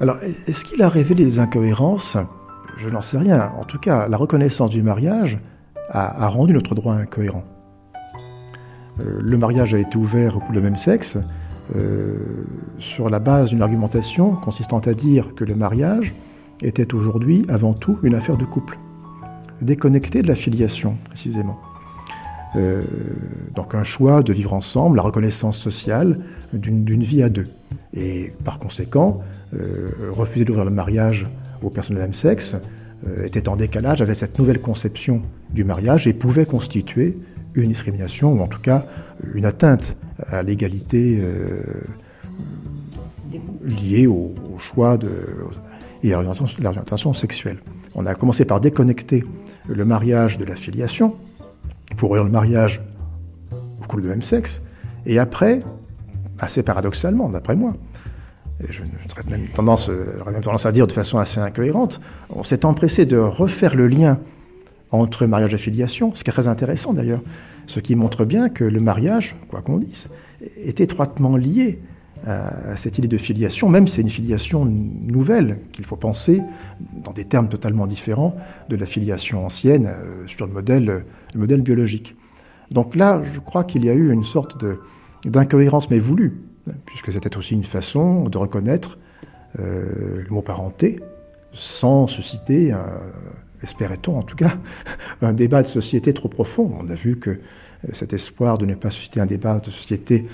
Alors, 0.00 0.16
est-ce 0.46 0.64
qu'il 0.64 0.82
a 0.82 0.88
révélé 0.88 1.24
des 1.24 1.38
incohérences? 1.38 2.16
Je 2.78 2.88
n'en 2.88 3.00
sais 3.00 3.18
rien. 3.18 3.52
En 3.58 3.64
tout 3.64 3.78
cas, 3.78 4.08
la 4.08 4.16
reconnaissance 4.16 4.70
du 4.70 4.82
mariage 4.82 5.38
a, 5.90 6.28
rendu 6.28 6.52
notre 6.52 6.74
droit 6.74 6.94
incohérent. 6.94 7.44
Euh, 9.00 9.20
le 9.20 9.38
mariage 9.38 9.72
a 9.72 9.78
été 9.78 9.96
ouvert 9.96 10.36
au 10.36 10.40
couple 10.40 10.56
de 10.56 10.60
même 10.60 10.76
sexe 10.76 11.16
sur 12.78 13.10
la 13.10 13.18
base 13.18 13.50
d'une 13.50 13.62
argumentation 13.62 14.32
consistant 14.32 14.78
à 14.78 14.94
dire 14.94 15.34
que 15.36 15.44
le 15.44 15.54
mariage 15.54 16.14
était 16.62 16.94
aujourd'hui 16.94 17.44
avant 17.48 17.72
tout 17.72 17.98
une 18.02 18.14
affaire 18.14 18.36
de 18.36 18.44
couple, 18.44 18.78
déconnectée 19.60 20.22
de 20.22 20.28
la 20.28 20.34
filiation 20.34 20.96
précisément. 21.04 21.58
Euh, 22.56 22.82
donc 23.54 23.74
un 23.74 23.82
choix 23.82 24.22
de 24.22 24.32
vivre 24.32 24.52
ensemble, 24.52 24.96
la 24.96 25.02
reconnaissance 25.02 25.58
sociale 25.58 26.20
d'une 26.52 27.02
vie 27.02 27.22
à 27.22 27.28
deux. 27.28 27.46
Et 27.94 28.32
par 28.44 28.58
conséquent, 28.58 29.20
euh, 29.54 29.90
refuser 30.10 30.44
d'ouvrir 30.44 30.64
le 30.64 30.70
mariage 30.70 31.28
aux 31.62 31.70
personnes 31.70 31.96
de 31.96 32.00
même 32.00 32.14
sexe 32.14 32.56
euh, 33.06 33.24
était 33.24 33.48
en 33.48 33.56
décalage 33.56 34.02
avec 34.02 34.16
cette 34.16 34.38
nouvelle 34.38 34.60
conception 34.60 35.22
du 35.50 35.64
mariage 35.64 36.06
et 36.06 36.12
pouvait 36.12 36.46
constituer 36.46 37.18
une 37.54 37.68
discrimination 37.68 38.32
ou 38.32 38.40
en 38.40 38.46
tout 38.46 38.60
cas 38.60 38.86
une 39.34 39.44
atteinte 39.44 39.96
à 40.26 40.42
l'égalité 40.42 41.22
liée 43.62 44.06
au, 44.06 44.34
choix 44.58 44.98
de, 44.98 45.10
et 46.02 46.10
l'orientation 46.10 47.12
sexuelle. 47.12 47.58
On 47.94 48.06
a 48.06 48.14
commencé 48.14 48.44
par 48.44 48.60
déconnecter 48.60 49.24
le 49.68 49.84
mariage 49.84 50.38
de 50.38 50.44
la 50.44 50.56
filiation 50.56 51.14
pour 51.96 52.10
ouvrir 52.10 52.24
le 52.24 52.30
mariage 52.30 52.80
au 53.52 53.86
couple 53.86 54.02
de 54.02 54.08
même 54.08 54.22
sexe, 54.22 54.62
et 55.06 55.18
après, 55.18 55.62
assez 56.38 56.62
paradoxalement, 56.62 57.28
d'après 57.28 57.56
moi, 57.56 57.74
et 58.60 58.72
je 58.72 58.82
traite 59.08 59.30
même 59.30 59.46
tendance, 59.54 59.88
même 59.88 60.40
tendance 60.42 60.66
à 60.66 60.72
dire 60.72 60.86
de 60.86 60.92
façon 60.92 61.18
assez 61.18 61.40
incohérente, 61.40 62.00
on 62.30 62.42
s'est 62.42 62.64
empressé 62.64 63.06
de 63.06 63.16
refaire 63.16 63.74
le 63.74 63.86
lien 63.86 64.18
entre 64.90 65.26
mariage 65.26 65.54
et 65.54 65.58
filiation, 65.58 66.14
ce 66.14 66.24
qui 66.24 66.30
est 66.30 66.32
très 66.32 66.48
intéressant 66.48 66.92
d'ailleurs, 66.92 67.22
ce 67.66 67.80
qui 67.80 67.94
montre 67.94 68.24
bien 68.24 68.48
que 68.48 68.64
le 68.64 68.80
mariage, 68.80 69.36
quoi 69.48 69.62
qu'on 69.62 69.78
dise, 69.78 70.08
est 70.56 70.80
étroitement 70.80 71.36
lié 71.36 71.80
à 72.26 72.76
cette 72.76 72.98
idée 72.98 73.08
de 73.08 73.16
filiation, 73.16 73.68
même 73.68 73.86
si 73.86 73.94
c'est 73.94 74.02
une 74.02 74.10
filiation 74.10 74.64
nouvelle, 74.64 75.60
qu'il 75.72 75.84
faut 75.84 75.96
penser 75.96 76.42
dans 77.04 77.12
des 77.12 77.24
termes 77.24 77.48
totalement 77.48 77.86
différents 77.86 78.34
de 78.68 78.76
la 78.76 78.86
filiation 78.86 79.46
ancienne 79.46 79.86
euh, 79.86 80.26
sur 80.26 80.46
le 80.46 80.52
modèle, 80.52 81.04
le 81.34 81.40
modèle 81.40 81.62
biologique. 81.62 82.16
Donc 82.70 82.96
là, 82.96 83.22
je 83.32 83.38
crois 83.40 83.64
qu'il 83.64 83.84
y 83.84 83.90
a 83.90 83.94
eu 83.94 84.12
une 84.12 84.24
sorte 84.24 84.62
d'incohérence, 85.24 85.90
mais 85.90 85.98
voulue, 86.00 86.42
puisque 86.86 87.12
c'était 87.12 87.36
aussi 87.36 87.54
une 87.54 87.64
façon 87.64 88.28
de 88.28 88.36
reconnaître 88.36 88.98
euh, 89.58 90.22
le 90.22 90.30
mot 90.30 90.42
parenté 90.42 91.00
sans 91.52 92.06
susciter, 92.06 92.74
espérait-on 93.62 94.18
en 94.18 94.22
tout 94.22 94.36
cas, 94.36 94.58
un 95.22 95.32
débat 95.32 95.62
de 95.62 95.68
société 95.68 96.12
trop 96.12 96.28
profond. 96.28 96.72
On 96.80 96.88
a 96.88 96.94
vu 96.94 97.16
que 97.18 97.30
euh, 97.30 97.36
cet 97.92 98.12
espoir 98.12 98.58
de 98.58 98.66
ne 98.66 98.74
pas 98.74 98.90
susciter 98.90 99.20
un 99.20 99.26
débat 99.26 99.60
de 99.60 99.70
société 99.70 100.26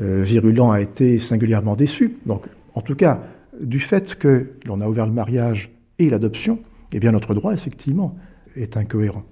euh, 0.00 0.22
virulent 0.22 0.70
a 0.70 0.80
été 0.80 1.18
singulièrement 1.18 1.76
déçu. 1.76 2.16
Donc, 2.26 2.46
en 2.74 2.80
tout 2.80 2.94
cas, 2.94 3.22
du 3.60 3.80
fait 3.80 4.14
que 4.14 4.52
l'on 4.66 4.80
a 4.80 4.88
ouvert 4.88 5.06
le 5.06 5.12
mariage 5.12 5.70
et 5.98 6.08
l'adoption, 6.08 6.60
eh 6.92 7.00
bien, 7.00 7.12
notre 7.12 7.34
droit, 7.34 7.52
effectivement, 7.52 8.16
est 8.56 8.76
incohérent. 8.76 9.24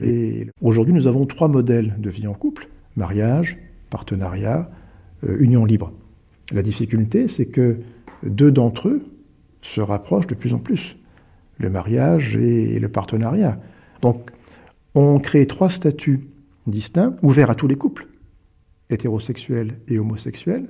Et 0.00 0.48
aujourd'hui, 0.60 0.92
nous 0.92 1.06
avons 1.06 1.26
trois 1.26 1.48
modèles 1.48 1.94
de 1.98 2.10
vie 2.10 2.26
en 2.26 2.34
couple 2.34 2.68
mariage, 2.96 3.58
partenariat, 3.90 4.70
euh, 5.24 5.36
union 5.40 5.64
libre. 5.64 5.92
La 6.52 6.62
difficulté, 6.62 7.28
c'est 7.28 7.46
que 7.46 7.78
deux 8.22 8.50
d'entre 8.50 8.88
eux 8.88 9.02
se 9.62 9.80
rapprochent 9.80 10.26
de 10.26 10.34
plus 10.34 10.52
en 10.52 10.58
plus 10.58 10.96
le 11.62 11.70
mariage 11.70 12.36
et 12.36 12.78
le 12.78 12.88
partenariat. 12.88 13.58
Donc, 14.02 14.30
on 14.94 15.18
crée 15.18 15.46
trois 15.46 15.70
statuts 15.70 16.28
distincts, 16.66 17.16
ouverts 17.22 17.50
à 17.50 17.54
tous 17.54 17.66
les 17.66 17.76
couples 17.76 18.06
hétérosexuels 18.90 19.78
et 19.88 19.98
homosexuels, 19.98 20.68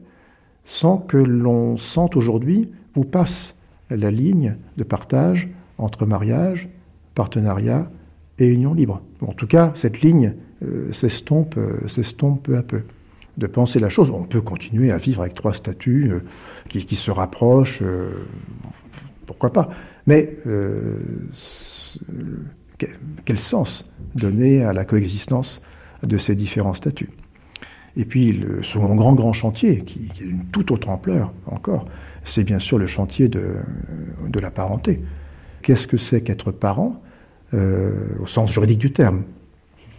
sans 0.64 0.96
que 0.96 1.16
l'on 1.16 1.76
sente 1.76 2.14
aujourd'hui 2.14 2.70
où 2.94 3.04
passe 3.04 3.56
la 3.90 4.10
ligne 4.10 4.56
de 4.76 4.84
partage 4.84 5.48
entre 5.78 6.06
mariage, 6.06 6.68
partenariat 7.14 7.90
et 8.38 8.46
union 8.46 8.74
libre. 8.74 9.02
En 9.20 9.32
tout 9.32 9.46
cas, 9.46 9.72
cette 9.74 10.00
ligne 10.00 10.34
euh, 10.62 10.92
s'estompe, 10.92 11.56
euh, 11.56 11.86
s'estompe 11.88 12.42
peu 12.44 12.56
à 12.56 12.62
peu. 12.62 12.82
De 13.38 13.46
penser 13.46 13.80
la 13.80 13.88
chose, 13.88 14.10
on 14.10 14.24
peut 14.24 14.42
continuer 14.42 14.92
à 14.92 14.98
vivre 14.98 15.22
avec 15.22 15.34
trois 15.34 15.54
statuts 15.54 16.10
euh, 16.12 16.20
qui, 16.68 16.96
se 16.96 17.10
rapprochent, 17.10 17.82
pourquoi 19.26 19.52
pas 19.52 19.70
Mais 20.06 20.36
quel 23.24 23.38
sens 23.38 23.90
donner 24.14 24.64
à 24.64 24.72
la 24.72 24.84
coexistence 24.84 25.62
de 26.02 26.18
ces 26.18 26.34
différents 26.34 26.74
statuts? 26.74 27.10
Et 27.94 28.04
puis, 28.04 28.32
le 28.32 28.62
second 28.62 28.94
grand, 28.94 29.14
grand 29.14 29.32
chantier, 29.32 29.78
qui, 29.78 30.08
est 30.08 30.24
d'une 30.24 30.46
toute 30.46 30.70
autre 30.70 30.88
ampleur 30.88 31.32
encore, 31.46 31.86
c'est 32.24 32.42
bien 32.42 32.58
sûr 32.58 32.78
le 32.78 32.86
chantier 32.86 33.28
de, 33.28 33.56
la 34.40 34.50
parenté. 34.50 35.02
Qu'est-ce 35.62 35.86
que 35.86 35.98
c'est 35.98 36.22
qu'être 36.22 36.50
parent 36.52 37.00
au 37.52 38.26
sens 38.26 38.50
juridique 38.50 38.78
du 38.78 38.92
terme? 38.92 39.24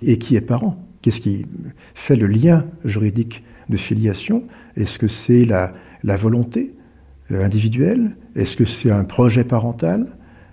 Et 0.01 0.17
qui 0.17 0.35
est 0.35 0.41
parent? 0.41 0.83
Qu'est-ce 1.03 1.19
qui 1.19 1.45
fait 1.93 2.15
le 2.15 2.27
lien 2.27 2.65
juridique 2.85 3.43
de 3.67 3.75
filiation? 3.75 4.43
Est-ce 4.77 4.97
que 4.97 5.09
c'est 5.09 5.43
la, 5.45 5.73
volonté 6.17 6.71
euh, 6.71 6.82
individuelle 7.31 8.15
Est-ce 8.35 8.57
que 8.57 8.65
c'est 8.65 8.91
un 8.91 9.03
projet 9.03 9.43
parental? 9.43 10.07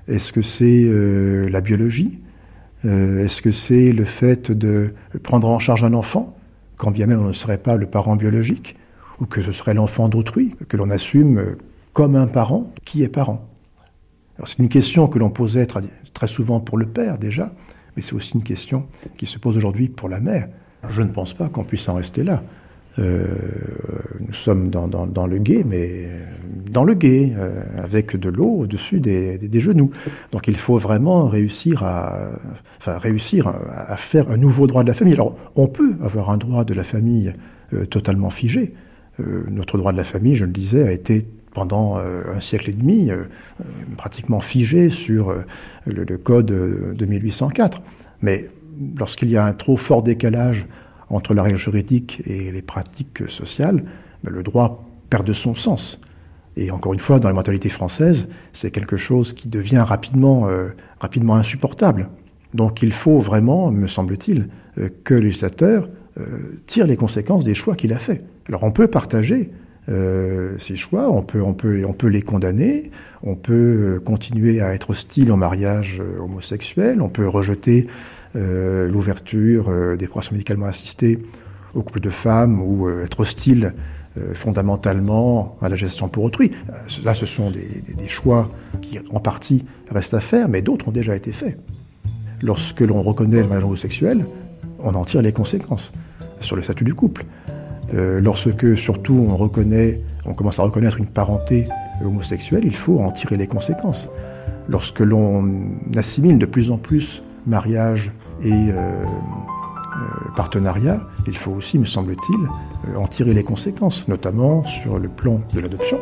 Est-ce 0.09 0.33
que 0.33 0.43
c'est 0.43 0.85
euh, 0.85 1.49
la 1.49 1.61
biologie? 1.61 2.19
Euh, 2.85 3.25
Est-ce 3.25 3.43
que 3.43 3.53
c'est 3.53 3.93
le 3.93 4.05
fait 4.05 4.51
de 4.51 4.93
prendre 5.23 5.49
en 5.49 5.59
charge 5.59 5.85
un 5.85 5.95
enfant, 5.95 6.37
quand 6.77 6.91
bien 6.91 7.07
même 7.07 7.21
on 7.21 7.29
ne 7.29 7.33
serait 7.33 7.59
pas 7.59 7.77
le 7.77 7.87
parent 7.87 8.17
biologique, 8.17 8.77
ou 9.21 9.27
que 9.27 9.43
ce 9.43 9.53
serait 9.53 9.75
l'enfant 9.75 10.09
d'autrui, 10.09 10.55
que 10.69 10.77
l'on 10.77 10.91
assume 10.91 11.57
comme 11.93 12.17
un 12.17 12.27
parent 12.27 12.73
qui 12.85 13.03
est 13.03 13.09
parent? 13.09 13.47
C'est 14.47 14.59
une 14.59 14.69
question 14.69 15.07
que 15.07 15.19
l'on 15.19 15.31
posait 15.31 15.67
très 15.67 16.27
souvent 16.27 16.61
pour 16.61 16.79
le 16.79 16.87
père 16.87 17.19
déjà, 17.19 17.53
mais 17.95 18.03
c'est 18.03 18.15
aussi 18.15 18.35
une 18.35 18.43
question 18.43 18.87
qui 19.19 19.27
se 19.27 19.39
pose 19.39 19.57
aujourd'hui 19.57 19.89
pour 19.89 20.09
la 20.09 20.21
mère. 20.21 20.49
Je 20.89 21.03
ne 21.03 21.09
pense 21.09 21.35
pas 21.35 21.49
qu'on 21.49 21.65
puisse 21.65 21.89
en 21.89 21.95
rester 21.95 22.25
là. 22.25 22.43
Euh, 22.99 23.25
nous 24.27 24.35
sommes 24.35 24.69
dans, 24.69 25.27
le 25.27 25.39
guet, 25.39 25.65
mais 25.67 26.09
dans 26.71 26.85
le 26.85 26.95
guet, 26.95 27.33
euh, 27.37 27.63
avec 27.79 28.17
de 28.17 28.29
l'eau 28.29 28.61
au-dessus 28.61 29.01
des, 29.01 29.39
genoux. 29.61 29.91
Donc 30.33 30.49
il 30.49 30.57
faut 30.57 30.79
vraiment 30.79 31.29
réussir 31.29 31.83
à, 31.83 32.31
réussir 32.87 33.47
à, 33.49 33.97
faire 33.97 34.31
un 34.31 34.37
nouveau 34.37 34.67
droit 34.67 34.83
de 34.83 34.89
la 34.89 34.95
famille. 34.95 35.15
Alors 35.15 35.37
on 35.55 35.69
peut 35.69 35.95
avoir 36.03 36.31
un 36.31 36.37
droit 36.37 36.65
de 36.65 36.75
la 36.75 36.85
famille 36.85 37.33
euh, 37.73 37.87
totalement 37.87 38.31
figé. 38.31 38.75
notre 39.51 39.77
droit 39.79 39.93
de 39.93 39.99
la 39.99 40.05
famille, 40.05 40.35
je 40.35 40.47
le 40.47 40.53
disais, 40.53 40.89
a 40.89 40.93
été 40.93 41.27
pendant 41.53 41.97
un 41.97 42.41
siècle 42.41 42.71
et 42.71 42.73
demi 42.73 43.11
pratiquement 43.99 44.41
figé 44.41 44.89
sur 44.89 45.35
le, 45.85 46.17
code 46.17 46.47
de 46.47 47.07
1804. 47.07 47.83
Mais 48.23 48.49
lorsqu'il 48.99 49.29
y 49.31 49.37
a 49.37 49.45
un 49.45 49.53
trop 49.53 49.77
fort 49.77 50.03
décalage 50.03 50.67
entre 51.11 51.35
la 51.35 51.43
règle 51.43 51.59
juridique 51.59 52.23
et 52.27 52.51
les 52.51 52.63
pratiques 52.63 53.29
sociales, 53.29 53.85
ben, 54.25 54.33
le 54.33 54.43
droit 54.43 54.85
perd 55.11 55.27
de 55.27 55.33
son 55.33 55.55
sens. 55.55 56.01
Et 56.57 56.71
encore 56.71 56.95
une 56.95 57.01
fois, 57.01 57.19
dans 57.21 57.29
la 57.29 57.35
mentalité 57.35 57.69
française, 57.69 58.29
c'est 58.53 58.71
quelque 58.71 58.97
chose 58.97 59.33
qui 59.33 59.49
devient 59.49 59.85
rapidement, 59.87 60.49
euh, 60.49 60.69
rapidement 60.99 61.37
insupportable. 61.37 62.09
Donc 62.55 62.83
il 62.83 62.93
faut 62.93 63.19
vraiment, 63.19 63.71
me 63.71 63.87
semble-t-il, 63.87 64.49
euh, 64.79 64.89
que 65.05 65.15
le 65.15 65.21
législateur 65.21 65.89
euh, 66.19 66.57
tire 66.67 66.87
les 66.87 66.97
conséquences 66.97 67.45
des 67.45 67.55
choix 67.55 67.77
qu'il 67.77 67.93
a 67.93 67.99
faits. 67.99 68.25
Alors 68.49 68.65
on 68.65 68.73
peut 68.73 68.89
partager 68.89 69.51
ces 70.59 70.77
choix, 70.77 71.11
on 71.11 71.23
peut, 71.23 71.43
on, 71.43 71.53
peut, 71.53 71.85
on 71.85 71.93
peut 71.93 72.07
les 72.07 72.23
condamner, 72.23 72.93
on 73.25 73.35
peut 73.35 74.01
continuer 74.05 74.61
à 74.61 74.73
être 74.73 74.91
hostile 74.91 75.33
au 75.33 75.37
mariage 75.37 76.01
homosexuel, 76.21 77.03
on 77.03 77.09
peut 77.09 77.27
rejeter 77.27 77.89
l'ouverture 78.35 79.69
euh, 79.69 79.97
des 79.97 80.07
procédures 80.07 80.35
médicalement 80.35 80.67
assistées 80.67 81.19
aux 81.75 81.83
couples 81.83 82.01
de 82.01 82.11
femmes 82.11 82.61
ou 82.61 82.89
euh, 82.89 83.05
être 83.05 83.21
hostile 83.21 83.75
fondamentalement 84.35 85.57
à 85.63 85.69
la 85.69 85.77
gestion 85.77 86.09
pour 86.09 86.25
autrui. 86.25 86.51
Là, 87.05 87.15
ce 87.15 87.27
sont 87.27 87.53
des, 87.53 88.09
choix 88.09 88.51
qui, 88.83 88.99
en 89.13 89.21
partie, 89.21 89.65
restent 89.89 90.15
à 90.15 90.21
faire, 90.21 90.49
mais 90.49 90.63
d'autres 90.63 90.89
ont 90.89 90.91
déjà 90.91 91.15
été 91.15 91.31
faits. 91.31 91.57
Lorsque 92.43 92.81
l'on 92.81 93.03
reconnaît 93.03 93.41
le 93.41 93.45
mariage 93.45 93.65
homosexuel, 93.65 94.27
on 94.81 94.97
en 94.97 95.05
tire 95.05 95.23
les 95.23 95.33
conséquences 95.33 95.93
sur 96.41 96.57
le 96.57 96.63
statut 96.63 96.83
du 96.83 96.93
couple. 96.93 97.25
Euh, 97.95 98.21
lorsque, 98.21 98.79
surtout, 98.79 99.27
on 99.29 99.37
reconnaît, 99.37 100.01
on 100.25 100.35
commence 100.35 100.59
à 100.59 100.63
reconnaître 100.63 100.99
une 100.99 101.07
parenté 101.07 101.67
homosexuelle, 102.05 102.63
il 102.65 102.77
faut 102.77 102.99
en 102.99 103.11
tirer 103.11 103.37
les 103.37 103.47
conséquences. 103.47 104.09
Lorsque 104.69 105.01
l'on 105.01 105.53
assimile 105.97 106.39
de 106.39 106.47
plus 106.47 106.71
en 106.71 106.79
plus 106.79 107.23
mariage 107.47 108.13
et 108.43 108.53
euh, 108.53 109.05
euh, 109.05 110.31
partenariat, 110.37 111.01
il 111.27 111.37
faut 111.37 111.53
aussi, 111.53 111.79
me 111.79 111.85
semble-t-il, 111.85 112.41
euh, 112.89 112.99
en 112.99 113.07
tirer 113.07 113.35
les 113.35 113.45
conséquences, 113.45 114.09
notamment 114.09 114.65
sur 114.65 114.99
le 114.99 115.09
plan 115.09 115.41
de 115.55 115.61
l'adoption, 115.61 115.99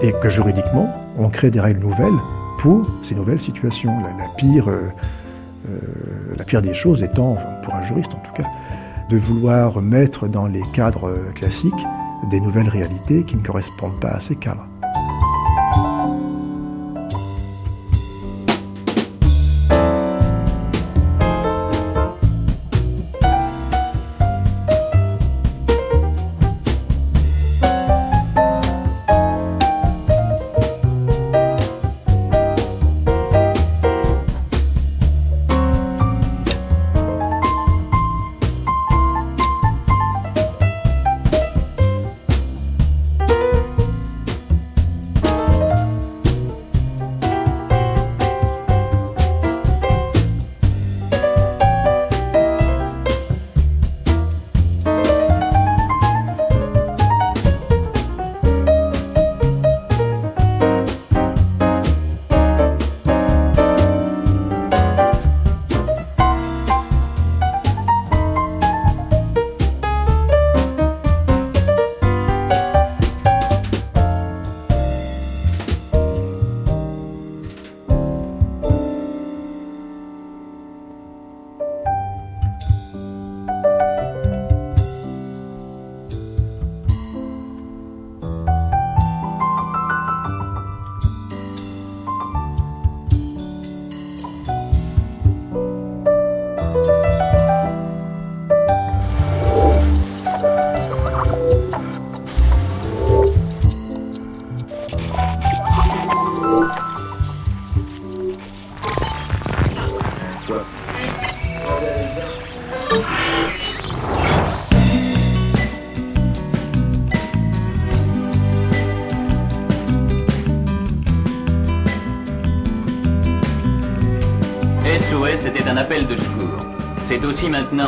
et 0.00 0.12
que 0.12 0.28
juridiquement, 0.28 0.94
on 1.18 1.28
crée 1.28 1.50
des 1.50 1.60
règles 1.60 1.80
nouvelles 1.80 2.18
pour 2.58 2.86
ces 3.02 3.14
nouvelles 3.14 3.40
situations. 3.40 3.92
La, 4.02 4.28
pire, 4.36 4.68
la 6.36 6.44
pire 6.44 6.62
des 6.62 6.74
choses 6.74 7.02
étant, 7.02 7.36
pour 7.62 7.74
un 7.74 7.82
juriste 7.82 8.14
en 8.14 8.18
tout 8.18 8.32
cas, 8.32 8.48
de 9.08 9.16
vouloir 9.16 9.80
mettre 9.80 10.28
dans 10.28 10.46
les 10.46 10.62
cadres 10.74 11.12
classiques 11.34 11.72
des 12.30 12.40
nouvelles 12.40 12.68
réalités 12.68 13.24
qui 13.24 13.36
ne 13.36 13.42
correspondent 13.42 14.00
pas 14.00 14.10
à 14.10 14.20
ces 14.20 14.36
cadres. 14.36 14.66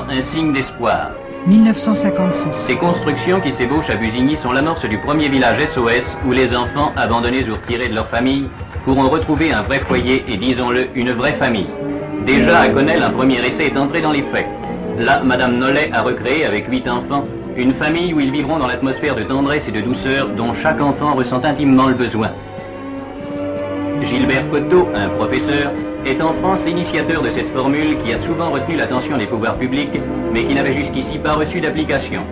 Un 0.08 0.22
signe 0.32 0.52
d'espoir. 0.52 1.10
1956. 1.46 2.52
Ces 2.52 2.76
constructions 2.76 3.40
qui 3.40 3.52
s'ébauchent 3.52 3.90
à 3.90 3.96
Busigny 3.96 4.36
sont 4.36 4.52
l'amorce 4.52 4.84
du 4.84 4.98
premier 4.98 5.28
village 5.28 5.58
SOS 5.74 6.04
où 6.26 6.32
les 6.32 6.54
enfants, 6.54 6.92
abandonnés 6.96 7.48
ou 7.48 7.54
retirés 7.54 7.88
de 7.88 7.94
leur 7.94 8.08
famille, 8.08 8.48
pourront 8.84 9.08
retrouver 9.08 9.52
un 9.52 9.62
vrai 9.62 9.80
foyer 9.80 10.24
et, 10.28 10.36
disons-le, 10.36 10.86
une 10.94 11.12
vraie 11.12 11.34
famille. 11.34 11.68
Déjà, 12.24 12.60
à 12.60 12.68
Connell, 12.68 13.02
un 13.02 13.10
premier 13.10 13.46
essai 13.46 13.66
est 13.66 13.76
entré 13.76 14.00
dans 14.00 14.12
les 14.12 14.22
faits. 14.22 14.46
Là, 14.98 15.22
Madame 15.24 15.58
Nollet 15.58 15.90
a 15.92 16.02
recréé, 16.02 16.44
avec 16.44 16.68
huit 16.68 16.88
enfants, 16.88 17.22
une 17.56 17.74
famille 17.74 18.12
où 18.12 18.20
ils 18.20 18.32
vivront 18.32 18.58
dans 18.58 18.66
l'atmosphère 18.66 19.14
de 19.14 19.22
tendresse 19.22 19.62
et 19.68 19.72
de 19.72 19.80
douceur 19.80 20.28
dont 20.28 20.54
chaque 20.54 20.80
enfant 20.80 21.14
ressent 21.14 21.44
intimement 21.44 21.86
le 21.86 21.94
besoin. 21.94 22.30
Gilbert 24.02 24.48
Coteau, 24.50 24.87
est 26.06 26.20
en 26.20 26.34
France 26.34 26.60
l'initiateur 26.64 27.22
de 27.22 27.30
cette 27.30 27.52
formule 27.52 27.98
qui 28.02 28.12
a 28.12 28.18
souvent 28.18 28.50
retenu 28.50 28.76
l'attention 28.76 29.16
des 29.16 29.26
pouvoirs 29.26 29.54
publics, 29.54 30.00
mais 30.32 30.44
qui 30.44 30.54
n'avait 30.54 30.74
jusqu'ici 30.74 31.18
pas 31.18 31.32
reçu 31.32 31.60
d'application. 31.60 32.22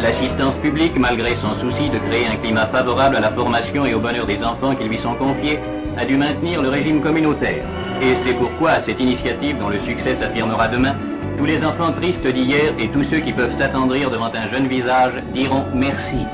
L'assistance 0.00 0.54
publique, 0.54 0.96
malgré 0.98 1.34
son 1.36 1.48
souci 1.60 1.88
de 1.88 1.98
créer 2.06 2.26
un 2.26 2.36
climat 2.36 2.66
favorable 2.66 3.16
à 3.16 3.20
la 3.20 3.30
formation 3.30 3.86
et 3.86 3.94
au 3.94 4.00
bonheur 4.00 4.26
des 4.26 4.42
enfants 4.42 4.74
qui 4.74 4.88
lui 4.88 4.98
sont 4.98 5.14
confiés, 5.14 5.58
a 5.96 6.04
dû 6.04 6.16
maintenir 6.16 6.60
le 6.62 6.68
régime 6.68 7.00
communautaire. 7.00 7.64
Et 8.02 8.14
c'est 8.24 8.34
pourquoi, 8.34 8.72
à 8.72 8.82
cette 8.82 9.00
initiative 9.00 9.58
dont 9.58 9.68
le 9.68 9.78
succès 9.80 10.16
s'affirmera 10.16 10.68
demain, 10.68 10.94
tous 11.38 11.46
les 11.46 11.64
enfants 11.64 11.92
tristes 11.92 12.26
d'hier 12.26 12.74
et 12.78 12.88
tous 12.88 13.04
ceux 13.04 13.18
qui 13.18 13.32
peuvent 13.32 13.56
s'attendrir 13.58 14.10
devant 14.10 14.32
un 14.34 14.48
jeune 14.48 14.66
visage 14.66 15.14
diront 15.32 15.64
merci. 15.72 16.26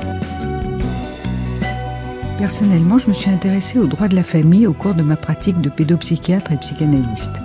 Personnellement, 2.41 2.97
je 2.97 3.07
me 3.07 3.13
suis 3.13 3.29
intéressée 3.29 3.77
aux 3.77 3.85
droits 3.85 4.07
de 4.07 4.15
la 4.15 4.23
famille 4.23 4.65
au 4.65 4.73
cours 4.73 4.95
de 4.95 5.03
ma 5.03 5.15
pratique 5.15 5.61
de 5.61 5.69
pédopsychiatre 5.69 6.51
et 6.51 6.57
psychanalyste. 6.57 7.35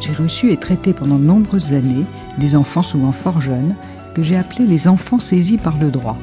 J'ai 0.00 0.12
reçu 0.12 0.52
et 0.52 0.56
traité 0.56 0.92
pendant 0.92 1.18
de 1.18 1.24
nombreuses 1.24 1.72
années 1.72 2.04
des 2.38 2.54
enfants 2.54 2.84
souvent 2.84 3.10
fort 3.10 3.40
jeunes 3.40 3.74
que 4.14 4.22
j'ai 4.22 4.36
appelés 4.36 4.68
les 4.68 4.86
enfants 4.86 5.18
saisis 5.18 5.58
par 5.58 5.80
le 5.80 5.90
droit. 5.90 6.16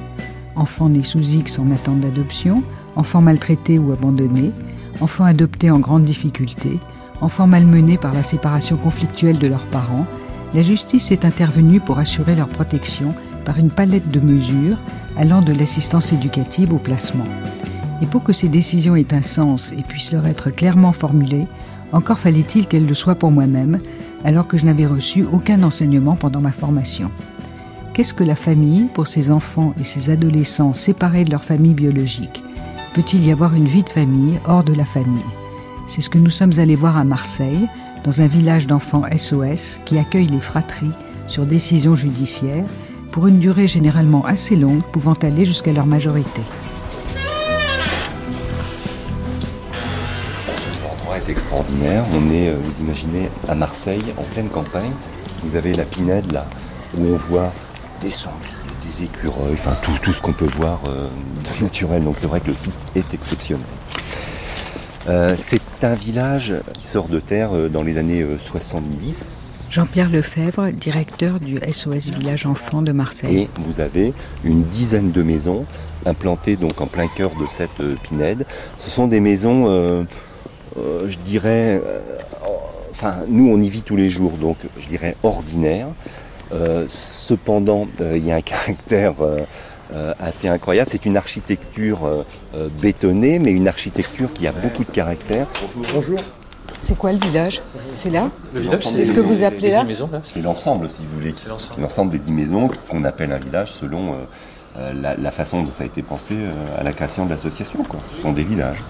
Enfants 0.55 0.87
nés 0.87 1.03
sous 1.03 1.19
X 1.19 1.59
en 1.59 1.69
attente 1.69 1.99
d'adoption, 1.99 2.63
enfants 2.95 3.19
maltraités 3.19 3.77
ou 3.77 3.91
abandonnés, 3.91 4.53
enfants 5.01 5.25
adoptés 5.25 5.69
en 5.69 5.79
grande 5.79 6.05
difficulté, 6.05 6.79
enfants 7.19 7.47
malmenés 7.47 7.97
par 7.97 8.13
la 8.13 8.23
séparation 8.23 8.77
conflictuelle 8.77 9.37
de 9.37 9.47
leurs 9.47 9.67
parents, 9.67 10.07
la 10.53 10.61
justice 10.61 11.11
est 11.11 11.25
intervenue 11.25 11.81
pour 11.81 11.99
assurer 11.99 12.35
leur 12.35 12.47
protection 12.47 13.13
par 13.43 13.57
une 13.59 13.69
palette 13.69 14.07
de 14.07 14.21
mesures 14.21 14.77
allant 15.17 15.41
de 15.41 15.51
l'assistance 15.51 16.13
éducative 16.13 16.73
au 16.73 16.77
placement. 16.77 17.25
Et 18.03 18.05
pour 18.05 18.21
que 18.21 18.33
ces 18.33 18.49
décisions 18.49 18.97
aient 18.97 19.13
un 19.13 19.21
sens 19.21 19.71
et 19.71 19.81
puissent 19.81 20.11
leur 20.11 20.27
être 20.27 20.49
clairement 20.49 20.91
formulées, 20.91 21.47
encore 21.93 22.19
fallait-il 22.19 22.67
qu'elles 22.67 22.85
le 22.85 22.93
soient 22.93 23.15
pour 23.15 23.31
moi-même, 23.31 23.79
alors 24.25 24.45
que 24.45 24.57
je 24.57 24.65
n'avais 24.65 24.85
reçu 24.85 25.23
aucun 25.23 25.63
enseignement 25.63 26.17
pendant 26.17 26.41
ma 26.41 26.51
formation. 26.51 27.09
Qu'est-ce 27.93 28.13
que 28.13 28.25
la 28.25 28.35
famille 28.35 28.89
pour 28.93 29.07
ces 29.07 29.31
enfants 29.31 29.73
et 29.79 29.85
ces 29.85 30.09
adolescents 30.09 30.73
séparés 30.73 31.23
de 31.23 31.31
leur 31.31 31.45
famille 31.45 31.73
biologique 31.73 32.43
Peut-il 32.93 33.25
y 33.25 33.31
avoir 33.31 33.55
une 33.55 33.67
vie 33.67 33.83
de 33.83 33.89
famille 33.89 34.37
hors 34.45 34.65
de 34.65 34.73
la 34.73 34.83
famille? 34.83 35.23
C'est 35.87 36.01
ce 36.01 36.09
que 36.09 36.17
nous 36.17 36.29
sommes 36.29 36.59
allés 36.59 36.75
voir 36.75 36.97
à 36.97 37.05
Marseille, 37.05 37.69
dans 38.03 38.19
un 38.19 38.27
village 38.27 38.67
d'enfants 38.67 39.05
SOS 39.15 39.79
qui 39.85 39.97
accueille 39.97 40.27
les 40.27 40.41
fratries 40.41 40.91
sur 41.25 41.45
décision 41.45 41.95
judiciaire 41.95 42.65
pour 43.13 43.27
une 43.27 43.39
durée 43.39 43.67
généralement 43.67 44.25
assez 44.25 44.57
longue 44.57 44.83
pouvant 44.91 45.13
aller 45.13 45.45
jusqu'à 45.45 45.71
leur 45.71 45.85
majorité. 45.85 46.41
Extraordinaire. 51.29 52.03
On 52.13 52.29
est, 52.29 52.49
euh, 52.49 52.57
vous 52.61 52.83
imaginez, 52.83 53.29
à 53.47 53.55
Marseille, 53.55 54.03
en 54.17 54.23
pleine 54.23 54.49
campagne. 54.49 54.91
Vous 55.43 55.55
avez 55.55 55.71
la 55.71 55.85
Pinède 55.85 56.31
là, 56.31 56.45
où 56.97 57.05
on 57.05 57.15
voit 57.15 57.53
des 58.01 58.11
sangliers, 58.11 58.49
des 58.85 59.05
écureuils, 59.05 59.53
enfin 59.53 59.75
tout, 59.81 59.93
tout 60.01 60.11
ce 60.11 60.21
qu'on 60.21 60.33
peut 60.33 60.49
voir 60.57 60.81
euh, 60.87 61.07
de 61.57 61.63
naturel. 61.63 62.03
Donc 62.03 62.15
c'est 62.17 62.27
vrai 62.27 62.41
que 62.41 62.49
le 62.49 62.55
site 62.55 62.73
est 62.95 63.13
exceptionnel. 63.13 63.65
Euh, 65.07 65.35
c'est 65.37 65.61
un 65.83 65.93
village 65.93 66.55
qui 66.73 66.87
sort 66.87 67.07
de 67.07 67.19
terre 67.19 67.51
dans 67.69 67.83
les 67.83 67.97
années 67.97 68.25
70. 68.39 69.37
Jean-Pierre 69.69 70.09
Lefebvre, 70.09 70.71
directeur 70.71 71.39
du 71.39 71.57
SOS 71.71 72.09
Village 72.09 72.45
Enfants 72.45 72.81
de 72.81 72.91
Marseille. 72.91 73.37
Et 73.37 73.49
vous 73.59 73.79
avez 73.79 74.13
une 74.43 74.63
dizaine 74.63 75.11
de 75.11 75.23
maisons 75.23 75.65
implantées 76.05 76.57
donc 76.57 76.79
en 76.79 76.87
plein 76.87 77.07
cœur 77.07 77.31
de 77.31 77.45
cette 77.49 77.81
pinède. 78.03 78.45
Ce 78.79 78.89
sont 78.89 79.07
des 79.07 79.19
maisons, 79.19 80.05
je 80.75 81.17
dirais, 81.19 81.81
enfin 82.91 83.17
nous 83.27 83.47
on 83.49 83.61
y 83.61 83.69
vit 83.69 83.83
tous 83.83 83.95
les 83.95 84.09
jours, 84.09 84.31
donc 84.33 84.57
je 84.79 84.87
dirais 84.87 85.15
ordinaires. 85.23 85.89
cependant, 86.89 87.87
il 87.99 88.25
y 88.25 88.31
a 88.31 88.35
un 88.35 88.41
caractère 88.53 89.15
euh, 89.93 90.13
assez 90.19 90.47
incroyable. 90.47 90.89
C'est 90.89 91.05
une 91.05 91.17
architecture 91.17 92.05
euh, 92.05 92.23
euh, 92.55 92.67
bétonnée, 92.81 93.37
mais 93.37 93.51
une 93.51 93.67
architecture 93.67 94.31
qui 94.33 94.47
a 94.47 94.51
beaucoup 94.51 94.83
de 94.83 94.89
caractère. 94.89 95.45
Bonjour. 95.93 96.17
C'est 96.81 96.97
quoi 96.97 97.11
le 97.11 97.19
village? 97.19 97.61
C'est 97.91 98.09
là? 98.09 98.31
C'est 98.81 99.05
ce 99.05 99.11
que 99.11 99.19
vous 99.19 99.43
appelez 99.43 99.71
là, 99.71 99.85
C'est 100.23 100.41
l'ensemble, 100.41 100.89
si 100.89 101.03
vous 101.05 101.19
voulez. 101.19 101.33
C'est 101.35 101.79
l'ensemble 101.79 102.11
des 102.11 102.17
dix 102.17 102.31
maisons 102.31 102.69
qu'on 102.89 103.03
appelle 103.03 103.31
un 103.33 103.37
village 103.37 103.71
selon 103.71 104.15
la, 104.75 105.31
façon 105.31 105.61
dont 105.61 105.69
ça 105.69 105.83
a 105.83 105.85
été 105.85 106.01
pensé 106.01 106.35
à 106.77 106.83
la 106.83 106.91
création 106.91 107.25
de 107.25 107.29
l'association. 107.29 107.85
Ce 108.15 108.21
sont 108.21 108.31
des 108.31 108.43
villages. 108.43 108.81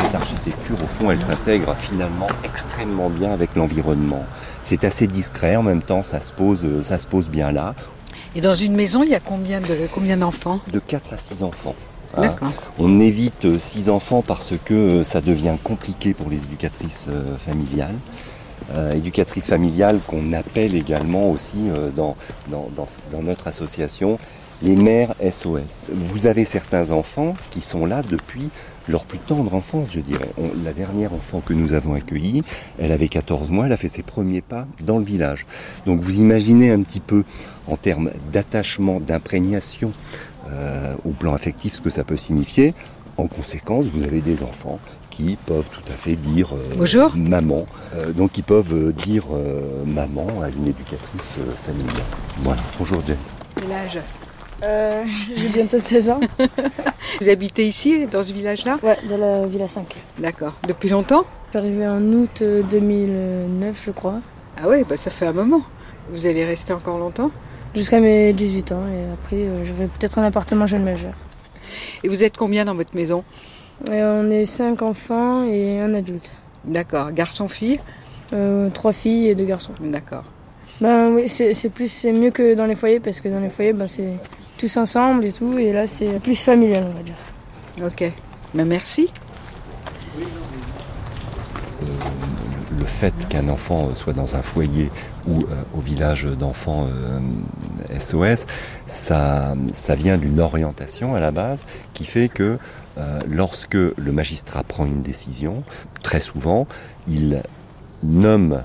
Cette 0.00 0.14
architecture, 0.14 0.76
au 0.82 0.86
fond, 0.86 1.10
elle 1.10 1.20
s'intègre 1.20 1.74
finalement 1.76 2.26
extrêmement 2.44 3.10
bien 3.10 3.32
avec 3.32 3.54
l'environnement. 3.54 4.24
C'est 4.62 4.84
assez 4.84 5.06
discret, 5.06 5.56
en 5.56 5.62
même 5.62 5.82
temps, 5.82 6.02
ça 6.02 6.20
se 6.20 6.32
pose, 6.32 6.66
ça 6.82 6.98
se 6.98 7.06
pose 7.06 7.28
bien 7.28 7.52
là. 7.52 7.74
Et 8.36 8.40
dans 8.40 8.54
une 8.54 8.74
maison, 8.74 9.02
il 9.04 9.10
y 9.10 9.14
a 9.14 9.20
combien 9.20 9.60
de 9.60 9.88
combien 9.92 10.16
d'enfants? 10.16 10.60
De 10.72 10.80
4 10.80 11.12
à 11.12 11.18
6 11.18 11.42
enfants. 11.44 11.74
Hein. 12.16 12.22
D'accord. 12.22 12.52
On 12.78 12.98
évite 12.98 13.58
6 13.58 13.88
enfants 13.88 14.22
parce 14.26 14.52
que 14.64 14.74
euh, 14.74 15.04
ça 15.04 15.20
devient 15.20 15.54
compliqué 15.62 16.14
pour 16.14 16.30
les 16.30 16.36
éducatrices 16.38 17.06
euh, 17.08 17.36
familiales. 17.36 17.94
Euh, 18.76 18.94
éducatrices 18.94 19.46
familiales 19.46 20.00
qu'on 20.06 20.32
appelle 20.32 20.74
également 20.74 21.30
aussi 21.30 21.68
dans, 21.94 22.16
dans, 22.48 22.68
dans, 23.12 23.22
notre 23.22 23.46
association 23.46 24.18
les 24.62 24.74
mères 24.74 25.14
SOS. 25.20 25.90
Vous 25.92 26.24
avez 26.24 26.46
certains 26.46 26.90
enfants 26.90 27.34
qui 27.50 27.60
sont 27.60 27.84
là 27.84 28.00
depuis 28.08 28.48
leur 28.88 29.04
plus 29.04 29.18
tendre 29.18 29.54
enfance, 29.54 29.88
je 29.90 30.00
dirais. 30.00 30.30
la 30.64 30.72
dernière 30.72 31.12
enfant 31.12 31.40
que 31.40 31.52
nous 31.52 31.72
avons 31.72 31.94
accueillie, 31.94 32.42
elle 32.78 32.92
avait 32.92 33.08
14 33.08 33.50
mois, 33.50 33.66
elle 33.66 33.72
a 33.72 33.76
fait 33.76 33.88
ses 33.88 34.02
premiers 34.02 34.40
pas 34.40 34.66
dans 34.84 34.98
le 34.98 35.04
village. 35.04 35.46
Donc 35.86 36.00
vous 36.00 36.20
imaginez 36.20 36.70
un 36.70 36.82
petit 36.82 37.00
peu 37.00 37.24
en 37.66 37.76
termes 37.76 38.10
d'attachement, 38.32 39.00
d'imprégnation 39.00 39.92
euh, 40.50 40.94
au 41.04 41.10
plan 41.10 41.34
affectif 41.34 41.74
ce 41.74 41.80
que 41.80 41.90
ça 41.90 42.04
peut 42.04 42.16
signifier. 42.16 42.74
En 43.16 43.28
conséquence, 43.28 43.86
vous 43.86 44.02
avez 44.02 44.20
des 44.20 44.42
enfants 44.42 44.80
qui 45.08 45.38
peuvent 45.46 45.68
tout 45.70 45.92
à 45.92 45.96
fait 45.96 46.16
dire 46.16 46.54
euh, 46.54 47.08
maman. 47.16 47.64
Euh, 47.94 48.12
donc 48.12 48.36
ils 48.36 48.44
peuvent 48.44 48.92
dire 48.92 49.24
maman 49.86 50.42
à 50.42 50.48
une 50.48 50.66
éducatrice 50.66 51.36
familiale. 51.64 51.94
Voilà. 52.38 52.62
Bonjour 52.78 53.00
James. 53.06 53.16
Quel 53.54 53.72
âge? 53.72 53.98
Euh, 54.62 55.04
J'ai 55.36 55.48
bientôt 55.48 55.80
16 55.80 56.10
ans. 56.10 56.20
Vous 57.20 57.28
habitez 57.28 57.66
ici, 57.66 58.06
dans 58.06 58.22
ce 58.22 58.32
village-là? 58.32 58.78
Ouais, 58.82 58.96
dans 59.08 59.18
la 59.18 59.46
Villa 59.46 59.68
5. 59.68 59.86
D'accord. 60.18 60.54
Depuis 60.66 60.88
longtemps? 60.88 61.24
Je 61.46 61.58
suis 61.58 61.66
arrivé 61.66 61.86
en 61.86 62.02
août 62.02 62.42
2009, 62.42 63.82
je 63.86 63.90
crois. 63.90 64.20
Ah 64.62 64.68
ouais, 64.68 64.84
bah 64.84 64.96
ça 64.96 65.10
fait 65.10 65.26
un 65.26 65.32
moment. 65.32 65.62
Vous 66.10 66.26
allez 66.26 66.44
rester 66.44 66.72
encore 66.72 66.98
longtemps? 66.98 67.30
Jusqu'à 67.74 68.00
mes 68.00 68.32
18 68.32 68.72
ans, 68.72 68.82
et 68.86 69.12
après, 69.12 69.36
euh, 69.36 69.62
vais 69.64 69.86
peut-être 69.86 70.18
un 70.18 70.24
appartement 70.24 70.66
jeune 70.66 70.84
majeur. 70.84 71.14
Et 72.02 72.08
vous 72.08 72.22
êtes 72.22 72.36
combien 72.36 72.64
dans 72.64 72.74
votre 72.74 72.94
maison? 72.94 73.24
On 73.90 74.30
est 74.30 74.46
5 74.46 74.82
enfants 74.82 75.44
et 75.44 75.80
un 75.80 75.94
adulte. 75.94 76.32
D'accord. 76.64 77.12
Garçon-fille 77.12 77.80
euh, 78.32 78.70
Trois 78.70 78.92
filles 78.92 79.28
et 79.28 79.34
deux 79.34 79.44
garçons. 79.44 79.72
D'accord. 79.80 80.24
Ben 80.80 81.10
oui, 81.10 81.28
c'est 81.28 81.68
plus, 81.70 81.90
c'est 81.90 82.12
mieux 82.12 82.30
que 82.30 82.54
dans 82.54 82.66
les 82.66 82.74
foyers 82.74 83.00
parce 83.00 83.20
que 83.20 83.28
dans 83.28 83.40
les 83.40 83.48
foyers, 83.48 83.72
ben, 83.72 83.86
c'est 83.86 84.14
tous 84.64 84.78
ensemble 84.78 85.26
et 85.26 85.32
tout, 85.32 85.58
et 85.58 85.72
là 85.72 85.86
c'est 85.86 86.18
plus 86.20 86.42
familial, 86.42 86.84
on 86.90 86.96
va 86.96 87.02
dire. 87.02 87.14
Ok. 87.84 88.10
Ben 88.54 88.64
merci. 88.64 89.10
le 92.78 92.86
fait 92.86 93.14
qu'un 93.28 93.48
enfant 93.48 93.94
soit 93.94 94.12
dans 94.12 94.36
un 94.36 94.42
foyer 94.42 94.90
ou 95.26 95.42
euh, 95.42 95.62
au 95.76 95.80
village 95.80 96.24
d'enfants 96.24 96.88
SOS, 97.98 98.14
euh, 98.22 98.36
ça, 98.86 99.54
ça 99.72 99.94
vient 99.94 100.18
d'une 100.18 100.40
orientation 100.40 101.14
à 101.14 101.20
la 101.20 101.30
base 101.30 101.64
qui 101.94 102.04
fait 102.04 102.28
que 102.28 102.58
euh, 102.98 103.20
lorsque 103.28 103.74
le 103.74 104.12
magistrat 104.12 104.62
prend 104.64 104.86
une 104.86 105.02
décision, 105.02 105.62
très 106.02 106.20
souvent, 106.20 106.66
il 107.08 107.42
nomme 108.02 108.62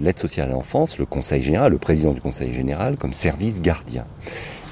l'aide 0.00 0.18
sociale 0.18 0.48
à 0.48 0.52
l'enfance, 0.52 0.98
le 0.98 1.04
conseil 1.04 1.42
général, 1.42 1.72
le 1.72 1.78
président 1.78 2.12
du 2.12 2.20
conseil 2.20 2.52
général, 2.52 2.96
comme 2.96 3.12
service 3.12 3.60
gardien. 3.60 4.04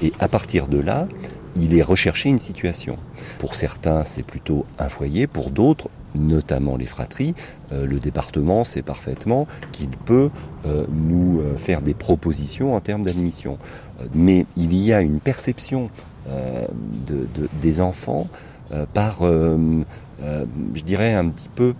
Et 0.01 0.13
à 0.19 0.27
partir 0.27 0.67
de 0.67 0.77
là, 0.77 1.07
il 1.55 1.75
est 1.75 1.83
recherché 1.83 2.29
une 2.29 2.39
situation. 2.39 2.97
Pour 3.39 3.55
certains, 3.55 4.03
c'est 4.03 4.23
plutôt 4.23 4.65
un 4.79 4.89
foyer, 4.89 5.27
pour 5.27 5.51
d'autres, 5.51 5.89
notamment 6.15 6.77
les 6.77 6.85
fratries, 6.85 7.33
euh, 7.71 7.85
le 7.85 7.99
département 7.99 8.65
sait 8.65 8.81
parfaitement 8.81 9.47
qu'il 9.71 9.89
peut 9.89 10.29
euh, 10.65 10.85
nous 10.91 11.41
euh, 11.41 11.57
faire 11.57 11.81
des 11.81 11.93
propositions 11.93 12.75
en 12.75 12.79
termes 12.79 13.03
d'admission. 13.03 13.57
mais 14.13 14.45
il 14.55 14.73
y 14.73 14.93
a 14.93 15.01
une 15.01 15.19
perception 15.19 15.89
de, 16.25 17.27
des 17.61 17.81
enfants 17.81 18.27
par, 18.93 19.23
je 19.23 20.83
dirais, 20.83 21.13
un 21.13 21.27
petit 21.29 21.49
peu 21.53 21.73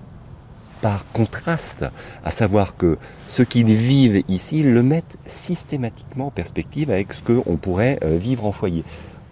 par 0.83 1.05
contraste, 1.13 1.85
à 2.25 2.31
savoir 2.31 2.75
que 2.75 2.97
ce 3.29 3.41
qu'ils 3.41 3.73
vivent 3.73 4.21
ici 4.27 4.63
le 4.63 4.83
mettent 4.83 5.15
systématiquement 5.25 6.27
en 6.27 6.31
perspective 6.31 6.91
avec 6.91 7.13
ce 7.13 7.21
qu'on 7.21 7.55
pourrait 7.55 7.99
vivre 8.03 8.45
en 8.45 8.51
foyer. 8.51 8.83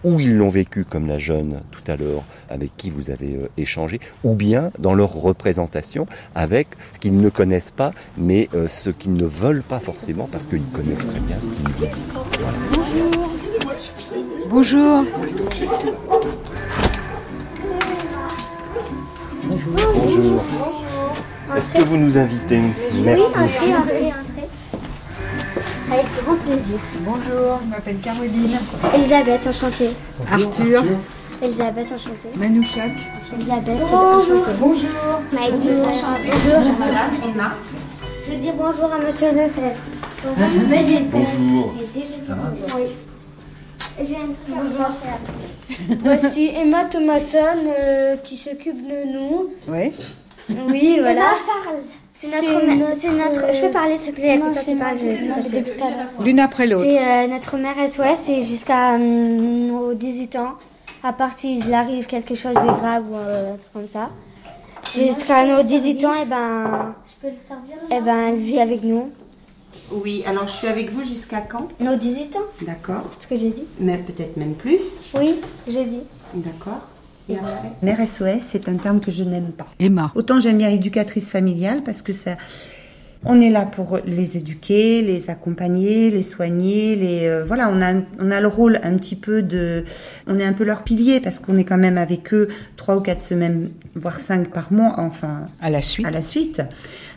ou 0.05 0.19
ils 0.19 0.35
l'ont 0.35 0.49
vécu 0.49 0.85
comme 0.85 1.07
la 1.07 1.17
jeune 1.17 1.61
tout 1.69 1.83
à 1.91 1.95
l'heure 1.97 2.23
avec 2.49 2.75
qui 2.77 2.89
vous 2.89 3.11
avez 3.11 3.35
euh, 3.35 3.49
échangé, 3.57 3.99
ou 4.23 4.33
bien 4.33 4.71
dans 4.79 4.95
leur 4.95 5.13
représentation 5.13 6.07
avec 6.33 6.69
ce 6.93 6.99
qu'ils 6.99 7.17
ne 7.17 7.29
connaissent 7.29 7.69
pas, 7.69 7.91
mais 8.17 8.49
euh, 8.55 8.67
ce 8.67 8.89
qu'ils 8.89 9.13
ne 9.13 9.25
veulent 9.25 9.61
pas 9.61 9.79
forcément 9.79 10.27
parce 10.31 10.47
qu'ils 10.47 10.65
connaissent 10.65 11.05
très 11.05 11.19
bien 11.19 11.35
ce 11.41 11.51
qu'ils 11.51 11.69
vivent 11.75 12.17
Bonjour. 14.49 15.03
Bonjour. 15.03 15.05
Bonjour. 19.43 19.75
Bonjour. 19.93 20.90
Est-ce 21.57 21.73
que 21.73 21.81
vous 21.81 21.97
nous 21.97 22.17
invitez 22.17 22.59
Merci. 22.59 22.91
Oui, 23.03 23.21
entrez, 23.23 23.75
entrez, 23.75 24.05
entrez. 24.07 24.49
Avec 25.91 26.05
grand 26.23 26.35
plaisir. 26.35 26.77
Bonjour, 27.01 27.59
je 27.63 27.69
m'appelle 27.69 27.97
Caroline. 27.97 28.57
Elisabeth, 28.95 29.47
enchantée. 29.47 29.89
Arthur. 30.31 30.83
Elisabeth, 31.41 31.87
enchantée. 31.93 32.29
Manouchak. 32.37 32.91
Elisabeth, 33.35 33.79
Bonjour. 33.79 33.99
enchantée. 33.99 34.51
Bonjour. 34.59 34.89
Maïdou, 35.33 35.57
Bonjour. 35.63 35.87
enchantée. 35.87 36.29
Bonjour, 36.31 36.79
madame 36.79 37.11
Emma. 37.33 37.51
Je 38.29 38.33
dis 38.37 38.51
bonjour 38.57 38.93
à 38.93 38.99
monsieur 38.99 39.27
Lefebvre. 39.31 39.75
Bonjour. 41.11 41.73
Oui. 42.75 42.83
J'ai 44.03 44.15
un 44.15 44.19
truc 44.31 44.55
à 44.57 44.63
vous 44.63 44.93
faire. 45.01 45.99
Voici 46.21 46.51
Emma 46.55 46.85
Thomason 46.85 47.37
euh, 47.77 48.15
qui 48.23 48.37
s'occupe 48.37 48.81
de 48.87 49.11
nous. 49.13 49.49
Oui. 49.67 49.91
Oui, 50.49 50.97
voilà. 50.99 51.31
C'est 52.13 52.27
C'est 52.27 52.41
notre, 52.41 52.65
mère- 52.65 52.77
notre- 52.77 52.95
c'est 52.99 53.09
notre. 53.09 53.53
Je 53.53 53.61
peux 53.61 53.71
parler 53.71 53.97
s'il 53.97 54.13
te 54.13 54.19
plaît 54.19 54.37
Non, 54.37 54.51
Toi, 54.51 54.61
parles, 54.77 54.97
je- 54.99 55.05
l'heure. 55.27 55.97
L'une 56.19 56.39
après 56.39 56.67
l'autre. 56.67 56.85
C'est 56.87 56.99
euh, 56.99 57.27
notre 57.27 57.57
mère 57.57 57.75
SOS 57.89 58.29
et 58.29 58.43
jusqu'à 58.43 58.93
hum, 58.95 59.67
nos 59.67 59.93
18 59.95 60.35
ans, 60.35 60.53
à 61.03 61.13
part 61.13 61.33
s'il 61.33 61.73
arrive 61.73 62.05
quelque 62.05 62.35
chose 62.35 62.53
de 62.53 62.59
grave 62.79 63.03
ou 63.11 63.15
euh, 63.15 63.53
un 63.53 63.57
truc 63.57 63.73
comme 63.73 63.89
ça. 63.89 64.09
Jusqu'à 64.93 65.45
nos 65.45 65.63
18 65.63 66.05
ans, 66.05 66.13
et 66.21 66.25
ben, 66.25 66.93
et 67.91 68.01
ben, 68.01 68.17
elle 68.29 68.35
vit 68.35 68.59
avec 68.59 68.83
nous. 68.83 69.09
Oui, 69.91 70.23
alors 70.27 70.47
je 70.47 70.53
suis 70.53 70.67
avec 70.67 70.91
vous 70.91 71.03
jusqu'à 71.03 71.41
quand? 71.41 71.67
Nos 71.79 71.95
18 71.95 72.35
ans, 72.35 72.39
D'accord. 72.61 73.03
c'est 73.13 73.23
ce 73.23 73.27
que 73.27 73.37
j'ai 73.37 73.49
dit. 73.49 73.63
Mais 73.79 73.97
peut-être 73.97 74.37
même 74.37 74.53
plus. 74.53 74.81
Oui, 75.17 75.35
c'est 75.41 75.59
ce 75.59 75.65
que 75.65 75.71
j'ai 75.71 75.85
dit. 75.85 76.01
D'accord. 76.33 76.81
Mère 77.81 77.97
SOS, 77.99 78.41
c'est 78.47 78.69
un 78.69 78.75
terme 78.75 78.99
que 78.99 79.11
je 79.11 79.23
n'aime 79.23 79.51
pas. 79.51 79.67
Emma. 79.79 80.11
Autant 80.15 80.39
j'aime 80.39 80.57
bien 80.57 80.69
éducatrice 80.69 81.29
familiale 81.29 81.81
parce 81.83 82.01
que 82.01 82.13
ça, 82.13 82.37
on 83.23 83.39
est 83.39 83.49
là 83.49 83.65
pour 83.65 83.99
les 84.05 84.37
éduquer, 84.37 85.01
les 85.01 85.29
accompagner, 85.29 86.09
les 86.09 86.23
soigner, 86.23 86.95
les 86.95 87.27
euh, 87.27 87.45
voilà, 87.45 87.69
on 87.69 87.81
a 87.81 87.93
on 88.19 88.31
a 88.31 88.41
le 88.41 88.47
rôle 88.47 88.79
un 88.83 88.95
petit 88.97 89.15
peu 89.15 89.43
de, 89.43 89.85
on 90.27 90.39
est 90.39 90.45
un 90.45 90.53
peu 90.53 90.63
leur 90.63 90.83
pilier 90.83 91.19
parce 91.19 91.39
qu'on 91.39 91.57
est 91.57 91.63
quand 91.63 91.77
même 91.77 91.97
avec 91.97 92.33
eux 92.33 92.47
trois 92.77 92.95
ou 92.95 93.01
quatre 93.01 93.21
semaines, 93.21 93.69
voire 93.95 94.19
cinq 94.19 94.49
par 94.49 94.73
mois, 94.73 94.95
enfin 94.97 95.47
à 95.61 95.69
la 95.69 95.81
suite. 95.81 96.05
À 96.05 96.11
la 96.11 96.21
suite. 96.21 96.61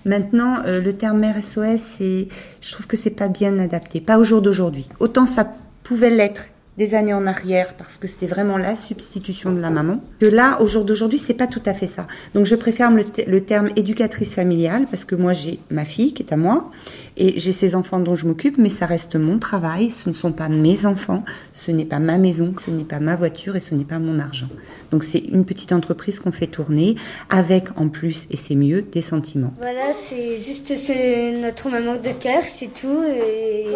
Maintenant, 0.05 0.59
euh, 0.67 0.83
le 0.83 0.93
terme 0.93 1.21
mère 1.21 1.43
SOS, 1.43 1.79
c'est, 1.79 2.29
je 2.61 2.73
trouve 2.73 2.87
que 2.87 2.97
c'est 2.97 3.11
pas 3.11 3.29
bien 3.29 3.59
adapté, 3.59 4.01
pas 4.01 4.19
au 4.19 4.25
jour 4.25 4.43
d'aujourd'hui. 4.43 4.89
Autant 5.01 5.25
ça 5.25 5.55
pouvait 5.83 6.11
l'être 6.11 6.49
des 6.79 6.95
années 6.95 7.15
en 7.15 7.27
arrière 7.27 7.75
parce 7.75 7.99
que 7.99 8.07
c'était 8.07 8.27
vraiment 8.27 8.59
la 8.59 8.75
substitution 8.75 9.53
de 9.53 9.61
la 9.61 9.71
maman. 9.71 10.01
Que 10.19 10.27
là, 10.27 10.61
au 10.61 10.67
jour 10.67 10.85
d'aujourd'hui, 10.85 11.19
c'est 11.19 11.35
pas 11.35 11.47
tout 11.47 11.63
à 11.67 11.75
fait 11.75 11.87
ça. 11.87 12.07
Donc 12.35 12.47
je 12.47 12.55
préfère 12.57 12.91
le, 12.91 13.05
le 13.27 13.41
terme 13.45 13.69
éducatrice 13.77 14.35
familiale 14.35 14.87
parce 14.91 15.05
que 15.05 15.15
moi 15.15 15.33
j'ai 15.33 15.59
ma 15.71 15.85
fille 15.85 16.15
qui 16.15 16.23
est 16.23 16.33
à 16.33 16.37
moi 16.37 16.71
et 17.17 17.39
j'ai 17.39 17.53
ces 17.53 17.75
enfants 17.75 18.01
dont 18.01 18.15
je 18.15 18.27
m'occupe, 18.27 18.59
mais 18.59 18.69
ça 18.69 18.87
reste 18.87 19.17
mon 19.17 19.39
travail. 19.39 19.91
Ce 19.91 20.09
ne 20.09 20.15
sont 20.15 20.33
pas 20.33 20.49
mes 20.49 20.85
enfants, 20.87 21.23
ce 21.53 21.71
n'est 21.71 21.85
pas 21.85 21.99
ma 21.99 22.19
maison, 22.19 22.55
ce 22.59 22.71
n'est 22.71 22.85
pas 22.85 23.01
ma 23.01 23.17
voiture 23.17 23.57
et 23.57 23.61
ce 23.61 23.75
n'est 23.75 23.85
pas 23.85 23.99
mon 23.99 24.19
argent. 24.19 24.49
Donc 24.91 25.05
c'est 25.05 25.19
une 25.19 25.45
petite 25.45 25.73
entreprise 25.73 26.21
qu'on 26.21 26.33
fait 26.33 26.47
tourner 26.47 26.97
avec 27.31 27.69
en 27.79 27.89
plus 27.89 28.27
et 28.31 28.37
c'est 28.37 28.55
mieux 28.57 28.83
des 28.83 29.03
sentiments. 29.03 29.53
Voilà, 29.61 29.93
c'est 30.09 30.37
juste 30.37 30.69
ce- 30.77 31.41
notre 31.41 31.69
maman 31.69 31.97
de 31.97 32.11
cœur, 32.21 32.43
c'est 32.45 32.73
tout. 32.73 33.03
Et 33.05 33.67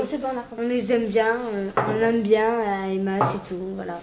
on 0.58 0.66
les 0.68 0.92
aime 0.92 1.06
bien, 1.06 1.34
euh, 1.54 1.68
on 1.76 1.98
l'aime 2.00 2.22
bien, 2.22 2.48
euh, 2.50 2.92
Emma, 2.92 3.18
c'est 3.32 3.54
tout. 3.54 3.60
Voilà. 3.76 4.00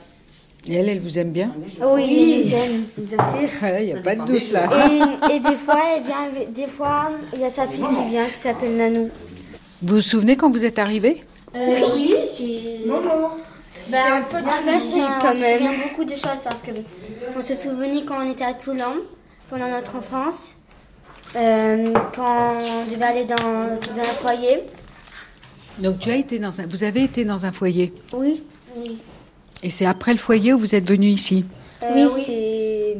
Et 0.67 0.75
elle, 0.75 0.89
elle 0.89 0.99
vous 0.99 1.19
aime 1.19 1.31
bien 1.31 1.51
Oui, 1.57 1.67
on 1.81 1.95
les 1.95 2.53
aime, 2.53 2.83
bien 2.97 3.17
sûr. 3.17 3.67
Il 3.79 3.85
n'y 3.85 3.93
a 3.93 3.97
pas 4.01 4.15
de 4.15 4.25
doute 4.25 4.51
là. 4.51 4.69
Et, 5.29 5.35
et 5.35 5.39
des 5.39 5.55
fois, 5.55 5.79
elle 5.95 6.03
vient 6.03 6.23
avec- 6.23 6.53
des 6.53 6.65
fois, 6.67 7.09
il 7.33 7.41
y 7.41 7.45
a 7.45 7.51
sa 7.51 7.67
fille 7.67 7.85
qui 7.85 8.09
vient 8.09 8.25
qui 8.25 8.37
s'appelle 8.39 8.75
Nanou. 8.75 9.09
Vous 9.83 9.95
vous 9.95 10.01
souvenez 10.01 10.35
quand 10.35 10.49
vous 10.49 10.65
êtes 10.65 10.79
arrivé 10.79 11.23
Euh, 11.55 11.79
oui, 11.95 12.15
c'est. 12.35 12.89
Ben, 13.91 13.99
un 14.13 14.21
peu 14.23 14.37
difficile 14.41 15.05
quand 15.21 15.35
même. 15.35 15.37
On 15.37 15.43
se 15.43 15.57
souvient 15.57 15.87
beaucoup 15.87 16.03
de 16.05 16.15
choses 16.15 16.43
parce 16.43 16.63
que 16.63 16.71
on 17.37 17.41
se 17.41 17.53
souvenait 17.55 18.03
quand 18.03 18.25
on 18.25 18.31
était 18.31 18.43
à 18.45 18.55
Toulon 18.55 18.95
pendant 19.49 19.69
notre 19.69 19.97
enfance, 19.97 20.53
euh, 21.35 21.93
quand 22.15 22.53
on 22.87 22.91
devait 22.91 23.05
aller 23.05 23.25
dans, 23.25 23.35
dans 23.35 24.01
un 24.01 24.13
foyer. 24.19 24.61
Donc 25.77 25.99
tu 25.99 26.09
as 26.09 26.15
été 26.15 26.39
dans 26.39 26.59
un, 26.59 26.65
vous 26.67 26.83
avez 26.83 27.03
été 27.03 27.23
dans 27.25 27.45
un 27.45 27.51
foyer? 27.51 27.93
Oui. 28.13 28.41
Oui. 28.75 28.97
Et 29.65 29.71
c'est 29.71 29.87
après 29.87 30.11
le 30.11 30.19
foyer 30.19 30.53
où 30.53 30.59
vous 30.59 30.75
êtes 30.75 30.87
venu 30.87 31.07
ici. 31.07 31.43
oui, 31.81 32.07
c'est. 32.23 32.97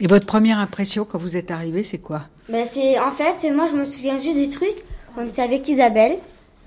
Et 0.00 0.06
votre 0.06 0.26
première 0.26 0.58
impression 0.60 1.04
quand 1.04 1.18
vous 1.18 1.36
êtes 1.36 1.50
arrivé, 1.50 1.82
c'est 1.82 1.98
quoi 1.98 2.22
Ben 2.48 2.64
c'est 2.72 3.00
en 3.00 3.10
fait, 3.10 3.50
moi 3.52 3.66
je 3.68 3.76
me 3.76 3.84
souviens 3.84 4.16
juste 4.22 4.36
du 4.38 4.48
truc. 4.48 4.74
On 5.18 5.26
était 5.26 5.42
avec 5.42 5.68
Isabelle. 5.68 6.18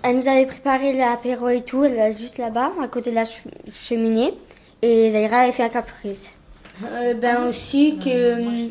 Elle 0.03 0.17
nous 0.17 0.27
avait 0.27 0.45
préparé 0.45 0.91
l'apéro 0.91 1.47
et 1.47 1.61
tout, 1.61 1.83
elle 1.85 1.93
est 1.97 2.17
juste 2.17 2.37
là-bas, 2.37 2.73
à 2.81 2.87
côté 2.89 3.09
de 3.11 3.15
la 3.15 3.23
ch- 3.25 3.43
cheminée. 3.73 4.33
Et 4.81 5.11
Zaira 5.11 5.37
avait 5.39 5.51
fait 5.53 5.63
un 5.63 5.69
caprice. 5.69 6.29
ben 7.21 7.47
aussi 7.47 7.97
que 8.03 8.41
hum, 8.41 8.69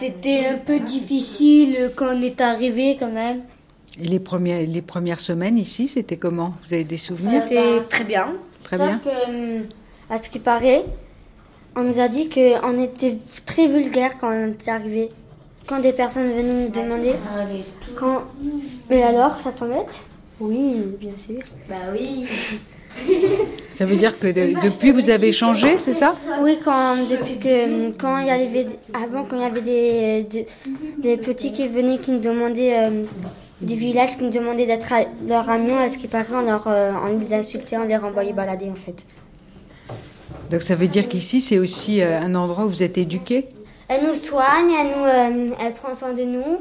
c'était 0.00 0.46
un 0.46 0.58
peu 0.58 0.80
difficile 0.80 1.92
quand 1.94 2.16
on 2.16 2.22
est 2.22 2.40
arrivé 2.40 2.96
quand 2.98 3.12
même. 3.12 3.42
Et 4.00 4.06
les 4.06 4.20
premières, 4.20 4.66
les 4.66 4.82
premières 4.82 5.20
semaines 5.20 5.58
ici, 5.58 5.86
c'était 5.86 6.16
comment? 6.16 6.54
Vous 6.66 6.74
avez 6.74 6.84
des 6.84 6.98
souvenirs? 6.98 7.42
C'était 7.46 7.80
très 7.88 8.04
bien. 8.04 8.34
Très 8.70 8.76
Sauf 8.78 8.86
bien. 8.86 8.98
que, 8.98 9.30
hum, 9.58 9.66
à 10.08 10.18
ce 10.18 10.28
qui 10.30 10.38
paraît, 10.38 10.84
on 11.74 11.82
nous 11.82 11.98
a 11.98 12.08
dit 12.08 12.28
qu'on 12.28 12.80
était 12.82 13.16
très 13.44 13.66
vulgaire 13.66 14.12
quand 14.20 14.30
on 14.30 14.48
était 14.52 14.70
arrivé. 14.70 15.08
Quand 15.66 15.80
des 15.80 15.92
personnes 15.92 16.28
venaient 16.30 16.64
nous 16.64 16.68
demander. 16.68 17.14
Quand... 17.96 18.22
Mais 18.88 19.02
alors, 19.02 19.38
ça 19.42 19.50
t'embête? 19.50 19.86
Oui, 20.40 20.76
bien 21.00 21.16
sûr. 21.16 21.38
Bah 21.68 21.76
oui. 21.92 22.26
Ça 23.70 23.86
veut 23.86 23.94
dire 23.96 24.18
que 24.18 24.26
de- 24.26 24.60
depuis 24.64 24.90
vous 24.90 25.10
avez 25.10 25.30
changé, 25.30 25.78
c'est 25.78 25.94
ça? 25.94 26.12
Oui, 26.42 26.58
quand, 26.62 26.96
depuis 27.08 27.38
que 27.38 27.90
quand 27.96 28.18
il 28.18 28.26
y 28.26 28.30
avait 28.30 28.66
avant 28.92 29.24
quand 29.24 29.36
il 29.36 29.42
y 29.42 29.44
avait 29.44 29.60
des, 29.60 30.22
des, 30.24 30.46
des 30.98 31.16
petits 31.16 31.52
qui 31.52 31.68
venaient 31.68 31.98
qui 31.98 32.10
nous 32.10 32.18
demandaient 32.18 32.76
euh, 32.78 33.04
du 33.60 33.74
village 33.74 34.16
qui 34.16 34.24
nous 34.24 34.30
demandaient 34.30 34.66
d'être 34.66 34.92
à 34.92 35.02
leur 35.26 35.48
ami, 35.50 35.72
à 35.72 35.88
ce 35.88 35.98
qui 35.98 36.08
paraît, 36.08 36.26
on, 36.32 36.42
leur, 36.42 36.66
euh, 36.66 36.92
on 37.04 37.18
les 37.18 37.32
insultait, 37.34 37.76
on 37.76 37.84
les 37.84 37.96
renvoyait 37.96 38.32
balader 38.32 38.68
en 38.70 38.74
fait. 38.74 39.06
Donc 40.50 40.62
ça 40.62 40.74
veut 40.74 40.88
dire 40.88 41.08
qu'ici 41.08 41.40
c'est 41.40 41.58
aussi 41.58 42.02
euh, 42.02 42.20
un 42.20 42.34
endroit 42.34 42.64
où 42.64 42.68
vous 42.68 42.82
êtes 42.82 42.98
éduqué 42.98 43.46
Elle 43.88 44.04
nous 44.06 44.14
soigne, 44.14 44.70
elle, 44.72 44.88
nous, 44.88 45.04
euh, 45.04 45.54
elle 45.60 45.74
prend 45.74 45.94
soin 45.94 46.12
de 46.12 46.22
nous, 46.24 46.58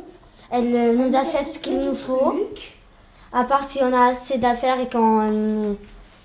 elle 0.52 0.76
euh, 0.76 0.94
nous 0.96 1.16
achète 1.16 1.48
ce 1.48 1.60
qu'il 1.60 1.80
nous 1.80 1.94
faut. 1.94 2.36
À 3.32 3.44
part 3.44 3.64
si 3.64 3.80
on 3.82 3.94
a 3.94 4.10
assez 4.10 4.38
d'affaires 4.38 4.80
et 4.80 4.88
quand. 4.88 5.22
euh, 5.22 5.74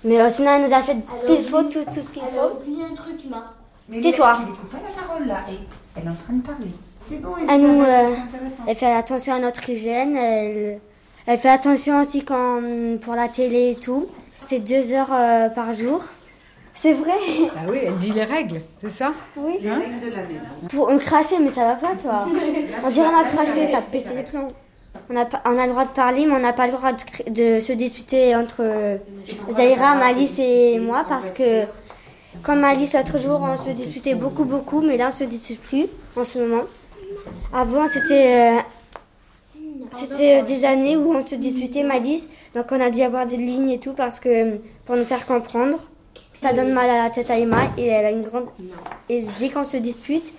mais 0.03 0.21
euh, 0.21 0.29
sinon, 0.29 0.51
elle 0.51 0.63
nous 0.67 0.73
achète 0.73 0.97
ce 1.09 1.25
qu'il 1.25 1.43
faut, 1.43 1.63
tout, 1.63 1.83
tout 1.85 2.01
ce 2.01 2.09
qu'il 2.09 2.21
faut. 2.21 2.59
oublié 2.61 2.83
un 2.83 2.95
truc, 2.95 3.21
Ma. 3.29 3.53
Tais-toi. 4.01 4.37
Pas 4.71 4.77
la 4.83 5.01
parole 5.07 5.27
là. 5.27 5.43
Et 5.49 5.55
elle 5.95 6.05
est 6.05 6.09
en 6.09 6.13
train 6.15 6.33
de 6.33 6.41
parler. 6.41 6.67
C'est 7.07 7.21
bon, 7.21 7.33
Elle, 7.49 7.61
nous, 7.61 7.81
Elisabeth, 7.81 7.89
euh, 7.89 8.63
elle 8.67 8.75
fait 8.75 8.91
attention 8.91 9.33
à 9.33 9.39
notre 9.39 9.69
hygiène. 9.69 10.15
Elle, 10.15 10.79
elle 11.27 11.37
fait 11.37 11.49
attention 11.49 12.01
aussi 12.01 12.23
quand, 12.23 12.61
pour 13.01 13.15
la 13.15 13.27
télé 13.27 13.71
et 13.71 13.75
tout. 13.75 14.07
C'est 14.39 14.59
deux 14.59 14.91
heures 14.93 15.13
euh, 15.13 15.49
par 15.49 15.73
jour. 15.73 16.03
C'est 16.81 16.93
vrai 16.93 17.13
Ah 17.55 17.61
oui, 17.69 17.79
elle 17.85 17.95
dit 17.97 18.11
les 18.11 18.23
règles, 18.23 18.61
c'est 18.79 18.89
ça? 18.89 19.13
Oui. 19.37 19.57
Les 19.61 19.71
règles 19.71 20.01
de 20.01 20.11
la 20.11 20.23
maison. 20.23 20.67
Pour 20.69 20.91
me 20.91 20.99
cracher, 20.99 21.39
mais 21.39 21.49
ça 21.49 21.65
va 21.65 21.75
pas, 21.75 21.95
toi. 21.95 22.27
On 22.85 22.89
dirait 22.91 23.07
on 23.07 23.19
a 23.19 23.23
craché, 23.23 23.69
t'as 23.71 23.81
pété 23.81 24.13
les 24.13 24.23
plombs. 24.23 24.51
On 25.09 25.17
a, 25.17 25.25
on 25.45 25.57
a 25.57 25.65
le 25.65 25.71
droit 25.71 25.85
de 25.85 25.89
parler, 25.89 26.25
mais 26.25 26.33
on 26.33 26.39
n'a 26.39 26.53
pas 26.53 26.67
le 26.67 26.73
droit 26.73 26.91
de, 26.91 27.59
se 27.59 27.73
disputer 27.73 28.35
entre 28.35 28.61
euh, 28.61 28.97
Zaira, 29.51 29.95
Malice 29.95 30.39
et 30.39 30.79
moi, 30.79 31.05
parce 31.07 31.31
que 31.31 31.63
comme 32.43 32.59
Malice 32.59 32.93
l'autre 32.93 33.19
jour, 33.19 33.41
on 33.41 33.57
se 33.57 33.71
disputait 33.71 34.15
beaucoup, 34.15 34.45
beaucoup, 34.45 34.81
mais 34.81 34.97
là, 34.97 35.09
on 35.11 35.15
se 35.15 35.23
dispute 35.23 35.61
plus 35.61 35.87
en 36.15 36.23
ce 36.23 36.39
moment. 36.39 36.63
Avant, 37.53 37.87
c'était 37.87 38.57
euh, 38.57 38.61
c'était 39.91 40.41
euh, 40.41 40.43
des 40.43 40.65
années 40.65 40.97
où 40.97 41.13
on 41.13 41.25
se 41.25 41.35
disputait, 41.35 41.83
Malice, 41.83 42.27
donc 42.53 42.65
on 42.71 42.79
a 42.81 42.89
dû 42.89 43.01
avoir 43.01 43.25
des 43.25 43.37
lignes 43.37 43.69
et 43.71 43.79
tout, 43.79 43.93
parce 43.93 44.19
que 44.19 44.57
pour 44.85 44.95
nous 44.95 45.03
faire 45.05 45.25
comprendre. 45.25 45.77
Ça 46.43 46.53
donne 46.53 46.73
mal 46.73 46.87
à 46.89 47.03
la 47.05 47.09
tête 47.09 47.31
à 47.31 47.39
Emma 47.39 47.71
et 47.75 47.87
elle 47.87 48.05
a 48.05 48.11
une 48.11 48.21
grande. 48.21 48.45
Et 49.09 49.25
dès 49.39 49.49
qu'on 49.49 49.63
se 49.63 49.77
dispute, 49.77 50.31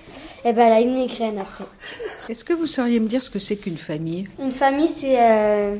eh 0.44 0.52
ben, 0.52 0.66
elle 0.66 0.72
a 0.74 0.80
une 0.80 0.94
migraine 0.94 1.36
après. 1.38 1.64
Est-ce 2.28 2.44
que 2.44 2.52
vous 2.52 2.66
sauriez 2.66 3.00
me 3.00 3.08
dire 3.08 3.20
ce 3.20 3.30
que 3.30 3.40
c'est 3.40 3.56
qu'une 3.56 3.78
famille? 3.78 4.28
Une 4.40 4.52
famille, 4.52 4.86
c'est. 4.86 5.16
euh, 5.18 5.76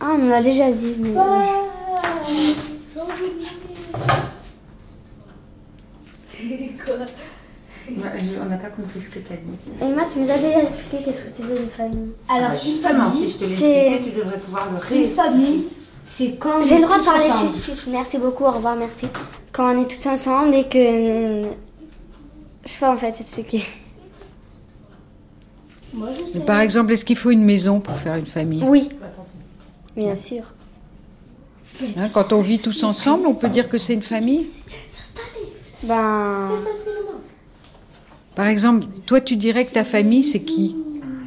Ah, 0.00 0.16
on 0.18 0.28
en 0.28 0.32
a 0.32 0.42
déjà 0.42 0.70
dit. 0.70 0.96
Mais... 0.98 1.14
on 7.96 8.48
n'a 8.48 8.56
pas 8.56 8.68
compris 8.68 9.00
ce 9.00 9.08
que 9.08 9.18
tu 9.18 9.32
as 9.32 9.36
dit. 9.36 9.58
Et 9.80 9.92
moi, 9.92 10.04
tu 10.12 10.18
nous 10.20 10.30
as 10.30 10.38
déjà 10.38 10.62
expliqué 10.62 11.04
qu'est-ce 11.04 11.24
que 11.24 11.30
c'était 11.30 11.62
une 11.62 11.68
famille. 11.68 12.12
Alors, 12.28 12.52
justement, 12.52 13.10
si 13.10 13.28
je 13.28 13.36
te 13.38 13.44
l'expliquais, 13.44 14.00
tu 14.04 14.10
devrais 14.10 14.38
pouvoir 14.38 14.70
le 14.70 14.76
réexpliquer. 14.76 15.04
Une 15.04 15.14
famille, 15.14 15.64
c'est 16.08 16.36
quand. 16.38 16.62
J'ai 16.62 16.76
le 16.76 16.82
droit 16.82 16.98
de 16.98 17.04
parler, 17.04 17.30
chut, 17.30 17.74
chut, 17.74 17.88
merci 17.90 18.18
beaucoup, 18.18 18.44
au 18.44 18.52
revoir, 18.52 18.76
merci. 18.76 19.08
Quand 19.52 19.74
on 19.74 19.82
est 19.82 19.86
tous 19.88 20.06
ensemble 20.06 20.54
et 20.54 20.68
que. 20.68 21.42
Je 22.64 22.68
sais 22.70 22.78
pas 22.78 22.92
en 22.92 22.96
fait 22.96 23.18
expliquer. 23.18 23.64
Par 26.46 26.60
exemple, 26.60 26.92
est-ce 26.92 27.04
qu'il 27.04 27.16
faut 27.16 27.30
une 27.30 27.44
maison 27.44 27.80
pour 27.80 27.96
faire 27.96 28.14
une 28.14 28.26
famille? 28.26 28.62
Oui, 28.64 28.88
bien 29.96 30.14
sûr. 30.14 30.44
Hein, 31.96 32.10
quand 32.12 32.32
on 32.32 32.40
vit 32.40 32.58
tous 32.58 32.84
ensemble, 32.84 33.26
on 33.26 33.34
peut 33.34 33.48
dire 33.48 33.68
que 33.68 33.78
c'est 33.78 33.94
une 33.94 34.02
famille? 34.02 34.46
Ben. 35.82 36.50
Par 38.34 38.46
exemple, 38.46 38.86
toi, 39.06 39.20
tu 39.20 39.36
dirais 39.36 39.64
que 39.64 39.72
ta 39.72 39.84
famille, 39.84 40.22
c'est 40.22 40.40
qui 40.40 40.76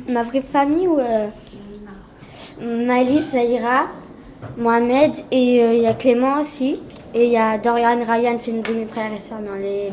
Ma 0.09 0.23
vraie 0.23 0.41
famille 0.41 0.87
ou. 0.87 0.99
Euh... 0.99 1.27
Malice, 2.61 3.31
Zahira, 3.31 3.87
Mohamed 4.57 5.11
et 5.31 5.63
euh, 5.63 5.73
il 5.73 5.81
y 5.81 5.87
a 5.87 5.93
Clément 5.93 6.39
aussi. 6.39 6.75
Et 7.13 7.25
il 7.25 7.31
y 7.31 7.37
a 7.37 7.57
Dorian, 7.57 7.99
Ryan, 8.03 8.37
c'est 8.39 8.51
nos 8.51 8.63
demi-frères 8.63 9.11
et 9.13 9.19
sœurs, 9.19 9.39
mais 9.41 9.61
les... 9.61 9.89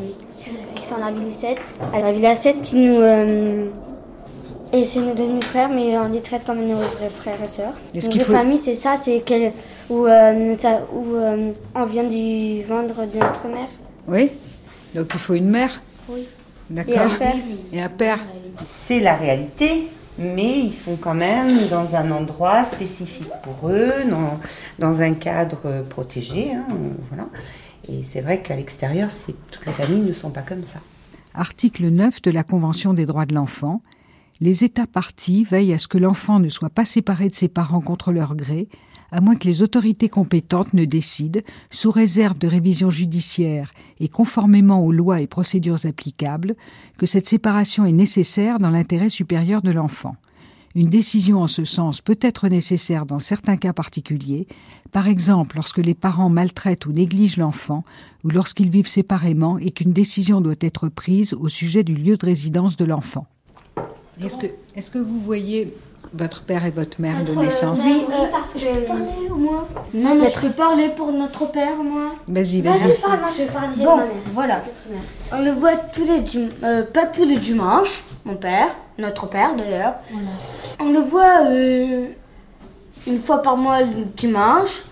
qui 0.74 0.86
sont 0.86 0.96
à 0.96 1.10
la 1.10 1.10
ville 1.10 1.32
7. 1.32 1.58
À 1.92 2.00
la 2.00 2.12
ville 2.12 2.36
7 2.36 2.62
qui 2.62 2.76
nous. 2.76 3.00
Euh... 3.00 3.60
Et 4.72 4.84
c'est 4.84 5.00
nos 5.00 5.14
demi-frères, 5.14 5.68
mais 5.68 5.98
on 5.98 6.08
les 6.08 6.20
traite 6.20 6.44
comme 6.44 6.64
nos 6.64 6.76
vrais 6.76 7.08
frères 7.08 7.42
et 7.42 7.48
sœurs. 7.48 7.74
Notre 7.92 8.18
faut... 8.20 8.32
famille, 8.32 8.56
c'est 8.58 8.76
ça, 8.76 8.94
c'est 8.96 9.24
où, 9.88 10.06
euh, 10.06 10.56
ça, 10.56 10.82
où 10.94 11.16
euh, 11.16 11.52
on 11.74 11.84
vient 11.84 12.04
du 12.04 12.62
ventre 12.62 13.04
de 13.04 13.18
notre 13.18 13.48
mère. 13.48 13.68
Oui, 14.06 14.30
donc 14.94 15.08
il 15.12 15.18
faut 15.18 15.34
une 15.34 15.50
mère. 15.50 15.82
Oui. 16.08 16.26
D'accord. 16.70 16.94
Et 16.94 16.98
un 16.98 17.08
père. 17.08 17.36
Et 17.72 17.82
un 17.82 17.88
père. 17.88 18.20
C'est 18.64 19.00
la 19.00 19.16
réalité, 19.16 19.88
mais 20.18 20.60
ils 20.60 20.72
sont 20.72 20.96
quand 20.96 21.14
même 21.14 21.48
dans 21.70 21.96
un 21.96 22.10
endroit 22.10 22.64
spécifique 22.64 23.30
pour 23.42 23.68
eux, 23.70 23.92
dans, 24.08 24.38
dans 24.78 25.02
un 25.02 25.14
cadre 25.14 25.84
protégé. 25.88 26.52
Hein, 26.52 26.66
voilà. 27.08 27.28
Et 27.88 28.02
c'est 28.02 28.20
vrai 28.20 28.42
qu'à 28.42 28.56
l'extérieur, 28.56 29.08
toutes 29.50 29.66
les 29.66 29.72
familles 29.72 30.02
ne 30.02 30.12
sont 30.12 30.30
pas 30.30 30.42
comme 30.42 30.64
ça. 30.64 30.78
Article 31.34 31.88
9 31.88 32.22
de 32.22 32.30
la 32.30 32.44
Convention 32.44 32.94
des 32.94 33.06
droits 33.06 33.26
de 33.26 33.34
l'enfant 33.34 33.82
les 34.42 34.64
États 34.64 34.86
partis 34.86 35.44
veillent 35.44 35.74
à 35.74 35.78
ce 35.78 35.86
que 35.86 35.98
l'enfant 35.98 36.38
ne 36.38 36.48
soit 36.48 36.70
pas 36.70 36.86
séparé 36.86 37.28
de 37.28 37.34
ses 37.34 37.48
parents 37.48 37.82
contre 37.82 38.10
leur 38.10 38.34
gré, 38.34 38.68
à 39.12 39.20
moins 39.20 39.36
que 39.36 39.46
les 39.46 39.62
autorités 39.62 40.08
compétentes 40.08 40.74
ne 40.74 40.84
décident, 40.84 41.40
sous 41.70 41.90
réserve 41.90 42.38
de 42.38 42.46
révision 42.46 42.90
judiciaire 42.90 43.72
et 43.98 44.08
conformément 44.08 44.84
aux 44.84 44.92
lois 44.92 45.20
et 45.20 45.26
procédures 45.26 45.86
applicables, 45.86 46.54
que 46.98 47.06
cette 47.06 47.26
séparation 47.26 47.84
est 47.84 47.92
nécessaire 47.92 48.58
dans 48.58 48.70
l'intérêt 48.70 49.08
supérieur 49.08 49.62
de 49.62 49.70
l'enfant. 49.70 50.16
Une 50.76 50.88
décision 50.88 51.42
en 51.42 51.48
ce 51.48 51.64
sens 51.64 52.00
peut 52.00 52.18
être 52.20 52.48
nécessaire 52.48 53.04
dans 53.04 53.18
certains 53.18 53.56
cas 53.56 53.72
particuliers, 53.72 54.46
par 54.92 55.08
exemple 55.08 55.56
lorsque 55.56 55.78
les 55.78 55.94
parents 55.94 56.28
maltraitent 56.28 56.86
ou 56.86 56.92
négligent 56.92 57.38
l'enfant, 57.38 57.82
ou 58.22 58.30
lorsqu'ils 58.30 58.70
vivent 58.70 58.86
séparément 58.86 59.58
et 59.58 59.72
qu'une 59.72 59.92
décision 59.92 60.40
doit 60.40 60.54
être 60.60 60.88
prise 60.88 61.34
au 61.34 61.48
sujet 61.48 61.82
du 61.82 61.94
lieu 61.94 62.16
de 62.16 62.24
résidence 62.24 62.76
de 62.76 62.84
l'enfant. 62.84 63.26
Est-ce 64.20 64.90
que, 64.90 64.98
vous 64.98 65.20
voyez 65.20 65.74
votre 66.12 66.42
père 66.42 66.64
et 66.66 66.70
votre 66.70 67.00
mère 67.00 67.22
de 67.24 67.32
naissance 67.40 67.82
Oui, 67.84 68.04
euh, 68.10 68.24
parce 68.32 68.52
que 68.54 68.58
je 68.58 68.66
peux 68.66 68.80
parler 68.82 69.04
au 69.30 69.36
moins. 69.36 69.66
Non, 69.94 70.14
mais 70.16 70.28
je 70.28 70.40
peux 70.40 70.50
parler 70.50 70.88
pour 70.88 71.12
notre 71.12 71.46
père, 71.50 71.76
moi. 71.76 72.12
Vas-y, 72.26 72.60
vas-y. 72.60 72.78
Vas-y, 72.78 72.94
parle, 73.00 73.20
moi 73.20 73.28
je 73.36 73.42
vais 73.42 73.48
parler 73.48 73.68
Bon, 73.76 73.82
de 73.82 73.86
ma 73.86 73.96
mère. 73.96 74.06
voilà. 74.34 74.60
On 75.32 75.42
le 75.44 75.52
voit 75.52 75.76
tous 75.76 76.04
les 76.04 76.20
dim- 76.20 76.50
euh, 76.64 76.82
pas 76.82 77.06
tous 77.06 77.24
les 77.24 77.36
dimanches, 77.36 78.02
mon 78.24 78.34
père, 78.34 78.68
notre 78.98 79.28
père 79.28 79.54
d'ailleurs. 79.56 79.94
On 80.80 80.90
le 80.90 80.98
voit 81.00 81.42
euh, 81.44 82.06
une 83.06 83.18
fois 83.20 83.40
par 83.42 83.56
mois 83.56 83.80
le 83.82 84.04
dimanche. 84.16 84.82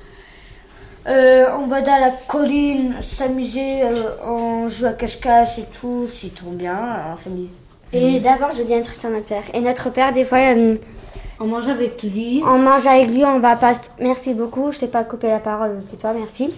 Euh, 1.09 1.47
on 1.59 1.67
va 1.67 1.81
dans 1.81 1.99
la 2.01 2.11
colline 2.29 2.95
s'amuser, 3.17 3.83
euh, 3.83 4.11
on 4.25 4.69
joue 4.69 4.87
à 4.87 4.93
cache-cache 4.93 5.59
et 5.59 5.65
tout, 5.81 6.07
c'est 6.07 6.35
trop 6.35 6.51
bien, 6.51 6.77
on 7.13 7.17
s'amuse. 7.17 7.55
Et 7.95 8.21
d'abord, 8.21 8.51
je 8.57 8.63
dis 8.63 8.75
un 8.75 8.83
truc 8.83 8.97
sur 8.97 9.09
notre 9.09 9.25
père. 9.25 9.43
Et 9.55 9.61
notre 9.63 9.89
père, 9.91 10.13
des 10.13 10.25
fois, 10.27 10.39
euh, 10.55 10.75
On 11.41 11.47
mange 11.47 11.69
avec 11.69 12.03
lui. 12.03 12.43
on 12.45 12.59
mange 12.59 12.87
avec 12.87 13.11
lui, 13.11 13.25
on 13.25 13.39
va 13.39 13.55
pas. 13.57 13.73
Merci 14.01 14.35
beaucoup, 14.35 14.73
je 14.73 14.81
t'ai 14.81 14.89
pas 14.89 15.05
coupé 15.05 15.29
la 15.29 15.39
parole 15.39 15.83
que 15.91 15.97
toi, 15.97 16.13
merci. 16.13 16.53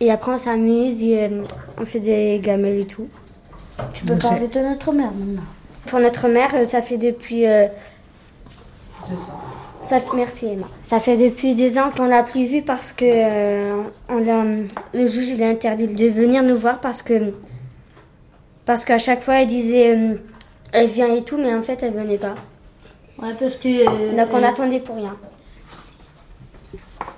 Et 0.00 0.10
après, 0.10 0.32
on 0.32 0.38
s'amuse, 0.38 1.02
et, 1.02 1.24
euh, 1.24 1.42
on 1.78 1.84
fait 1.84 2.00
des 2.00 2.38
gamelles 2.42 2.80
et 2.80 2.84
tout. 2.84 3.08
Tu 3.94 4.04
peux 4.04 4.16
parler 4.16 4.48
de 4.48 4.60
notre 4.60 4.92
mère 4.92 5.12
maintenant. 5.12 5.42
Pour 5.86 6.00
notre 6.00 6.28
mère, 6.28 6.50
euh, 6.54 6.64
ça 6.64 6.82
fait 6.82 6.98
depuis. 6.98 7.46
euh, 7.46 7.66
Ça 9.82 9.98
fait, 10.00 10.14
merci 10.16 10.46
Emma. 10.46 10.66
Ça 10.82 11.00
fait 11.00 11.16
depuis 11.16 11.54
deux 11.54 11.78
ans 11.78 11.90
qu'on 11.96 12.04
l'a 12.06 12.22
plus 12.22 12.44
vu 12.44 12.62
parce 12.62 12.92
que 12.92 13.04
euh, 13.06 13.82
on 14.10 14.18
le 14.92 15.06
juge 15.06 15.28
il 15.28 15.42
a 15.42 15.48
interdit 15.48 15.86
de 15.88 16.06
venir 16.08 16.42
nous 16.42 16.56
voir 16.56 16.78
parce 16.80 17.02
que 17.02 17.32
parce 18.66 18.84
qu'à 18.84 18.98
chaque 18.98 19.22
fois 19.22 19.40
elle 19.40 19.48
disait 19.48 19.96
euh, 19.96 20.14
elle 20.72 20.86
vient 20.86 21.12
et 21.12 21.24
tout 21.24 21.38
mais 21.38 21.52
en 21.54 21.62
fait 21.62 21.82
elle 21.82 21.94
venait 21.94 22.18
pas. 22.18 22.34
Ouais, 23.22 23.34
parce 23.38 23.56
que. 23.56 23.68
euh, 23.68 24.16
Donc 24.16 24.28
on 24.32 24.42
euh, 24.42 24.46
attendait 24.48 24.80
pour 24.80 24.96
rien. 24.96 25.16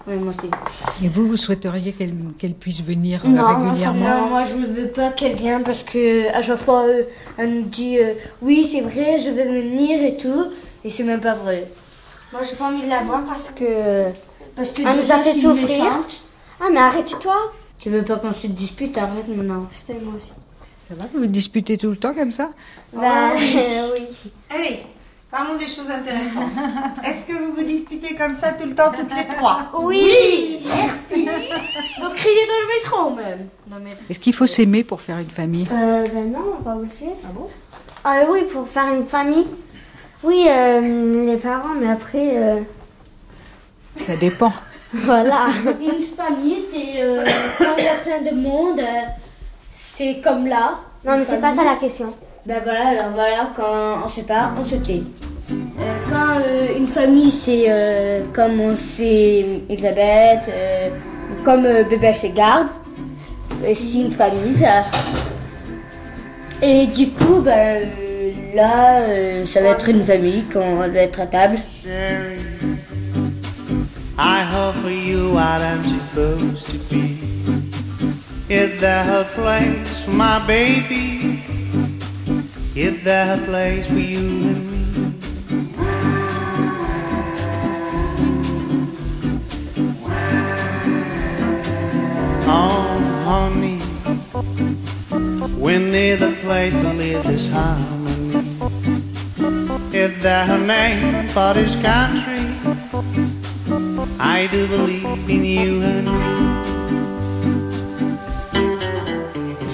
Ouais, 0.07 0.17
moi 0.17 0.35
aussi. 0.37 0.51
Et 1.05 1.09
vous, 1.09 1.27
vous 1.27 1.37
souhaiteriez 1.37 1.93
qu'elle 1.93 2.15
qu'elle 2.39 2.55
puisse 2.55 2.83
venir 2.83 3.23
euh, 3.25 3.29
Non, 3.29 3.43
moi, 3.43 3.55
régulièrement 3.71 4.05
franchement, 4.07 4.29
moi 4.29 4.45
je 4.45 4.55
veux 4.57 4.89
pas 4.89 5.11
qu'elle 5.11 5.35
vienne 5.35 5.63
parce 5.63 5.83
que 5.85 6.29
à 6.35 6.43
chaque 6.43 6.59
fois 6.59 6.83
euh, 6.87 7.05
elle 7.39 7.55
nous 7.55 7.63
dit 7.63 7.99
euh, 7.99 8.15
oui 8.41 8.69
c'est 8.71 8.81
vrai 8.81 9.21
je 9.21 9.31
vais 9.31 9.45
venir 9.45 10.03
et 10.03 10.17
tout 10.17 10.47
et 10.85 10.91
c'est 10.91 11.05
même 11.05 11.21
pas 11.21 11.35
vrai. 11.35 11.71
Moi 12.33 12.41
j'ai 12.49 12.57
pas 12.57 12.65
envie 12.69 12.83
de 12.83 12.89
la 12.89 13.03
voir 13.03 13.23
parce 13.25 13.51
que 13.51 14.07
Parce 14.57 14.73
que 14.73 14.83
elle 14.83 14.97
nous 14.97 15.13
a 15.13 15.19
fait 15.19 15.35
souffrir. 15.35 15.93
Ah 16.61 16.65
mais 16.73 16.81
arrête-toi. 16.81 17.37
Tu 17.79 17.91
veux 17.91 18.03
pas 18.03 18.17
qu'on 18.17 18.33
se 18.33 18.49
dispute 18.49 18.97
arrête 18.99 19.29
maintenant. 19.29 19.69
C'était 19.73 20.01
moi 20.01 20.15
aussi. 20.17 20.33
Ça 20.81 20.95
va 20.97 21.05
Vous 21.13 21.21
vous 21.21 21.27
disputez 21.27 21.79
tout 21.79 21.91
le 21.91 21.97
temps 21.97 22.13
comme 22.15 22.33
ça? 22.33 22.51
Bah 22.93 23.31
oui. 23.37 23.57
oui. 23.95 24.03
Allez, 24.51 24.81
parlons 25.33 25.57
des 25.57 25.67
choses 25.67 25.91
intéressantes. 25.91 26.53
Est-ce 27.05 27.27
que 27.27 27.43
vous 27.43 27.55
vous 27.55 27.65
disputez 27.65 28.15
comme 28.15 28.37
ça 28.37 28.53
tout 28.53 28.67
le 28.67 28.75
temps, 28.75 28.93
toutes 28.93 29.17
les 29.17 29.27
trois? 29.35 29.73
Oui. 29.81 30.61
Merci. 30.67 31.27
Faut 31.97 32.11
crier 32.11 32.47
dans 32.47 32.61
le 32.63 32.69
métro 32.77 33.11
même. 33.17 33.49
Mais... 33.83 33.97
Est-ce 34.09 34.21
qu'il 34.21 34.35
faut 34.35 34.47
s'aimer 34.47 34.85
pour 34.85 35.01
faire 35.01 35.19
une 35.19 35.31
famille? 35.31 35.67
Euh, 35.73 36.07
ben 36.13 36.31
non, 36.31 36.63
pas 36.63 36.77
obligé. 36.77 37.07
Ah 37.25 37.29
bon? 37.35 37.49
Ah 38.05 38.21
oui, 38.31 38.43
pour 38.53 38.69
faire 38.69 38.93
une 38.93 39.05
famille. 39.05 39.47
Oui, 40.23 40.47
euh, 40.49 41.25
les 41.25 41.37
parents, 41.39 41.75
mais 41.81 41.89
après, 41.89 42.37
euh, 42.37 42.61
Ça 43.97 44.15
dépend. 44.15 44.53
voilà. 44.93 45.47
Une 45.81 46.05
famille 46.05 46.61
c'est 46.61 47.03
euh, 47.03 47.25
quand 47.59 47.75
il 47.79 47.85
y 47.85 47.89
a 47.89 47.95
plein 48.19 48.31
de 48.31 48.37
monde, 48.37 48.83
c'est 49.97 50.21
comme 50.23 50.47
là. 50.47 50.81
Non, 51.05 51.17
mais 51.17 51.25
c'est 51.25 51.41
pas 51.41 51.57
ça 51.57 51.65
la 51.65 51.77
question. 51.77 52.15
Ben 52.45 52.61
voilà, 52.65 52.89
alors 52.89 53.11
voilà, 53.15 53.53
quand 53.55 54.05
on 54.05 54.09
sait 54.09 54.25
pas, 54.25 54.53
on 54.61 54.67
se 54.67 54.75
tait. 54.75 55.05
Euh, 55.53 55.55
quand 56.11 56.41
euh, 56.45 56.77
une 56.77 56.89
famille, 56.89 57.31
c'est 57.31 57.67
euh, 57.69 58.23
comme 58.33 58.59
on 58.59 58.77
sait 58.77 59.47
Elisabeth, 59.69 60.49
euh, 60.49 60.89
comme 61.45 61.65
euh, 61.65 61.85
bébé 61.85 62.13
chez 62.13 62.31
garde. 62.31 62.67
Si 63.77 64.01
une 64.01 64.13
famille, 64.13 64.55
ça. 64.55 64.83
Et 66.61 66.87
du 66.87 67.11
coup, 67.11 67.43
ben 67.43 67.89
là, 68.57 69.03
euh, 69.03 69.47
ça 69.47 69.63
va 69.63 69.69
être 69.69 69.89
une 69.89 70.03
famille 70.03 70.45
quand 70.53 70.83
elle 70.83 70.91
va 70.91 71.01
être 71.01 71.21
à 71.21 71.27
table. 71.27 71.59
I 74.19 74.45
offer 74.53 74.91
you 74.91 75.33
what 75.33 75.61
I'm 75.63 75.85
supposed 75.85 76.67
to 76.71 76.79
be. 76.91 77.19
Is 78.51 78.81
there 78.81 79.05
a 79.09 79.25
place 79.33 80.03
for 80.05 80.11
my 80.11 80.41
baby? 80.45 81.62
Is 82.75 83.03
there 83.05 83.39
a 83.39 83.45
place 83.45 83.87
for 83.87 83.99
you 83.99 84.19
and 84.19 84.71
me? 84.71 85.15
Oh, 92.47 92.99
honey, 93.27 93.79
we 95.59 95.77
need 95.77 96.21
place 96.41 96.81
to 96.81 96.95
live 96.95 97.25
this 97.25 97.47
harmony. 97.47 98.57
Is 99.93 100.23
there 100.23 100.51
a 100.51 100.59
name 100.59 101.29
for 101.29 101.53
this 101.53 101.77
country? 101.77 102.57
I 104.19 104.49
do 104.51 104.67
believe 104.67 105.29
in 105.29 105.45
you 105.45 105.83
and 105.83 106.07
me. 106.07 106.42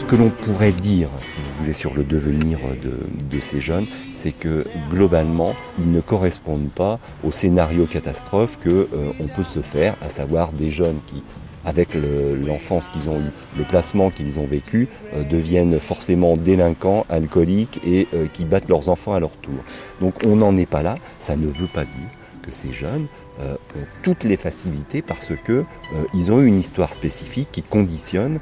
Que 0.09 0.17
l'on 0.17 0.31
pourrait 0.31 0.73
dire, 0.73 1.09
si 1.23 1.37
vous 1.37 1.61
voulez, 1.61 1.75
sur 1.75 1.95
le 1.95 2.03
devenir 2.03 2.59
de, 2.83 3.41
ces 3.41 3.61
jeunes, 3.61 3.87
c'est 4.15 4.33
que 4.33 4.65
globalement, 4.91 5.55
ils 5.79 5.93
ne 5.93 6.01
correspondent 6.01 6.71
pas 6.71 6.99
au 7.23 7.31
scénario 7.31 7.85
catastrophe 7.85 8.59
que 8.59 8.71
euh, 8.71 9.13
on 9.21 9.27
peut 9.27 9.45
se 9.45 9.61
faire, 9.61 9.97
à 10.01 10.09
savoir 10.09 10.53
des 10.53 10.71
jeunes 10.71 10.99
qui 11.07 11.23
avec 11.65 11.91
l'enfance 11.93 12.89
qu'ils 12.89 13.11
ont 13.11 13.19
eu, 13.19 13.31
le 13.59 13.65
placement 13.65 14.09
qu'ils 14.09 14.41
ont 14.41 14.47
vécu, 14.47 14.89
deviennent 15.29 15.79
forcément 15.81 16.39
délinquants, 16.39 17.05
alcooliques 17.11 17.81
et 17.85 18.07
qui 18.33 18.47
battent 18.47 18.71
leurs 18.71 18.89
enfants 18.89 19.13
à 19.13 19.21
leur 19.21 19.33
tour. 19.33 19.59
Donc 20.01 20.15
on 20.25 20.37
n'en 20.37 20.57
est 20.57 20.67
pas 20.67 20.83
là, 20.83 20.95
ça 21.21 21.37
ne 21.37 21.47
veut 21.47 21.67
pas 21.67 21.85
dire 21.85 22.18
que 22.41 22.53
ces 22.53 22.73
jeunes 22.73 23.07
ont 23.41 23.57
toutes 24.03 24.25
les 24.25 24.37
facilités 24.37 25.03
parce 25.03 25.33
que 25.45 25.65
ils 26.15 26.33
ont 26.33 26.43
une 26.43 26.59
histoire 26.59 26.93
spécifique 26.93 27.49
qui 27.53 27.63
conditionne 27.63 28.41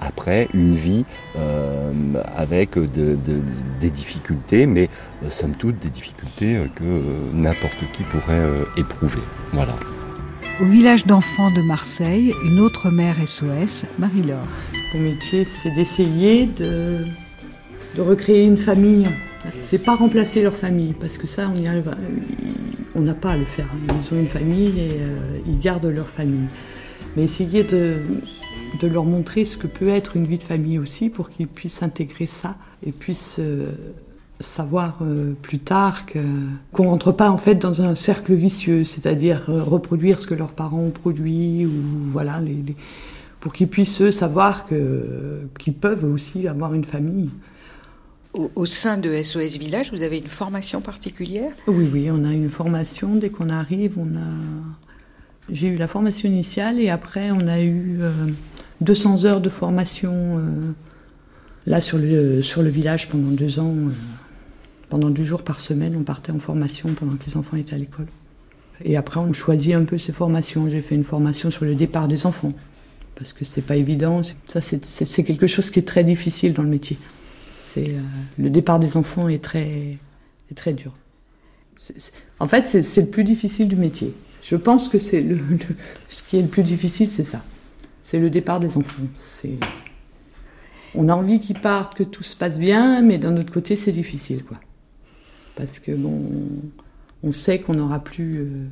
après 0.00 0.48
une 0.54 0.74
vie 0.74 1.04
avec 2.36 2.78
des 2.78 3.90
difficultés, 3.90 4.66
mais 4.66 4.88
somme 5.30 5.54
toute 5.56 5.78
des 5.78 5.90
difficultés 5.90 6.58
que 6.74 7.02
n'importe 7.32 7.78
qui 7.92 8.02
pourrait 8.04 8.46
éprouver. 8.76 9.22
Voilà. 9.52 9.74
Au 10.60 10.64
village 10.64 11.06
d'enfants 11.06 11.52
de 11.52 11.62
Marseille, 11.62 12.34
une 12.44 12.58
autre 12.58 12.90
mère 12.90 13.16
SOS, 13.24 13.86
Marie-Laure. 13.98 14.48
Mon 14.92 15.02
métier, 15.02 15.44
c'est 15.44 15.70
d'essayer 15.70 16.46
de, 16.46 17.06
de 17.94 18.02
recréer 18.02 18.44
une 18.44 18.56
famille. 18.56 19.06
C'est 19.60 19.78
pas 19.78 19.94
remplacer 19.94 20.42
leur 20.42 20.54
famille, 20.54 20.94
parce 20.98 21.18
que 21.18 21.26
ça, 21.26 21.50
on 21.52 21.56
y 21.56 21.66
arrive. 21.68 21.94
On 22.94 23.00
n'a 23.00 23.14
pas 23.14 23.32
à 23.32 23.36
le 23.36 23.44
faire. 23.44 23.68
Ils 23.88 24.14
ont 24.14 24.18
une 24.18 24.26
famille 24.26 24.78
et 24.78 24.96
euh, 25.00 25.38
ils 25.46 25.58
gardent 25.58 25.86
leur 25.86 26.08
famille. 26.08 26.48
Mais 27.16 27.24
essayer 27.24 27.62
de, 27.64 28.00
leur 28.82 29.04
montrer 29.04 29.44
ce 29.44 29.56
que 29.56 29.66
peut 29.66 29.88
être 29.88 30.16
une 30.16 30.26
vie 30.26 30.38
de 30.38 30.42
famille 30.42 30.78
aussi, 30.78 31.08
pour 31.08 31.30
qu'ils 31.30 31.48
puissent 31.48 31.82
intégrer 31.82 32.26
ça 32.26 32.56
et 32.84 32.92
puissent 32.92 33.40
euh, 33.40 33.70
savoir 34.40 34.98
euh, 35.02 35.34
plus 35.40 35.58
tard 35.58 36.04
qu'on 36.72 36.88
rentre 36.88 37.12
pas 37.12 37.30
en 37.30 37.38
fait 37.38 37.56
dans 37.56 37.82
un 37.82 37.94
cercle 37.94 38.34
vicieux, 38.34 38.84
c'est-à-dire 38.84 39.44
reproduire 39.46 40.20
ce 40.20 40.26
que 40.26 40.34
leurs 40.34 40.52
parents 40.52 40.80
ont 40.80 40.90
produit 40.90 41.66
ou 41.66 41.72
voilà 42.12 42.40
pour 43.40 43.52
qu'ils 43.52 43.68
puissent 43.68 44.00
eux 44.00 44.10
savoir 44.10 44.66
qu'ils 44.66 45.74
peuvent 45.74 46.04
aussi 46.04 46.46
avoir 46.46 46.74
une 46.74 46.84
famille. 46.84 47.30
Au, 48.54 48.66
sein 48.66 48.98
de 48.98 49.20
SOS 49.20 49.58
Village, 49.58 49.90
vous 49.90 50.02
avez 50.02 50.18
une 50.18 50.28
formation 50.28 50.80
particulière? 50.80 51.50
Oui, 51.66 51.88
oui, 51.92 52.08
on 52.10 52.24
a 52.24 52.32
une 52.32 52.48
formation 52.48 53.16
dès 53.16 53.30
qu'on 53.30 53.48
arrive. 53.48 53.98
On 53.98 54.16
a 54.16 54.30
j'ai 55.50 55.68
eu 55.68 55.76
la 55.76 55.88
formation 55.88 56.28
initiale 56.28 56.78
et 56.78 56.90
après 56.90 57.30
on 57.30 57.48
a 57.48 57.62
eu 57.62 58.00
200 58.82 59.24
euh, 59.24 59.26
heures 59.26 59.40
de 59.40 59.48
formation 59.48 60.42
là 61.66 61.80
sur 61.80 61.96
le 61.96 62.42
sur 62.42 62.62
le 62.62 62.68
village 62.68 63.08
pendant 63.08 63.30
deux 63.30 63.58
ans. 63.58 63.74
Pendant 64.88 65.10
deux 65.10 65.24
jours 65.24 65.42
par 65.42 65.60
semaine, 65.60 65.96
on 65.96 66.02
partait 66.02 66.32
en 66.32 66.38
formation 66.38 66.90
pendant 66.94 67.16
que 67.16 67.26
les 67.26 67.36
enfants 67.36 67.56
étaient 67.56 67.74
à 67.74 67.78
l'école. 67.78 68.06
Et 68.84 68.96
après, 68.96 69.20
on 69.20 69.32
choisit 69.32 69.74
un 69.74 69.84
peu 69.84 69.98
ces 69.98 70.12
formations. 70.12 70.68
J'ai 70.68 70.80
fait 70.80 70.94
une 70.94 71.04
formation 71.04 71.50
sur 71.50 71.64
le 71.64 71.74
départ 71.74 72.08
des 72.08 72.24
enfants, 72.24 72.52
parce 73.14 73.32
que 73.32 73.44
c'est 73.44 73.62
pas 73.62 73.76
évident. 73.76 74.22
Ça, 74.46 74.60
c'est 74.62 75.24
quelque 75.24 75.46
chose 75.46 75.70
qui 75.70 75.80
est 75.80 75.86
très 75.86 76.04
difficile 76.04 76.54
dans 76.54 76.62
le 76.62 76.70
métier. 76.70 76.96
C'est 77.68 77.90
euh, 77.90 78.00
le 78.38 78.50
départ 78.50 78.78
des 78.78 78.96
enfants 78.96 79.28
est 79.28 79.42
très, 79.42 79.98
est 80.50 80.54
très 80.54 80.72
dur. 80.72 80.92
en 82.40 82.48
fait, 82.48 82.66
c'est 82.66 83.00
le 83.00 83.08
plus 83.08 83.24
difficile 83.24 83.68
du 83.68 83.76
métier. 83.76 84.14
Je 84.42 84.56
pense 84.56 84.88
que 84.88 84.98
c'est 84.98 85.20
le, 85.20 85.38
ce 86.08 86.22
qui 86.22 86.38
est 86.38 86.42
le 86.42 86.48
plus 86.48 86.62
difficile, 86.62 87.10
c'est 87.10 87.24
ça. 87.24 87.42
C'est 88.02 88.18
le 88.18 88.30
départ 88.30 88.60
des 88.60 88.76
enfants. 88.76 89.02
C'est 89.14 89.58
on 90.94 91.08
a 91.08 91.14
envie 91.14 91.40
qu'ils 91.40 91.60
partent, 91.60 91.94
que 91.94 92.02
tout 92.02 92.22
se 92.22 92.34
passe 92.34 92.58
bien, 92.58 93.02
mais 93.02 93.18
d'un 93.18 93.36
autre 93.36 93.52
côté, 93.52 93.76
c'est 93.76 93.92
difficile, 93.92 94.42
quoi 94.42 94.58
parce 95.58 95.80
que 95.80 95.90
bon, 95.90 96.22
on 97.24 97.32
sait 97.32 97.58
qu'on 97.58 97.74
n'aura 97.74 97.98
plus, 97.98 98.38
euh, 98.38 98.68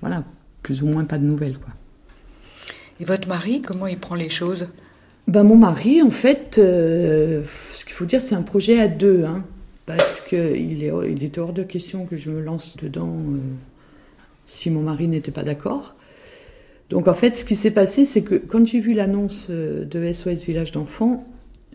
voilà, 0.00 0.24
plus 0.62 0.82
ou 0.82 0.86
moins 0.86 1.04
pas 1.04 1.16
de 1.16 1.24
nouvelles, 1.24 1.58
quoi. 1.58 1.72
Et 2.98 3.04
votre 3.04 3.28
mari, 3.28 3.62
comment 3.62 3.86
il 3.86 3.98
prend 3.98 4.16
les 4.16 4.28
choses? 4.28 4.66
Ben, 5.28 5.42
Mon 5.44 5.56
mari, 5.56 6.02
en 6.02 6.10
fait, 6.10 6.56
euh, 6.58 7.42
ce 7.72 7.84
qu'il 7.84 7.94
faut 7.94 8.04
dire, 8.04 8.22
c'est 8.22 8.34
un 8.34 8.42
projet 8.42 8.80
à 8.80 8.88
deux, 8.88 9.24
hein, 9.24 9.44
parce 9.86 10.20
qu'il 10.20 10.84
est, 10.84 10.92
il 11.10 11.24
était 11.24 11.40
hors 11.40 11.52
de 11.52 11.62
question 11.62 12.06
que 12.06 12.16
je 12.16 12.30
me 12.30 12.40
lance 12.40 12.76
dedans 12.76 13.12
euh, 13.12 13.38
si 14.46 14.70
mon 14.70 14.82
mari 14.82 15.08
n'était 15.08 15.32
pas 15.32 15.42
d'accord. 15.42 15.94
Donc 16.90 17.08
en 17.08 17.14
fait, 17.14 17.34
ce 17.34 17.44
qui 17.44 17.56
s'est 17.56 17.70
passé, 17.70 18.04
c'est 18.04 18.22
que 18.22 18.34
quand 18.34 18.66
j'ai 18.66 18.80
vu 18.80 18.92
l'annonce 18.92 19.48
de 19.50 20.12
SOS 20.12 20.44
Village 20.44 20.70
d'enfants, 20.72 21.26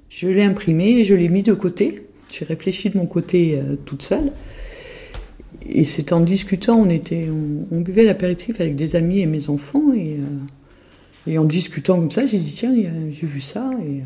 je 0.07 0.27
l'ai 0.27 0.43
imprimé 0.43 0.99
et 0.99 1.03
je 1.03 1.15
l'ai 1.15 1.29
mis 1.29 1.43
de 1.43 1.53
côté. 1.53 2.05
J'ai 2.31 2.45
réfléchi 2.45 2.91
de 2.91 2.97
mon 2.97 3.07
côté 3.07 3.59
toute 3.85 4.03
seule. 4.03 4.31
Et 5.67 5.85
c'est 5.85 6.13
en 6.13 6.21
discutant, 6.21 6.77
on, 6.79 6.89
était, 6.89 7.27
on, 7.29 7.81
buvait 7.81 8.05
l'apéritif 8.05 8.61
avec 8.61 8.75
des 8.75 8.95
amis 8.95 9.19
et 9.19 9.25
mes 9.25 9.49
enfants, 9.49 9.93
et, 9.93 10.13
euh, 10.13 10.23
et 11.27 11.37
en 11.37 11.45
discutant 11.45 11.97
comme 11.97 12.11
ça, 12.11 12.25
j'ai 12.25 12.37
dit 12.37 12.51
tiens, 12.51 12.73
j'ai 12.75 13.27
vu 13.27 13.41
ça, 13.41 13.71
et, 13.85 14.01
euh, 14.01 14.03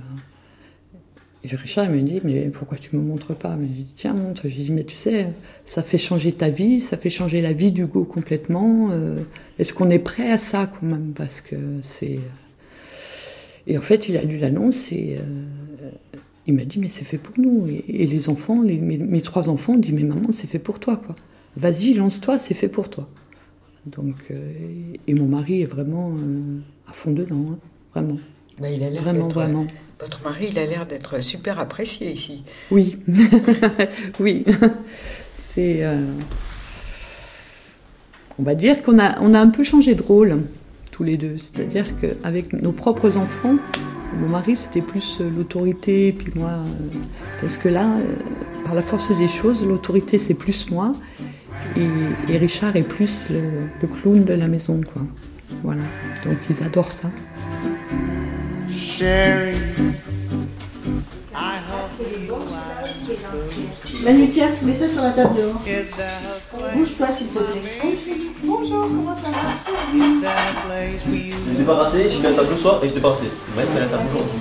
et 1.44 1.56
Richard 1.56 1.90
m'a 1.90 1.98
dit 1.98 2.22
mais 2.24 2.50
pourquoi 2.50 2.78
tu 2.78 2.96
me 2.96 3.02
montres 3.02 3.36
pas? 3.36 3.58
J'ai 3.60 3.84
dit 3.84 3.94
tiens 3.96 4.14
montre. 4.14 4.48
J'ai 4.48 4.64
dit 4.64 4.72
mais 4.72 4.84
tu 4.84 4.96
sais, 4.96 5.28
ça 5.66 5.84
fait 5.84 5.98
changer 5.98 6.32
ta 6.32 6.50
vie, 6.50 6.80
ça 6.80 6.98
fait 6.98 7.10
changer 7.10 7.42
la 7.42 7.54
vie 7.54 7.72
du 7.72 7.86
go 7.86 8.06
complètement. 8.06 8.90
Euh, 8.92 9.20
est-ce 9.60 9.74
qu'on 9.74 9.90
est 9.90 10.00
prêt 10.00 10.32
à 10.32 10.38
ça 10.38 10.68
quand 10.68 10.86
même? 10.86 11.14
Parce 11.16 11.42
que 11.42 11.56
c'est 11.82 12.20
et 13.66 13.78
en 13.78 13.82
fait, 13.82 14.10
il 14.10 14.18
a 14.18 14.24
lu 14.24 14.38
l'annonce 14.38 14.92
et 14.92 15.18
il 16.48 16.54
m'a 16.54 16.66
dit 16.66 16.80
mais 16.80 16.90
c'est 16.90 17.06
fait 17.06 17.18
pour 17.18 17.34
nous. 17.38 17.68
Et, 17.68 18.06
les 18.06 18.30
enfants, 18.30 18.56
mes, 18.56 18.78
mes, 18.78 19.22
trois 19.22 19.48
enfants, 19.50 19.74
ont 19.74 19.78
dit 19.78 19.94
mais 19.94 20.04
maman, 20.04 20.32
c'est 20.32 20.48
fait 20.48 20.60
pour 20.60 20.80
toi 20.80 20.98
quoi 20.98 21.16
vas-y, 21.56 21.94
lance-toi, 21.94 22.38
c'est 22.38 22.54
fait 22.54 22.68
pour 22.68 22.90
toi. 22.90 23.08
Donc, 23.86 24.16
euh, 24.32 24.94
et 25.08 25.14
mon 25.14 25.26
mari 25.26 25.62
est 25.62 25.66
vraiment 25.66 26.12
euh, 26.12 26.60
à 26.88 26.94
fond 26.94 27.12
dedans, 27.12 27.46
hein, 27.52 27.58
vraiment. 27.94 28.18
Bah, 28.60 28.70
il 28.70 28.84
a 28.84 28.90
l'air 28.90 29.02
vraiment, 29.02 29.28
vraiment. 29.28 29.68
Votre 30.00 30.24
mari, 30.24 30.48
il 30.52 30.60
a 30.60 30.66
l'air 30.66 30.86
d'être 30.86 31.22
super 31.22 31.60
apprécié 31.60 32.12
ici. 32.12 32.44
Oui, 32.72 32.98
oui. 34.20 34.46
C'est, 35.38 35.84
euh, 35.84 36.06
on 38.40 38.44
va 38.44 38.56
dire 38.56 38.82
qu'on 38.84 39.00
a, 39.00 39.20
on 39.22 39.34
a 39.34 39.40
un 39.40 39.50
peu 39.50 39.64
changé 39.64 39.96
de 39.96 40.04
rôle 40.04 40.44
tous 40.92 41.04
les 41.04 41.18
deux. 41.18 41.38
C'est-à-dire 41.38 41.88
qu'avec 42.00 42.54
nos 42.54 42.72
propres 42.72 43.18
enfants, 43.18 43.56
mon 44.20 44.28
mari, 44.28 44.56
c'était 44.56 44.82
plus 44.82 45.20
l'autorité, 45.20 46.14
puis 46.14 46.32
moi, 46.36 46.60
parce 47.42 47.58
que 47.58 47.68
là, 47.68 47.98
par 48.64 48.76
la 48.76 48.82
force 48.82 49.14
des 49.16 49.28
choses, 49.28 49.66
l'autorité, 49.66 50.18
c'est 50.20 50.36
plus 50.36 50.70
moi. 50.70 50.94
Et, 51.78 52.38
Richard 52.38 52.76
est 52.76 52.84
plus 52.84 53.30
le, 53.30 53.88
clown 53.88 54.24
de 54.24 54.34
la 54.34 54.48
maison, 54.48 54.82
quoi. 54.82 55.02
Voilà. 55.64 55.84
Donc 56.26 56.38
ils 56.50 56.64
adorent 56.64 56.92
ça. 56.92 57.10
Manu, 64.06 64.30
tiens, 64.30 64.50
mets 64.64 64.74
ça 64.74 64.88
sur 64.88 65.02
la 65.02 65.12
table 65.12 65.36
dehors. 65.36 65.62
Bouge-toi, 66.76 67.08
s'il 67.12 67.28
te 67.28 67.40
plaît. 67.40 67.62
Bonjour, 68.44 68.82
comment 68.82 69.16
ça 69.16 69.32
va? 69.32 69.38
Je 69.94 71.58
débarrassé, 71.58 72.10
j'ai 72.10 72.18
mis 72.18 72.24
la 72.24 72.32
table 72.32 72.50
le 72.52 72.58
soir 72.58 72.84
et 72.84 72.90
je 72.90 72.94
débarrassé. 72.94 73.26
Même 73.56 73.68
la 73.80 73.86
table 73.86 74.04
aujourd'hui. 74.10 74.40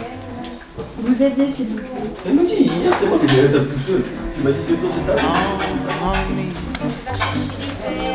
Vous 1.03 1.23
aidez, 1.23 1.49
s'il 1.49 1.69
vous 1.69 1.77
plaît. 1.77 1.87
Elle 2.27 2.35
me 2.35 2.47
dit, 2.47 2.65
hier, 2.65 2.93
c'est 2.99 3.07
moi 3.07 3.19
qui 3.19 3.27
ai 3.27 3.37
mis 3.37 3.43
la 3.43 3.53
table 3.53 3.69
tout 3.69 3.93
seul. 3.93 4.03
Tu 4.37 4.43
m'as 4.43 4.51
dit, 4.51 4.59
c'est 4.67 4.75
toi 4.75 4.91
de 4.91 5.07
table. 5.07 6.72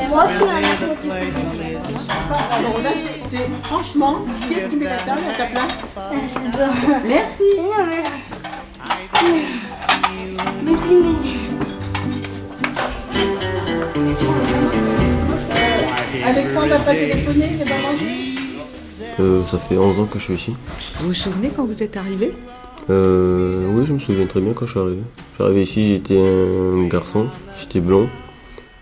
Moi 0.10 0.26
aussi, 0.26 0.44
Franchement, 3.64 4.26
qu'est-ce 4.49 4.68
qui 4.69 4.76
met 4.77 4.85
la 4.85 4.98
table 4.98 5.22
à 5.30 5.38
ta 5.38 5.45
place? 5.45 5.88
Merci. 7.07 7.44
Merci, 10.65 10.94
Mehdi. 10.95 11.38
Alexandre 16.26 16.68
n'a 16.68 16.80
pas 16.80 16.94
téléphoné, 16.94 17.52
il 17.60 17.64
va 17.69 17.77
manger 17.81 18.06
euh, 19.19 19.44
Ça 19.45 19.57
fait 19.57 19.77
11 19.77 19.99
ans 19.99 20.06
que 20.06 20.19
je 20.19 20.23
suis 20.26 20.34
ici. 20.34 20.56
Vous 20.99 21.07
vous 21.07 21.14
souvenez 21.14 21.49
quand 21.56 21.65
vous 21.65 21.84
êtes 21.84 21.98
arrivé? 21.98 22.34
Euh, 22.89 23.61
Oui, 23.73 23.85
je 23.85 23.94
me 23.94 23.99
souviens 23.99 24.26
très 24.26 24.41
bien 24.41 24.53
quand 24.53 24.65
je 24.65 24.72
suis 24.72 24.80
arrivé. 24.80 25.02
Je 25.31 25.35
suis 25.35 25.44
arrivé 25.44 25.61
ici, 25.64 25.88
j'étais 25.88 26.18
un 26.19 26.84
garçon, 26.88 27.27
j'étais 27.60 27.80
blond. 27.80 28.10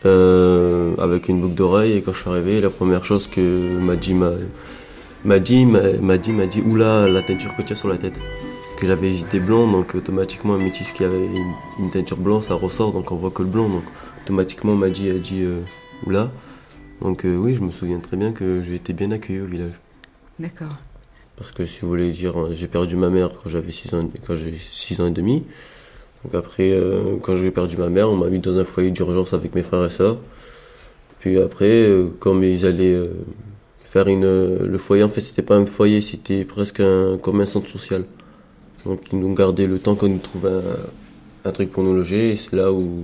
Euh, 0.05 0.95
avec 0.97 1.29
une 1.29 1.41
boucle 1.41 1.55
d'oreille. 1.55 1.93
Et 1.93 2.01
quand 2.01 2.13
je 2.13 2.21
suis 2.21 2.29
arrivé, 2.29 2.61
la 2.61 2.69
première 2.69 3.03
chose 3.03 3.27
que 3.27 3.77
m'a 3.79 3.95
dit 3.95 4.13
m'a 4.13 5.39
dit, 5.39 5.65
m'a 5.65 6.17
dit, 6.17 6.31
m'a 6.31 6.45
dit, 6.45 6.61
oula, 6.61 7.07
la 7.07 7.23
teinture 7.23 7.55
que 7.55 7.63
tu 7.63 7.73
as 7.73 7.75
sur 7.75 7.89
la 7.89 7.97
tête. 7.97 8.19
Que 8.77 8.85
j'avais 8.85 9.15
j'étais 9.15 9.39
blond, 9.39 9.71
donc 9.71 9.95
automatiquement 9.95 10.53
un 10.53 10.57
métis 10.57 10.91
qui 10.91 11.03
avait 11.03 11.27
une, 11.79 11.89
teinture 11.89 12.17
blanche, 12.17 12.43
ça 12.43 12.53
ressort, 12.53 12.91
donc 12.91 13.11
on 13.11 13.15
voit 13.15 13.31
que 13.31 13.41
le 13.41 13.47
blond. 13.47 13.67
Donc 13.67 13.83
automatiquement 14.23 14.75
m'a 14.75 14.89
dit, 14.89 15.09
a 15.09 15.13
dit, 15.13 15.41
euh, 15.41 15.61
oula. 16.05 16.31
Donc 17.01 17.25
euh, 17.25 17.35
oui, 17.35 17.55
je 17.55 17.61
me 17.61 17.71
souviens 17.71 17.99
très 17.99 18.17
bien 18.17 18.31
que 18.31 18.61
j'ai 18.61 18.75
été 18.75 18.93
bien 18.93 19.09
accueilli 19.09 19.41
au 19.41 19.47
village. 19.47 19.73
D'accord. 20.37 20.75
Parce 21.37 21.51
que 21.51 21.65
si 21.65 21.81
vous 21.81 21.87
voulez 21.87 22.11
dire, 22.11 22.53
j'ai 22.53 22.67
perdu 22.67 22.95
ma 22.95 23.09
mère 23.09 23.29
quand 23.31 23.49
j'avais 23.49 23.71
6 23.71 23.93
ans, 23.95 24.09
quand 24.27 24.35
j'ai 24.35 24.55
6 24.57 25.01
ans 25.01 25.07
et 25.07 25.11
demi. 25.11 25.45
Donc 26.25 26.33
après, 26.33 26.71
euh, 26.71 27.17
quand 27.21 27.35
j'ai 27.35 27.51
perdu 27.51 27.77
ma 27.77 27.89
mère, 27.89 28.09
on 28.09 28.15
m'a 28.15 28.29
mis 28.29 28.39
dans 28.39 28.57
un 28.57 28.63
foyer 28.63 28.89
d'urgence 28.89 29.33
avec 29.35 29.53
mes 29.53 29.61
frères 29.61 29.85
et 29.85 29.91
sœurs. 29.91 30.17
Puis 31.19 31.39
après, 31.39 31.69
euh, 31.69 32.07
comme 32.19 32.43
ils 32.43 32.65
allaient 32.65 32.95
euh, 32.95 33.05
faire. 33.83 34.05
Le 34.05 34.77
foyer, 34.79 35.03
en 35.03 35.09
fait, 35.09 35.21
c'était 35.21 35.43
pas 35.43 35.55
un 35.55 35.67
foyer, 35.67 36.01
c'était 36.01 36.43
presque 36.45 36.81
comme 37.21 37.41
un 37.41 37.45
centre 37.45 37.69
social. 37.69 38.05
Donc 38.87 39.01
ils 39.13 39.19
nous 39.19 39.35
gardaient 39.35 39.67
le 39.67 39.77
temps 39.77 39.93
qu'on 39.93 40.09
nous 40.09 40.17
trouvait 40.17 40.49
un, 41.45 41.51
truc 41.51 41.69
pour 41.69 41.83
nous 41.83 41.93
loger. 41.93 42.35
C'est 42.35 42.53
là 42.53 42.73
où 42.73 43.03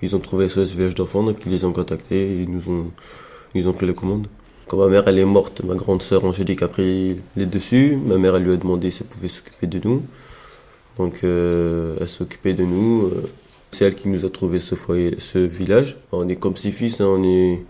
ils 0.00 0.16
ont 0.16 0.18
trouvé 0.18 0.48
SOS 0.48 0.74
Village 0.76 0.94
d'enfants, 0.94 1.24
donc 1.24 1.36
ils 1.44 1.52
les 1.52 1.64
ont 1.66 1.72
contactés 1.74 2.38
et 2.38 2.42
ils 2.42 2.50
nous 2.50 3.68
ont 3.68 3.72
pris 3.74 3.86
les 3.86 3.94
commandes. 3.94 4.28
Quand 4.66 4.78
ma 4.78 4.88
mère 4.88 5.06
elle 5.06 5.18
est 5.18 5.26
morte, 5.26 5.62
ma 5.62 5.74
grande 5.74 6.00
sœur 6.02 6.24
Angélique 6.24 6.62
a 6.62 6.68
pris 6.68 7.20
les 7.36 7.46
dessus. 7.46 7.96
Ma 7.96 8.16
mère 8.16 8.34
elle 8.34 8.44
lui 8.44 8.52
a 8.52 8.56
demandé 8.56 8.90
si 8.90 9.02
elle 9.02 9.08
pouvait 9.08 9.28
s'occuper 9.28 9.66
de 9.66 9.80
nous. 9.84 10.02
Donc 10.98 11.24
euh, 11.24 11.96
elle 12.00 12.08
s'occupait 12.08 12.54
de 12.54 12.64
nous. 12.64 13.06
Euh, 13.06 13.28
c'est 13.72 13.84
elle 13.84 13.94
qui 13.94 14.08
nous 14.08 14.24
a 14.24 14.30
trouvé 14.30 14.60
ce 14.60 14.74
foyer, 14.74 15.16
ce 15.18 15.38
village. 15.38 15.98
On 16.12 16.28
est 16.28 16.36
comme 16.36 16.56
six 16.56 16.72
fils, 16.72 17.00
hein, 17.00 17.06
on 17.08 17.22
est, 17.22 17.62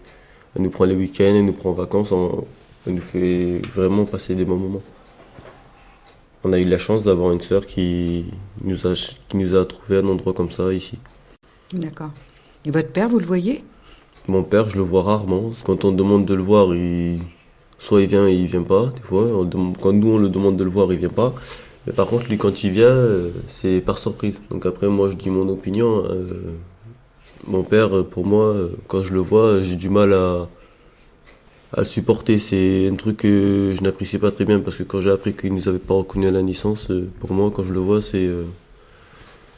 elle 0.54 0.62
nous 0.62 0.70
prend 0.70 0.84
les 0.84 0.94
week-ends, 0.94 1.34
elle 1.34 1.44
nous 1.44 1.52
prend 1.52 1.70
en 1.70 1.74
vacances, 1.74 2.12
on, 2.12 2.44
elle 2.86 2.94
nous 2.94 3.00
fait 3.00 3.60
vraiment 3.74 4.04
passer 4.04 4.34
des 4.34 4.44
bons 4.44 4.56
moments. 4.56 4.82
On 6.44 6.52
a 6.52 6.60
eu 6.60 6.64
la 6.64 6.78
chance 6.78 7.02
d'avoir 7.02 7.32
une 7.32 7.40
sœur 7.40 7.66
qui 7.66 8.26
nous 8.62 8.86
a, 8.86 8.92
qui 8.94 9.36
nous 9.36 9.56
a 9.56 9.64
trouvé 9.64 9.96
un 9.98 10.06
endroit 10.06 10.32
comme 10.32 10.50
ça 10.50 10.72
ici. 10.72 10.96
D'accord. 11.72 12.10
Et 12.64 12.70
votre 12.70 12.90
père, 12.90 13.08
vous 13.08 13.18
le 13.18 13.26
voyez? 13.26 13.64
Mon 14.28 14.44
père, 14.44 14.68
je 14.68 14.76
le 14.76 14.84
vois 14.84 15.02
rarement. 15.02 15.50
Quand 15.64 15.84
on 15.84 15.90
demande 15.90 16.24
de 16.24 16.34
le 16.34 16.42
voir, 16.42 16.72
il... 16.74 17.18
soit 17.78 18.02
il 18.02 18.08
vient 18.08 18.28
il 18.28 18.46
vient 18.46 18.62
pas. 18.62 18.90
Des 18.94 19.02
fois, 19.02 19.28
quand 19.82 19.92
nous 19.92 20.08
on 20.08 20.18
le 20.18 20.28
demande 20.28 20.56
de 20.56 20.62
le 20.62 20.70
voir, 20.70 20.92
il 20.92 20.98
vient 20.98 21.08
pas. 21.08 21.34
Mais 21.86 21.92
par 21.92 22.06
contre, 22.06 22.28
lui, 22.28 22.38
quand 22.38 22.64
il 22.64 22.72
vient, 22.72 22.88
euh, 22.88 23.30
c'est 23.46 23.80
par 23.80 23.98
surprise. 23.98 24.42
Donc 24.50 24.66
après, 24.66 24.88
moi, 24.88 25.10
je 25.10 25.16
dis 25.16 25.30
mon 25.30 25.48
opinion. 25.48 26.04
Euh, 26.04 26.54
mon 27.46 27.62
père, 27.62 28.04
pour 28.04 28.26
moi, 28.26 28.46
euh, 28.46 28.68
quand 28.88 29.02
je 29.02 29.12
le 29.12 29.20
vois, 29.20 29.62
j'ai 29.62 29.76
du 29.76 29.88
mal 29.88 30.12
à, 30.12 30.48
à 31.72 31.80
le 31.80 31.84
supporter. 31.84 32.38
C'est 32.40 32.88
un 32.90 32.96
truc 32.96 33.18
que 33.18 33.74
je 33.76 33.82
n'apprécie 33.82 34.18
pas 34.18 34.32
très 34.32 34.44
bien 34.44 34.58
parce 34.60 34.76
que 34.76 34.82
quand 34.82 35.00
j'ai 35.00 35.10
appris 35.10 35.34
qu'il 35.34 35.54
nous 35.54 35.68
avait 35.68 35.78
pas 35.78 35.94
reconnu 35.94 36.26
à 36.26 36.32
la 36.32 36.42
naissance, 36.42 36.88
pour 37.20 37.32
moi, 37.32 37.52
quand 37.54 37.62
je 37.62 37.72
le 37.72 37.80
vois, 37.80 38.02
c'est 38.02 38.28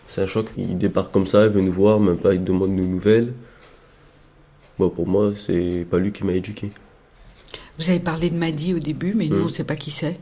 c'est 0.06 0.22
un 0.22 0.26
choc. 0.26 0.46
Il 0.56 0.76
débarque 0.78 1.12
comme 1.12 1.26
ça, 1.26 1.46
il 1.46 1.52
veut 1.52 1.60
nous 1.60 1.72
voir, 1.72 2.00
même 2.00 2.18
pas, 2.18 2.34
il 2.34 2.44
demande 2.44 2.70
nos 2.70 2.84
nouvelles. 2.84 3.32
Bon, 4.78 4.90
pour 4.90 5.06
moi, 5.06 5.32
c'est 5.34 5.86
pas 5.90 5.98
lui 5.98 6.12
qui 6.12 6.24
m'a 6.24 6.32
éduqué. 6.32 6.70
Vous 7.78 7.88
avez 7.90 8.00
parlé 8.00 8.30
de 8.30 8.36
Madi 8.36 8.74
au 8.74 8.78
début, 8.78 9.14
mais 9.14 9.28
nous, 9.28 9.38
hmm. 9.38 9.42
on 9.42 9.44
ne 9.44 9.50
sait 9.50 9.64
pas 9.64 9.76
qui 9.76 9.90
c'est. 9.90 10.18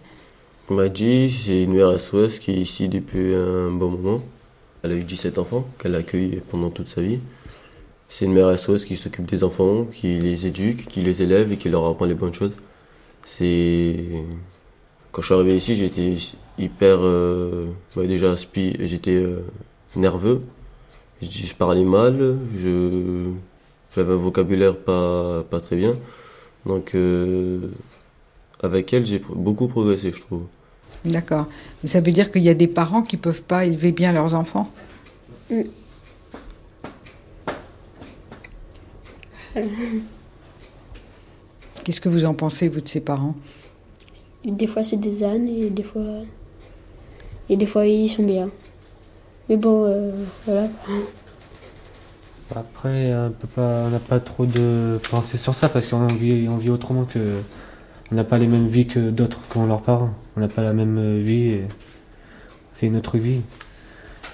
Madi, 0.69 1.31
c'est 1.31 1.63
une 1.63 1.75
mère 1.75 1.99
SOS 1.99 2.41
qui 2.41 2.51
est 2.51 2.57
ici 2.57 2.89
depuis 2.89 3.35
un 3.35 3.71
bon 3.71 3.91
moment. 3.91 4.21
Elle 4.83 4.93
a 4.93 4.95
eu 4.97 5.05
17 5.05 5.39
enfants 5.39 5.65
qu'elle 5.79 5.95
a 5.95 5.99
accueillis 5.99 6.41
pendant 6.51 6.71
toute 6.71 6.89
sa 6.89 7.03
vie. 7.03 7.21
C'est 8.09 8.25
une 8.25 8.33
mère 8.33 8.57
SOS 8.59 8.85
qui 8.85 8.97
s'occupe 8.97 9.27
des 9.27 9.45
enfants, 9.45 9.85
qui 9.85 10.19
les 10.19 10.47
éduque, 10.47 10.87
qui 10.87 11.03
les 11.03 11.23
élève 11.23 11.53
et 11.53 11.57
qui 11.57 11.69
leur 11.69 11.87
apprend 11.87 12.05
les 12.05 12.15
bonnes 12.15 12.35
choses. 12.35 12.57
C'est. 13.25 13.97
Quand 15.13 15.23
je 15.23 15.27
suis 15.27 15.35
arrivé 15.35 15.57
ici, 15.57 15.77
j'étais 15.77 16.17
hyper. 16.59 16.99
Euh... 17.01 17.67
déjà, 17.97 18.35
j'étais 18.35 19.11
euh, 19.11 19.45
nerveux. 19.95 20.43
Je 21.23 21.55
parlais 21.55 21.85
mal, 21.85 22.39
je 22.57 23.31
j'avais 23.95 24.13
un 24.13 24.17
vocabulaire 24.17 24.77
pas, 24.77 25.45
pas 25.45 25.61
très 25.61 25.77
bien. 25.77 25.97
Donc, 26.67 26.95
euh, 26.95 27.61
avec 28.67 28.93
elle, 28.93 29.07
j'ai 29.07 29.21
beaucoup 29.35 29.67
progressé, 29.69 30.13
je 30.13 30.21
trouve. 30.21 30.43
D'accord. 31.05 31.47
Ça 31.85 32.01
veut 32.01 32.13
dire 32.13 32.31
qu'il 32.31 32.43
y 32.43 32.49
a 32.49 32.55
des 32.55 32.67
parents 32.67 33.03
qui 33.03 33.17
ne 33.17 33.21
peuvent 33.23 33.43
pas 33.43 33.65
élever 33.65 33.93
bien 33.93 34.13
leurs 34.13 34.35
enfants? 34.35 34.71
Mm. 35.51 35.63
Qu'est-ce 41.85 42.01
que 42.01 42.09
vous 42.09 42.25
en 42.25 42.35
pensez, 42.35 42.69
vous, 42.69 42.81
de 42.81 42.89
ces 42.89 43.01
parents? 43.01 43.35
Des 44.45 44.67
fois, 44.67 44.85
c'est 44.85 44.97
des 44.97 45.25
ânes 45.25 45.49
et 45.49 45.71
des 45.71 45.83
fois. 45.83 46.03
Et 47.49 47.57
des 47.57 47.67
fois, 47.67 47.87
ils 47.87 48.09
sont 48.09 48.25
bien. 48.25 48.51
Mais 49.49 49.57
bon, 49.57 49.85
euh, 49.87 50.11
voilà. 50.45 50.69
Après, 52.55 53.13
on 53.57 53.91
n'a 53.91 53.99
pas 53.99 54.21
trop 54.21 54.47
de 54.47 55.01
pensée 55.11 55.39
sur 55.39 55.55
ça 55.55 55.69
parce 55.69 55.87
qu'on 55.87 56.07
vit, 56.07 56.49
on 56.49 56.57
vit 56.57 56.71
autrement 56.71 57.05
que. 57.05 57.39
On 58.13 58.15
n'a 58.15 58.25
pas 58.25 58.39
les 58.39 58.47
mêmes 58.47 58.67
vies 58.69 58.87
que 58.87 59.11
d'autres 59.11 59.41
qui 59.51 59.59
ont 59.59 59.67
leurs 59.67 59.83
parents. 59.83 60.11
On 60.37 60.41
n'a 60.41 60.49
pas 60.49 60.63
la 60.63 60.73
même 60.73 61.19
vie. 61.19 61.59
C'est 62.75 62.87
une 62.87 62.97
autre 62.97 63.19
vie. 63.19 63.41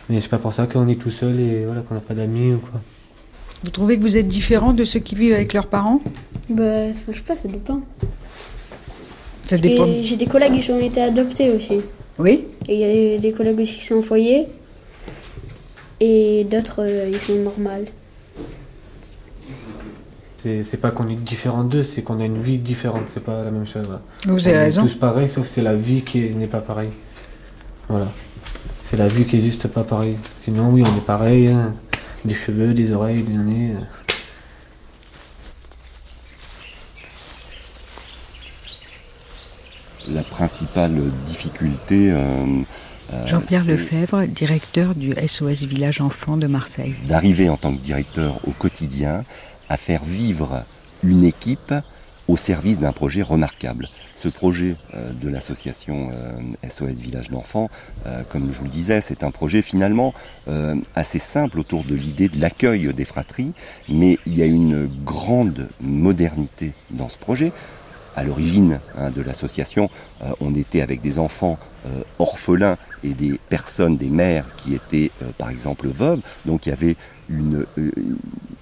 Mais 0.08 0.20
c'est 0.20 0.28
pas 0.28 0.38
pour 0.38 0.52
ça 0.52 0.66
qu'on 0.66 0.88
est 0.88 1.00
tout 1.00 1.10
seul 1.10 1.38
et 1.38 1.64
voilà, 1.64 1.80
qu'on 1.80 1.94
n'a 1.94 2.00
pas 2.00 2.14
d'amis 2.14 2.52
ou 2.52 2.58
quoi. 2.58 2.80
Vous 3.64 3.70
trouvez 3.70 3.96
que 3.96 4.02
vous 4.02 4.16
êtes 4.16 4.26
différent 4.26 4.72
de 4.72 4.84
ceux 4.84 4.98
qui 4.98 5.14
vivent 5.14 5.34
avec 5.34 5.52
leurs 5.52 5.68
parents? 5.68 6.00
Bah, 6.48 6.92
je 7.08 7.16
sais 7.16 7.22
pas, 7.22 7.36
ça 7.36 7.48
dépend. 7.48 7.80
Ça 9.44 9.56
dépend. 9.56 9.86
J'ai 10.00 10.16
des 10.16 10.26
collègues 10.26 10.60
qui 10.60 10.70
ont 10.72 10.80
été 10.80 11.00
adoptés 11.00 11.50
aussi. 11.50 11.80
Oui 12.18 12.44
Et 12.68 12.74
il 12.74 13.12
y 13.12 13.14
a 13.14 13.18
des 13.18 13.32
collègues 13.32 13.60
aussi 13.60 13.78
qui 13.78 13.86
sont 13.86 13.96
au 13.96 14.02
foyer. 14.02 14.48
Et 16.00 16.44
d'autres, 16.50 16.80
euh, 16.80 17.08
ils 17.12 17.20
sont 17.20 17.36
normales. 17.36 17.86
C'est 20.42 20.80
pas 20.80 20.90
qu'on 20.90 21.08
est 21.08 21.14
différent 21.14 21.62
d'eux, 21.62 21.84
c'est 21.84 22.02
qu'on 22.02 22.18
a 22.18 22.24
une 22.24 22.38
vie 22.40 22.58
différente, 22.58 23.04
c'est 23.14 23.22
pas 23.22 23.44
la 23.44 23.50
même 23.52 23.66
chose. 23.66 23.88
Vous 24.26 24.48
avez 24.48 24.56
raison. 24.56 24.82
On 24.82 24.86
est 24.86 24.88
tous 24.88 24.96
pareils, 24.96 25.28
sauf 25.28 25.46
c'est 25.46 25.62
la 25.62 25.74
vie 25.74 26.02
qui 26.02 26.34
n'est 26.34 26.48
pas 26.48 26.60
pareille. 26.60 26.90
Voilà. 27.88 28.08
C'est 28.86 28.96
la 28.96 29.06
vie 29.06 29.24
qui 29.24 29.36
est 29.36 29.40
juste 29.40 29.68
pas 29.68 29.84
pareille. 29.84 30.16
Sinon, 30.42 30.70
oui, 30.70 30.82
on 30.84 30.96
est 30.96 31.06
pareil. 31.06 31.48
Hein. 31.48 31.74
Des 32.24 32.34
cheveux, 32.34 32.74
des 32.74 32.92
oreilles, 32.92 33.22
des 33.22 33.32
nez. 33.32 33.70
Euh. 33.70 33.80
La 40.10 40.22
principale 40.22 41.00
difficulté, 41.24 42.10
euh, 42.10 42.16
euh, 43.12 43.26
Jean-Pierre 43.26 43.64
Lefebvre, 43.64 44.26
directeur 44.26 44.94
du 44.94 45.12
SOS 45.12 45.62
Village 45.62 46.00
Enfants 46.00 46.36
de 46.36 46.46
Marseille. 46.46 46.94
D'arriver 47.06 47.48
en 47.48 47.56
tant 47.56 47.72
que 47.72 47.80
directeur 47.80 48.40
au 48.46 48.50
quotidien 48.50 49.24
à 49.72 49.78
faire 49.78 50.04
vivre 50.04 50.64
une 51.02 51.24
équipe 51.24 51.74
au 52.28 52.36
service 52.36 52.78
d'un 52.78 52.92
projet 52.92 53.22
remarquable. 53.22 53.88
Ce 54.14 54.28
projet 54.28 54.76
euh, 54.94 55.10
de 55.12 55.30
l'association 55.30 56.10
SOS 56.68 56.82
euh, 56.82 56.86
Village 56.92 57.30
d'enfants, 57.30 57.70
comme 58.28 58.52
je 58.52 58.58
vous 58.58 58.64
le 58.64 58.70
disais, 58.70 59.00
c'est 59.00 59.24
un 59.24 59.30
projet 59.30 59.62
finalement 59.62 60.12
assez 60.94 61.18
simple 61.18 61.58
autour 61.58 61.84
de 61.84 61.94
l'idée 61.94 62.28
de 62.28 62.40
l'accueil 62.40 62.92
des 62.92 63.04
fratries, 63.04 63.52
mais 63.88 64.18
il 64.26 64.36
y 64.36 64.42
a 64.42 64.46
une 64.46 64.86
grande 65.04 65.68
modernité 65.80 66.72
dans 66.90 67.08
ce 67.08 67.16
projet 67.18 67.52
à 68.16 68.24
l'origine 68.24 68.80
hein, 68.96 69.10
de 69.10 69.22
l'association, 69.22 69.90
euh, 70.22 70.32
on 70.40 70.54
était 70.54 70.82
avec 70.82 71.00
des 71.00 71.18
enfants 71.18 71.58
euh, 71.86 72.02
orphelins 72.18 72.76
et 73.04 73.14
des 73.14 73.38
personnes, 73.48 73.96
des 73.96 74.08
mères 74.08 74.46
qui 74.56 74.74
étaient 74.74 75.10
euh, 75.22 75.26
par 75.36 75.50
exemple 75.50 75.88
veuves. 75.88 76.20
Donc 76.46 76.66
il 76.66 76.70
y 76.70 76.72
avait 76.72 76.96
une, 77.28 77.66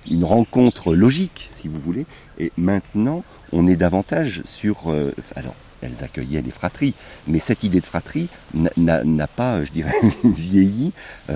une 0.09 0.25
rencontre 0.25 0.95
logique, 0.95 1.49
si 1.53 1.69
vous 1.69 1.81
voulez. 1.81 2.07
Et 2.39 2.53
maintenant, 2.57 3.25
on 3.53 3.67
est 3.67 3.77
davantage 3.77 4.43
sur... 4.45 4.95
alors, 5.35 5.55
elles 5.83 6.05
accueillaient 6.05 6.43
les 6.43 6.51
fratries, 6.51 6.95
mais 7.27 7.39
cette 7.39 7.65
idée 7.65 7.81
de 7.81 7.85
fratrie 7.87 8.29
n'a 8.77 9.27
pas, 9.27 9.65
je 9.65 9.73
dirais, 9.73 9.95
vieilli. 10.25 10.93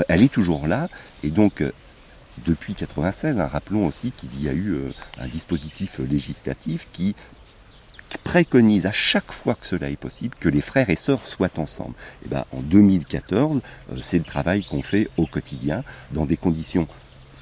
elle 0.09 0.22
est 0.22 0.32
toujours 0.32 0.68
là. 0.68 0.89
Et 1.24 1.31
donc, 1.31 1.64
depuis 2.47 2.74
96, 2.74 3.40
hein, 3.40 3.47
rappelons 3.47 3.86
aussi 3.86 4.12
qu'il 4.12 4.43
y 4.43 4.48
a 4.48 4.52
eu 4.52 4.76
un 5.18 5.26
dispositif 5.28 5.98
législatif 5.98 6.86
qui 6.93 7.14
préconise 8.22 8.86
à 8.86 8.93
chaque 8.93 9.32
fois 9.32 9.55
que 9.55 9.66
cela 9.66 9.90
est 9.90 9.97
possible 9.97 10.35
que 10.39 10.48
les 10.48 10.60
frères 10.60 10.90
et 10.90 10.97
sœurs 10.97 11.26
soient 11.26 11.59
ensemble. 11.59 11.94
Et 12.22 12.26
eh 12.26 12.28
ben, 12.31 12.44
en 12.52 12.60
2014, 12.60 13.60
euh, 13.93 13.97
c'est 14.01 14.18
le 14.18 14.24
travail 14.24 14.64
qu'on 14.64 14.82
fait 14.82 15.09
au 15.16 15.26
quotidien 15.26 15.85
dans 16.12 16.26
des 16.26 16.36
conditions 16.36 16.86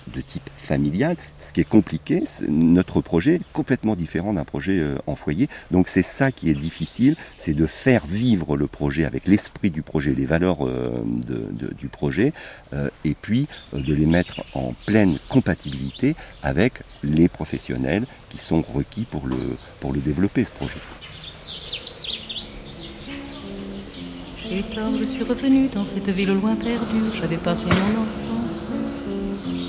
de 0.08 0.20
type 0.20 0.48
familial. 0.56 1.16
Ce 1.40 1.52
qui 1.52 1.60
est 1.60 1.68
compliqué, 1.68 2.24
notre 2.48 3.00
projet 3.00 3.36
est 3.36 3.52
complètement 3.52 3.94
différent 3.94 4.32
d'un 4.32 4.44
projet 4.44 4.78
euh, 4.78 4.96
en 5.06 5.14
foyer. 5.14 5.48
Donc 5.70 5.88
c'est 5.88 6.02
ça 6.02 6.32
qui 6.32 6.50
est 6.50 6.54
difficile, 6.54 7.16
c'est 7.38 7.54
de 7.54 7.66
faire 7.66 8.06
vivre 8.06 8.56
le 8.56 8.66
projet 8.66 9.04
avec 9.04 9.26
l'esprit 9.26 9.70
du 9.70 9.82
projet, 9.82 10.14
les 10.14 10.26
valeurs 10.26 10.66
euh, 10.66 11.04
du 11.78 11.88
projet, 11.88 12.32
euh, 12.72 12.88
et 13.04 13.14
puis 13.14 13.46
de 13.72 13.94
les 13.94 14.06
mettre 14.06 14.44
en 14.54 14.74
pleine 14.86 15.18
compatibilité 15.28 16.14
avec 16.42 16.74
les 17.02 17.28
professionnels 17.28 18.04
qui 18.30 18.38
sont 18.38 18.62
requis 18.62 19.04
pour 19.04 19.26
le, 19.26 20.00
développer, 20.00 20.44
ce 20.44 20.52
projet. 20.52 20.80
J'avais 27.14 27.36
passé 27.36 27.66
mon 27.66 28.02
enfant 28.02 29.01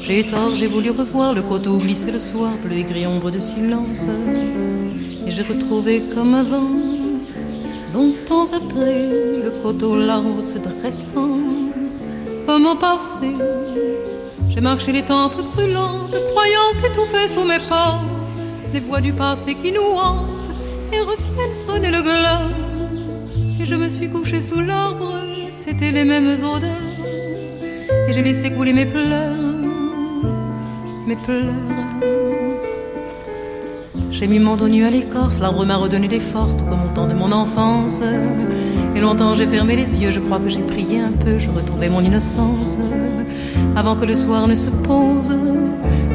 j'ai 0.05 0.23
tort, 0.23 0.53
j'ai 0.55 0.67
voulu 0.67 0.89
revoir 0.89 1.33
le 1.33 1.41
coteau 1.41 1.77
glisser 1.77 2.11
le 2.11 2.19
soir, 2.19 2.51
bleu 2.61 2.77
et 2.77 2.83
gris 2.83 3.07
ombre 3.07 3.31
de 3.31 3.39
silence. 3.39 4.07
Et 5.25 5.31
j'ai 5.31 5.43
retrouvé 5.43 6.03
comme 6.13 6.33
avant, 6.33 6.69
longtemps 7.93 8.45
après, 8.53 9.07
le 9.45 9.51
coteau 9.63 9.95
là-haut 9.95 10.41
se 10.41 10.57
dressant. 10.57 11.39
Comme 12.45 12.65
au 12.65 12.75
passé, 12.75 13.31
j'ai 14.49 14.59
marché 14.59 14.91
les 14.91 15.03
tempes 15.03 15.41
brûlantes, 15.53 16.17
croyant 16.31 16.71
étouffer 16.85 17.29
sous 17.29 17.45
mes 17.45 17.59
pas 17.69 18.01
les 18.73 18.79
voix 18.79 18.99
du 18.99 19.13
passé 19.13 19.55
qui 19.55 19.71
nous 19.71 19.95
hantent 19.95 20.51
et 20.91 20.99
revienne 20.99 21.55
sonner 21.55 21.91
le 21.91 22.01
glas. 22.01 22.49
Et 23.61 23.65
je 23.65 23.75
me 23.75 23.87
suis 23.87 24.09
couchée 24.09 24.41
sous 24.41 24.59
l'arbre, 24.59 25.13
c'était 25.49 25.91
les 25.91 26.03
mêmes 26.03 26.35
odeurs. 26.43 26.91
Et 28.09 28.13
j'ai 28.13 28.21
laissé 28.21 28.51
couler 28.51 28.73
mes 28.73 28.87
pleurs, 28.87 29.52
mes 31.07 31.15
pleurs. 31.15 31.43
J'ai 34.11 34.27
mis 34.27 34.39
mon 34.39 34.55
dos 34.55 34.69
nu 34.69 34.85
à 34.85 34.91
l'écorce, 34.91 35.39
l'arbre 35.39 35.65
m'a 35.65 35.75
redonné 35.75 36.07
des 36.07 36.19
forces, 36.19 36.55
tout 36.55 36.65
comme 36.65 36.83
au 36.83 36.93
temps 36.93 37.07
de 37.07 37.13
mon 37.13 37.31
enfance. 37.31 38.01
Et 38.95 38.99
longtemps 38.99 39.33
j'ai 39.33 39.45
fermé 39.47 39.75
les 39.75 39.99
yeux, 39.99 40.11
je 40.11 40.19
crois 40.19 40.39
que 40.39 40.49
j'ai 40.49 40.61
prié 40.61 40.99
un 40.99 41.11
peu, 41.11 41.39
je 41.39 41.49
retrouvais 41.49 41.89
mon 41.89 42.01
innocence. 42.01 42.77
Avant 43.75 43.95
que 43.95 44.05
le 44.05 44.15
soir 44.15 44.47
ne 44.47 44.55
se 44.55 44.69
pose, 44.69 45.35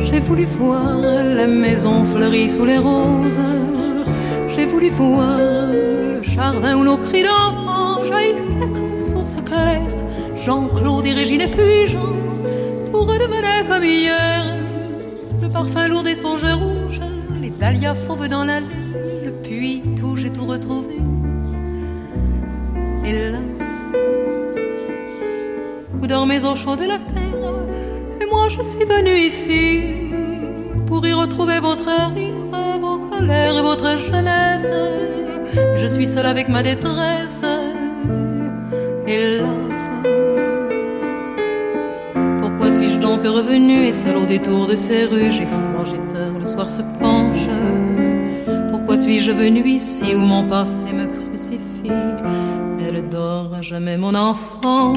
j'ai 0.01 0.21
voulu 0.21 0.45
voir 0.45 0.97
la 1.25 1.47
maison 1.47 2.05
fleurie 2.05 2.49
sous 2.49 2.65
les 2.65 2.79
roses. 2.79 3.41
J'ai 4.57 4.67
voulu 4.67 4.89
voir 4.91 5.39
le 5.39 6.23
jardin 6.23 6.77
où 6.77 6.85
nos 6.85 6.97
cris 6.97 7.25
d'enfants 7.25 8.05
jaillissaient 8.05 8.73
comme 8.73 8.99
source 8.99 9.39
claire. 9.45 9.83
Jean-Claude 10.45 11.07
et 11.07 11.13
Régine 11.13 11.43
et 11.43 11.49
puis 11.49 11.89
Jean, 11.89 12.15
tout 12.91 13.01
redevenait 13.01 13.67
comme 13.69 13.85
hier. 13.85 14.58
Le 15.49 15.53
parfum 15.55 15.89
lourd 15.89 16.03
des 16.03 16.15
songes 16.15 16.45
rouges, 16.45 17.01
les 17.41 17.49
dahlias 17.49 17.95
fauves 17.95 18.29
dans 18.29 18.45
l'allée, 18.45 18.67
le 19.25 19.31
puits 19.31 19.83
tout, 19.99 20.15
j'ai 20.15 20.31
tout 20.31 20.45
retrouvé. 20.45 20.97
Hélas, 23.03 23.41
vous 25.95 26.07
dormez 26.07 26.45
au 26.45 26.55
chaud 26.55 26.77
de 26.77 26.85
la 26.85 26.99
terre, 26.99 27.55
et 28.21 28.27
moi 28.27 28.51
je 28.51 28.61
suis 28.61 28.85
venu 28.85 29.09
ici 29.09 29.81
pour 30.87 31.07
y 31.07 31.15
retrouver 31.15 31.61
votre 31.61 31.89
rire, 32.15 32.79
vos 32.79 32.99
colères 33.09 33.57
et 33.57 33.63
votre 33.63 33.99
jeunesse. 33.99 34.71
Je 35.79 35.87
suis 35.87 36.07
seule 36.07 36.27
avec 36.27 36.51
ma 36.51 36.63
détresse, 36.63 37.41
hélas. 39.07 40.28
Donc 43.09 43.25
revenu 43.25 43.87
et 43.87 43.95
seul 43.95 44.19
au 44.19 44.27
détour 44.27 44.67
de 44.67 44.77
ces 44.77 45.07
rues 45.07 45.33
J'ai 45.33 45.47
froid, 45.47 45.83
j'ai 45.87 45.97
peur, 46.13 46.39
le 46.39 46.45
soir 46.45 46.69
se 46.69 46.83
penche. 47.01 47.49
Pourquoi 48.71 48.99
suis-je 48.99 49.31
venu 49.31 49.67
ici 49.67 50.15
où 50.15 50.19
mon 50.19 50.47
passé 50.47 50.85
me 50.93 51.07
crucifie? 51.07 51.91
Elle 52.87 53.09
dort 53.09 53.55
à 53.55 53.63
jamais 53.63 53.97
mon 53.97 54.15
enfant. 54.15 54.93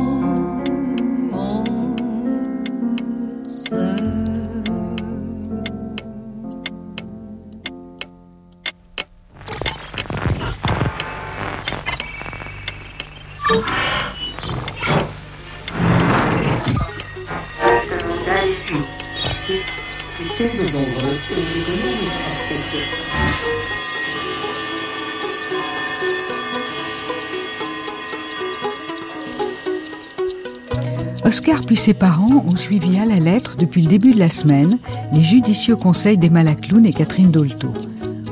Puis 31.60 31.76
ses 31.76 31.94
parents 31.94 32.44
ont 32.48 32.56
suivi 32.56 32.98
à 33.00 33.06
la 33.06 33.16
lettre 33.16 33.56
depuis 33.58 33.82
le 33.82 33.90
début 33.90 34.14
de 34.14 34.20
la 34.20 34.30
semaine 34.30 34.78
les 35.14 35.24
judicieux 35.24 35.76
conseils 35.76 36.18
d'Emma 36.18 36.44
Lacloun 36.44 36.86
et 36.86 36.94
Catherine 36.94 37.32
Dolto. 37.32 37.74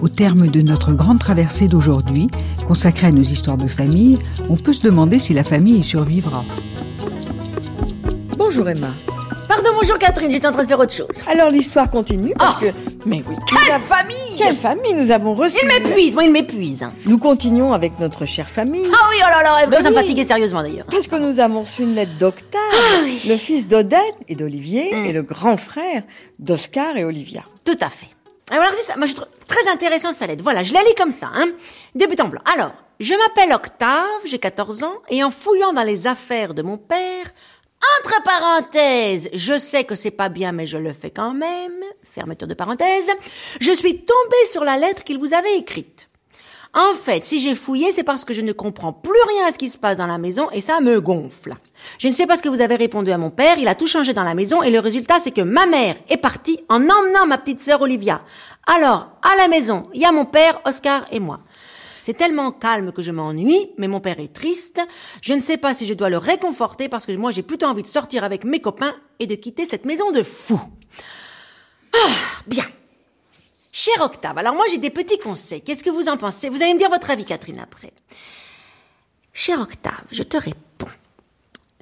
Au 0.02 0.08
terme 0.08 0.48
de 0.48 0.62
notre 0.62 0.94
grande 0.94 1.20
traversée 1.20 1.68
d'aujourd'hui, 1.68 2.30
consacrée 2.68 3.08
à 3.08 3.12
nos 3.12 3.22
histoires 3.22 3.58
de 3.58 3.68
famille, 3.68 4.18
on 4.50 4.56
peut 4.56 4.74
se 4.74 4.84
demander 4.84 5.20
si 5.20 5.34
la 5.34 5.44
famille 5.44 5.80
y 5.80 5.84
survivra. 5.84 6.44
Bonjour 8.38 8.70
Emma. 8.70 8.92
Pardon, 9.62 9.78
bonjour 9.78 9.98
Catherine, 9.98 10.32
j'étais 10.32 10.48
en 10.48 10.54
train 10.54 10.64
de 10.64 10.70
faire 10.70 10.80
autre 10.80 10.94
chose. 10.94 11.22
Alors 11.28 11.50
l'histoire 11.50 11.92
continue 11.92 12.34
parce 12.38 12.56
Oh. 12.56 12.62
que. 12.62 12.72
Mais 13.06 13.22
oui. 13.28 13.36
Quelle 13.46 13.74
avons- 13.74 13.84
famille 13.86 14.38
Quelle 14.38 14.56
famille 14.56 14.94
nous 14.94 15.12
avons 15.12 15.34
reçu 15.34 15.58
Il 15.62 15.68
m'épuise, 15.68 16.14
moi 16.14 16.24
il 16.24 16.32
m'épuise. 16.32 16.82
hein. 16.82 16.94
Nous 17.06 17.18
continuons 17.18 17.74
avec 17.74 18.00
notre 18.00 18.24
chère 18.26 18.50
famille. 18.50 18.88
Ah 18.94 19.08
oui, 19.10 19.18
oh 19.20 19.30
là 19.30 19.44
là, 19.44 19.58
elle 19.62 19.70
Ben 19.70 19.84
ça 19.84 19.90
me 19.90 19.96
oui. 19.98 20.02
fatiguer 20.02 20.24
sérieusement 20.26 20.62
d'ailleurs. 20.62 20.86
Parce 20.90 21.08
que 21.08 21.18
nous 21.18 21.42
avons 21.42 21.64
reçu 21.64 21.82
une 21.84 21.94
lettre 21.96 22.14
d'Octave, 22.18 22.62
Ah 22.72 23.02
le 23.28 23.36
fils 23.36 23.68
d'Odette 23.68 24.16
et 24.30 24.36
d'Olivier, 24.36 24.96
Mm. 24.96 25.06
et 25.06 25.12
le 25.12 25.24
grand 25.24 25.58
frère 25.58 26.04
d'Oscar 26.40 26.96
et 26.96 27.04
Olivia. 27.04 27.44
Tout 27.66 27.78
à 27.82 27.90
fait. 27.90 28.08
Alors 28.52 28.70
c'est 28.76 28.84
ça, 28.84 28.96
moi 28.96 29.08
je 29.08 29.14
trouve 29.14 29.28
très 29.46 29.70
intéressant 29.70 30.14
sa 30.14 30.26
lettre. 30.26 30.42
Voilà, 30.44 30.64
je 30.64 30.72
la 30.74 30.80
lis 30.84 30.96
comme 30.98 31.12
ça, 31.12 31.28
hein. 31.36 31.50
Début 31.96 32.16
en 32.22 32.30
blanc. 32.30 32.42
Alors, 32.56 32.72
je 33.02 33.14
m'appelle 33.14 33.52
Octave, 33.54 34.06
j'ai 34.26 34.40
14 34.40 34.84
ans, 34.84 34.96
et 35.10 35.22
en 35.22 35.32
fouillant 35.32 35.74
dans 35.74 35.84
les 35.84 36.08
affaires 36.08 36.54
de 36.54 36.62
mon 36.62 36.78
père, 36.78 37.26
entre 38.00 38.24
parenthèses, 38.24 39.30
je 39.34 39.58
sais 39.58 39.84
que 39.84 39.96
c'est 39.96 40.12
pas 40.12 40.30
bien, 40.30 40.52
mais 40.52 40.68
je 40.68 40.78
le 40.78 40.94
fais 40.94 41.12
quand 41.12 41.34
même, 41.34 41.84
fermeture 42.04 42.48
de 42.48 42.54
parenthèse, 42.54 43.10
je 43.60 43.72
suis 43.72 44.04
tombée 44.04 44.46
sur 44.52 44.64
la 44.64 44.78
lettre 44.78 45.04
qu'il 45.04 45.20
vous 45.20 45.34
avait 45.34 45.58
écrite. 45.58 46.10
En 46.74 46.94
fait, 46.94 47.26
si 47.26 47.40
j'ai 47.40 47.56
fouillé, 47.56 47.92
c'est 47.92 48.04
parce 48.04 48.26
que 48.26 48.34
je 48.34 48.42
ne 48.42 48.52
comprends 48.52 48.94
plus 48.94 49.22
rien 49.28 49.48
à 49.48 49.52
ce 49.52 49.58
qui 49.58 49.70
se 49.70 49.78
passe 49.78 49.98
dans 49.98 50.06
la 50.06 50.20
maison 50.20 50.52
et 50.52 50.62
ça 50.62 50.82
me 50.82 51.02
gonfle. 51.02 51.56
Je 51.98 52.08
ne 52.08 52.14
sais 52.14 52.28
pas 52.28 52.38
ce 52.38 52.44
que 52.44 52.50
vous 52.50 52.62
avez 52.62 52.76
répondu 52.76 53.12
à 53.12 53.18
mon 53.18 53.32
père, 53.32 53.58
il 53.58 53.68
a 53.68 53.74
tout 53.74 53.88
changé 53.88 54.14
dans 54.14 54.24
la 54.24 54.36
maison 54.36 54.62
et 54.62 54.70
le 54.70 54.80
résultat 54.80 55.16
c'est 55.24 55.32
que 55.32 55.42
ma 55.42 55.66
mère 55.66 55.96
est 56.10 56.18
partie 56.18 56.60
en 56.70 56.88
emmenant 56.88 57.26
ma 57.26 57.40
petite 57.40 57.62
sœur 57.62 57.82
Olivia. 57.82 58.22
Alors, 58.68 59.10
à 59.24 59.36
la 59.36 59.48
maison, 59.48 59.84
il 59.96 60.02
y 60.02 60.06
a 60.06 60.12
mon 60.12 60.26
père, 60.26 60.62
Oscar 60.64 61.08
et 61.12 61.20
moi. 61.20 61.40
C'est 62.10 62.16
tellement 62.16 62.52
calme 62.52 62.92
que 62.92 63.04
je 63.04 63.12
m'ennuie, 63.12 63.70
mais 63.78 63.88
mon 63.88 64.00
père 64.00 64.20
est 64.20 64.34
triste. 64.34 64.82
Je 65.22 65.36
ne 65.36 65.40
sais 65.40 65.58
pas 65.58 65.76
si 65.76 65.86
je 65.86 65.94
dois 65.94 66.10
le 66.10 66.18
réconforter 66.18 66.90
parce 66.90 67.06
que 67.06 67.12
moi 67.12 67.30
j'ai 67.30 67.44
plutôt 67.44 67.68
envie 67.68 67.84
de 67.84 67.88
sortir 67.88 68.24
avec 68.24 68.46
mes 68.46 68.60
copains 68.60 68.96
et 69.20 69.28
de 69.28 69.36
quitter 69.36 69.68
cette 69.68 69.86
maison 69.86 70.10
de 70.10 70.24
fous. 70.24 70.60
Ah, 71.94 72.16
bien. 72.48 72.66
Cher 73.72 74.02
Octave, 74.02 74.40
alors 74.40 74.56
moi 74.56 74.66
j'ai 74.72 74.80
des 74.80 74.90
petits 74.90 75.20
conseils. 75.20 75.62
Qu'est-ce 75.62 75.84
que 75.84 75.92
vous 75.92 76.10
en 76.10 76.18
pensez? 76.18 76.50
Vous 76.50 76.64
allez 76.64 76.74
me 76.74 76.80
dire 76.80 76.90
votre 76.90 77.12
avis, 77.12 77.26
Catherine, 77.26 77.60
après. 77.60 77.94
Cher 79.32 79.62
Octave, 79.62 80.06
je 80.12 80.24
te 80.24 80.38
réponds. 80.38 80.90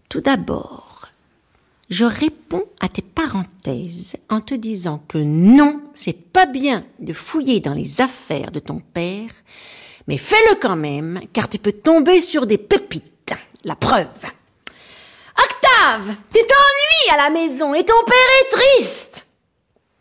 Tout 0.09 0.19
d'abord, 0.19 1.07
je 1.89 2.03
réponds 2.03 2.65
à 2.81 2.89
tes 2.89 3.01
parenthèses 3.01 4.17
en 4.27 4.41
te 4.41 4.55
disant 4.55 5.01
que 5.07 5.19
non, 5.19 5.79
c'est 5.95 6.11
pas 6.11 6.45
bien 6.45 6.85
de 6.99 7.13
fouiller 7.13 7.61
dans 7.61 7.73
les 7.73 8.01
affaires 8.01 8.51
de 8.51 8.59
ton 8.59 8.81
père, 8.81 9.31
mais 10.07 10.17
fais-le 10.17 10.55
quand 10.55 10.75
même, 10.75 11.21
car 11.33 11.49
tu 11.49 11.59
peux 11.59 11.73
tomber 11.73 12.21
sur 12.21 12.45
des 12.45 12.57
pépites. 12.57 13.33
La 13.63 13.75
preuve. 13.75 14.07
Octave, 15.37 16.15
tu 16.33 16.39
t'ennuies 16.39 17.13
à 17.13 17.17
la 17.17 17.29
maison 17.29 17.73
et 17.73 17.85
ton 17.85 18.01
père 18.05 18.15
est 18.41 18.55
triste. 18.55 19.27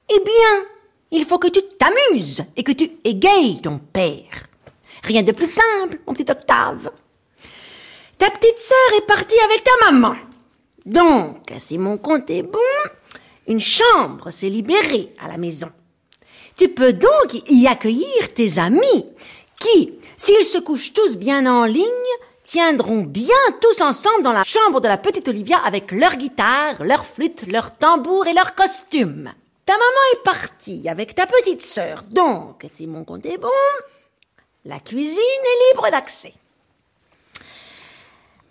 Eh 0.09 0.21
bien, 0.21 0.65
il 1.11 1.25
faut 1.25 1.39
que 1.39 1.49
tu 1.49 1.61
t'amuses 1.63 2.45
et 2.57 2.63
que 2.63 2.73
tu 2.73 2.91
égayes 3.03 3.61
ton 3.61 3.79
père. 3.79 4.47
Rien 5.03 5.23
de 5.23 5.33
plus 5.33 5.51
simple, 5.51 5.99
mon 6.07 6.15
petit 6.15 6.31
Octave. 6.31 6.91
Ta 8.19 8.31
petite 8.31 8.59
sœur 8.59 8.99
est 8.99 9.07
partie 9.07 9.39
avec 9.41 9.65
ta 9.65 9.91
maman. 9.91 10.17
Donc, 10.85 11.53
si 11.59 11.79
mon 11.79 11.99
compte 11.99 12.31
est 12.31 12.43
bon, 12.43 12.61
une 13.49 13.61
chambre 13.61 14.31
s'est 14.31 14.49
libérée 14.49 15.15
à 15.21 15.29
la 15.29 15.39
maison. 15.39 15.71
Tu 16.57 16.69
peux 16.69 16.93
donc 16.93 17.43
y 17.49 17.67
accueillir 17.67 18.33
tes 18.35 18.59
amis 18.59 19.05
qui, 19.59 19.99
s'ils 20.17 20.45
se 20.45 20.59
couchent 20.59 20.93
tous 20.93 21.17
bien 21.17 21.47
en 21.47 21.65
ligne, 21.65 21.85
tiendront 22.43 23.03
bien 23.03 23.35
tous 23.61 23.81
ensemble 23.81 24.23
dans 24.23 24.33
la 24.33 24.45
chambre 24.45 24.81
de 24.81 24.89
la 24.89 24.99
petite 24.99 25.29
Olivia 25.29 25.59
avec 25.59 25.91
leur 25.91 26.17
guitare, 26.17 26.85
leur 26.85 27.05
flûte, 27.05 27.45
leur 27.51 27.77
tambour 27.77 28.27
et 28.27 28.33
leur 28.33 28.55
costume. 28.55 29.33
Ta 29.65 29.73
maman 29.73 29.85
est 30.15 30.23
partie 30.23 30.89
avec 30.89 31.15
ta 31.15 31.27
petite 31.27 31.63
sœur, 31.63 32.03
donc, 32.09 32.65
si 32.73 32.87
mon 32.87 33.05
compte 33.05 33.27
est 33.27 33.39
bon, 33.39 33.49
la 34.65 34.79
cuisine 34.79 35.19
est 35.19 35.73
libre 35.73 35.91
d'accès. 35.91 36.35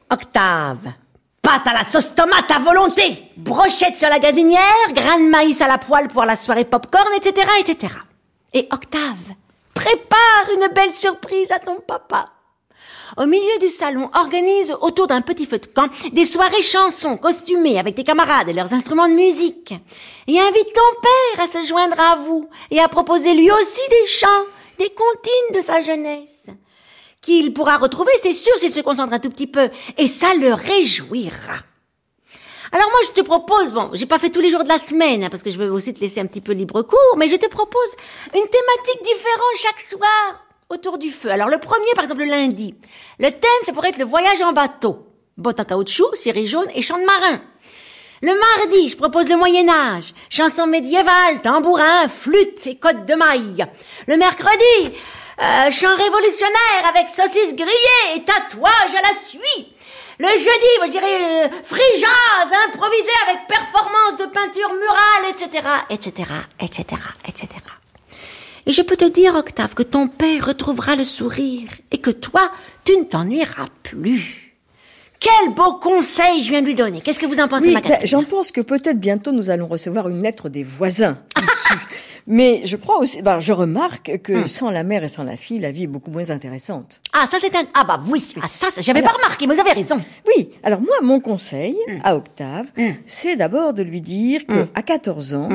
Octave, 0.10 0.94
pâte 1.42 1.68
à 1.68 1.74
la 1.74 1.84
sauce 1.86 2.14
tomate 2.16 2.52
à 2.52 2.60
volonté, 2.60 3.24
brochette 3.38 3.98
sur 3.98 4.10
la 4.10 4.20
gazinière, 4.20 4.92
grains 4.94 5.20
de 5.20 5.30
maïs 5.30 5.62
à 5.62 5.68
la 5.68 5.78
poêle 5.78 6.10
pour 6.10 6.26
la 6.26 6.36
soirée 6.36 6.66
popcorn, 6.66 7.14
etc., 7.16 7.48
etc. 7.60 7.94
Et 8.54 8.68
Octave, 8.72 9.36
prépare 9.76 10.50
une 10.56 10.74
belle 10.74 10.92
surprise 10.92 11.52
à 11.52 11.60
ton 11.60 11.76
papa. 11.76 12.26
Au 13.18 13.28
milieu 13.28 13.60
du 13.60 13.70
salon, 13.70 14.10
organise 14.16 14.76
autour 14.82 15.06
d'un 15.08 15.22
petit 15.22 15.46
feu 15.46 15.60
de 15.60 15.68
camp 15.68 15.90
des 16.12 16.26
soirées 16.26 16.64
chansons 16.64 17.18
costumées 17.18 17.78
avec 17.78 17.96
tes 17.96 18.04
camarades 18.04 18.50
et 18.50 18.54
leurs 18.54 18.74
instruments 18.74 19.08
de 19.08 19.14
musique. 19.14 19.74
Et 20.28 20.40
invite 20.40 20.74
ton 20.74 21.02
père 21.02 21.46
à 21.46 21.48
se 21.48 21.68
joindre 21.68 22.00
à 22.00 22.16
vous 22.16 22.50
et 22.72 22.80
à 22.80 22.88
proposer 22.88 23.34
lui 23.36 23.52
aussi 23.52 23.82
des 23.90 24.08
chants, 24.08 24.46
des 24.80 24.90
comptines 24.90 25.60
de 25.60 25.62
sa 25.62 25.82
jeunesse. 25.82 26.48
Qu'il 27.22 27.54
pourra 27.54 27.78
retrouver, 27.78 28.12
c'est 28.22 28.34
sûr, 28.34 28.54
s'il 28.58 28.74
se 28.74 28.82
concentre 28.82 29.14
un 29.14 29.20
tout 29.20 29.30
petit 29.30 29.48
peu. 29.48 29.70
Et 29.98 30.08
ça 30.08 30.34
le 30.36 30.54
réjouira. 30.54 31.60
Alors 32.76 32.90
moi, 32.90 33.00
je 33.06 33.12
te 33.12 33.22
propose, 33.22 33.72
bon, 33.72 33.90
j'ai 33.94 34.06
pas 34.06 34.20
fait 34.20 34.30
tous 34.30 34.42
les 34.42 34.50
jours 34.50 34.66
de 34.66 34.68
la 34.68 34.80
semaine, 34.80 35.24
hein, 35.24 35.30
parce 35.32 35.44
que 35.44 35.50
je 35.50 35.58
veux 35.58 35.72
aussi 35.72 35.94
te 35.94 36.02
laisser 36.02 36.20
un 36.20 36.26
petit 36.26 36.42
peu 36.42 36.52
libre 36.52 36.82
cours, 36.82 37.16
mais 37.16 37.30
je 37.30 37.38
te 37.38 37.48
propose 37.48 37.96
une 38.34 38.50
thématique 38.50 39.02
différente 39.02 39.56
chaque 39.62 39.80
soir. 39.80 40.46
autour 40.70 40.98
du 40.98 41.10
feu. 41.10 41.30
Alors 41.30 41.48
le 41.48 41.58
premier, 41.58 41.90
par 41.96 42.04
exemple, 42.04 42.24
le 42.24 42.30
lundi. 42.30 42.76
Le 43.18 43.30
thème, 43.30 43.64
ça 43.66 43.72
pourrait 43.72 43.92
être 43.92 43.98
le 43.98 44.04
voyage 44.04 44.42
en 44.42 44.52
bateau. 44.52 45.08
Bottes 45.38 45.62
en 45.62 45.64
caoutchouc, 45.64 46.16
série 46.16 46.48
jaune 46.48 46.68
et 46.76 46.82
chant 46.82 47.00
de 47.00 47.06
marin. 47.06 47.40
Le 48.22 48.34
mardi, 48.34 48.90
je 48.90 48.98
propose 48.98 49.30
le 49.30 49.38
Moyen 49.38 49.70
Âge, 49.70 50.14
chanson 50.30 50.68
médiévale, 50.68 51.42
tambourin, 51.44 52.10
flûte 52.10 52.68
et 52.68 52.76
côte 52.76 53.06
de 53.06 53.14
maille. 53.14 53.66
Le 54.08 54.18
mercredi, 54.18 54.96
euh, 55.42 55.72
chant 55.72 55.96
révolutionnaire 55.96 56.90
avec 56.90 57.08
saucisses 57.08 57.56
grillées 57.56 58.18
et 58.18 58.24
tatouage 58.24 58.96
à 58.98 59.02
la 59.02 59.18
suie. 59.18 59.75
Le 60.18 60.28
jeudi, 60.28 60.72
moi 60.78 60.88
je 60.88 60.92
dirais 60.92 61.46
euh, 61.46 61.50
free 61.64 61.82
jazz, 61.96 62.52
improvisé 62.68 63.12
avec 63.28 63.48
performance 63.48 64.18
de 64.18 64.26
peinture 64.32 64.74
murale, 64.74 65.34
etc., 65.34 65.68
etc., 65.90 66.30
etc., 66.62 67.02
etc. 67.28 67.50
Et 68.66 68.72
je 68.72 68.82
peux 68.82 68.96
te 68.96 69.06
dire, 69.06 69.36
Octave, 69.36 69.76
que 69.76 69.84
ton 69.84 70.08
père 70.08 70.46
retrouvera 70.48 70.96
le 70.96 71.04
sourire 71.04 71.70
et 71.92 71.98
que 71.98 72.10
toi, 72.12 72.52
tu 72.84 72.98
ne 72.98 73.04
t'ennuieras 73.04 73.68
plus. 73.84 74.54
Quel 75.20 75.54
beau 75.54 75.74
conseil 75.74 76.44
je 76.44 76.50
viens 76.50 76.62
de 76.62 76.68
lui 76.68 76.76
donner. 76.76 77.02
Qu'est-ce 77.02 77.20
que 77.20 77.26
vous 77.26 77.40
en 77.40 77.48
pensez, 77.48 77.68
Oui, 77.68 77.74
ma 77.74 77.82
ben, 77.82 78.00
j'en 78.04 78.24
pense 78.24 78.52
que 78.52 78.62
peut-être 78.62 79.00
bientôt 79.00 79.32
nous 79.32 79.50
allons 79.50 79.68
recevoir 79.68 80.08
une 80.08 80.22
lettre 80.22 80.50
des 80.50 80.64
voisins. 80.64 81.18
Mais 82.28 82.62
je 82.66 82.76
crois 82.76 82.98
aussi, 82.98 83.22
ben, 83.22 83.40
je 83.40 83.54
remarque 83.54 84.20
que 84.24 84.34
Hmm. 84.34 84.48
sans 84.48 84.72
la 84.72 84.84
mère 84.84 85.04
et 85.04 85.08
sans 85.08 85.24
la 85.24 85.38
fille, 85.38 85.60
la 85.60 85.72
vie 85.72 85.84
est 85.84 85.88
beaucoup 85.88 86.10
moins 86.10 86.30
intéressante. 86.32 87.00
Ah, 87.14 87.28
ça 87.30 87.38
c'est 87.40 87.56
un... 87.56 87.64
Ah 87.76 87.84
bah 87.88 88.02
oui, 88.10 88.26
ah, 88.42 88.48
ça, 88.48 88.68
j'avais 88.82 89.04
pas 89.04 89.12
remarqué, 89.12 89.46
mais 89.46 89.54
vous 89.54 89.62
avez 89.62 89.74
raison. 89.74 90.02
Oui, 90.36 90.50
alors 90.64 90.82
moi, 90.82 90.96
mon 91.04 91.20
conseil 91.20 91.76
Hmm. 91.88 92.00
à 92.04 92.16
Octave, 92.16 92.72
c'est 93.06 93.36
d'abord 93.36 93.74
de 93.74 93.84
lui 93.84 94.02
dire 94.02 94.46
que 94.48 94.68
à 94.74 94.82
14 94.82 95.36
ans, 95.36 95.50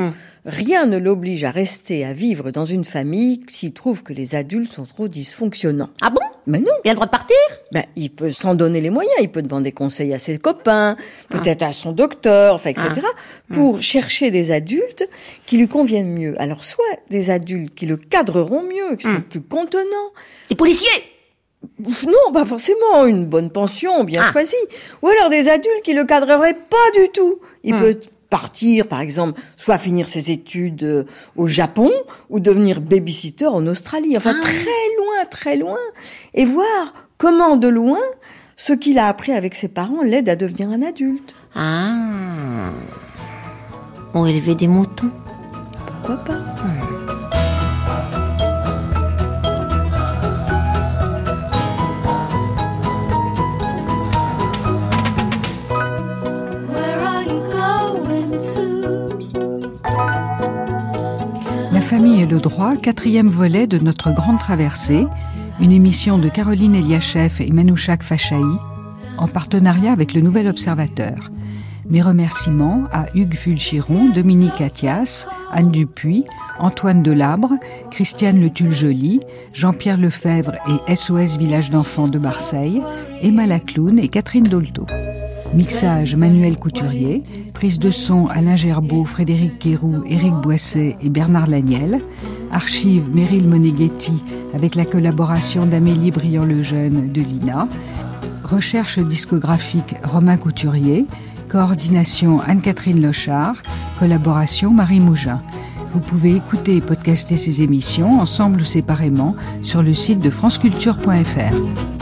rien 0.45 0.85
ne 0.87 0.97
l'oblige 0.97 1.43
à 1.43 1.51
rester 1.51 2.03
à 2.05 2.13
vivre 2.13 2.51
dans 2.51 2.65
une 2.65 2.85
famille 2.85 3.41
s'il 3.51 3.73
trouve 3.73 4.03
que 4.03 4.13
les 4.13 4.35
adultes 4.35 4.71
sont 4.73 4.85
trop 4.85 5.07
dysfonctionnants. 5.07 5.89
Ah 6.01 6.09
bon? 6.09 6.21
Mais 6.47 6.57
non. 6.59 6.71
Il 6.83 6.89
a 6.89 6.91
le 6.93 6.95
droit 6.95 7.05
de 7.05 7.11
partir? 7.11 7.35
Ben, 7.71 7.83
il 7.95 8.09
peut 8.09 8.31
s'en 8.31 8.55
donner 8.55 8.81
les 8.81 8.89
moyens, 8.89 9.13
il 9.21 9.29
peut 9.29 9.43
demander 9.43 9.71
conseil 9.71 10.11
à 10.13 10.19
ses 10.19 10.39
copains, 10.39 10.95
peut-être 11.29 11.61
à 11.61 11.71
son 11.71 11.91
docteur, 11.91 12.55
enfin, 12.55 12.71
etc., 12.71 12.89
Ah. 13.03 13.53
pour 13.53 13.81
chercher 13.83 14.31
des 14.31 14.51
adultes 14.51 15.07
qui 15.45 15.57
lui 15.57 15.67
conviennent 15.67 16.13
mieux. 16.17 16.33
Alors, 16.41 16.63
soit 16.63 16.83
des 17.11 17.29
adultes 17.29 17.75
qui 17.75 17.85
le 17.85 17.97
cadreront 17.97 18.63
mieux, 18.63 18.95
qui 18.95 19.03
sont 19.03 19.21
plus 19.29 19.41
contenants. 19.41 20.11
Des 20.49 20.55
policiers? 20.55 20.89
Non, 21.79 22.33
pas 22.33 22.45
forcément, 22.45 23.05
une 23.05 23.25
bonne 23.27 23.51
pension 23.51 24.03
bien 24.03 24.23
Ah. 24.25 24.31
choisie. 24.31 24.55
Ou 25.03 25.07
alors 25.09 25.29
des 25.29 25.47
adultes 25.47 25.83
qui 25.83 25.93
le 25.93 26.05
cadreraient 26.05 26.55
pas 26.55 26.99
du 26.99 27.09
tout. 27.09 27.39
Il 27.63 27.75
Hmm. 27.75 27.79
peut 27.79 27.99
partir, 28.31 28.87
par 28.87 29.01
exemple, 29.01 29.39
soit 29.57 29.77
finir 29.77 30.09
ses 30.09 30.31
études 30.31 30.83
euh, 30.83 31.03
au 31.35 31.45
Japon, 31.45 31.91
ou 32.31 32.39
devenir 32.39 32.81
babysitter 32.81 33.45
en 33.45 33.67
Australie. 33.67 34.17
Enfin, 34.17 34.33
Ah. 34.35 34.41
très 34.41 34.87
loin, 34.97 35.25
très 35.29 35.55
loin. 35.57 35.77
Et 36.33 36.45
voir 36.45 36.93
comment, 37.19 37.57
de 37.57 37.67
loin, 37.67 37.99
ce 38.55 38.73
qu'il 38.73 38.97
a 38.97 39.07
appris 39.07 39.33
avec 39.33 39.53
ses 39.53 39.67
parents 39.67 40.01
l'aide 40.01 40.29
à 40.29 40.35
devenir 40.35 40.69
un 40.69 40.81
adulte. 40.81 41.35
Ah. 41.55 42.71
Ou 44.15 44.25
élever 44.25 44.55
des 44.55 44.67
moutons. 44.67 45.11
Pourquoi 45.85 46.15
pas? 46.23 46.39
Famille 61.91 62.21
et 62.21 62.25
le 62.25 62.39
droit, 62.39 62.77
quatrième 62.77 63.27
volet 63.27 63.67
de 63.67 63.77
notre 63.77 64.13
grande 64.13 64.39
traversée, 64.39 65.05
une 65.59 65.73
émission 65.73 66.17
de 66.19 66.29
Caroline 66.29 66.73
Eliachev 66.73 67.41
et 67.41 67.51
Manouchak 67.51 68.01
Fachaï, 68.01 68.45
en 69.17 69.27
partenariat 69.27 69.91
avec 69.91 70.13
le 70.13 70.21
Nouvel 70.21 70.47
Observateur. 70.47 71.29
Mes 71.89 72.01
remerciements 72.01 72.83
à 72.93 73.07
Hugues 73.13 73.35
Fulchiron, 73.35 74.07
Dominique 74.15 74.61
Athias, 74.61 75.27
Anne 75.51 75.69
Dupuis, 75.69 76.23
Antoine 76.59 77.03
Delabre, 77.03 77.55
Christiane 77.89 78.39
Le 78.39 78.49
Tulle-Joly, 78.49 79.19
Jean-Pierre 79.51 79.97
Lefebvre 79.97 80.53
et 80.87 80.95
SOS 80.95 81.35
Village 81.35 81.71
d'enfants 81.71 82.07
de 82.07 82.19
Marseille, 82.19 82.81
Emma 83.21 83.47
Lacloune 83.47 83.99
et 83.99 84.07
Catherine 84.07 84.47
Dolto. 84.47 84.85
Mixage 85.53 86.15
Manuel 86.15 86.57
Couturier, 86.57 87.23
prise 87.53 87.77
de 87.77 87.91
son 87.91 88.27
Alain 88.27 88.55
Gerbeau, 88.55 89.03
Frédéric 89.03 89.59
Quéroux, 89.59 90.03
Éric 90.07 90.33
Boisset 90.35 90.95
et 91.01 91.09
Bernard 91.09 91.47
Laniel, 91.47 92.01
archive 92.51 93.13
Meryl 93.13 93.47
Moneghetti 93.47 94.21
avec 94.53 94.75
la 94.75 94.85
collaboration 94.85 95.65
d'Amélie 95.65 96.11
Briand-Lejeune 96.11 97.11
de 97.11 97.21
l'INA, 97.21 97.67
recherche 98.43 98.99
discographique 98.99 99.95
Romain 100.03 100.37
Couturier, 100.37 101.05
coordination 101.49 102.39
Anne-Catherine 102.39 103.01
Lochard, 103.01 103.55
collaboration 103.99 104.71
Marie 104.71 105.01
Mougin. 105.01 105.41
Vous 105.89 105.99
pouvez 105.99 106.33
écouter 106.33 106.77
et 106.77 106.81
podcaster 106.81 107.35
ces 107.35 107.61
émissions 107.61 108.21
ensemble 108.21 108.61
ou 108.61 108.65
séparément 108.65 109.35
sur 109.61 109.83
le 109.83 109.93
site 109.93 110.19
de 110.19 110.29
franceculture.fr. 110.29 112.00